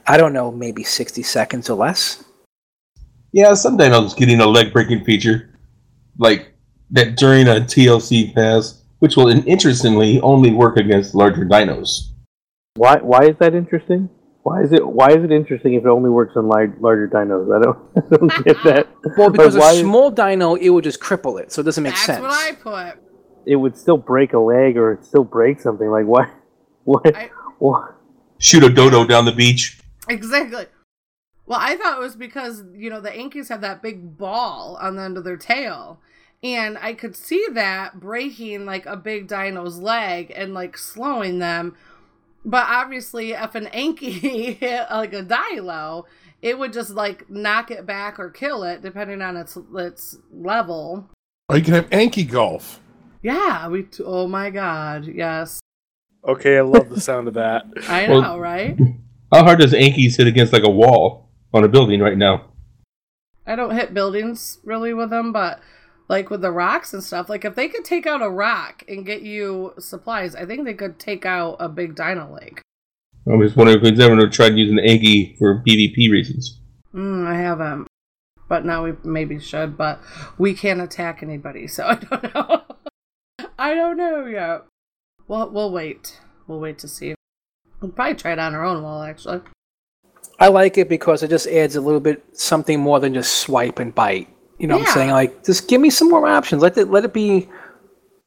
I 0.09 0.16
don't 0.16 0.32
know, 0.32 0.51
maybe 0.51 0.82
60 0.82 1.22
seconds 1.22 1.70
or 1.70 1.76
less. 1.76 2.24
Yeah, 3.37 3.53
some 3.53 3.76
dinos 3.76 4.16
getting 4.16 4.41
a 4.41 4.47
leg 4.47 4.72
breaking 4.72 5.05
feature. 5.05 5.51
Like 6.16 6.55
that 6.91 7.16
during 7.18 7.47
a 7.49 7.57
TLC 7.57 8.34
pass, 8.34 8.82
which 9.01 9.14
will 9.14 9.28
interestingly 9.28 10.18
only 10.22 10.53
work 10.53 10.78
against 10.78 11.14
larger 11.14 11.45
dinos. 11.45 12.12
Why? 12.76 12.97
Why 12.97 13.24
is 13.26 13.37
that 13.41 13.55
interesting? 13.55 14.09
Why 14.43 14.62
is 14.62 14.72
it? 14.72 14.80
Why 14.87 15.09
is 15.11 15.22
it 15.22 15.30
interesting 15.30 15.74
if 15.74 15.84
it 15.84 15.89
only 15.89 16.09
works 16.09 16.32
on 16.34 16.49
large, 16.49 16.70
larger 16.80 17.09
dinos? 17.09 17.55
I 17.55 17.62
don't, 17.62 17.78
I 17.99 18.16
don't 18.16 18.45
get 18.47 18.57
that. 18.64 18.89
Well, 19.18 19.28
because 19.28 19.55
why 19.55 19.72
a 19.72 19.74
is- 19.74 19.80
small 19.80 20.11
dino, 20.11 20.55
it 20.55 20.70
would 20.70 20.84
just 20.84 21.01
cripple 21.01 21.39
it, 21.39 21.53
so 21.53 21.61
it 21.61 21.64
doesn't 21.64 21.84
make 21.84 21.93
That's 21.93 22.07
sense. 22.07 22.22
That's 22.22 22.64
what 22.64 22.78
I 22.78 22.93
put. 22.95 23.03
it 23.45 23.57
would 23.57 23.76
still 23.76 23.99
break 23.99 24.32
a 24.32 24.39
leg 24.39 24.78
or 24.78 24.93
it 24.93 25.05
still 25.05 25.24
break 25.24 25.61
something. 25.61 25.91
Like 25.91 26.07
why? 26.07 26.30
What? 26.84 27.05
Why? 27.59 27.91
Shoot 28.39 28.64
a 28.64 28.70
dodo 28.70 29.05
down 29.07 29.26
the 29.26 29.32
beach. 29.32 29.78
Exactly. 30.09 30.64
Well, 31.47 31.59
I 31.63 31.77
thought 31.77 31.99
it 31.99 32.01
was 32.01 32.17
because, 32.17 32.65
you 32.75 32.91
know, 32.91 33.01
the 33.01 33.11
Ankis 33.11 33.49
have 33.51 33.61
that 33.61 33.83
big 33.83 34.19
ball 34.19 34.77
on 34.81 34.97
the 34.97 35.03
end 35.03 35.17
of 35.17 35.25
their 35.25 35.37
tail. 35.37 36.01
And 36.43 36.77
I 36.79 36.93
could 36.93 37.17
see 37.17 37.47
that 37.53 37.99
breaking 38.01 38.67
like 38.67 38.85
a 38.87 38.97
big 38.97 39.29
dino's 39.29 39.79
leg 39.79 40.33
and 40.35 40.53
like 40.55 40.77
slowing 40.77 41.39
them. 41.39 41.77
But 42.45 42.67
obviously, 42.69 43.33
if 43.33 43.55
an 43.55 43.67
Anki 43.67 44.13
hit 44.59 44.87
like 44.91 45.13
a 45.13 45.23
Dilo, 45.23 46.05
it 46.43 46.59
would 46.59 46.73
just 46.73 46.91
like 46.91 47.29
knock 47.31 47.71
it 47.71 47.87
back 47.87 48.19
or 48.19 48.31
kill 48.31 48.63
it, 48.65 48.83
depending 48.83 49.23
on 49.23 49.37
its 49.37 49.57
its 49.75 50.19
level. 50.33 51.09
Or 51.49 51.57
you 51.57 51.65
can 51.65 51.75
have 51.75 51.91
Anki 51.91 52.29
Golf. 52.31 52.81
Yeah, 53.23 53.67
we. 53.69 53.85
T- 53.85 54.03
oh 54.05 54.29
my 54.29 54.51
God, 54.51 55.07
yes, 55.07 55.61
Okay, 56.27 56.59
I 56.59 56.61
love 56.61 56.89
the 56.89 57.01
sound 57.01 57.29
of 57.29 57.35
that. 57.35 57.65
I 57.89 58.09
Well- 58.09 58.23
know, 58.23 58.39
right? 58.39 58.77
How 59.33 59.43
hard 59.43 59.59
does 59.59 59.73
Anki 59.73 60.15
hit 60.17 60.27
against 60.29 60.53
like 60.53 60.63
a 60.65 60.71
wall 60.71 61.26
on 61.53 61.65
a 61.65 61.69
building 61.69 62.01
right 62.01 62.17
now? 62.17 62.51
I 63.47 63.57
don't 63.57 63.75
hit 63.75 63.95
buildings 63.95 64.59
really 64.65 64.93
with 64.93 65.11
them, 65.11 65.33
but 65.33 65.61
like 66.09 66.31
with 66.31 66.41
the 66.41 66.51
rocks 66.51 66.93
and 66.93 67.03
stuff, 67.03 67.29
like 67.29 67.45
if 67.45 67.55
they 67.55 67.69
could 67.69 67.85
take 67.85 68.07
out 68.07 68.23
a 68.23 68.29
rock 68.29 68.85
and 68.89 69.07
get 69.07 69.23
you 69.23 69.75
supplies, 69.79 70.35
I 70.35 70.47
think 70.47 70.65
they 70.65 70.75
could 70.75 70.99
take 70.99 71.25
out 71.25 71.57
a 71.61 71.69
big 71.69 71.95
dino 71.95 72.33
lake. 72.35 72.61
I'm 73.29 73.41
just 73.41 73.57
wondering 73.57 73.79
if 73.79 73.85
he's 73.85 74.01
ever 74.01 74.29
tried 74.29 74.57
using 74.57 74.79
Anki 74.79 75.37
for 75.37 75.63
PvP 75.67 76.11
reasons. 76.11 76.61
Mm, 76.95 77.27
I 77.27 77.35
haven't, 77.35 77.89
but 78.49 78.65
now 78.65 78.85
we 78.85 78.93
maybe 79.03 79.41
should. 79.41 79.77
But 79.77 80.01
we 80.39 80.55
can't 80.55 80.81
attack 80.81 81.23
anybody, 81.23 81.67
so 81.67 81.85
I 81.89 81.95
don't 81.97 82.35
know. 82.35 82.63
I 83.59 83.75
don't 83.75 83.97
know 83.97 84.27
yet. 84.27 84.65
Well, 85.27 85.51
we'll 85.51 85.73
wait. 85.73 86.21
We'll 86.47 86.61
wait 86.61 86.79
to 86.79 86.89
see. 86.89 87.17
We'll 87.81 87.91
probably 87.91 88.15
try 88.15 88.33
it 88.33 88.39
on 88.39 88.55
our 88.55 88.65
own 88.65 88.83
wall, 88.83 89.03
actually. 89.03 89.41
I 90.39 90.49
like 90.49 90.76
it 90.78 90.89
because 90.89 91.22
it 91.22 91.30
just 91.30 91.47
adds 91.47 91.76
a 91.76 91.80
little 91.80 92.01
bit 92.01 92.22
something 92.32 92.80
more 92.80 93.01
than 93.01 93.14
just 93.14 93.39
swipe 93.39 93.78
and 93.78 93.95
bite. 93.95 94.28
You 94.59 94.66
know 94.66 94.78
what 94.78 94.89
I'm 94.89 94.95
saying? 94.95 95.11
Like, 95.11 95.45
just 95.45 95.68
give 95.68 95.80
me 95.80 95.91
some 95.91 96.09
more 96.09 96.26
options. 96.26 96.62
Let 96.62 96.76
it 96.76 96.91
let 96.91 97.05
it 97.05 97.12
be. 97.12 97.49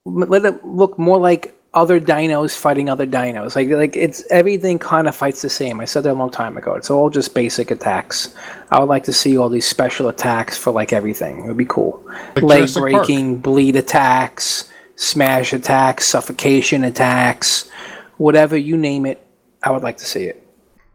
Let 0.05 0.45
it 0.45 0.65
look 0.65 0.97
more 0.97 1.17
like 1.17 1.55
other 1.73 1.99
dinos 1.99 2.57
fighting 2.57 2.89
other 2.89 3.05
dinos. 3.05 3.55
Like 3.55 3.69
like 3.69 3.95
it's 3.95 4.23
everything 4.31 4.79
kind 4.79 5.07
of 5.07 5.15
fights 5.15 5.41
the 5.41 5.49
same. 5.49 5.79
I 5.79 5.85
said 5.85 6.03
that 6.03 6.13
a 6.13 6.13
long 6.13 6.31
time 6.31 6.57
ago. 6.57 6.73
It's 6.73 6.89
all 6.89 7.09
just 7.09 7.35
basic 7.35 7.71
attacks. 7.71 8.33
I 8.71 8.79
would 8.79 8.89
like 8.89 9.03
to 9.03 9.13
see 9.13 9.37
all 9.37 9.49
these 9.49 9.67
special 9.67 10.07
attacks 10.07 10.57
for 10.57 10.71
like 10.71 10.93
everything. 10.93 11.39
It 11.39 11.47
would 11.47 11.57
be 11.57 11.65
cool. 11.65 12.03
Like 12.35 12.43
Leg 12.43 12.57
Jurassic 12.67 12.81
Park. 12.81 12.91
breaking, 13.07 13.37
bleed 13.37 13.75
attacks, 13.75 14.69
smash 14.95 15.53
attacks, 15.53 16.07
suffocation 16.07 16.83
attacks, 16.83 17.69
whatever 18.17 18.57
you 18.57 18.75
name 18.75 19.05
it. 19.05 19.25
I 19.61 19.71
would 19.71 19.83
like 19.83 19.97
to 19.97 20.05
see 20.05 20.23
it. 20.23 20.48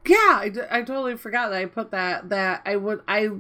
Yeah, 0.07 0.17
I, 0.19 0.53
I 0.71 0.83
totally 0.83 1.17
forgot 1.17 1.51
that 1.51 1.59
I 1.61 1.67
put 1.67 1.91
that 1.93 2.29
that 2.29 2.63
I 2.67 2.77
would 2.77 3.03
I 3.09 3.31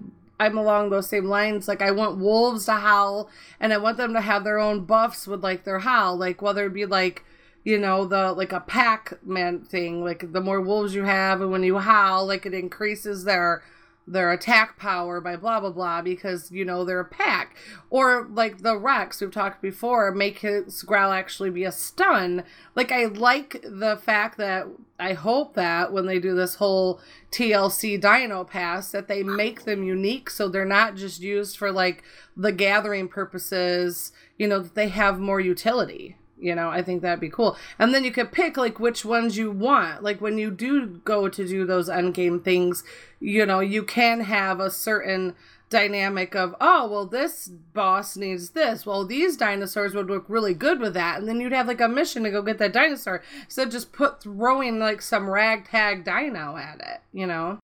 I'm 0.41 0.57
along 0.59 0.91
those 0.91 1.09
same 1.09 1.27
lines. 1.27 1.69
Like 1.69 1.83
I 1.83 1.91
want 1.91 2.19
wolves 2.19 2.67
to 2.67 2.73
howl, 2.73 3.31
and 3.61 3.73
I 3.73 3.77
want 3.79 3.99
them 3.99 4.15
to 4.15 4.21
have 4.21 4.45
their 4.45 4.59
own 4.59 4.85
buffs 4.85 5.27
with 5.27 5.43
like 5.43 5.65
their 5.65 5.81
howl. 5.81 6.17
Like 6.17 6.41
whether 6.41 6.67
it 6.67 6.73
be 6.73 6.87
like 6.87 7.25
you 7.65 7.79
know 7.79 8.05
the 8.07 8.33
like 8.33 8.53
a 8.53 8.61
pack 8.61 9.19
man 9.25 9.61
thing. 9.61 10.03
Like 10.05 10.33
the 10.33 10.41
more 10.41 10.61
wolves 10.61 10.95
you 10.95 11.05
have, 11.05 11.41
and 11.43 11.51
when 11.51 11.63
you 11.65 11.79
howl, 11.79 12.27
like 12.27 12.47
it 12.47 12.55
increases 12.55 13.25
their 13.25 13.63
their 14.07 14.33
attack 14.33 14.77
power 14.79 15.21
by 15.21 15.37
blah 15.37 15.61
blah 15.61 15.71
blah 15.71 16.03
because 16.03 16.51
you 16.51 16.65
know 16.65 16.85
they're 16.85 17.01
a 17.01 17.05
pack. 17.05 17.57
Or 17.91 18.27
like 18.31 18.59
the 18.59 18.77
rex 18.77 19.21
we've 19.21 19.31
talked 19.31 19.63
before 19.63 20.11
make 20.13 20.39
his 20.39 20.83
growl 20.83 21.13
actually 21.13 21.51
be 21.51 21.65
a 21.65 21.73
stun. 21.73 22.45
Like 22.75 22.93
i 22.93 23.07
like 23.07 23.65
the 23.65 23.97
fact 23.97 24.39
that 24.39 24.67
i 24.99 25.13
hope 25.13 25.55
that 25.55 25.93
when 25.93 26.07
they 26.07 26.19
do 26.19 26.35
this 26.35 26.57
whole 26.57 27.01
tlc 27.31 28.01
dino 28.01 28.45
pass 28.45 28.93
that 28.93 29.09
they 29.09 29.23
make 29.23 29.65
them 29.65 29.83
unique 29.83 30.31
so 30.31 30.49
they're 30.49 30.65
not 30.65 30.97
just 30.97 31.21
used 31.21 31.57
for 31.57 31.73
like 31.73 32.05
the 32.37 32.53
gathering 32.53 33.09
purposes 33.09 34.13
you 34.39 34.47
know 34.47 34.61
that 34.61 34.75
they 34.75 34.89
have 34.89 35.19
more 35.19 35.41
utility 35.41 36.17
you 36.39 36.55
know 36.55 36.69
i 36.69 36.83
think 36.83 37.03
that'd 37.03 37.21
be 37.21 37.31
cool. 37.31 37.57
And 37.79 37.95
then 37.95 38.05
you 38.05 38.11
could 38.11 38.33
pick 38.33 38.57
like 38.57 38.81
which 38.81 39.05
ones 39.05 39.37
you 39.37 39.51
want. 39.51 40.03
Like 40.03 40.21
when 40.21 40.39
you 40.39 40.51
do 40.51 40.87
go 41.05 41.29
to 41.29 41.47
do 41.47 41.65
those 41.65 41.89
endgame 41.89 42.43
things 42.43 42.85
you 43.21 43.47
know 43.47 43.61
you 43.61 43.83
can 43.83 44.21
have 44.21 44.61
a 44.61 44.71
certain 44.71 45.35
dynamic 45.71 46.37
of 46.37 46.55
oh 46.61 46.87
well 46.89 47.07
this 47.07 47.49
boss 47.49 48.17
needs 48.17 48.51
this. 48.51 48.85
Well 48.87 49.05
these 49.07 49.37
dinosaurs 49.37 49.95
would 49.95 50.09
look 50.09 50.25
really 50.29 50.55
good 50.55 50.81
with 50.81 50.95
that. 50.95 51.19
And 51.19 51.29
then 51.29 51.41
you'd 51.41 51.53
have 51.53 51.69
like 51.69 51.81
a 51.81 51.89
mission 51.89 52.23
to 52.25 52.31
go 52.31 52.43
get 52.43 52.59
that 52.59 52.73
dinosaur. 52.73 53.23
So 53.49 53.65
just 53.65 53.93
put 53.93 54.23
throwing 54.23 54.79
like 54.79 55.03
some 55.03 55.29
ragtag 55.29 56.05
dino 56.05 56.57
at 56.57 56.81
it 56.81 57.01
you 57.13 57.27
know? 57.27 57.59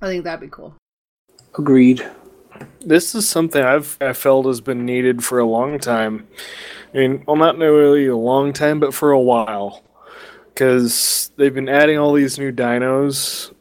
I 0.00 0.06
think 0.06 0.24
that'd 0.24 0.40
be 0.40 0.48
cool. 0.48 0.74
Agreed. 1.58 2.08
This 2.80 3.14
is 3.14 3.28
something 3.28 3.62
I've 3.62 3.96
I 4.00 4.12
felt 4.12 4.46
has 4.46 4.60
been 4.60 4.84
needed 4.84 5.24
for 5.24 5.38
a 5.38 5.46
long 5.46 5.78
time. 5.78 6.26
I 6.92 6.98
mean, 6.98 7.24
well, 7.26 7.36
not 7.36 7.58
really 7.58 8.06
a 8.06 8.16
long 8.16 8.52
time, 8.52 8.78
but 8.78 8.94
for 8.94 9.10
a 9.10 9.20
while, 9.20 9.82
because 10.48 11.30
they've 11.36 11.54
been 11.54 11.68
adding 11.68 11.98
all 11.98 12.12
these 12.12 12.38
new 12.38 12.52
dinos, 12.52 13.52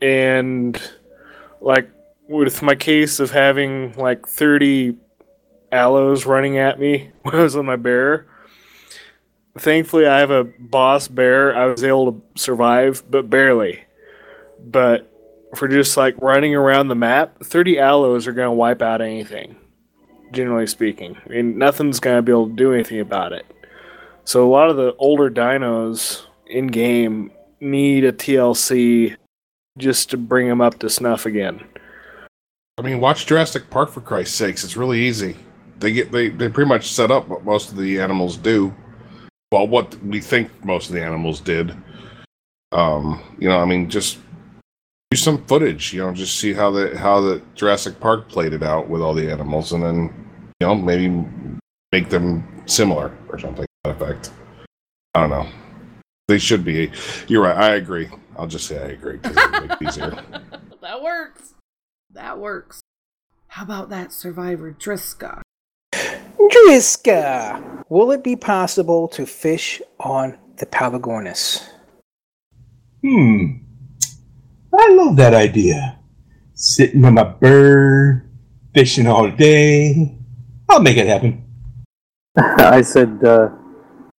and 0.00 0.80
like 1.60 1.88
with 2.28 2.62
my 2.62 2.74
case 2.74 3.20
of 3.20 3.30
having 3.30 3.92
like 3.94 4.26
thirty 4.26 4.96
Allos 5.72 6.26
running 6.26 6.58
at 6.58 6.78
me 6.78 7.10
when 7.22 7.34
I 7.34 7.42
was 7.42 7.56
on 7.56 7.66
my 7.66 7.76
bear. 7.76 8.26
Thankfully, 9.58 10.06
I 10.06 10.18
have 10.20 10.30
a 10.30 10.44
boss 10.44 11.08
bear. 11.08 11.54
I 11.54 11.66
was 11.66 11.84
able 11.84 12.12
to 12.12 12.22
survive, 12.40 13.02
but 13.10 13.28
barely. 13.28 13.84
But 14.64 15.11
for 15.54 15.68
just 15.68 15.96
like 15.96 16.14
running 16.20 16.54
around 16.54 16.88
the 16.88 16.94
map, 16.94 17.38
30 17.42 17.76
Allos 17.76 18.26
are 18.26 18.32
going 18.32 18.48
to 18.48 18.52
wipe 18.52 18.82
out 18.82 19.00
anything. 19.00 19.56
generally 20.32 20.66
speaking. 20.66 21.16
I 21.26 21.28
mean, 21.28 21.58
nothing's 21.58 22.00
going 22.00 22.16
to 22.16 22.22
be 22.22 22.32
able 22.32 22.48
to 22.48 22.54
do 22.54 22.72
anything 22.72 23.00
about 23.00 23.32
it. 23.32 23.44
So 24.24 24.46
a 24.46 24.50
lot 24.50 24.70
of 24.70 24.76
the 24.76 24.94
older 24.98 25.30
dinos 25.30 26.22
in 26.46 26.68
game 26.68 27.30
need 27.60 28.04
a 28.04 28.12
TLC 28.12 29.16
just 29.78 30.10
to 30.10 30.16
bring 30.16 30.48
them 30.48 30.60
up 30.60 30.78
to 30.78 30.88
snuff 30.90 31.26
again. 31.26 31.62
I 32.78 32.82
mean, 32.82 33.00
watch 33.00 33.26
Jurassic 33.26 33.68
Park 33.68 33.90
for 33.90 34.00
Christ's 34.00 34.36
sakes. 34.36 34.64
It's 34.64 34.76
really 34.76 35.00
easy. 35.00 35.36
They 35.78 35.92
get 35.92 36.12
they, 36.12 36.28
they 36.28 36.48
pretty 36.48 36.68
much 36.68 36.90
set 36.90 37.10
up 37.10 37.28
what 37.28 37.44
most 37.44 37.70
of 37.70 37.76
the 37.76 38.00
animals 38.00 38.36
do. 38.36 38.74
Well, 39.50 39.66
what 39.66 40.02
we 40.02 40.20
think 40.20 40.64
most 40.64 40.88
of 40.88 40.94
the 40.94 41.02
animals 41.02 41.40
did. 41.40 41.76
Um, 42.70 43.22
you 43.38 43.48
know, 43.48 43.58
I 43.58 43.66
mean, 43.66 43.90
just 43.90 44.18
use 45.12 45.22
some 45.22 45.44
footage. 45.44 45.92
You 45.92 46.00
know, 46.00 46.12
just 46.12 46.38
see 46.38 46.52
how 46.52 46.70
the 46.70 46.96
how 46.98 47.20
the 47.20 47.42
Jurassic 47.54 48.00
Park 48.00 48.28
played 48.28 48.52
it 48.52 48.62
out 48.62 48.88
with 48.88 49.02
all 49.02 49.14
the 49.14 49.30
animals, 49.30 49.72
and 49.72 49.82
then 49.82 49.96
you 50.60 50.66
know 50.66 50.74
maybe 50.74 51.08
make 51.92 52.08
them 52.08 52.62
similar 52.66 53.16
or 53.28 53.38
something 53.38 53.64
to 53.64 53.68
that 53.84 53.96
effect. 53.96 54.30
I 55.14 55.20
don't 55.20 55.30
know. 55.30 55.46
They 56.28 56.38
should 56.38 56.64
be. 56.64 56.90
You're 57.28 57.42
right. 57.42 57.56
I 57.56 57.74
agree. 57.74 58.08
I'll 58.36 58.46
just 58.46 58.66
say 58.66 58.78
I 58.78 58.88
agree 58.88 59.18
because 59.18 59.36
it 59.36 59.68
make 59.68 59.70
it 59.72 59.88
easier. 59.88 60.10
that 60.80 61.02
works. 61.02 61.54
That 62.10 62.38
works. 62.38 62.80
How 63.48 63.64
about 63.64 63.90
that 63.90 64.12
Survivor 64.12 64.72
Driska? 64.72 65.42
Driska! 65.92 67.84
Will 67.90 68.10
it 68.12 68.24
be 68.24 68.36
possible 68.36 69.08
to 69.08 69.26
fish 69.26 69.82
on 70.00 70.38
the 70.56 70.64
Pelagornis? 70.64 71.62
Hmm. 73.02 73.61
I 74.74 74.88
love 74.94 75.16
that 75.16 75.34
idea. 75.34 75.98
Sitting 76.54 77.04
on 77.04 77.14
my 77.14 77.24
bird, 77.24 78.28
fishing 78.74 79.06
all 79.06 79.30
day. 79.30 80.16
I'll 80.68 80.80
make 80.80 80.96
it 80.96 81.06
happen. 81.06 81.44
I 82.36 82.82
said, 82.82 83.22
uh, 83.24 83.50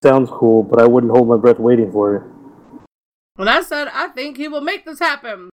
sounds 0.04 0.30
cool, 0.30 0.64
but 0.64 0.80
I 0.80 0.86
wouldn't 0.86 1.12
hold 1.12 1.28
my 1.28 1.38
breath 1.38 1.60
waiting 1.60 1.92
for 1.92 2.16
it. 2.16 2.24
When 3.36 3.48
I 3.48 3.62
said 3.62 3.88
I 3.92 4.10
think 4.10 4.38
he 4.38 4.48
will 4.48 4.62
make 4.62 4.86
this 4.86 5.00
happen. 5.00 5.50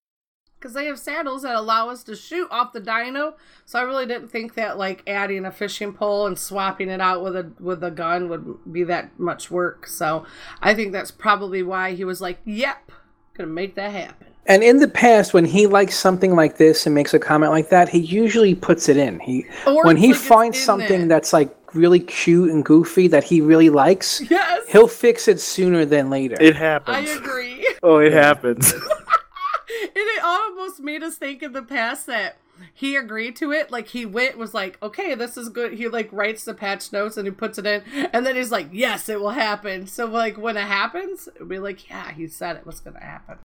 Because 0.59 0.75
they 0.75 0.85
have 0.85 0.99
saddles 0.99 1.41
that 1.43 1.55
allow 1.55 1.89
us 1.89 2.05
to 2.05 2.15
shoot 2.15 2.47
off 2.51 2.75
the 2.75 2.81
dino. 2.81 3.37
So 3.65 3.79
I 3.79 3.83
really 3.83 4.05
didn't 4.05 4.29
think 4.29 4.53
that 4.55 4.77
like 4.77 5.03
adding 5.09 5.47
a 5.47 5.51
fishing 5.51 5.95
pole 5.95 6.27
and 6.27 6.39
swapping 6.39 6.91
it 6.91 7.01
out 7.01 7.23
with 7.23 7.35
a 7.35 7.51
with 7.59 7.83
a 7.83 7.91
gun 7.91 8.29
would 8.29 8.71
be 8.71 8.85
that 8.85 9.19
much 9.19 9.51
work. 9.51 9.87
So 9.87 10.27
I 10.61 10.75
think 10.75 10.93
that's 10.93 11.11
probably 11.11 11.63
why 11.63 11.93
he 11.93 12.05
was 12.05 12.21
like, 12.21 12.41
Yep, 12.45 12.93
gonna 13.33 13.49
make 13.49 13.75
that 13.77 13.93
happen. 13.93 14.30
And 14.47 14.63
in 14.63 14.79
the 14.79 14.89
past, 14.89 15.33
when 15.35 15.45
he 15.45 15.67
likes 15.67 15.97
something 15.97 16.35
like 16.35 16.57
this 16.57 16.87
and 16.87 16.95
makes 16.95 17.15
a 17.15 17.19
comment 17.19 17.53
like 17.53 17.69
that, 17.71 17.89
he 17.89 17.99
usually 17.99 18.55
puts 18.55 18.89
it 18.89 18.97
in. 18.97 19.21
He 19.21 19.47
Or 19.67 19.85
when 19.85 19.97
he 19.97 20.13
like 20.13 20.21
finds 20.23 20.59
something 20.59 21.01
there. 21.01 21.09
that's 21.09 21.33
like 21.33 21.55
really 21.75 22.01
cute 22.01 22.51
and 22.51 22.65
goofy 22.65 23.07
that 23.09 23.23
he 23.23 23.41
really 23.41 23.71
likes, 23.71 24.21
Yes. 24.29 24.67
he'll 24.69 24.89
fix 24.89 25.29
it 25.29 25.41
sooner 25.41 25.85
than 25.85 26.11
later. 26.11 26.37
It 26.41 26.57
happens. 26.57 26.97
I 26.97 27.01
agree. 27.13 27.69
Oh, 27.83 27.99
it 27.99 28.13
happens. 28.13 28.73
And 29.83 29.91
it 29.95 30.23
almost 30.25 30.81
made 30.81 31.03
us 31.03 31.17
think 31.17 31.43
in 31.43 31.53
the 31.53 31.63
past 31.63 32.07
that 32.07 32.37
he 32.75 32.97
agreed 32.97 33.35
to 33.37 33.51
it. 33.53 33.71
Like 33.71 33.89
he 33.89 34.05
went, 34.05 34.37
was 34.37 34.53
like, 34.53 34.77
okay, 34.83 35.15
this 35.15 35.37
is 35.37 35.49
good. 35.49 35.73
He 35.75 35.89
like 35.89 36.09
writes 36.13 36.45
the 36.45 36.55
patch 36.55 36.93
notes 36.93 37.17
and 37.17 37.27
he 37.27 37.31
puts 37.31 37.57
it 37.59 37.67
in, 37.67 37.83
and 38.13 38.27
then 38.27 38.35
he's 38.37 38.51
like, 38.51 38.69
yes, 38.73 39.09
it 39.09 39.21
will 39.21 39.31
happen. 39.31 39.87
So 39.87 40.07
like 40.07 40.37
when 40.37 40.57
it 40.57 40.67
happens, 40.67 41.29
it'll 41.35 41.47
be 41.47 41.59
like, 41.61 41.89
yeah, 41.89 42.11
he 42.13 42.27
said 42.29 42.57
it 42.57 42.67
was 42.67 42.81
gonna 42.81 43.01
happen. 43.03 43.39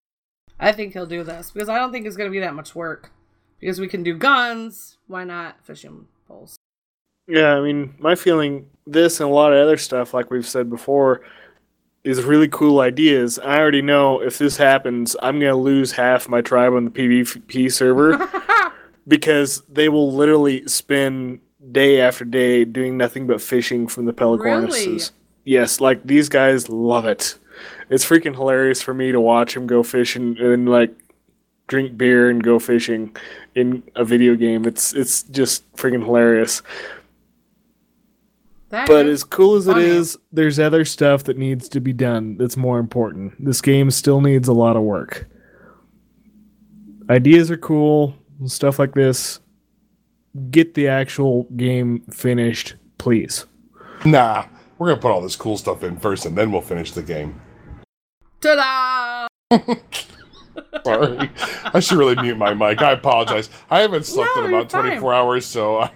I 0.60 0.72
think 0.72 0.94
he'll 0.94 1.06
do 1.06 1.24
this 1.24 1.52
because 1.52 1.70
I 1.70 1.78
don't 1.78 1.92
think 1.92 2.06
it's 2.06 2.16
gonna 2.16 2.30
be 2.30 2.40
that 2.40 2.56
much 2.56 2.76
work. 2.76 3.12
Because 3.60 3.80
we 3.80 3.88
can 3.88 4.04
do 4.04 4.16
guns, 4.16 4.98
why 5.08 5.24
not 5.24 5.64
fishing 5.64 6.08
poles? 6.28 6.58
Yeah, 7.28 7.56
I 7.56 7.62
mean, 7.62 7.96
my 7.98 8.16
feeling, 8.16 8.70
this 8.86 9.20
and 9.20 9.30
a 9.30 9.34
lot 9.34 9.54
of 9.54 9.60
other 9.60 9.78
stuff, 9.78 10.14
like 10.14 10.30
we've 10.30 10.46
said 10.46 10.70
before, 10.70 11.22
is 12.04 12.24
really 12.24 12.48
cool 12.48 12.82
ideas. 12.82 13.40
I 13.40 13.58
already 13.58 13.82
know 13.82 14.22
if 14.22 14.38
this 14.38 14.58
happens, 14.58 15.16
I'm 15.24 15.40
going 15.40 15.52
to 15.52 15.58
lose 15.58 15.92
half 15.92 16.30
my 16.30 16.42
tribe 16.42 16.74
on 16.74 16.86
the 16.86 16.92
PvP 16.92 17.72
server 17.72 18.30
because 19.08 19.64
they 19.68 19.90
will 19.90 20.14
literally 20.14 20.68
spend 20.68 21.40
day 21.72 22.00
after 22.00 22.24
day 22.24 22.64
doing 22.64 22.96
nothing 22.96 23.26
but 23.26 23.42
fishing 23.42 23.88
from 23.88 24.06
the 24.06 24.14
Pelicornuses. 24.14 24.86
Really? 24.86 25.00
Yes, 25.46 25.82
like 25.82 26.04
these 26.06 26.30
guys 26.30 26.70
love 26.70 27.06
it. 27.06 27.40
It's 27.90 28.06
freaking 28.06 28.36
hilarious 28.36 28.82
for 28.82 28.94
me 28.94 29.12
to 29.12 29.20
watch 29.20 29.56
him 29.56 29.68
go 29.68 29.84
fishing 29.84 30.38
and 30.40 30.68
like 30.70 30.94
drink 31.68 31.98
beer 31.98 32.30
and 32.30 32.44
go 32.44 32.60
fishing 32.60 33.16
in 33.56 33.84
a 33.96 34.04
video 34.06 34.36
game. 34.36 34.66
It's 34.66 34.94
it's 34.94 35.24
just 35.24 35.72
freaking 35.74 36.04
hilarious. 36.04 36.62
That 38.70 38.88
But 38.88 39.06
as 39.06 39.24
cool 39.24 39.56
as 39.56 39.68
it 39.68 39.74
funny. 39.74 39.86
is, 39.86 40.18
there's 40.32 40.60
other 40.60 40.86
stuff 40.86 41.24
that 41.26 41.38
needs 41.38 41.70
to 41.70 41.80
be 41.80 41.94
done 41.94 42.38
that's 42.38 42.58
more 42.58 42.80
important. 42.80 43.44
This 43.44 43.62
game 43.62 43.92
still 43.92 44.22
needs 44.22 44.48
a 44.48 44.54
lot 44.54 44.76
of 44.76 44.82
work. 44.84 45.28
Ideas 47.10 47.52
are 47.52 47.58
cool, 47.58 48.16
stuff 48.48 48.80
like 48.80 48.96
this. 48.96 49.40
Get 50.50 50.74
the 50.74 50.88
actual 50.88 51.44
game 51.56 52.02
finished, 52.12 52.76
please. 52.98 53.46
Nah, 54.04 54.46
we're 54.78 54.90
gonna 54.90 55.00
put 55.02 55.12
all 55.12 55.22
this 55.22 55.36
cool 55.36 55.58
stuff 55.58 55.84
in 55.84 55.98
first, 55.98 56.26
and 56.26 56.36
then 56.38 56.52
we'll 56.52 56.62
finish 56.62 56.92
the 56.92 57.04
game. 57.04 57.40
Ta-da! 58.46 59.28
Sorry, 60.86 61.30
I 61.74 61.80
should 61.80 61.98
really 61.98 62.16
mute 62.22 62.38
my 62.38 62.54
mic. 62.54 62.82
I 62.82 62.92
apologize. 62.92 63.50
I 63.72 63.80
haven't 63.82 64.06
slept 64.06 64.30
No, 64.36 64.46
in 64.46 64.54
about 64.54 64.70
24 64.70 65.00
fine. 65.00 65.20
hours, 65.20 65.46
so 65.46 65.80
I, 65.80 65.92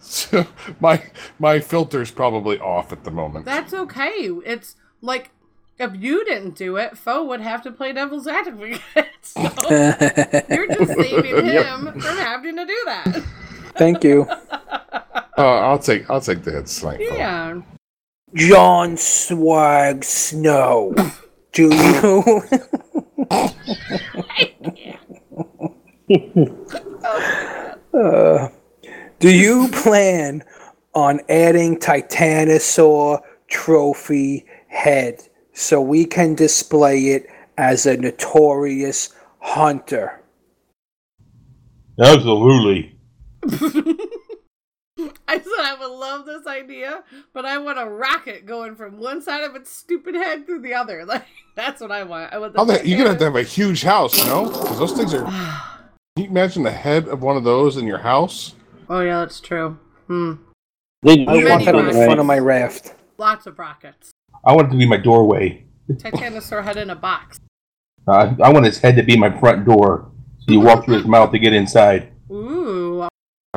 so 0.00 0.46
my 0.80 1.02
my 1.38 1.60
filter's 1.60 2.10
probably 2.10 2.58
off 2.58 2.90
at 2.92 3.04
the 3.04 3.10
moment. 3.10 3.44
That's 3.44 3.74
okay. 3.74 4.30
It's 4.46 4.76
like 5.02 5.30
if 5.78 5.92
you 5.94 6.24
didn't 6.24 6.54
do 6.56 6.76
it, 6.76 6.96
Foe 6.96 7.24
would 7.24 7.40
have 7.42 7.62
to 7.64 7.70
play 7.70 7.92
devil's 7.92 8.26
advocate. 8.26 8.80
So 9.26 9.40
you're 10.48 10.68
just 10.68 10.94
saving 10.94 11.44
him 11.46 11.86
from 12.00 12.16
having 12.16 12.56
to 12.56 12.64
do 12.64 12.82
that. 12.86 13.22
Thank 13.76 14.04
you. 14.04 14.22
Uh, 14.30 15.10
I'll 15.36 15.80
take 15.80 16.08
I'll 16.08 16.20
take 16.20 16.42
the 16.44 16.52
hit 16.52 16.66
tonight. 16.66 17.00
Yeah. 17.00 17.60
John 18.34 18.96
Swag 18.96 20.04
Snow. 20.04 20.94
Do 21.56 21.70
you? 21.72 22.42
Uh, 27.92 28.48
do 29.18 29.30
you 29.30 29.68
plan 29.72 30.44
on 30.94 31.20
adding 31.30 31.78
Titanosaur 31.78 33.22
trophy 33.48 34.44
head 34.68 35.22
so 35.54 35.80
we 35.80 36.04
can 36.04 36.34
display 36.34 37.06
it 37.06 37.26
as 37.56 37.86
a 37.86 37.96
notorious 37.96 39.14
hunter? 39.40 40.22
Absolutely. 41.98 42.96
I 45.28 45.38
said 45.38 45.52
I 45.58 45.74
would 45.74 45.90
love 45.90 46.24
this 46.24 46.46
idea, 46.46 47.02
but 47.32 47.44
I 47.44 47.58
want 47.58 47.80
a 47.80 47.86
rocket 47.86 48.46
going 48.46 48.76
from 48.76 48.98
one 48.98 49.20
side 49.20 49.42
of 49.42 49.56
its 49.56 49.72
stupid 49.72 50.14
head 50.14 50.46
through 50.46 50.60
the 50.60 50.74
other. 50.74 51.04
Like 51.16 51.24
that's 51.54 51.80
what 51.80 51.92
I 51.92 52.02
want. 52.02 52.32
I 52.32 52.38
want 52.38 52.52
the 52.52 52.58
How 52.58 52.64
the, 52.64 52.86
you're 52.86 52.98
gonna 52.98 53.10
have 53.10 53.18
to 53.18 53.24
have 53.24 53.36
a 53.36 53.42
huge 53.42 53.82
house, 53.82 54.18
you 54.18 54.24
know? 54.26 54.46
Because 54.46 54.78
those 54.78 54.92
things 54.92 55.14
are. 55.14 55.24
Can 56.16 56.24
you 56.24 56.30
imagine 56.30 56.62
the 56.62 56.70
head 56.70 57.08
of 57.08 57.22
one 57.22 57.36
of 57.36 57.44
those 57.44 57.76
in 57.76 57.86
your 57.86 57.98
house? 57.98 58.54
Oh 58.88 59.00
yeah, 59.00 59.20
that's 59.20 59.40
true. 59.40 59.78
Hmm. 60.06 60.34
They 61.02 61.26
I 61.26 61.44
want 61.44 61.64
that 61.64 61.74
on 61.74 61.86
the 61.86 61.92
front 61.92 62.20
of 62.20 62.26
my 62.26 62.38
raft. 62.38 62.94
Lots 63.18 63.46
of 63.46 63.58
rockets. 63.58 64.10
I 64.44 64.52
want 64.52 64.68
it 64.68 64.70
to 64.72 64.76
be 64.76 64.86
my 64.86 64.96
doorway. 64.96 65.64
Titanosaur 65.90 66.64
head 66.64 66.76
in 66.76 66.90
a 66.90 66.96
box. 66.96 67.40
Uh, 68.08 68.34
I 68.42 68.52
want 68.52 68.66
his 68.66 68.78
head 68.78 68.96
to 68.96 69.02
be 69.02 69.16
my 69.16 69.36
front 69.38 69.64
door. 69.64 70.10
So 70.38 70.52
you 70.52 70.60
walk 70.60 70.84
through 70.84 70.96
his 70.96 71.06
mouth 71.06 71.32
to 71.32 71.38
get 71.38 71.52
inside. 71.52 72.12
Ooh. 72.30 72.85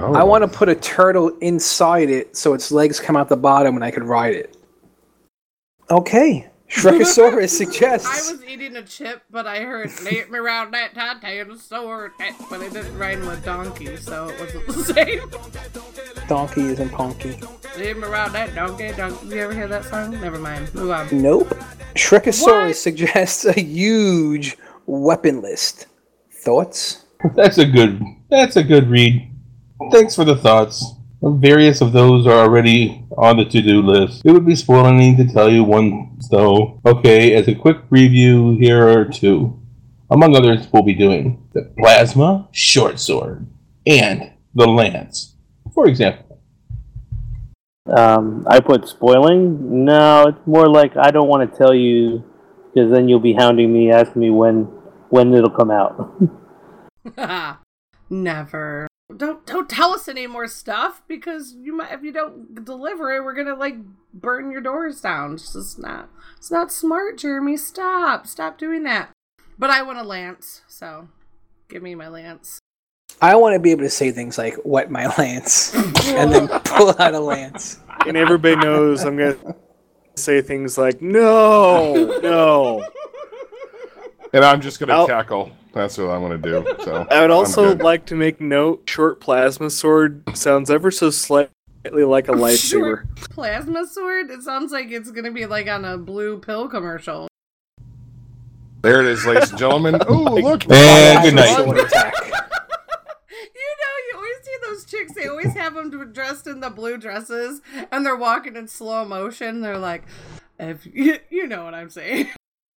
Oh. 0.03 0.13
I 0.13 0.23
want 0.23 0.43
to 0.43 0.47
put 0.57 0.69
a 0.69 0.76
turtle 0.76 1.30
inside 1.41 2.09
it 2.09 2.35
so 2.38 2.53
its 2.53 2.71
legs 2.71 2.99
come 2.99 3.15
out 3.15 3.30
the 3.30 3.38
bottom 3.38 3.76
and 3.76 3.84
I 3.84 3.91
could 3.91 4.03
ride 4.03 4.35
it. 4.35 4.55
Okay. 5.89 6.47
Shrekosaurus 6.69 7.49
suggests. 7.57 8.30
I 8.30 8.34
was 8.34 8.43
eating 8.45 8.76
a 8.76 8.84
chip, 8.84 9.23
but 9.31 9.47
I 9.47 9.61
heard 9.61 9.89
"Let 10.03 10.30
me 10.30 10.38
round 10.38 10.71
that 10.76 10.93
Titanosaur," 10.93 12.11
but 12.47 12.61
it 12.61 12.73
didn't 12.73 12.95
rhyme 12.95 13.26
with 13.26 13.43
donkey, 13.43 13.97
so 13.97 14.30
it 14.30 14.39
wasn't 14.39 14.67
the 14.67 14.73
same. 14.93 16.27
Donkey 16.27 16.61
isn't 16.61 16.89
Ponky. 16.89 17.41
Let 17.76 17.97
me 17.97 18.03
round 18.03 18.35
that 18.35 18.53
donkey, 18.53 18.91
donkey. 18.91 19.27
You 19.30 19.41
ever 19.41 19.53
hear 19.53 19.67
that 19.67 19.85
song? 19.85 20.11
Never 20.21 20.38
mind. 20.38 20.71
Move 20.76 20.91
on. 20.91 21.07
Nope. 21.11 21.47
Shrekosaurus 21.95 22.67
What? 22.67 22.76
suggests 22.76 23.45
a 23.45 23.59
huge 23.59 24.55
weapon 24.85 25.41
list. 25.41 25.88
Thoughts? 26.31 27.05
That's 27.35 27.57
a 27.57 27.65
good. 27.65 27.99
That's 28.30 28.57
a 28.57 28.63
good 28.63 28.88
read. 28.91 29.27
Thanks 29.91 30.15
for 30.15 30.26
the 30.26 30.35
thoughts. 30.35 30.93
Various 31.22 31.81
of 31.81 31.91
those 31.91 32.27
are 32.27 32.43
already 32.45 33.03
on 33.18 33.38
the 33.38 33.45
to-do 33.45 33.81
list. 33.81 34.22
It 34.23 34.31
would 34.31 34.45
be 34.45 34.56
spoiling 34.56 35.18
to 35.18 35.26
tell 35.26 35.49
you 35.51 35.64
one, 35.64 36.18
though. 36.31 36.80
Okay, 36.85 37.34
as 37.34 37.47
a 37.47 37.56
quick 37.56 37.77
review, 37.89 38.57
here 38.60 38.88
are 38.88 39.06
two. 39.06 39.60
Among 40.11 40.35
others, 40.35 40.68
we'll 40.72 40.84
be 40.84 40.93
doing 40.93 41.47
the 41.53 41.72
plasma 41.77 42.47
short 42.51 42.99
sword 42.99 43.47
and 43.85 44.31
the 44.53 44.68
lance. 44.68 45.35
For 45.73 45.88
example, 45.88 46.26
Um, 47.88 48.45
I 48.47 48.60
put 48.60 48.88
spoiling. 48.88 49.85
No, 49.85 50.27
it's 50.27 50.45
more 50.45 50.68
like 50.69 50.95
I 50.95 51.10
don't 51.10 51.27
want 51.27 51.49
to 51.49 51.57
tell 51.57 51.73
you 51.73 52.23
because 52.72 52.91
then 52.91 53.10
you'll 53.10 53.19
be 53.19 53.34
hounding 53.34 53.73
me, 53.73 53.91
asking 53.91 54.22
me 54.22 54.30
when 54.30 54.65
when 55.10 55.34
it'll 55.34 55.49
come 55.49 55.72
out. 55.72 56.14
Never. 58.10 58.88
Don't 59.15 59.44
don't 59.48 59.68
tell 59.69 59.91
us 59.94 60.07
any 60.07 60.27
more 60.27 60.48
stuff 60.48 61.02
because 61.07 61.56
you 61.60 61.76
might 61.76 61.91
if 61.91 62.03
you 62.03 62.11
don't 62.11 62.64
deliver 62.64 63.11
it, 63.11 63.23
we're 63.23 63.34
gonna 63.34 63.56
like 63.56 63.76
burn 64.14 64.52
your 64.52 64.61
doors 64.61 65.02
down. 65.02 65.34
It's 65.34 65.53
just 65.53 65.80
not 65.80 66.10
it's 66.38 66.52
not 66.52 66.72
smart, 66.72 67.18
Jeremy. 67.18 67.57
Stop. 67.57 68.27
Stop 68.27 68.57
doing 68.60 68.84
that. 68.84 69.10
But 69.57 69.72
I 69.72 69.81
want 69.81 69.98
a 69.98 70.03
lance, 70.03 70.61
so 70.68 71.10
give 71.69 71.81
me 71.81 71.95
my 71.95 72.07
lance. 72.07 72.60
I 73.22 73.36
want 73.36 73.56
to 73.56 73.60
be 73.60 73.72
able 73.72 73.81
to 73.84 73.90
say 73.90 74.11
things 74.11 74.38
like 74.38 74.56
"wet 74.64 74.91
my 74.91 75.07
lance" 75.18 75.73
and 75.76 76.31
then 76.31 76.48
pull 76.64 76.90
out 77.02 77.15
a 77.15 77.19
lance. 77.19 77.80
And 78.06 78.15
everybody 78.15 78.56
knows 78.57 79.03
I'm 79.03 79.18
gonna 79.18 79.38
say 80.15 80.41
things 80.41 80.77
like 80.77 81.02
"No, 81.02 82.19
no." 82.22 82.86
And 84.31 84.45
I'm 84.45 84.61
just 84.61 84.80
gonna 84.80 84.94
I'll- 84.94 85.07
cackle. 85.07 85.52
That's 85.73 85.97
what 85.97 86.09
I'm 86.09 86.21
gonna 86.21 86.37
do. 86.37 86.65
So 86.83 87.07
I 87.11 87.21
would 87.21 87.31
also 87.31 87.75
like 87.75 88.05
to 88.07 88.15
make 88.15 88.41
note: 88.41 88.89
short 88.89 89.19
plasma 89.19 89.69
sword 89.69 90.23
sounds 90.35 90.69
ever 90.69 90.91
so 90.91 91.09
slightly 91.09 91.51
like 91.85 92.27
a 92.27 92.31
lightsaber. 92.33 93.07
Plasma 93.29 93.85
sword? 93.87 94.31
It 94.31 94.41
sounds 94.41 94.71
like 94.71 94.91
it's 94.91 95.11
gonna 95.11 95.31
be 95.31 95.45
like 95.45 95.67
on 95.67 95.85
a 95.85 95.97
blue 95.97 96.39
pill 96.39 96.67
commercial. 96.67 97.27
There 98.81 99.01
it 99.01 99.07
is, 99.07 99.25
ladies 99.25 99.49
and 99.49 99.59
gentlemen. 99.59 99.99
Oh, 100.07 100.35
look! 100.35 100.63
And 100.71 101.23
good 101.23 101.35
night. 101.35 101.57
You 101.59 101.65
know, 101.65 101.73
you 104.07 104.15
always 104.15 104.37
see 104.43 104.55
those 104.63 104.85
chicks. 104.85 105.13
They 105.13 105.27
always 105.27 105.53
have 105.53 105.73
them 105.75 106.13
dressed 106.13 106.47
in 106.47 106.61
the 106.61 106.69
blue 106.69 106.97
dresses, 106.97 107.61
and 107.91 108.05
they're 108.05 108.15
walking 108.15 108.55
in 108.55 108.67
slow 108.67 109.03
motion. 109.05 109.61
They're 109.61 109.77
like, 109.77 110.03
"If 110.57 110.85
you, 110.85 111.19
you 111.29 111.45
know 111.47 111.65
what 111.65 111.73
I'm 111.73 111.89
saying." 111.89 112.29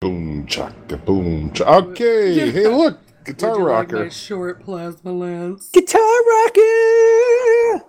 Boom, 0.01 0.30
chaka, 0.47 0.97
boom. 0.97 1.51
Ch- 1.53 1.61
okay, 1.61 2.51
hey, 2.51 2.67
look, 2.67 2.99
guitar 3.25 3.51
Would 3.51 3.57
you 3.59 3.63
like 3.65 3.71
rocker. 3.91 4.03
my 4.03 4.09
short 4.09 4.63
plasma 4.63 5.11
lens. 5.11 5.69
Guitar 5.71 6.01
rocker. 6.01 7.85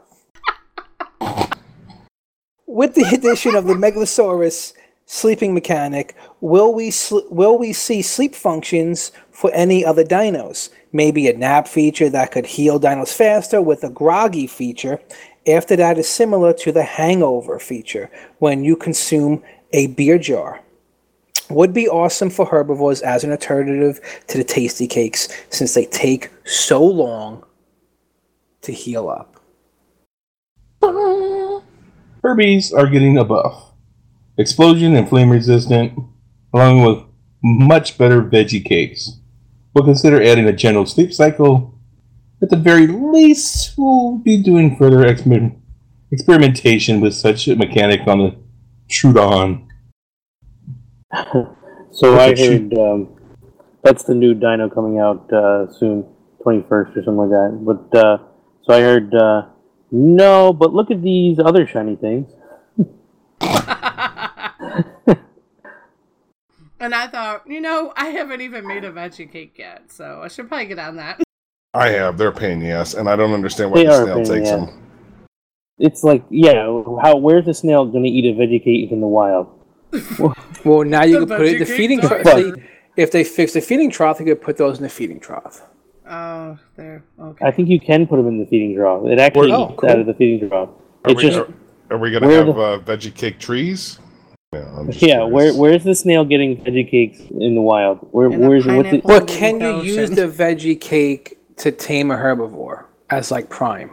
With 2.66 2.94
the 2.94 3.04
addition 3.12 3.54
of 3.54 3.66
the 3.66 3.74
Megalosaurus 3.74 4.72
sleeping 5.04 5.52
mechanic, 5.52 6.14
will 6.40 6.72
we 6.72 6.90
sl- 6.90 7.28
will 7.28 7.58
we 7.58 7.72
see 7.72 8.00
sleep 8.02 8.34
functions 8.34 9.12
for 9.30 9.50
any 9.52 9.84
other 9.84 10.04
dinos? 10.04 10.70
Maybe 10.92 11.28
a 11.28 11.36
nap 11.36 11.68
feature 11.68 12.08
that 12.10 12.32
could 12.32 12.46
heal 12.46 12.80
dinos 12.80 13.14
faster 13.14 13.60
with 13.60 13.84
a 13.84 13.90
groggy 13.90 14.46
feature. 14.46 15.00
After 15.46 15.74
that 15.76 15.98
is 15.98 16.08
similar 16.08 16.52
to 16.54 16.72
the 16.72 16.84
hangover 16.84 17.58
feature 17.58 18.10
when 18.38 18.62
you 18.64 18.76
consume 18.76 19.42
a 19.72 19.88
beer 19.88 20.16
jar. 20.18 20.60
Would 21.52 21.74
be 21.74 21.86
awesome 21.86 22.30
for 22.30 22.46
herbivores 22.46 23.02
as 23.02 23.24
an 23.24 23.30
alternative 23.30 24.00
to 24.28 24.38
the 24.38 24.44
tasty 24.44 24.86
cakes 24.86 25.28
since 25.50 25.74
they 25.74 25.84
take 25.84 26.30
so 26.44 26.82
long 26.82 27.44
to 28.62 28.72
heal 28.72 29.10
up. 29.10 29.36
Herbies 32.22 32.72
are 32.72 32.86
getting 32.86 33.18
a 33.18 33.24
buff. 33.24 33.72
Explosion 34.38 34.96
and 34.96 35.06
flame 35.06 35.28
resistant, 35.28 35.92
along 36.54 36.84
with 36.84 37.04
much 37.42 37.98
better 37.98 38.22
veggie 38.22 38.64
cakes. 38.64 39.18
We'll 39.74 39.84
consider 39.84 40.22
adding 40.22 40.46
a 40.46 40.52
general 40.52 40.86
sleep 40.86 41.12
cycle. 41.12 41.78
At 42.40 42.48
the 42.48 42.56
very 42.56 42.86
least, 42.86 43.74
we'll 43.76 44.16
be 44.18 44.42
doing 44.42 44.76
further 44.76 45.04
exper- 45.04 45.54
experimentation 46.10 47.00
with 47.00 47.14
such 47.14 47.46
a 47.46 47.56
mechanic 47.56 48.06
on 48.06 48.18
the 48.18 48.36
Troodon. 48.88 49.68
So 51.92 52.14
I 52.18 52.28
Look 52.28 52.38
at 52.38 52.38
you. 52.38 52.50
heard 52.52 52.78
um, 52.78 53.08
that's 53.82 54.04
the 54.04 54.14
new 54.14 54.32
Dino 54.34 54.70
coming 54.70 54.98
out 54.98 55.30
uh, 55.32 55.70
soon, 55.70 56.06
twenty 56.42 56.64
first 56.68 56.96
or 56.96 57.04
something 57.04 57.16
like 57.16 57.30
that. 57.30 57.58
But 57.62 57.98
uh, 57.98 58.18
so 58.62 58.72
I 58.74 58.80
heard 58.80 59.14
uh, 59.14 59.46
no, 59.90 60.52
but 60.54 60.72
look 60.72 60.90
at 60.90 61.02
these 61.02 61.38
other 61.38 61.66
shiny 61.66 61.96
things. 61.96 62.32
And 66.80 66.96
I 66.96 67.06
thought, 67.06 67.44
you 67.46 67.60
know, 67.60 67.92
I 67.96 68.06
haven't 68.06 68.40
even 68.40 68.66
made 68.66 68.82
a 68.82 68.90
veggie 68.90 69.30
cake 69.30 69.54
yet, 69.56 69.92
so 69.92 70.20
I 70.24 70.26
should 70.26 70.48
probably 70.48 70.66
get 70.66 70.80
on 70.80 70.96
that. 70.96 71.20
I 71.74 71.90
have. 71.90 72.18
They're 72.18 72.28
a 72.28 72.32
pain 72.32 72.52
in 72.54 72.58
the 72.60 72.70
ass, 72.72 72.94
and 72.94 73.08
I 73.08 73.14
don't 73.14 73.32
understand 73.32 73.70
why 73.70 73.78
They 73.78 73.84
the 73.86 74.02
snail 74.02 74.14
pain 74.16 74.24
the 74.24 74.34
takes 74.34 74.48
ass. 74.48 74.66
them. 74.66 74.82
It's 75.78 76.02
like 76.02 76.24
yeah, 76.28 76.64
how 77.00 77.16
where's 77.18 77.44
the 77.44 77.54
snail 77.54 77.86
going 77.86 78.02
to 78.02 78.10
eat 78.10 78.24
a 78.24 78.36
veggie 78.36 78.62
cake 78.64 78.90
in 78.90 79.00
the 79.00 79.06
wild? 79.06 79.61
Well, 80.64 80.84
now 80.84 81.02
you 81.04 81.20
The 81.20 81.26
can 81.26 81.36
put 81.36 81.46
it 81.46 81.52
in 81.54 81.58
the 81.60 81.64
feeding 81.66 82.00
trough. 82.00 82.22
If 82.24 82.24
they, 82.54 82.62
if 83.02 83.10
they 83.10 83.24
fix 83.24 83.52
the 83.52 83.60
feeding 83.60 83.90
trough, 83.90 84.18
they 84.18 84.24
could 84.24 84.40
put 84.40 84.56
those 84.56 84.78
in 84.78 84.82
the 84.84 84.88
feeding 84.88 85.20
trough. 85.20 85.62
Oh, 86.08 86.58
there. 86.76 87.04
Okay. 87.18 87.44
I 87.46 87.50
think 87.50 87.68
you 87.68 87.80
can 87.80 88.06
put 88.06 88.16
them 88.16 88.26
in 88.28 88.38
the 88.38 88.46
feeding 88.46 88.74
trough. 88.76 89.04
It 89.06 89.18
actually 89.18 89.52
Oh, 89.52 89.74
cool. 89.76 89.90
out 89.90 89.98
of 89.98 90.06
the 90.06 90.14
feeding 90.14 90.48
trough. 90.48 90.68
Are 91.04 91.10
It 91.10 91.16
we, 91.16 91.22
just 91.22 91.38
are, 91.38 91.48
are 91.90 91.98
we 91.98 92.10
gonna 92.10 92.30
have 92.30 92.46
the- 92.46 92.52
uh, 92.52 92.78
veggie 92.80 93.14
cake 93.14 93.38
trees? 93.38 93.98
Yeah, 94.52 94.82
yeah. 94.90 95.24
Where 95.24 95.54
where's 95.54 95.82
the 95.82 95.94
snail 95.94 96.26
getting 96.26 96.62
veggie 96.62 96.88
cakes 96.90 97.20
in 97.40 97.54
the 97.54 97.62
wild? 97.62 97.98
Where 98.10 98.26
In 98.30 98.44
a 98.44 98.48
where's 98.48 98.66
what's 98.66 98.78
it? 98.92 99.02
pineapple. 99.02 99.08
Well, 99.08 99.24
can 99.24 99.58
the 99.58 99.78
you 99.78 99.94
use 99.94 100.10
the 100.10 100.28
veggie 100.28 100.78
cake 100.78 101.38
to 101.56 101.72
tame 101.72 102.10
a 102.10 102.16
herbivore 102.16 102.84
as 103.08 103.30
like 103.30 103.48
prime? 103.48 103.92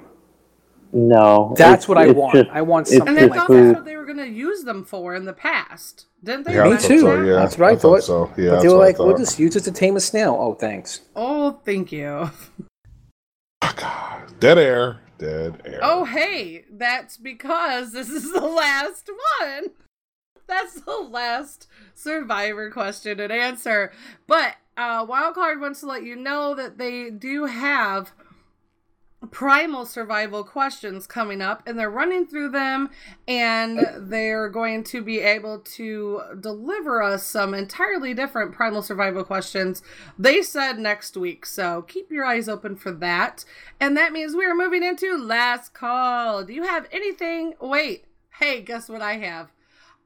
No, 0.92 1.54
That's 1.58 1.84
it's- 1.84 1.88
what 1.88 1.98
I 1.98 2.12
want. 2.12 2.34
just- 2.36 2.50
I 2.52 2.62
want 2.62 2.88
it's 2.88 2.98
something 2.98 3.18
and 3.18 3.32
I 3.32 3.36
thought 3.38 3.48
that. 3.50 3.54
that's 3.64 3.76
what 3.76 3.86
they 3.86 3.96
were 3.96 4.06
going 4.06 4.18
to 4.18 4.28
use 4.28 4.64
them 4.64 4.84
for 4.84 5.14
in 5.16 5.26
the 5.26 5.34
past. 5.34 6.06
Didn't 6.24 6.46
they? 6.48 6.56
Yeah, 6.56 6.64
Me 6.70 6.78
too. 6.78 7.00
So, 7.02 7.22
yeah, 7.22 7.34
That's 7.34 7.58
what 7.58 7.70
I, 7.70 7.76
thought 7.76 7.82
thought. 7.82 8.04
So 8.04 8.32
yeah, 8.36 8.50
but 8.50 8.52
that's 8.52 8.64
they 8.64 8.70
were 8.70 8.78
like, 8.78 9.00
we'll 9.00 9.18
just 9.18 9.40
use 9.40 9.56
it 9.56 9.62
to 9.62 9.72
tame 9.72 9.96
a 9.96 10.00
snail. 10.00 10.36
Oh, 10.40 10.54
thanks. 10.56 11.02
Oh, 11.16 11.60
thank 11.64 11.92
you. 11.92 12.32
Dead 14.40 14.58
air. 14.58 15.00
Dead 15.18 15.62
air. 15.66 15.80
Oh, 15.82 16.06
hey, 16.06 16.66
that's 16.72 17.18
because 17.18 17.92
this 17.92 18.10
is 18.10 18.32
the 18.34 18.42
last 18.42 19.10
one. 19.42 19.68
That's 20.48 20.82
the 20.82 20.98
last 21.10 21.68
survivor 21.94 22.72
question 22.72 23.20
and 23.20 23.32
answer. 23.32 23.92
But 24.28 24.56
uh, 24.78 25.06
Wildcard 25.06 25.60
wants 25.60 25.82
to 25.82 25.86
let 25.88 26.04
you 26.04 26.16
know 26.16 26.56
that 26.56 26.78
they 26.78 27.10
do 27.12 27.46
have 27.46 28.12
primal 29.28 29.86
survival 29.86 30.44
questions 30.44 31.06
coming 31.06 31.42
up 31.42 31.62
and 31.66 31.78
they're 31.78 31.90
running 31.90 32.26
through 32.26 32.50
them 32.50 32.90
and 33.28 33.86
they're 33.98 34.50
going 34.50 34.84
to 34.84 35.02
be 35.02 35.20
able 35.20 35.60
to 35.60 36.22
deliver 36.40 37.04
us 37.04 37.26
some 37.26 37.54
entirely 37.54 38.14
different 38.14 38.54
primal 38.54 38.82
survival 38.82 39.24
questions 39.24 39.82
they 40.18 40.42
said 40.42 40.80
next 40.80 41.18
week. 41.18 41.46
So 41.46 41.82
keep 41.82 42.12
your 42.12 42.26
eyes 42.26 42.48
open 42.48 42.76
for 42.76 42.92
that. 42.94 43.44
And 43.80 43.98
that 43.98 44.14
means 44.14 44.36
we 44.36 44.46
are 44.46 44.56
moving 44.56 44.84
into 44.84 45.18
last 45.18 45.74
call. 45.74 46.44
Do 46.44 46.54
you 46.54 46.64
have 46.64 46.88
anything? 46.92 47.56
Wait 47.60 48.06
hey 48.40 48.62
guess 48.62 48.88
what 48.88 49.02
i 49.02 49.18
have? 49.18 49.52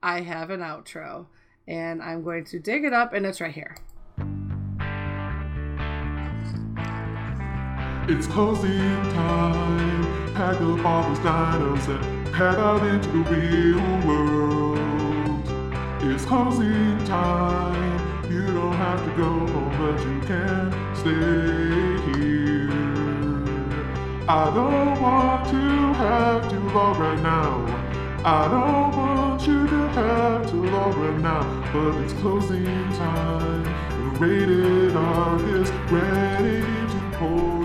I 0.02 0.22
have 0.22 0.50
an 0.50 0.60
outro 0.62 1.28
and 1.68 2.02
i'm 2.02 2.24
going 2.24 2.46
to 2.46 2.60
dig 2.60 2.84
it 2.84 2.92
up 2.92 3.14
and 3.14 3.26
it's 3.26 3.40
right 3.40 3.54
here 3.54 3.78
It's 8.06 8.28
closing 8.28 9.02
time. 9.14 10.34
Pack 10.34 10.56
up 10.60 10.86
all 10.86 11.04
those 11.08 11.20
dinos 11.20 11.88
and 11.88 12.36
head 12.36 12.56
out 12.56 12.86
into 12.86 13.10
the 13.10 13.20
real 13.32 13.80
world. 14.06 15.42
It's 16.02 16.26
closing 16.26 16.98
time. 17.06 18.30
You 18.30 18.46
don't 18.48 18.74
have 18.74 19.02
to 19.06 19.12
go 19.16 19.30
home, 19.48 19.78
but 19.78 20.02
you 20.06 20.20
can 20.28 20.70
stay 20.98 21.96
here. 22.12 22.70
I 24.28 24.52
don't 24.54 25.02
want 25.02 25.48
to 25.52 25.94
have 26.04 26.50
to 26.50 26.60
log 26.60 27.00
right 27.00 27.22
now. 27.22 27.66
I 28.26 28.50
don't 28.50 28.98
want 28.98 29.48
you 29.48 29.66
to 29.66 29.88
have 29.90 30.50
to 30.50 30.56
log 30.58 30.98
right 30.98 31.20
now, 31.20 31.72
but 31.72 31.96
it's 32.04 32.14
closing 32.16 32.66
time. 32.96 33.64
Rated 34.20 34.94
ARK 34.98 35.42
is 35.42 35.72
ready 35.90 36.62
to 36.62 37.18
pull 37.18 37.63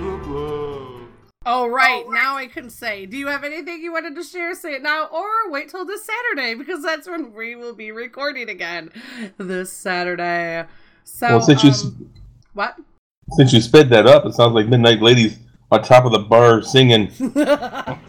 the 1.48 1.52
plug. 1.52 1.60
All 1.60 1.70
right, 1.70 2.04
now 2.10 2.36
I 2.36 2.46
can 2.46 2.70
say, 2.70 3.06
do 3.06 3.16
you 3.16 3.26
have 3.28 3.44
anything 3.44 3.80
you 3.82 3.92
wanted 3.92 4.14
to 4.16 4.22
share? 4.22 4.54
Say 4.54 4.74
it 4.74 4.82
now, 4.82 5.06
or 5.06 5.50
wait 5.50 5.68
till 5.70 5.84
this 5.84 6.04
Saturday 6.04 6.54
because 6.54 6.82
that's 6.82 7.08
when 7.08 7.32
we 7.34 7.54
will 7.56 7.74
be 7.74 7.90
recording 7.92 8.48
again 8.48 8.90
this 9.38 9.72
Saturday. 9.72 10.64
So, 11.04 11.26
Well, 11.28 11.40
since 11.42 11.62
you 11.64 11.70
s- 11.70 11.84
um, 11.84 12.10
what? 12.54 12.76
Since 13.36 13.52
you 13.52 13.60
sped 13.60 13.90
that 13.90 14.06
up, 14.06 14.24
it 14.26 14.32
sounds 14.34 14.54
like 14.54 14.68
Midnight 14.68 15.02
Ladies 15.02 15.38
on 15.70 15.82
top 15.82 16.04
of 16.04 16.12
the 16.12 16.18
bar 16.20 16.62
singing. 16.62 17.10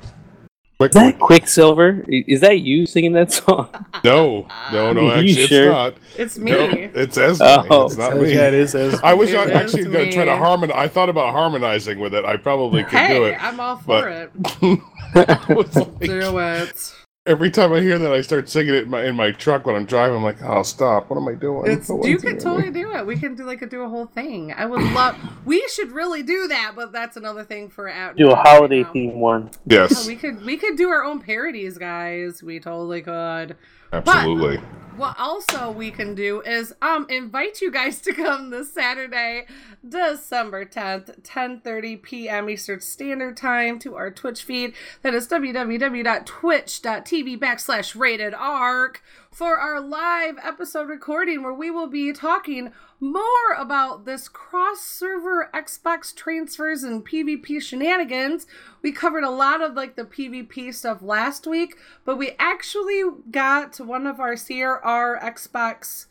Is 0.81 0.91
that 0.91 1.19
Quicksilver? 1.19 2.06
Is 2.07 2.39
that 2.39 2.61
you 2.61 2.85
singing 2.85 3.11
that 3.14 3.34
song? 3.34 3.68
No, 4.06 4.47
no, 4.72 4.93
no. 4.93 5.01
You 5.01 5.11
Actually, 5.11 5.31
it's 5.34 5.47
sure? 5.49 5.69
not. 5.72 5.95
It's 6.18 6.38
me. 6.38 6.51
No, 6.51 6.69
it's 6.72 7.18
Esme. 7.18 7.43
Oh. 7.43 7.85
it's 7.88 7.97
not 7.97 8.15
me. 8.15 8.34
Yeah, 8.34 8.47
it 8.47 8.53
is 8.53 8.73
Esme. 8.73 9.03
I 9.03 9.14
wish 9.14 9.31
It 9.31 9.35
I 9.39 9.51
actually 9.51 9.84
going 9.84 10.06
to 10.10 10.11
try 10.14 10.23
to 10.23 10.31
me. 10.31 10.38
harmonize. 10.38 10.77
I 10.77 10.88
thought 10.88 11.10
about 11.10 11.34
harmonizing 11.34 11.99
with 11.99 12.14
it. 12.14 12.23
I 12.23 12.38
probably 12.38 12.85
could 12.85 13.07
do 13.10 13.26
it. 13.26 13.43
I'm 13.43 13.60
all 13.60 13.76
for 13.76 14.30
but- 14.31 14.31
it. 14.64 14.80
I 15.49 15.53
was 15.53 15.76
like, 15.76 15.99
Do 15.99 16.38
it. 16.39 16.95
Every 17.30 17.51
time 17.51 17.72
I 17.72 17.80
hear 17.80 17.97
that, 17.99 18.11
I 18.11 18.22
start 18.22 18.49
singing 18.49 18.73
it 18.73 18.84
in 18.84 18.89
my, 18.89 19.06
in 19.06 19.15
my 19.15 19.31
truck 19.31 19.65
when 19.65 19.76
I'm 19.76 19.85
driving. 19.85 20.18
I'm 20.18 20.23
like, 20.23 20.41
oh, 20.41 20.64
stop! 20.64 21.10
What 21.10 21.18
am 21.18 21.27
I 21.27 21.35
doing? 21.35 21.72
It's, 21.72 21.88
you 21.88 21.95
am 21.95 22.01
I 22.01 22.14
could 22.14 22.22
doing? 22.22 22.38
totally 22.39 22.72
do 22.72 22.91
it. 22.93 23.06
We 23.06 23.18
can 23.18 23.35
do 23.35 23.45
like 23.45 23.61
a 23.61 23.68
do 23.68 23.84
a 23.84 23.89
whole 23.89 24.07
thing. 24.07 24.51
I 24.51 24.65
would 24.65 24.81
love. 24.93 25.15
we 25.45 25.65
should 25.73 25.91
really 25.91 26.23
do 26.23 26.47
that, 26.47 26.73
but 26.76 26.91
that's 26.91 27.15
another 27.15 27.43
thing 27.43 27.69
for 27.69 27.88
out. 27.88 28.18
Do 28.18 28.31
a 28.31 28.35
holiday 28.35 28.84
theme 28.84 29.19
one. 29.19 29.51
Yeah, 29.65 29.88
we 30.07 30.15
could 30.15 30.43
we 30.43 30.57
could 30.57 30.76
do 30.76 30.89
our 30.89 31.03
own 31.03 31.22
parodies, 31.22 31.77
guys. 31.77 32.41
We 32.43 32.60
totally 32.60 33.01
could. 33.01 33.56
Absolutely. 33.91 34.57
But 34.57 34.66
what 34.99 35.18
also 35.18 35.72
we 35.72 35.90
can 35.91 36.14
do 36.14 36.41
is 36.41 36.76
um 36.82 37.06
invite 37.10 37.61
you 37.61 37.72
guys 37.72 38.02
to 38.02 38.14
come 38.14 38.49
this 38.49 38.74
Saturday, 38.74 39.45
December 39.88 40.66
10th, 40.66 41.22
10:30 41.22 42.02
p.m. 42.02 42.49
Eastern 42.49 42.82
Standard 42.82 43.38
Time 43.38 43.80
to 43.80 43.95
our 43.95 44.11
Twitch 44.11 44.44
feed. 44.44 44.74
That 45.02 45.14
is 45.14 45.26
www.twitch.tv 45.28 47.40
backslash 47.40 47.98
rated 47.98 48.34
arc 48.34 49.02
for 49.32 49.57
our 49.57 49.80
live 49.80 50.36
episode 50.44 50.90
recording 50.90 51.44
where 51.44 51.53
we 51.53 51.72
will 51.72 51.88
be 51.88 52.11
talking 52.11 52.74
more 52.99 53.53
about 53.57 54.05
this 54.05 54.27
cross 54.27 54.81
server 54.81 55.49
Xbox 55.53 56.13
transfers 56.13 56.84
and 56.84 57.05
PvP 57.05 57.61
shenanigans. 57.61 58.45
We 58.81 58.91
covered 58.91 59.23
a 59.23 59.30
lot 59.30 59.61
of 59.61 59.73
like 59.73 59.95
the 59.95 60.03
PvP 60.03 60.73
stuff 60.73 61.01
last 61.01 61.47
week, 61.47 61.76
but 62.05 62.17
we 62.17 62.31
actually 62.39 63.03
got 63.31 63.80
one 63.80 64.05
of 64.05 64.19
our 64.19 64.34
CRR 64.34 65.21
Xbox 65.21 66.07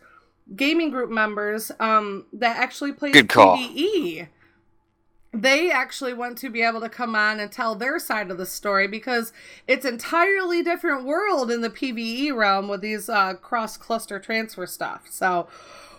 gaming 0.56 0.90
group 0.90 1.10
members 1.10 1.70
um 1.78 2.24
that 2.32 2.56
actually 2.56 2.93
plays 2.93 3.12
Good 3.12 3.28
call. 3.28 3.59
PvE 3.59 4.28
they 5.32 5.70
actually 5.70 6.15
want 6.15 6.39
to 6.39 6.48
be 6.48 6.62
able 6.62 6.81
to 6.81 6.89
come 6.89 7.15
on 7.15 7.39
and 7.39 7.52
tell 7.52 7.74
their 7.74 7.98
side 7.98 8.31
of 8.31 8.39
the 8.39 8.47
story 8.47 8.89
because 8.89 9.32
it's 9.66 9.85
entirely 9.85 10.62
different 10.62 11.05
world 11.05 11.51
in 11.51 11.60
the 11.60 11.70
PvE 11.70 12.35
realm 12.35 12.69
with 12.69 12.81
these 12.81 13.09
uh, 13.09 13.35
cross 13.35 13.77
cluster 13.77 14.19
transfer 14.19 14.66
stuff. 14.66 15.06
So 15.10 15.47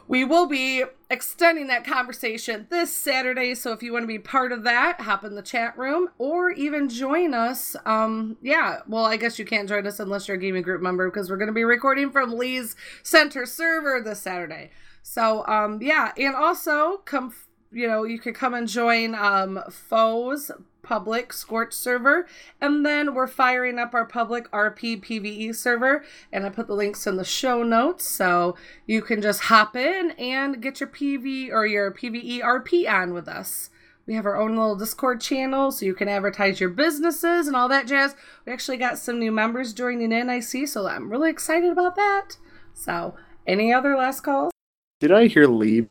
we 0.10 0.26
will 0.26 0.48
be 0.48 0.84
extending 1.12 1.68
that 1.68 1.86
conversation 1.86 2.66
this 2.72 2.92
Saturday. 2.92 3.54
So 3.54 3.74
if 3.74 3.84
you 3.84 3.94
want 3.94 4.04
to 4.04 4.08
be 4.08 4.18
part 4.18 4.52
of 4.52 4.64
that, 4.64 5.02
hop 5.02 5.24
in 5.24 5.36
the 5.36 5.44
chat 5.44 5.78
room 5.78 6.10
or 6.18 6.50
even 6.50 6.90
join 6.90 7.36
us. 7.36 7.76
Um, 7.86 8.36
yeah, 8.42 8.80
well, 8.88 9.06
I 9.06 9.18
guess 9.18 9.38
you 9.38 9.46
can't 9.46 9.70
join 9.70 9.86
us 9.86 10.00
unless 10.00 10.28
you're 10.28 10.38
a 10.38 10.40
gaming 10.40 10.64
group 10.64 10.82
member 10.82 11.08
because 11.08 11.30
we're 11.30 11.38
going 11.38 11.48
to 11.48 11.54
be 11.54 11.64
recording 11.64 12.10
from 12.10 12.36
Lee's 12.36 12.76
center 13.04 13.46
server 13.46 14.02
this 14.04 14.20
Saturday. 14.20 14.72
So 15.04 15.46
um, 15.46 15.80
yeah, 15.80 16.12
and 16.18 16.36
also 16.36 16.98
come 17.06 17.32
you 17.72 17.88
know, 17.88 18.04
you 18.04 18.18
could 18.18 18.34
come 18.34 18.56
and 18.56 18.68
join 18.68 19.14
um 19.14 19.62
Foes 19.70 20.50
public 20.90 21.32
Scorch 21.32 21.72
server, 21.72 22.26
and 22.60 22.84
then 22.84 23.14
we're 23.14 23.28
firing 23.28 23.78
up 23.78 23.94
our 23.94 24.06
public 24.06 24.50
RP 24.52 25.00
PVE 25.00 25.56
server, 25.56 26.04
and 26.34 26.48
I 26.48 26.50
put 26.50 26.66
the 26.66 26.74
links 26.74 27.06
in 27.06 27.16
the 27.16 27.24
show 27.24 27.62
notes, 27.62 28.08
so 28.08 28.56
you 28.88 29.04
can 29.04 29.22
just 29.22 29.42
hop 29.42 29.76
in 29.76 30.12
and 30.18 30.64
get 30.64 30.80
your 30.80 30.90
PV 30.90 31.52
or 31.52 31.68
your 31.68 31.92
PVE 31.92 32.42
RP 32.42 32.92
on 32.92 33.14
with 33.14 33.28
us. 33.28 33.70
We 34.08 34.16
have 34.16 34.26
our 34.26 34.42
own 34.42 34.56
little 34.58 34.76
Discord 34.76 35.22
channel, 35.22 35.72
so 35.72 35.86
you 35.86 35.94
can 35.94 36.10
advertise 36.10 36.60
your 36.60 36.72
businesses 36.72 37.46
and 37.46 37.56
all 37.56 37.70
that 37.70 37.86
jazz. 37.86 38.16
We 38.48 38.52
actually 38.52 38.78
got 38.78 38.98
some 38.98 39.20
new 39.20 39.32
members 39.32 39.76
joining 39.76 40.12
in, 40.12 40.28
I 40.28 40.40
see, 40.40 40.66
so 40.66 40.88
I'm 40.88 41.12
really 41.12 41.30
excited 41.30 41.72
about 41.72 41.98
that. 41.98 42.38
So, 42.74 43.14
any 43.46 43.72
other 43.72 43.96
last 43.96 44.22
calls? 44.22 44.52
Did 45.00 45.12
I 45.12 45.28
hear 45.28 45.46
Lee? 45.46 45.86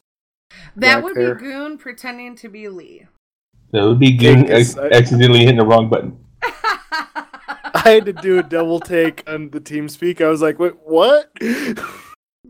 That 0.75 1.05
would 1.05 1.15
there? 1.15 1.37
be 1.37 1.45
Goon 1.45 1.79
pretending 1.79 2.35
to 2.35 2.49
be 2.49 2.69
Lee. 2.69 3.07
That 3.73 3.85
would 3.85 3.99
be 3.99 4.17
Goon 4.17 4.45
Okay, 4.45 4.57
ac- 4.57 4.79
accidentally 4.79 5.41
hitting 5.41 5.57
the 5.57 5.67
wrong 5.67 5.89
button. 5.89 6.19
I 6.43 7.83
had 7.85 8.07
to 8.07 8.13
do 8.13 8.39
a 8.39 8.43
double 8.43 8.81
take 8.81 9.29
on 9.29 9.51
the 9.51 9.61
TeamSpeak. 9.61 10.21
I 10.21 10.29
was 10.29 10.41
like, 10.41 10.59
"Wait, 10.59 10.75
what?" 10.85 11.31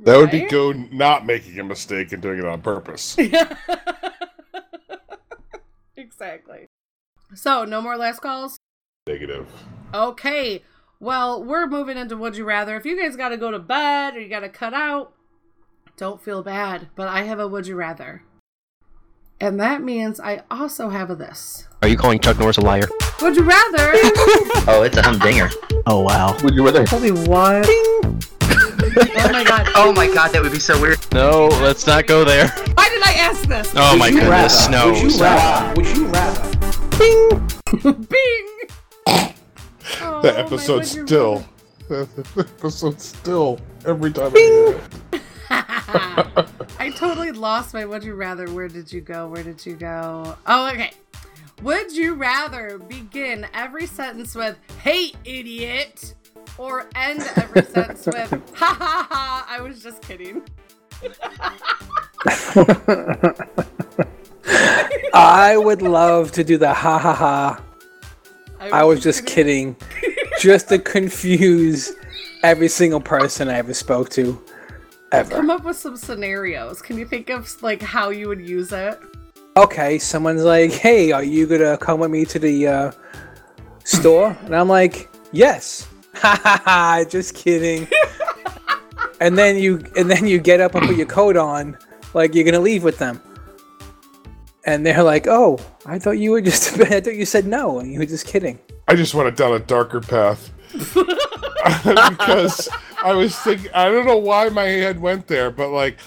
That 0.05 0.17
would 0.17 0.31
be 0.31 0.47
go 0.47 0.73
not 0.73 1.27
making 1.27 1.59
a 1.59 1.65
mistake 1.65 2.13
and 2.13 2.23
doing 2.23 2.39
it 2.39 2.45
on 2.45 2.63
purpose. 2.63 3.17
exactly. 5.97 6.67
So, 7.35 7.65
no 7.65 7.83
more 7.83 7.97
last 7.97 8.21
calls? 8.21 8.59
Negative. 9.07 9.49
Okay. 9.93 10.63
Well, 11.01 11.43
we're 11.43 11.67
moving 11.67 11.97
into 11.97 12.17
Would 12.17 12.37
You 12.37 12.45
Rather. 12.45 12.77
If 12.77 12.85
you 12.85 13.01
guys 13.01 13.17
got 13.17 13.31
to 13.31 13.37
go 13.37 13.51
to 13.51 13.59
bed 13.59 14.17
or 14.17 14.21
you 14.21 14.29
got 14.29 14.41
to 14.41 14.49
cut 14.49 14.73
out, 14.73 15.15
don't 15.97 16.23
feel 16.23 16.43
bad. 16.43 16.89
But 16.95 17.09
I 17.09 17.23
have 17.23 17.41
a 17.41 17.49
Would 17.49 17.67
You 17.67 17.77
Rather. 17.77 18.23
And 19.41 19.61
that 19.61 19.83
means 19.83 20.19
I 20.19 20.43
also 20.51 20.89
have 20.89 21.11
a 21.11 21.15
this. 21.15 21.67
Are 21.83 21.89
you 21.89 21.97
calling 21.97 22.19
Chuck 22.19 22.39
Norris 22.39 22.57
a 22.59 22.61
liar? 22.61 22.89
Would 23.23 23.37
you 23.37 23.43
rather? 23.45 23.93
Oh, 24.71 24.83
it's 24.83 24.97
a 24.99 25.03
humdinger. 25.03 25.49
Oh 25.87 26.01
wow. 26.01 26.37
Would 26.43 26.55
you 26.55 26.63
rather? 26.65 26.85
Holy 26.85 27.11
what? 27.13 27.65
oh 27.71 29.29
my 29.33 29.43
god. 29.45 29.67
Oh 29.75 29.93
my 29.95 30.07
god, 30.13 30.33
that 30.33 30.43
would 30.43 30.53
be 30.53 30.59
so 30.59 30.79
weird. 30.81 30.99
No, 31.13 31.47
let's 31.63 31.87
not 31.87 32.07
go 32.07 32.23
there. 32.23 32.49
Why 32.75 32.89
did 32.91 33.03
I 33.03 33.13
ask 33.13 33.45
this? 33.49 33.73
Oh 33.75 33.97
my 33.97 34.09
you 34.09 34.21
goodness, 34.21 34.69
rather? 34.69 34.71
no. 34.71 34.93
Would 34.93 35.03
you 35.03 35.11
stop. 35.11 35.39
rather? 35.39 35.81
Would 35.81 35.97
you 35.97 36.07
rather? 36.09 36.59
Bing! 38.09 38.69
Oh, 40.01 40.21
the 40.21 40.33
my 40.33 40.39
episode 40.39 40.85
still. 40.85 41.45
The 41.89 42.07
episode 42.37 43.01
still. 43.01 43.59
Every 43.87 44.13
time 44.13 44.33
I 44.35 44.39
hear 44.39 44.81
it. 45.13 45.23
I 45.51 46.93
totally 46.97 47.33
lost 47.33 47.75
my 47.75 47.85
would 47.85 48.05
you 48.05 48.15
rather. 48.15 48.51
Where 48.51 48.69
did 48.69 48.93
you 48.93 49.01
go? 49.01 49.29
Where 49.29 49.43
did 49.43 49.65
you 49.65 49.75
go? 49.75 50.37
Oh, 50.47 50.69
okay. 50.69 50.93
Would 51.63 51.93
you 51.93 52.15
rather 52.15 52.79
begin 52.79 53.47
every 53.55 53.87
sentence 53.87 54.35
with, 54.35 54.57
hey, 54.83 55.13
idiot, 55.25 56.15
or 56.57 56.87
end 56.95 57.29
every 57.37 57.65
sentence 57.65 58.07
with, 58.07 58.31
ha 58.55 58.77
ha 58.79 59.07
ha, 59.11 59.47
I 59.49 59.61
was 59.61 59.83
just 59.83 60.03
kidding? 60.03 60.43
I 65.15 65.57
would 65.57 65.83
love 65.83 66.33
to 66.33 66.45
do 66.45 66.59
the 66.59 66.73
ha 66.73 66.99
ha 66.99 67.15
ha. 67.15 67.65
I 68.61 68.85
was 68.85 69.03
just 69.03 69.27
kidding. 69.27 69.77
just 70.39 70.69
to 70.69 70.79
confuse 70.79 71.93
every 72.43 72.69
single 72.69 73.01
person 73.01 73.49
I 73.49 73.55
ever 73.55 73.75
spoke 73.75 74.09
to. 74.11 74.41
Ever. 75.11 75.37
Come 75.37 75.51
up 75.51 75.65
with 75.65 75.77
some 75.77 75.97
scenarios. 75.97 76.83
Can 76.83 76.99
you 76.99 77.07
think 77.07 77.31
of 77.31 77.63
like 77.63 77.81
how 77.81 78.11
you 78.11 78.29
would 78.29 78.47
use 78.47 78.73
it? 78.73 79.01
Okay, 79.57 79.99
someone's 79.99 80.45
like, 80.45 80.71
hey, 80.71 81.13
are 81.13 81.23
you 81.23 81.47
gonna 81.47 81.79
come 81.79 82.01
with 82.01 82.11
me 82.11 82.25
to 82.27 82.39
the 82.39 82.69
uh, 82.69 82.93
store? 83.85 84.37
And 84.45 84.55
I'm 84.55 84.69
like, 84.69 85.09
yes. 85.33 85.89
Ha 86.15 86.41
ha 86.43 86.63
ha, 86.65 87.05
just 87.09 87.35
kidding. 87.35 87.89
and 89.21 89.39
then 89.39 89.57
you 89.57 89.83
and 89.97 90.11
then 90.11 90.27
you 90.27 90.39
get 90.39 90.61
up 90.61 90.75
and 90.75 90.87
put 90.87 90.97
your 90.97 91.07
coat 91.07 91.37
on, 91.37 91.77
like 92.13 92.35
you're 92.35 92.45
gonna 92.45 92.61
leave 92.61 92.85
with 92.85 92.99
them. 92.99 93.21
And 94.67 94.85
they're 94.85 95.03
like, 95.03 95.27
oh, 95.27 95.59
I 95.87 95.99
thought 95.99 96.19
you 96.19 96.33
were 96.33 96.43
just 96.43 96.79
I 96.81 97.01
thought 97.01 97.15
you 97.15 97.25
said 97.25 97.47
no 97.47 97.79
and 97.79 97.91
you 97.93 97.99
were 97.99 98.07
just 98.07 98.27
kidding. 98.27 98.59
I 98.89 98.95
just 98.95 99.15
went 99.15 99.35
down 99.37 99.55
a 99.55 99.59
darker 99.59 100.01
path. 100.01 100.53
because 100.73 102.69
I 103.03 103.13
was 103.15 103.37
thinking, 103.39 103.71
I 103.73 103.89
don't 103.91 104.07
know 104.07 104.17
why 104.19 104.49
my 104.49 104.65
head 104.65 105.01
went 105.01 105.27
there, 105.27 105.51
but 105.51 105.71
like, 105.71 105.99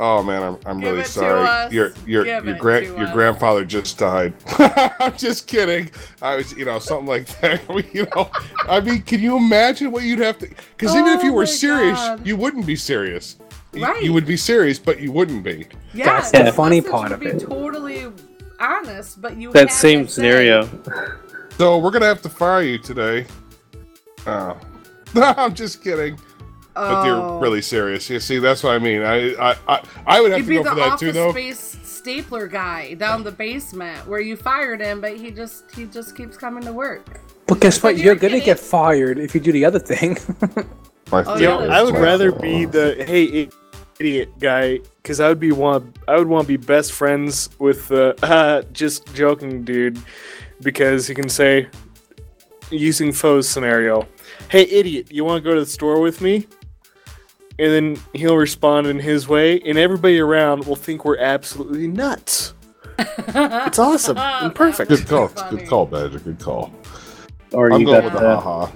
oh 0.00 0.22
man, 0.22 0.42
I'm, 0.42 0.58
I'm 0.66 0.80
Give 0.80 0.90
really 0.90 1.00
it 1.02 1.06
to 1.06 1.10
sorry. 1.10 1.74
Your 1.74 1.92
your 2.06 2.24
Give 2.24 2.44
your 2.44 2.54
it 2.56 2.58
grand 2.60 2.86
to 2.86 2.92
your 2.92 3.06
us. 3.06 3.12
grandfather 3.12 3.64
just 3.64 3.98
died. 3.98 4.34
I'm 4.98 5.16
just 5.16 5.46
kidding. 5.46 5.90
I 6.20 6.36
was, 6.36 6.52
you 6.54 6.64
know, 6.64 6.78
something 6.78 7.06
like 7.06 7.26
that. 7.40 7.62
you 7.94 8.06
know, 8.16 8.30
I 8.68 8.80
mean, 8.80 9.02
can 9.02 9.20
you 9.20 9.36
imagine 9.36 9.92
what 9.92 10.02
you'd 10.02 10.18
have 10.20 10.38
to? 10.38 10.48
Because 10.76 10.94
even 10.96 11.08
if 11.08 11.22
you 11.22 11.30
Oh 11.32 11.36
were 11.36 11.46
serious, 11.46 11.98
God. 11.98 12.26
you 12.26 12.36
wouldn't 12.36 12.66
be 12.66 12.76
serious. 12.76 13.36
You- 13.38 13.82
Right. 13.84 14.02
You 14.02 14.12
would 14.12 14.26
be 14.26 14.36
serious, 14.36 14.78
but 14.78 15.00
you 15.00 15.10
wouldn't 15.12 15.42
be. 15.44 15.66
Yeah, 15.94 16.04
That's 16.04 16.30
the 16.30 16.42
the 16.42 16.52
funny 16.52 16.80
message 16.80 16.92
part 16.92 17.04
would 17.04 17.12
of 17.12 17.20
be 17.20 17.26
it. 17.28 17.40
Totally 17.40 18.06
honest, 18.60 19.22
but 19.22 19.36
you 19.38 19.50
That 19.52 19.68
have 19.68 19.72
same 19.72 20.04
to 20.04 20.10
say- 20.10 20.14
scenario. 20.16 20.68
So 21.56 21.78
we're 21.78 21.90
gonna 21.90 22.04
have 22.06 22.20
to 22.22 22.28
fire 22.28 22.60
you 22.62 22.76
today. 22.78 23.24
Oh, 24.26 24.58
I'm 25.38 25.54
just 25.54 25.82
kidding. 25.82 26.16
But 26.16 26.22
Oh. 26.74 27.04
you're 27.04 27.38
really 27.40 27.60
serious. 27.60 28.08
You 28.08 28.18
see, 28.18 28.38
that's 28.38 28.62
what 28.62 28.72
I 28.74 28.78
mean. 28.78 29.02
I 29.02 29.34
I 29.34 29.56
I, 29.68 29.82
I 30.06 30.20
would 30.22 30.30
have 30.32 30.48
You'd 30.48 30.58
to 30.58 30.62
go 30.64 30.70
for 30.70 30.76
that 30.76 30.88
office 30.92 31.00
too, 31.00 31.12
though. 31.12 31.30
space 31.32 31.78
stapler 31.82 32.46
guy 32.48 32.94
down 32.94 33.22
the 33.22 33.30
basement 33.30 34.08
where 34.08 34.20
you 34.20 34.36
fired 34.36 34.80
him, 34.80 35.00
but 35.02 35.16
he 35.18 35.30
just 35.30 35.70
he 35.74 35.84
just 35.84 36.16
keeps 36.16 36.36
coming 36.38 36.64
to 36.64 36.72
work. 36.72 37.20
But 37.46 37.60
guess 37.60 37.82
what? 37.82 37.90
But 37.90 37.96
You're 37.98 38.06
you're 38.06 38.14
gonna 38.14 38.32
kidding. 38.40 38.46
get 38.46 38.58
fired 38.58 39.18
if 39.18 39.34
you 39.34 39.40
do 39.42 39.52
the 39.52 39.66
other 39.66 39.78
thing. 39.78 40.16
My 41.12 41.22
Oh, 41.24 41.36
You 41.36 41.42
yeah, 41.42 41.48
know, 41.58 41.68
I 41.68 41.82
would 41.82 41.96
rather 41.96 42.32
be 42.32 42.64
the 42.64 43.04
hey 43.06 43.50
idiot 44.00 44.30
guy 44.40 44.78
because 45.02 45.20
I 45.20 45.28
would 45.28 45.38
be 45.40 45.52
one. 45.52 45.92
I 46.08 46.16
would 46.16 46.26
want 46.26 46.44
to 46.46 46.48
be 46.48 46.56
best 46.56 46.92
friends 46.92 47.50
with 47.58 47.86
the 47.88 48.16
uh, 48.22 48.62
just 48.72 49.12
joking 49.14 49.62
dude 49.62 49.98
because 50.62 51.06
he 51.06 51.14
can 51.14 51.28
say 51.28 51.68
using 52.70 53.12
foes 53.12 53.46
scenario, 53.46 54.08
"Hey 54.52 54.64
idiot, 54.64 55.10
you 55.10 55.24
want 55.24 55.42
to 55.42 55.48
go 55.48 55.54
to 55.54 55.60
the 55.60 55.66
store 55.66 56.00
with 56.00 56.20
me?" 56.20 56.46
And 57.58 57.72
then 57.72 58.02
he'll 58.12 58.36
respond 58.36 58.86
in 58.86 58.98
his 58.98 59.26
way, 59.26 59.60
and 59.60 59.78
everybody 59.78 60.18
around 60.20 60.66
will 60.66 60.76
think 60.76 61.06
we're 61.06 61.18
absolutely 61.18 61.88
nuts. 61.88 62.52
It's 63.34 63.78
awesome 63.78 64.18
and 64.18 64.54
perfect. 64.54 64.90
Good 64.90 65.08
call. 65.08 65.28
Funny. 65.28 65.56
Good 65.56 65.68
call, 65.68 65.86
Badger. 65.86 66.18
Good 66.18 66.38
call. 66.38 66.70
Or 67.52 67.72
I'm 67.72 67.80
you 67.80 67.86
going 67.86 68.02
got 68.02 68.04
with 68.04 68.12
the 68.12 68.20
the, 68.20 68.36
haha. 68.36 68.70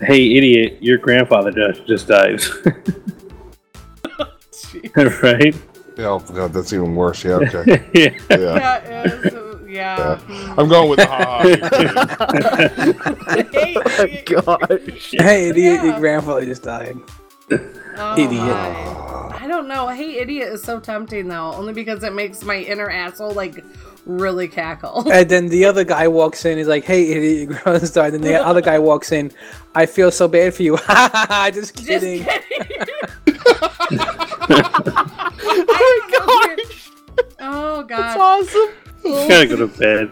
Hey, 0.00 0.36
idiot! 0.36 0.78
Your 0.80 0.96
grandfather 0.96 1.50
just 1.50 1.86
just 1.86 2.08
died. 2.08 2.40
right? 5.22 5.54
Yeah, 5.98 6.08
oh, 6.08 6.20
God, 6.20 6.54
that's 6.54 6.72
even 6.72 6.94
worse. 6.94 7.22
Yeah, 7.24 7.40
okay. 7.42 7.84
yeah. 7.94 8.14
yeah. 8.30 9.30
That 9.74 10.18
is, 10.18 10.30
uh, 10.30 10.32
yeah. 10.32 10.54
I'm 10.58 10.68
going 10.68 10.90
with 10.90 10.98
the 10.98 11.06
ha 11.06 11.42
Gosh. 14.68 15.10
Hey, 15.12 15.48
idiot, 15.50 15.84
your 15.84 15.98
grandfather 15.98 16.44
just 16.44 16.62
died. 16.62 16.98
Oh, 17.96 18.14
Idiot. 18.14 18.30
my. 18.42 19.36
I 19.40 19.46
don't 19.48 19.66
know. 19.68 19.88
Hey, 19.88 20.18
idiot 20.18 20.52
is 20.52 20.62
so 20.62 20.78
tempting 20.80 21.28
though, 21.28 21.52
only 21.52 21.72
because 21.72 22.02
it 22.04 22.12
makes 22.12 22.44
my 22.44 22.56
inner 22.56 22.88
asshole 22.88 23.32
like 23.32 23.64
really 24.06 24.48
cackle. 24.48 25.04
And 25.12 25.28
then 25.28 25.48
the 25.48 25.64
other 25.64 25.84
guy 25.84 26.08
walks 26.08 26.44
in. 26.44 26.58
He's 26.58 26.68
like, 26.68 26.84
"Hey, 26.84 27.10
idiot, 27.10 27.38
your 27.38 27.46
grandfather's 27.48 27.90
died." 27.92 28.14
And 28.14 28.22
the 28.22 28.34
other 28.40 28.60
guy 28.60 28.78
walks 28.78 29.12
in. 29.12 29.32
I 29.74 29.86
feel 29.86 30.10
so 30.10 30.28
bad 30.28 30.54
for 30.54 30.62
you. 30.62 30.76
Ha 30.80 31.10
ha 31.12 31.26
ha! 31.28 31.50
Just 31.50 31.74
kidding. 31.74 32.26
oh 35.42 35.64
my 35.68 36.00
gosh. 36.12 36.90
Oh 37.40 37.82
god. 37.82 37.88
That's 37.88 38.20
awesome. 38.20 38.89
Gotta 39.28 39.46
go 39.46 39.56
to 39.56 39.66
bed. 39.66 40.10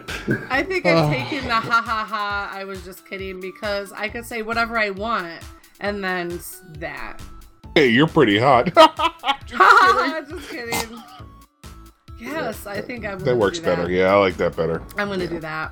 I 0.49 0.63
think 0.63 0.85
I'm 0.85 1.11
taking 1.11 1.43
the 1.47 1.53
ha 1.53 1.81
ha 1.81 2.05
ha. 2.09 2.49
I 2.51 2.63
was 2.63 2.83
just 2.83 3.07
kidding 3.07 3.39
because 3.39 3.91
I 3.91 4.09
could 4.09 4.25
say 4.25 4.41
whatever 4.41 4.77
I 4.77 4.89
want 4.89 5.41
and 5.79 6.03
then 6.03 6.39
that. 6.79 7.17
Hey, 7.75 7.87
you're 7.89 8.07
pretty 8.07 8.37
hot. 8.39 8.73
Just 9.47 10.49
kidding. 10.49 11.01
Yes, 12.19 12.67
I 12.67 12.81
think 12.81 13.05
I'm. 13.05 13.19
that 13.19 13.37
works 13.37 13.59
do 13.59 13.65
that. 13.65 13.77
better. 13.77 13.91
Yeah, 13.91 14.13
I 14.13 14.17
like 14.17 14.37
that 14.37 14.55
better. 14.55 14.81
I'm 14.97 15.07
gonna 15.07 15.27
do 15.27 15.39
that. 15.39 15.71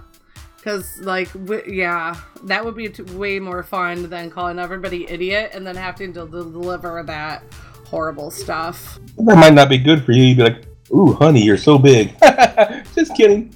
Cause 0.64 0.98
like, 1.02 1.32
w- 1.34 1.64
yeah, 1.68 2.16
that 2.44 2.64
would 2.64 2.76
be 2.76 2.90
t- 2.90 3.04
way 3.04 3.40
more 3.40 3.64
fun 3.64 4.10
than 4.10 4.30
calling 4.30 4.60
everybody 4.60 5.10
idiot 5.10 5.52
and 5.54 5.66
then 5.66 5.76
having 5.76 6.14
to 6.14 6.28
deliver 6.28 7.04
that 7.04 7.44
horrible 7.86 8.32
stuff. 8.32 9.00
That 9.18 9.38
might 9.38 9.54
not 9.54 9.70
be 9.70 9.78
good 9.78 10.04
for 10.04 10.12
you. 10.12 10.24
You'd 10.24 10.38
be 10.38 10.44
like, 10.44 10.64
"Ooh, 10.92 11.14
honey, 11.14 11.42
you're 11.44 11.58
so 11.58 11.78
big." 11.78 12.16
Just 12.96 13.16
kidding. 13.16 13.56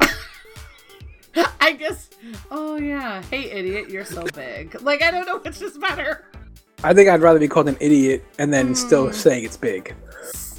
I 1.60 1.72
guess. 1.72 2.10
Oh 2.50 2.76
yeah. 2.76 3.22
Hey, 3.30 3.50
idiot, 3.50 3.90
you're 3.90 4.04
so 4.04 4.24
big. 4.34 4.80
Like 4.82 5.02
I 5.02 5.10
don't 5.10 5.26
know 5.26 5.38
which 5.38 5.60
is 5.62 5.78
better. 5.78 6.24
I 6.82 6.94
think 6.94 7.08
I'd 7.08 7.20
rather 7.20 7.38
be 7.38 7.48
called 7.48 7.68
an 7.68 7.76
idiot 7.80 8.24
and 8.38 8.52
then 8.52 8.74
still 8.74 9.06
hmm. 9.06 9.12
saying 9.12 9.44
it's 9.44 9.56
big, 9.56 9.94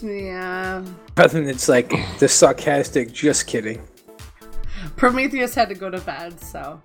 Yeah. 0.03 0.83
rather 1.17 1.39
than 1.39 1.49
it's 1.49 1.67
like 1.67 1.93
the 2.19 2.27
sarcastic. 2.27 3.11
Just 3.11 3.47
kidding. 3.47 3.81
Prometheus 4.95 5.55
had 5.55 5.69
to 5.69 5.75
go 5.75 5.89
to 5.89 5.99
bed, 6.01 6.39
so. 6.39 6.81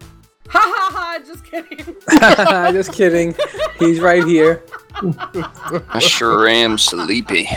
Ha 0.48 0.60
ha 0.60 0.90
ha! 0.92 1.18
Just 1.26 1.44
kidding. 1.44 1.96
just 2.72 2.92
kidding. 2.92 3.34
He's 3.78 4.00
right 4.00 4.24
here. 4.24 4.62
I 5.88 5.98
sure 5.98 6.48
am 6.48 6.78
sleepy. 6.78 7.48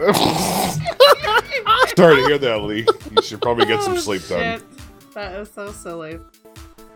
Sorry 1.96 2.16
to 2.16 2.26
hear 2.26 2.38
that, 2.38 2.62
Lee. 2.62 2.86
You 3.14 3.22
should 3.22 3.42
probably 3.42 3.66
get 3.66 3.82
some 3.82 3.92
oh, 3.92 3.96
sleep 3.98 4.22
then. 4.22 4.38
Oh, 4.38 4.58
Shit. 4.58 5.12
That 5.12 5.38
is 5.40 5.50
so 5.50 5.70
silly. 5.72 6.18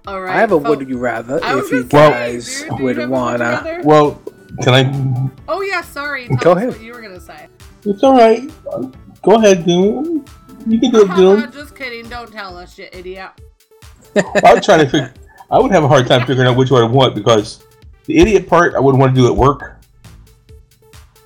All 0.06 0.22
right. 0.22 0.36
I 0.36 0.40
have 0.40 0.52
a 0.52 0.58
folks. 0.58 0.78
would 0.78 0.88
you 0.88 0.96
rather 0.96 1.38
if 1.42 1.70
you 1.70 1.82
gonna 1.82 1.82
say, 1.82 1.88
guys 1.88 2.62
dude, 2.62 2.80
would 2.80 2.96
have 2.96 3.10
a 3.10 3.12
would 3.12 3.40
you 3.40 3.42
wanna. 3.42 3.80
Well, 3.84 4.22
can 4.62 4.74
I? 4.74 5.30
Oh 5.48 5.60
yeah, 5.60 5.82
sorry. 5.82 6.28
Tell 6.28 6.36
Go 6.38 6.52
us 6.52 6.56
ahead. 6.56 6.68
what 6.70 6.80
you 6.80 6.94
were 6.94 7.02
gonna 7.02 7.20
say. 7.20 7.48
It's 7.84 8.02
all 8.02 8.16
right. 8.16 8.50
Go 9.22 9.36
ahead, 9.36 9.66
Doom. 9.66 10.24
You 10.66 10.80
can 10.80 10.90
do 10.90 11.02
it, 11.02 11.08
Doom. 11.16 11.52
Just 11.52 11.76
kidding. 11.76 12.08
Don't 12.08 12.32
tell 12.32 12.56
us, 12.56 12.78
you 12.78 12.88
idiot. 12.90 13.32
I'm 14.16 14.62
trying 14.62 14.80
to 14.80 14.88
figure. 14.88 15.12
I 15.50 15.58
would 15.58 15.72
have 15.72 15.84
a 15.84 15.88
hard 15.88 16.06
time 16.06 16.26
figuring 16.26 16.48
out 16.48 16.56
which 16.56 16.70
one 16.70 16.82
I 16.82 16.86
want 16.86 17.14
because 17.14 17.62
the 18.06 18.18
idiot 18.18 18.48
part 18.48 18.74
I 18.74 18.80
would 18.80 18.96
want 18.96 19.14
to 19.14 19.20
do 19.20 19.26
at 19.26 19.36
work. 19.36 19.82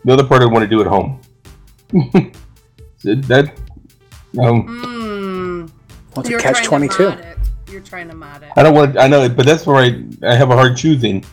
The 0.04 0.12
other 0.12 0.24
part 0.24 0.42
I 0.42 0.46
would 0.46 0.52
want 0.52 0.64
to 0.64 0.68
do 0.68 0.80
at 0.80 0.86
home. 0.86 1.20
So 1.90 3.14
that 3.14 3.52
um, 4.40 4.66
Hmm. 4.66 5.66
What's 6.14 6.28
a 6.28 6.32
You're 6.32 6.40
catch 6.40 6.62
trying 6.64 6.88
to 6.88 6.94
22? 6.94 7.08
mod 7.10 7.20
it. 7.20 7.38
You're 7.70 7.80
trying 7.80 8.08
to 8.08 8.14
mod 8.14 8.42
it. 8.42 8.50
I 8.56 8.62
don't 8.62 8.74
want. 8.74 8.94
to 8.94 9.00
I 9.00 9.08
know, 9.08 9.22
it, 9.22 9.36
but 9.36 9.46
that's 9.46 9.66
where 9.66 9.76
I 9.76 10.04
I 10.22 10.34
have 10.34 10.50
a 10.50 10.54
hard 10.56 10.76
choosing. 10.76 11.24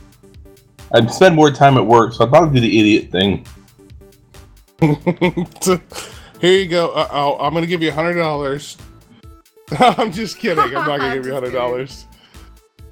I 0.93 1.05
spend 1.07 1.35
more 1.35 1.49
time 1.51 1.77
at 1.77 1.85
work, 1.85 2.13
so 2.13 2.23
I'll 2.23 2.29
probably 2.29 2.59
do 2.61 2.67
the 2.67 2.79
idiot 2.79 3.11
thing. 3.11 3.45
Here 6.41 6.51
you 6.59 6.67
go. 6.67 6.89
Uh, 6.91 7.07
oh, 7.11 7.37
I'm 7.39 7.53
gonna 7.53 7.65
give 7.65 7.81
you 7.81 7.89
a 7.89 7.93
hundred 7.93 8.15
dollars. 8.15 8.77
I'm 9.79 10.11
just 10.11 10.37
kidding. 10.37 10.59
I'm 10.63 10.71
not 10.73 10.99
gonna 10.99 11.15
give 11.15 11.25
you 11.25 11.31
a 11.31 11.35
hundred 11.35 11.51
dollars. 11.53 12.05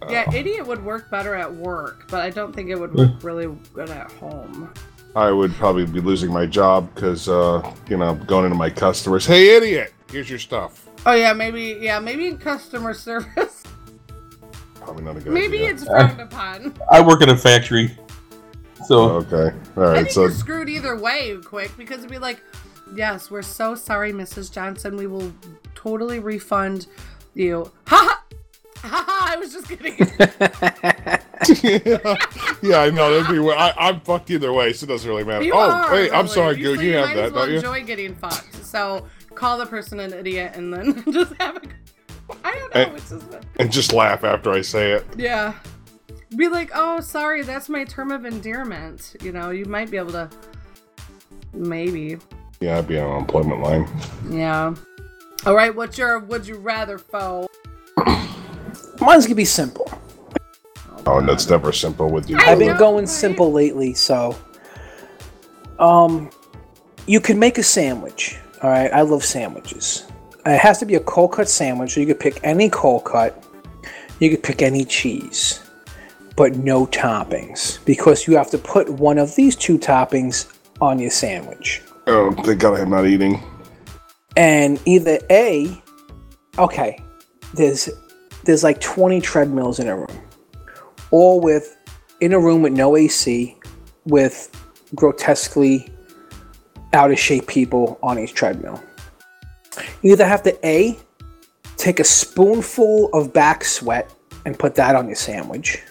Yeah, 0.09 0.29
idiot 0.33 0.65
would 0.65 0.83
work 0.83 1.09
better 1.11 1.35
at 1.35 1.53
work, 1.53 2.09
but 2.09 2.21
I 2.21 2.29
don't 2.29 2.53
think 2.53 2.69
it 2.69 2.79
would 2.79 2.93
work 2.93 3.23
really 3.23 3.47
good 3.73 3.89
at 3.89 4.11
home. 4.13 4.73
I 5.15 5.31
would 5.31 5.53
probably 5.53 5.85
be 5.85 5.99
losing 6.01 6.31
my 6.31 6.45
job 6.45 6.93
because, 6.95 7.29
uh, 7.29 7.61
you 7.87 7.97
know, 7.97 8.15
going 8.15 8.45
into 8.45 8.57
my 8.57 8.69
customers. 8.69 9.25
Hey, 9.25 9.55
idiot! 9.55 9.93
Here's 10.11 10.29
your 10.29 10.39
stuff. 10.39 10.89
Oh 11.05 11.13
yeah, 11.13 11.33
maybe 11.33 11.77
yeah, 11.81 11.99
maybe 11.99 12.27
in 12.27 12.37
customer 12.37 12.93
service. 12.95 13.63
Probably 14.75 15.03
not 15.03 15.17
a 15.17 15.19
good 15.19 15.33
maybe 15.33 15.59
idea. 15.59 15.69
it's 15.71 15.85
frowned 15.85 16.19
upon. 16.19 16.73
I 16.91 16.99
work 17.01 17.21
in 17.21 17.29
a 17.29 17.37
factory, 17.37 17.95
so 18.85 19.01
okay. 19.11 19.55
All 19.77 19.83
right. 19.83 19.97
I 19.97 20.01
think 20.01 20.11
So 20.11 20.21
you're 20.23 20.31
screwed 20.31 20.69
either 20.69 20.97
way, 20.97 21.37
quick, 21.43 21.75
because 21.77 21.99
it'd 21.99 22.09
be 22.09 22.17
like, 22.17 22.41
yes, 22.95 23.29
we're 23.31 23.41
so 23.43 23.75
sorry, 23.75 24.11
Mrs. 24.11 24.51
Johnson. 24.51 24.97
We 24.97 25.07
will 25.07 25.31
totally 25.75 26.19
refund 26.19 26.87
you. 27.33 27.71
Ha 27.87 27.97
ha! 27.97 28.23
Ha 28.77 29.05
ha! 29.07 29.29
I 29.33 29.37
was 29.37 29.53
just 29.53 29.67
kidding. 29.69 29.95
yeah, 32.61 32.79
I 32.79 32.89
know. 32.89 33.21
That'd 33.21 33.35
be. 33.35 33.49
I, 33.51 33.73
I'm 33.77 33.99
fucked 34.01 34.29
either 34.31 34.51
way, 34.53 34.73
so 34.73 34.85
it 34.85 34.87
doesn't 34.87 35.09
really 35.09 35.23
matter. 35.23 35.43
You 35.43 35.53
oh, 35.53 35.59
are, 35.69 35.91
wait. 35.91 36.11
I'm 36.11 36.25
really. 36.25 36.27
sorry, 36.29 36.59
You- 36.59 36.79
You, 36.79 36.93
have 36.93 37.07
might 37.09 37.15
that, 37.15 37.23
as 37.25 37.31
well 37.31 37.41
don't 37.45 37.51
you? 37.51 37.57
enjoy 37.57 37.83
getting 37.83 38.15
fucked. 38.15 38.63
So 38.65 39.07
call 39.35 39.57
the 39.57 39.65
person 39.65 39.99
an 39.99 40.13
idiot 40.13 40.53
and 40.55 40.73
then 40.73 41.03
just 41.13 41.33
have 41.39 41.57
a. 41.57 41.61
I 42.43 42.51
don't 42.55 42.75
know. 42.75 42.81
And, 42.81 42.97
It's 42.97 43.09
just 43.09 43.25
and 43.59 43.71
just 43.71 43.93
laugh 43.93 44.23
after 44.23 44.51
I 44.51 44.61
say 44.61 44.91
it. 44.93 45.05
yeah. 45.17 45.53
Be 46.35 46.47
like, 46.49 46.71
oh, 46.73 46.99
sorry, 46.99 47.43
that's 47.43 47.69
my 47.69 47.83
term 47.83 48.11
of 48.11 48.25
endearment. 48.25 49.15
You 49.21 49.31
know, 49.31 49.51
you 49.51 49.65
might 49.65 49.91
be 49.91 49.97
able 49.97 50.13
to. 50.13 50.29
Maybe. 51.53 52.17
Yeah, 52.59 52.79
I'd 52.79 52.87
be 52.87 52.97
on 52.97 53.11
unemployment 53.11 53.61
line. 53.61 53.87
Yeah. 54.31 54.73
All 55.45 55.53
right. 55.53 55.75
What's 55.75 55.97
your 55.97 56.19
would 56.19 56.47
you 56.47 56.55
rather 56.57 56.97
foe? 56.97 57.47
Mine's 58.99 59.25
gonna 59.25 59.35
be 59.35 59.45
simple. 59.45 59.91
Oh, 61.05 61.17
and 61.17 61.27
that's 61.27 61.49
never 61.49 61.71
simple 61.71 62.09
with 62.09 62.29
you. 62.29 62.37
I've 62.37 62.59
been 62.59 62.77
going 62.77 63.07
simple 63.07 63.51
lately, 63.51 63.93
so 63.93 64.37
um 65.79 66.29
you 67.05 67.19
can 67.19 67.37
make 67.39 67.57
a 67.57 67.63
sandwich. 67.63 68.37
All 68.61 68.69
right, 68.69 68.91
I 68.93 69.01
love 69.01 69.23
sandwiches. 69.23 70.05
It 70.45 70.57
has 70.57 70.79
to 70.79 70.85
be 70.85 70.95
a 70.95 70.99
cold 70.99 71.33
cut 71.33 71.49
sandwich. 71.49 71.93
So 71.93 71.99
you 71.99 72.05
could 72.05 72.19
pick 72.19 72.39
any 72.43 72.69
cold 72.69 73.05
cut. 73.05 73.43
You 74.19 74.29
could 74.29 74.43
pick 74.43 74.61
any 74.61 74.85
cheese, 74.85 75.61
but 76.35 76.55
no 76.55 76.85
toppings 76.87 77.83
because 77.85 78.27
you 78.27 78.37
have 78.37 78.49
to 78.51 78.57
put 78.57 78.89
one 78.89 79.17
of 79.17 79.35
these 79.35 79.55
two 79.55 79.77
toppings 79.77 80.53
on 80.79 80.99
your 80.99 81.09
sandwich. 81.09 81.81
Oh, 82.07 82.31
thank 82.31 82.59
God 82.59 82.79
I'm 82.79 82.89
not 82.89 83.05
eating. 83.05 83.41
And 84.35 84.79
either 84.85 85.19
A, 85.29 85.81
okay, 86.57 86.99
there's 87.53 87.89
there's 88.45 88.63
like 88.63 88.81
20 88.81 89.21
treadmills 89.21 89.79
in 89.79 89.87
a 89.87 89.95
room, 89.95 90.21
all 91.13 91.39
with 91.39 91.77
in 92.21 92.33
a 92.33 92.39
room 92.39 92.63
with 92.63 92.73
no 92.73 92.97
AC, 92.97 93.55
with 94.05 94.49
grotesquely 94.95 95.87
out 96.91 97.11
of 97.11 97.19
shape 97.19 97.45
people 97.45 97.99
on 98.01 98.17
each 98.17 98.33
treadmill. 98.33 98.83
You 100.01 100.13
either 100.13 100.25
have 100.25 100.41
to 100.43 100.67
A, 100.67 100.97
take 101.77 101.99
a 101.99 102.03
spoonful 102.03 103.11
of 103.13 103.31
back 103.31 103.63
sweat 103.63 104.11
and 104.45 104.57
put 104.57 104.73
that 104.75 104.95
on 104.95 105.05
your 105.05 105.15
sandwich 105.15 105.83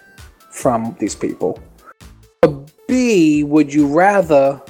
from 0.51 0.97
these 0.99 1.15
people. 1.15 1.63
Or 2.43 2.67
B, 2.89 3.45
would 3.45 3.73
you 3.73 3.87
rather 3.87 4.61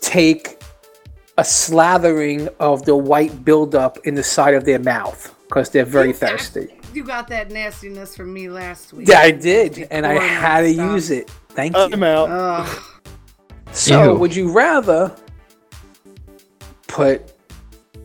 take 0.00 0.60
a 1.36 1.42
slathering 1.42 2.52
of 2.58 2.84
the 2.84 2.96
white 2.96 3.44
buildup 3.44 3.98
in 4.04 4.16
the 4.16 4.24
side 4.24 4.54
of 4.54 4.64
their 4.64 4.80
mouth 4.80 5.32
because 5.46 5.70
they're 5.70 5.84
very 5.84 6.12
thirsty? 6.12 6.77
You 6.94 7.04
got 7.04 7.28
that 7.28 7.50
nastiness 7.50 8.16
from 8.16 8.32
me 8.32 8.48
last 8.48 8.92
week. 8.92 9.08
Yeah, 9.08 9.20
I 9.20 9.30
did, 9.30 9.86
and 9.90 10.06
I 10.06 10.14
had 10.14 10.62
to 10.62 10.72
stuff. 10.72 10.92
use 10.92 11.10
it. 11.10 11.30
Thank 11.50 11.76
you. 11.76 11.82
I'm 11.82 12.02
out. 12.02 12.28
Ugh. 12.30 12.82
So, 13.72 14.12
Ew. 14.14 14.18
would 14.18 14.34
you 14.34 14.50
rather 14.50 15.14
put 16.86 17.32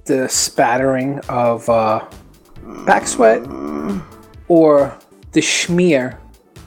the 0.05 0.27
spattering 0.27 1.19
of 1.30 1.68
uh, 1.69 2.05
back 2.85 3.07
sweat 3.07 3.41
or 4.49 4.97
the 5.31 5.41
smear 5.41 6.19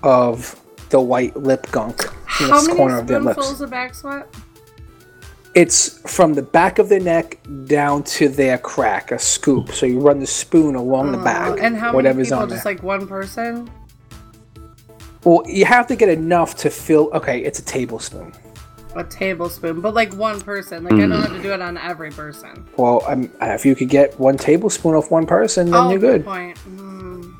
of 0.02 0.58
the 0.88 1.00
white 1.00 1.36
lip 1.36 1.66
gunk 1.70 2.04
in 2.40 2.48
How 2.48 2.60
the 2.62 2.68
many 2.68 2.76
corner 2.78 2.98
of 2.98 3.06
their 3.06 3.20
lips? 3.20 3.34
spoonfuls 3.36 3.60
of 3.60 3.70
back 3.70 3.94
sweat? 3.94 4.26
It's 5.56 5.98
from 6.06 6.34
the 6.34 6.42
back 6.42 6.78
of 6.78 6.90
their 6.90 7.00
neck 7.00 7.38
down 7.64 8.02
to 8.02 8.28
their 8.28 8.58
crack, 8.58 9.10
a 9.10 9.18
scoop. 9.18 9.72
So 9.72 9.86
you 9.86 10.00
run 10.00 10.20
the 10.20 10.26
spoon 10.26 10.74
along 10.74 11.12
the 11.12 11.18
back, 11.18 11.52
Oh, 11.52 11.56
and 11.56 11.74
how 11.74 11.94
whatever's 11.94 12.28
many 12.30 12.40
people? 12.40 12.42
on 12.42 12.48
Just 12.50 12.64
there. 12.64 12.74
like 12.74 12.82
one 12.82 13.06
person? 13.08 13.70
Well, 15.24 15.42
you 15.46 15.64
have 15.64 15.86
to 15.86 15.96
get 15.96 16.10
enough 16.10 16.56
to 16.56 16.68
fill. 16.68 17.10
Okay, 17.14 17.42
it's 17.42 17.58
a 17.58 17.64
tablespoon. 17.64 18.34
A 18.96 19.04
tablespoon, 19.04 19.80
but 19.80 19.94
like 19.94 20.12
one 20.12 20.42
person. 20.42 20.84
Like 20.84 20.92
I 20.92 20.98
don't 20.98 21.12
have 21.12 21.32
to 21.32 21.42
do 21.42 21.52
it 21.54 21.62
on 21.62 21.78
every 21.78 22.10
person. 22.10 22.68
Well, 22.76 23.02
I'm, 23.08 23.32
if 23.40 23.64
you 23.64 23.74
could 23.74 23.88
get 23.88 24.18
one 24.20 24.36
tablespoon 24.36 24.94
off 24.94 25.10
one 25.10 25.24
person, 25.24 25.70
then 25.70 25.74
oh, 25.86 25.90
you're 25.90 25.98
good. 25.98 26.26
Point. 26.26 26.58
Mm. 26.68 27.34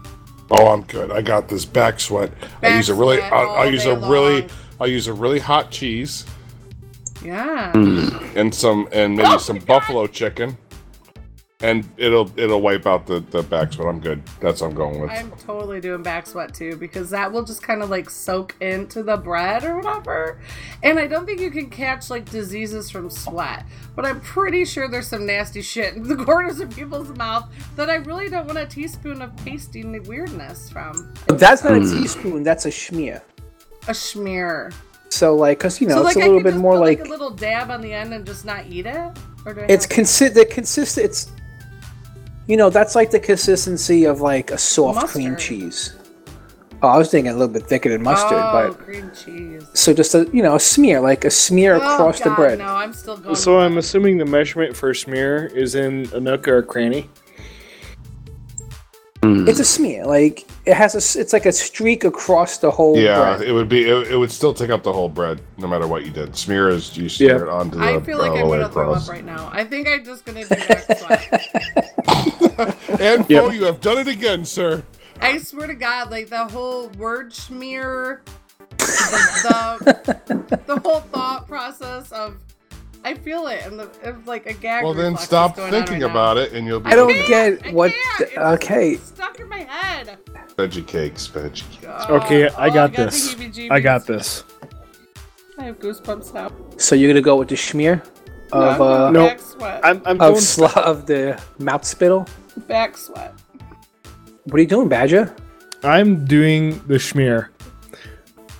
Oh, 0.53 0.69
I'm 0.69 0.85
good. 0.85 1.11
I 1.11 1.21
got 1.21 1.49
this 1.49 1.67
back 1.67 2.01
sweat. 2.01 2.33
I 2.63 2.77
use 2.77 2.89
a 2.89 2.95
really, 2.95 3.21
I'll, 3.21 3.51
I'll 3.51 3.71
use 3.71 3.85
a 3.85 3.95
day 3.95 4.09
really, 4.09 4.41
long. 4.41 4.51
I'll 4.81 4.89
use 4.89 5.07
a 5.07 5.13
really 5.13 5.39
hot 5.39 5.71
cheese 5.71 6.25
Yeah. 7.27 7.73
Mm. 7.74 8.36
and 8.36 8.55
some, 8.55 8.89
and 8.93 9.16
maybe 9.16 9.28
oh, 9.28 9.39
some 9.39 9.59
buffalo 9.59 10.07
chicken, 10.07 10.57
and 11.61 11.89
it'll, 11.97 12.31
it'll 12.39 12.61
wipe 12.61 12.86
out 12.86 13.05
the 13.07 13.19
the 13.19 13.43
back 13.43 13.73
sweat. 13.73 13.89
I'm 13.89 13.98
good. 13.98 14.23
That's 14.40 14.61
what 14.61 14.69
I'm 14.69 14.77
going 14.77 15.01
with. 15.01 15.11
I'm 15.11 15.32
totally 15.32 15.81
doing 15.81 16.05
back 16.05 16.28
sweat 16.28 16.55
too 16.55 16.77
because 16.77 17.11
that 17.11 17.32
will 17.32 17.43
just 17.44 17.62
kind 17.62 17.82
of 17.82 17.90
like 17.90 18.09
soak 18.09 18.55
into 18.61 19.03
the 19.03 19.16
bread 19.16 19.65
or 19.65 19.78
whatever. 19.78 20.40
And 20.85 21.01
I 21.01 21.09
don't 21.09 21.27
think 21.27 21.40
you 21.40 21.51
can 21.51 21.69
catch 21.69 22.11
like 22.11 22.31
diseases 22.31 22.90
from 22.90 23.11
sweat, 23.11 23.66
but 23.97 24.05
I'm 24.05 24.20
pretty 24.20 24.65
sure 24.65 24.86
there's 24.86 25.09
some 25.09 25.27
nasty 25.27 25.62
shit 25.62 25.94
in 25.94 26.05
the 26.05 26.16
corners 26.24 26.61
of 26.61 26.70
people's 26.70 27.09
mouth 27.16 27.51
that 27.74 27.90
I 27.90 27.97
really 27.97 28.28
don't 28.28 28.47
want 28.47 28.59
a 28.59 28.66
teaspoon 28.66 29.20
of 29.20 29.35
pasting 29.39 30.01
weirdness 30.05 30.70
from. 30.70 31.12
That's 31.27 31.65
not 31.65 31.73
a 31.73 31.81
mm. 31.81 32.03
teaspoon. 32.03 32.44
That's 32.44 32.66
a 32.66 32.70
schmear. 32.70 33.23
A 33.89 33.93
schmear. 33.93 34.73
So, 35.17 35.35
like, 35.35 35.59
cause 35.59 35.81
you 35.81 35.87
know, 35.89 35.97
so 36.03 36.07
it's 36.07 36.17
like 36.17 36.17
a 36.17 36.27
I 36.27 36.29
little 36.29 36.41
could 36.41 36.45
bit 36.45 36.51
just 36.53 36.63
more 36.63 36.75
put, 36.75 36.81
like, 36.81 36.99
like 37.01 37.09
a 37.09 37.11
little 37.11 37.31
dab 37.31 37.71
on 37.71 37.81
the 37.81 37.93
end 37.93 38.13
and 38.13 38.25
just 38.27 38.45
not 38.45 38.67
eat 38.69 38.87
it. 38.87 39.11
Or 39.45 39.55
do 39.55 39.61
I 39.63 39.65
it's 39.69 39.85
have- 39.87 40.05
consi- 40.05 40.35
the 40.35 40.45
consistent. 40.45 41.07
It's 41.07 41.33
you 42.47 42.57
know, 42.57 42.71
that's 42.71 42.95
like 42.95 43.11
the 43.11 43.19
consistency 43.21 44.05
of 44.05 44.21
like 44.21 44.51
a 44.53 44.59
soft 44.59 45.09
cream 45.09 45.37
cheese. 45.37 45.95
Oh, 46.83 46.89
I 46.89 46.99
was 46.99 47.11
thinking 47.11 47.31
a 47.33 47.35
little 47.35 47.53
bit 47.53 47.67
thicker 47.67 47.89
than 47.89 48.03
mustard, 48.03 48.39
oh, 48.39 48.69
but 48.69 48.79
cream 48.79 49.11
cheese. 49.25 49.67
so 49.73 49.95
just 49.95 50.15
a 50.15 50.29
you 50.33 50.43
know 50.43 50.55
a 50.57 50.61
smear, 50.61 51.01
like 51.01 51.25
a 51.25 51.31
smear 51.31 51.75
Oh, 51.75 51.95
across 51.95 52.19
the 52.19 52.27
God, 52.29 52.37
bread. 52.37 52.59
No, 52.59 52.67
I'm 52.67 52.93
still 52.93 53.17
going. 53.17 53.35
So 53.35 53.59
I'm 53.61 53.79
assuming 53.79 54.19
the 54.19 54.27
measurement 54.27 54.77
for 54.77 54.93
smear 54.95 55.47
is 55.47 55.75
in 55.75 56.09
a 56.13 56.21
nook 56.21 56.47
or 56.47 56.59
a 56.59 56.63
cranny. 56.63 57.09
Mm. 59.27 59.48
It's 59.48 59.61
a 59.61 59.65
smear, 59.65 60.05
like 60.07 60.47
it 60.66 60.74
has 60.74 60.94
a. 60.94 61.20
It's 61.20 61.32
like 61.32 61.47
a 61.47 61.53
streak 61.53 62.05
across 62.05 62.59
the 62.59 62.70
whole. 62.70 62.98
Yeah, 62.98 63.36
bread. 63.36 63.48
it 63.48 63.53
would 63.53 63.69
be. 63.69 63.89
It, 63.89 64.12
it 64.12 64.16
would 64.16 64.31
still 64.31 64.55
take 64.55 64.70
up 64.70 64.82
the 64.82 64.93
whole 64.93 65.09
bread, 65.09 65.40
no 65.57 65.66
matter 65.66 65.86
what 65.86 66.05
you 66.05 66.11
did. 66.11 66.36
Smear 66.36 66.69
is 66.70 66.97
you 66.97 67.09
smear 67.09 67.36
Yeah. 67.39 67.43
it 67.43 67.48
onto 67.48 67.78
the 67.78 67.85
I 67.85 68.01
feel 68.01 68.19
like 68.19 68.32
uh, 68.32 68.36
I'm 68.36 68.48
way 68.48 68.59
gonna 68.59 68.73
throw 68.73 68.90
across. 68.90 69.09
up 69.09 69.12
right 69.15 69.24
now. 69.24 69.48
I 69.53 69.65
think 69.65 69.89
I'm 69.89 70.05
just 70.05 70.24
gonna 70.24 70.43
do 70.44 70.48
back 70.48 70.98
sweat. 71.03 73.01
And 73.01 73.28
Yep. 73.28 73.44
Foe, 73.44 73.51
you 73.51 73.65
have 73.65 73.81
done 73.81 73.98
it 73.98 74.09
again, 74.09 74.44
sir. 74.44 74.82
I 75.20 75.39
swear 75.39 75.66
to 75.66 75.74
God, 75.74 76.11
like 76.11 76.28
the 76.28 76.44
whole 76.47 76.89
word 76.90 77.32
smear, 77.32 78.23
the, 78.78 80.16
the, 80.27 80.61
the 80.66 80.81
whole 80.81 81.01
thought 81.01 81.47
process 81.48 82.12
of, 82.12 82.36
I 83.07 83.15
feel 83.15 83.47
it, 83.47 83.65
and 83.65 83.81
it's 84.03 84.27
like 84.27 84.47
a 84.47 84.53
gag. 84.53 84.83
Well, 84.83 84.93
then 84.93 85.12
reflex 85.12 85.24
stop 85.27 85.55
going 85.57 85.66
on 85.66 85.70
thinking 85.73 85.93
right 85.95 86.01
now. 86.01 86.11
about 86.11 86.37
it, 86.39 86.53
and 86.55 86.66
you'll 86.66 86.81
be. 86.81 86.91
I 86.91 86.97
don't 86.97 87.09
able 87.11 87.23
to 87.23 87.28
get 87.28 87.73
what. 87.73 87.93
can't. 88.19 88.31
the- 88.35 88.49
okay, 88.55 88.97
stuck 88.97 89.39
in 89.39 89.49
my 89.49 89.61
head. 89.61 90.19
Veggie 90.57 90.85
cakes, 90.87 91.28
veggie 91.28 91.70
cakes. 91.70 91.87
Okay, 92.11 92.49
Oh, 92.49 92.55
I 92.59 92.69
oh, 92.69 92.74
got 92.74 92.93
the 92.95 93.05
this. 93.05 93.35
heebie-jeebies. 93.35 93.70
I 93.70 93.78
got 93.81 94.07
this. 94.07 94.43
I 95.59 95.65
have 95.65 95.78
goosebumps 95.78 96.35
now. 96.35 96.51
so 96.78 96.95
you're 96.97 97.09
gonna 97.11 97.20
go 97.23 97.37
with 97.37 97.49
the 97.49 97.55
schmear 97.55 98.03
No, 98.53 98.61
of 98.61 98.74
I'm 98.74 98.83
uh, 98.83 98.99
going 98.99 99.12
No. 99.12 99.27
back 99.28 99.41
sweat. 99.41 99.81
I'm, 99.85 100.03
I'm 100.05 100.20
of 100.20 100.33
going. 100.33 100.41
sl- 100.41 100.65
of 100.81 101.07
the 101.07 101.41
mouth 101.59 101.85
spittle. 101.85 102.27
back 102.66 102.97
sweat. 102.97 103.35
What 104.45 104.55
are 104.55 104.61
you 104.61 104.66
doing, 104.66 104.89
Badger? 104.89 105.35
I'm 105.85 106.24
doing 106.24 106.70
the 106.89 106.95
schmear, 106.97 107.49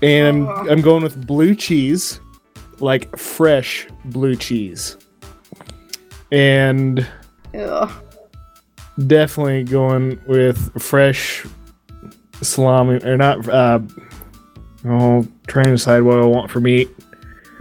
and 0.03 0.49
I'm, 0.49 0.69
I'm 0.71 0.81
going 0.83 1.03
with 1.03 1.27
blue 1.27 1.55
cheese, 1.55 2.21
like 2.81 3.17
fresh 3.17 3.87
blue 4.07 4.37
cheese, 4.37 4.97
and 6.31 7.07
Ew. 7.53 7.89
definitely 9.07 9.65
going 9.65 10.21
with 10.27 10.81
fresh 10.83 11.47
salami 12.43 13.03
or 13.05 13.17
not. 13.17 13.49
Uh, 13.49 13.81
oh, 14.87 15.27
trying 15.47 15.67
to 15.67 15.73
decide 15.73 16.03
what 16.03 16.19
I 16.19 16.27
want 16.27 16.51
for 16.51 16.61
meat. 16.61 16.91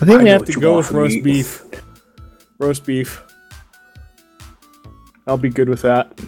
I 0.00 0.04
think 0.04 0.20
I 0.20 0.22
we 0.22 0.28
have 0.28 0.44
to 0.44 0.52
go 0.52 0.76
with 0.76 0.90
roast 0.92 1.16
meat. 1.16 1.24
beef. 1.24 1.64
Roast 2.58 2.86
beef. 2.86 3.22
I'll 5.26 5.36
be 5.36 5.50
good 5.50 5.68
with 5.68 5.82
that. 5.82 6.18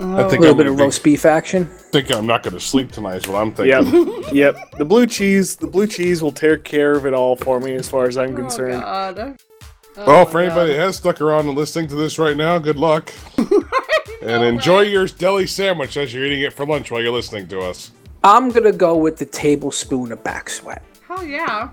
I 0.00 0.02
Oh, 0.02 0.26
A 0.26 0.28
little 0.28 0.50
I'm 0.52 0.56
bit 0.56 0.66
of 0.66 0.78
roast 0.78 1.04
beef 1.04 1.26
action. 1.26 1.66
think 1.66 2.10
I'm 2.10 2.26
not 2.26 2.42
going 2.42 2.54
to 2.54 2.60
sleep 2.60 2.90
tonight. 2.90 3.16
Is 3.16 3.28
what 3.28 3.36
I'm 3.42 3.52
thinking. 3.52 4.24
Yep, 4.32 4.32
yep. 4.32 4.70
The 4.78 4.84
blue 4.84 5.06
cheese, 5.06 5.56
the 5.56 5.66
blue 5.66 5.86
cheese 5.86 6.22
will 6.22 6.32
take 6.32 6.64
care 6.64 6.92
of 6.92 7.04
it 7.06 7.12
all 7.12 7.36
for 7.36 7.60
me, 7.60 7.74
as 7.74 7.88
far 7.88 8.06
as 8.06 8.16
I'm 8.16 8.32
Oh, 8.32 8.36
concerned. 8.36 8.80
God. 8.80 9.18
Oh, 9.98 10.06
my 10.06 10.20
oh, 10.22 10.24
for 10.24 10.40
anybody 10.40 10.72
that 10.72 10.78
has 10.78 10.96
stuck 10.96 11.20
around 11.20 11.48
and 11.48 11.56
listening 11.56 11.86
to 11.88 11.96
this 11.96 12.18
right 12.18 12.36
now, 12.36 12.58
good 12.58 12.76
luck. 12.78 13.12
and 14.22 14.42
enjoy 14.42 14.80
your 14.82 15.06
deli 15.06 15.46
sandwich 15.46 15.98
as 15.98 16.14
you're 16.14 16.24
eating 16.24 16.40
it 16.42 16.54
for 16.54 16.64
lunch 16.64 16.90
while 16.90 17.02
you're 17.02 17.12
listening 17.12 17.46
to 17.48 17.60
us. 17.60 17.90
I'm 18.24 18.48
gonna 18.50 18.72
go 18.72 18.96
with 18.96 19.18
the 19.18 19.26
tablespoon 19.26 20.12
of 20.12 20.24
back 20.24 20.48
sweat. 20.48 20.82
Hell 21.08 21.24
yeah. 21.24 21.68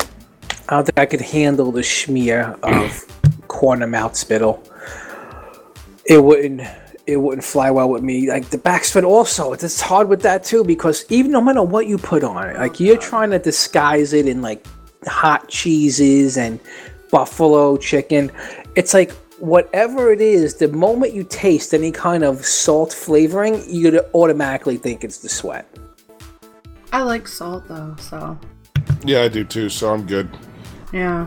I 0.00 0.74
don't 0.76 0.84
think 0.84 0.98
I 0.98 1.06
could 1.06 1.22
handle 1.22 1.72
the 1.72 1.80
schmear 1.80 2.58
of 2.62 3.04
corner 3.48 3.86
mouth 3.86 4.16
spittle. 4.16 4.62
It 6.04 6.22
wouldn't. 6.22 6.60
It 7.08 7.16
wouldn't 7.16 7.42
fly 7.42 7.70
well 7.70 7.88
with 7.88 8.02
me. 8.02 8.28
Like 8.28 8.50
the 8.50 8.58
back 8.58 8.84
sweat, 8.84 9.02
also, 9.02 9.54
it's 9.54 9.64
it's 9.64 9.80
hard 9.80 10.10
with 10.10 10.20
that 10.22 10.44
too 10.44 10.62
because 10.62 11.06
even 11.08 11.32
no 11.32 11.40
matter 11.40 11.62
what 11.62 11.86
you 11.86 11.96
put 11.96 12.22
on 12.22 12.50
it, 12.50 12.58
like 12.58 12.78
you're 12.78 12.98
trying 12.98 13.30
to 13.30 13.38
disguise 13.38 14.12
it 14.12 14.28
in 14.28 14.42
like 14.42 14.66
hot 15.06 15.48
cheeses 15.48 16.36
and 16.36 16.60
buffalo 17.10 17.78
chicken. 17.78 18.30
It's 18.74 18.92
like 18.92 19.12
whatever 19.38 20.12
it 20.12 20.20
is, 20.20 20.56
the 20.56 20.68
moment 20.68 21.14
you 21.14 21.24
taste 21.24 21.72
any 21.72 21.90
kind 21.90 22.24
of 22.24 22.44
salt 22.44 22.92
flavoring, 22.92 23.62
you 23.66 23.98
automatically 24.12 24.76
think 24.76 25.02
it's 25.02 25.18
the 25.18 25.30
sweat. 25.30 25.66
I 26.92 27.02
like 27.02 27.26
salt 27.26 27.66
though, 27.68 27.96
so 27.98 28.38
Yeah, 29.04 29.22
I 29.22 29.28
do 29.28 29.44
too, 29.44 29.70
so 29.70 29.94
I'm 29.94 30.04
good. 30.04 30.28
yeah. 30.92 31.26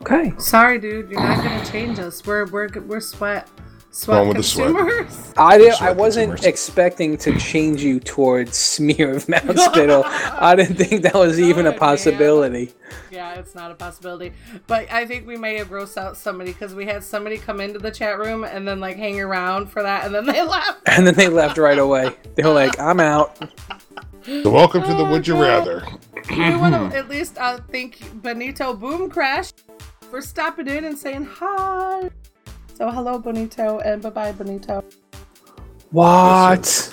Okay. 0.00 0.32
Sorry, 0.38 0.78
dude, 0.78 1.10
you're 1.10 1.20
not 1.20 1.44
gonna 1.44 1.64
change 1.66 1.98
us. 1.98 2.24
We're 2.24 2.46
we're 2.46 2.70
we're 2.86 3.00
sweat 3.00 3.46
sweat 3.92 4.16
Going 4.16 4.28
with 4.28 4.36
the 4.38 4.42
sweat. 4.42 5.34
I 5.36 5.58
did, 5.58 5.74
I 5.74 5.92
wasn't 5.92 6.30
consumers. 6.32 6.44
expecting 6.46 7.16
to 7.18 7.38
change 7.38 7.82
you 7.82 8.00
towards 8.00 8.56
smear 8.56 9.14
of 9.16 9.28
mouth 9.28 9.58
spittle. 9.60 10.02
I 10.06 10.54
didn't 10.56 10.76
think 10.76 11.02
that 11.02 11.14
was 11.14 11.38
even 11.38 11.66
a 11.66 11.70
Good, 11.70 11.72
man. 11.72 11.78
possibility. 11.78 12.72
Yeah, 13.10 13.34
it's 13.34 13.54
not 13.54 13.70
a 13.70 13.74
possibility. 13.74 14.32
But 14.66 14.90
I 14.90 15.04
think 15.06 15.26
we 15.26 15.36
may 15.36 15.56
have 15.58 15.68
grossed 15.68 15.96
out 15.98 16.16
somebody 16.16 16.52
because 16.52 16.74
we 16.74 16.86
had 16.86 17.04
somebody 17.04 17.36
come 17.38 17.60
into 17.60 17.78
the 17.78 17.90
chat 17.90 18.18
room 18.18 18.44
and 18.44 18.66
then 18.66 18.80
like 18.80 18.96
hang 18.96 19.20
around 19.20 19.68
for 19.68 19.82
that 19.82 20.06
and 20.06 20.14
then 20.14 20.26
they 20.26 20.42
left. 20.46 20.80
And 20.86 21.06
then 21.06 21.14
they 21.14 21.28
left 21.28 21.58
right 21.58 21.78
away. 21.78 22.14
They 22.34 22.42
were 22.42 22.52
like, 22.52 22.78
"I'm 22.80 23.00
out." 23.00 23.36
So 24.24 24.50
welcome 24.50 24.82
to 24.82 24.88
the 24.88 25.04
Oh, 25.06 25.10
Would 25.10 25.26
You 25.26 25.34
God. 25.34 25.40
Rather. 25.66 25.86
I 26.30 26.56
want 26.56 26.74
to 26.92 26.96
at 26.96 27.08
least 27.08 27.36
uh, 27.38 27.58
thank 27.70 27.98
Benito 28.22 28.72
Boom 28.74 29.10
Crash 29.10 29.52
for 30.10 30.20
stopping 30.22 30.68
in 30.68 30.84
and 30.84 30.96
saying 30.98 31.24
hi. 31.24 32.10
So 32.82 32.90
hello, 32.90 33.16
Bonito, 33.16 33.78
and 33.78 34.02
bye 34.02 34.10
bye, 34.10 34.32
Bonito. 34.32 34.82
What? 35.92 36.92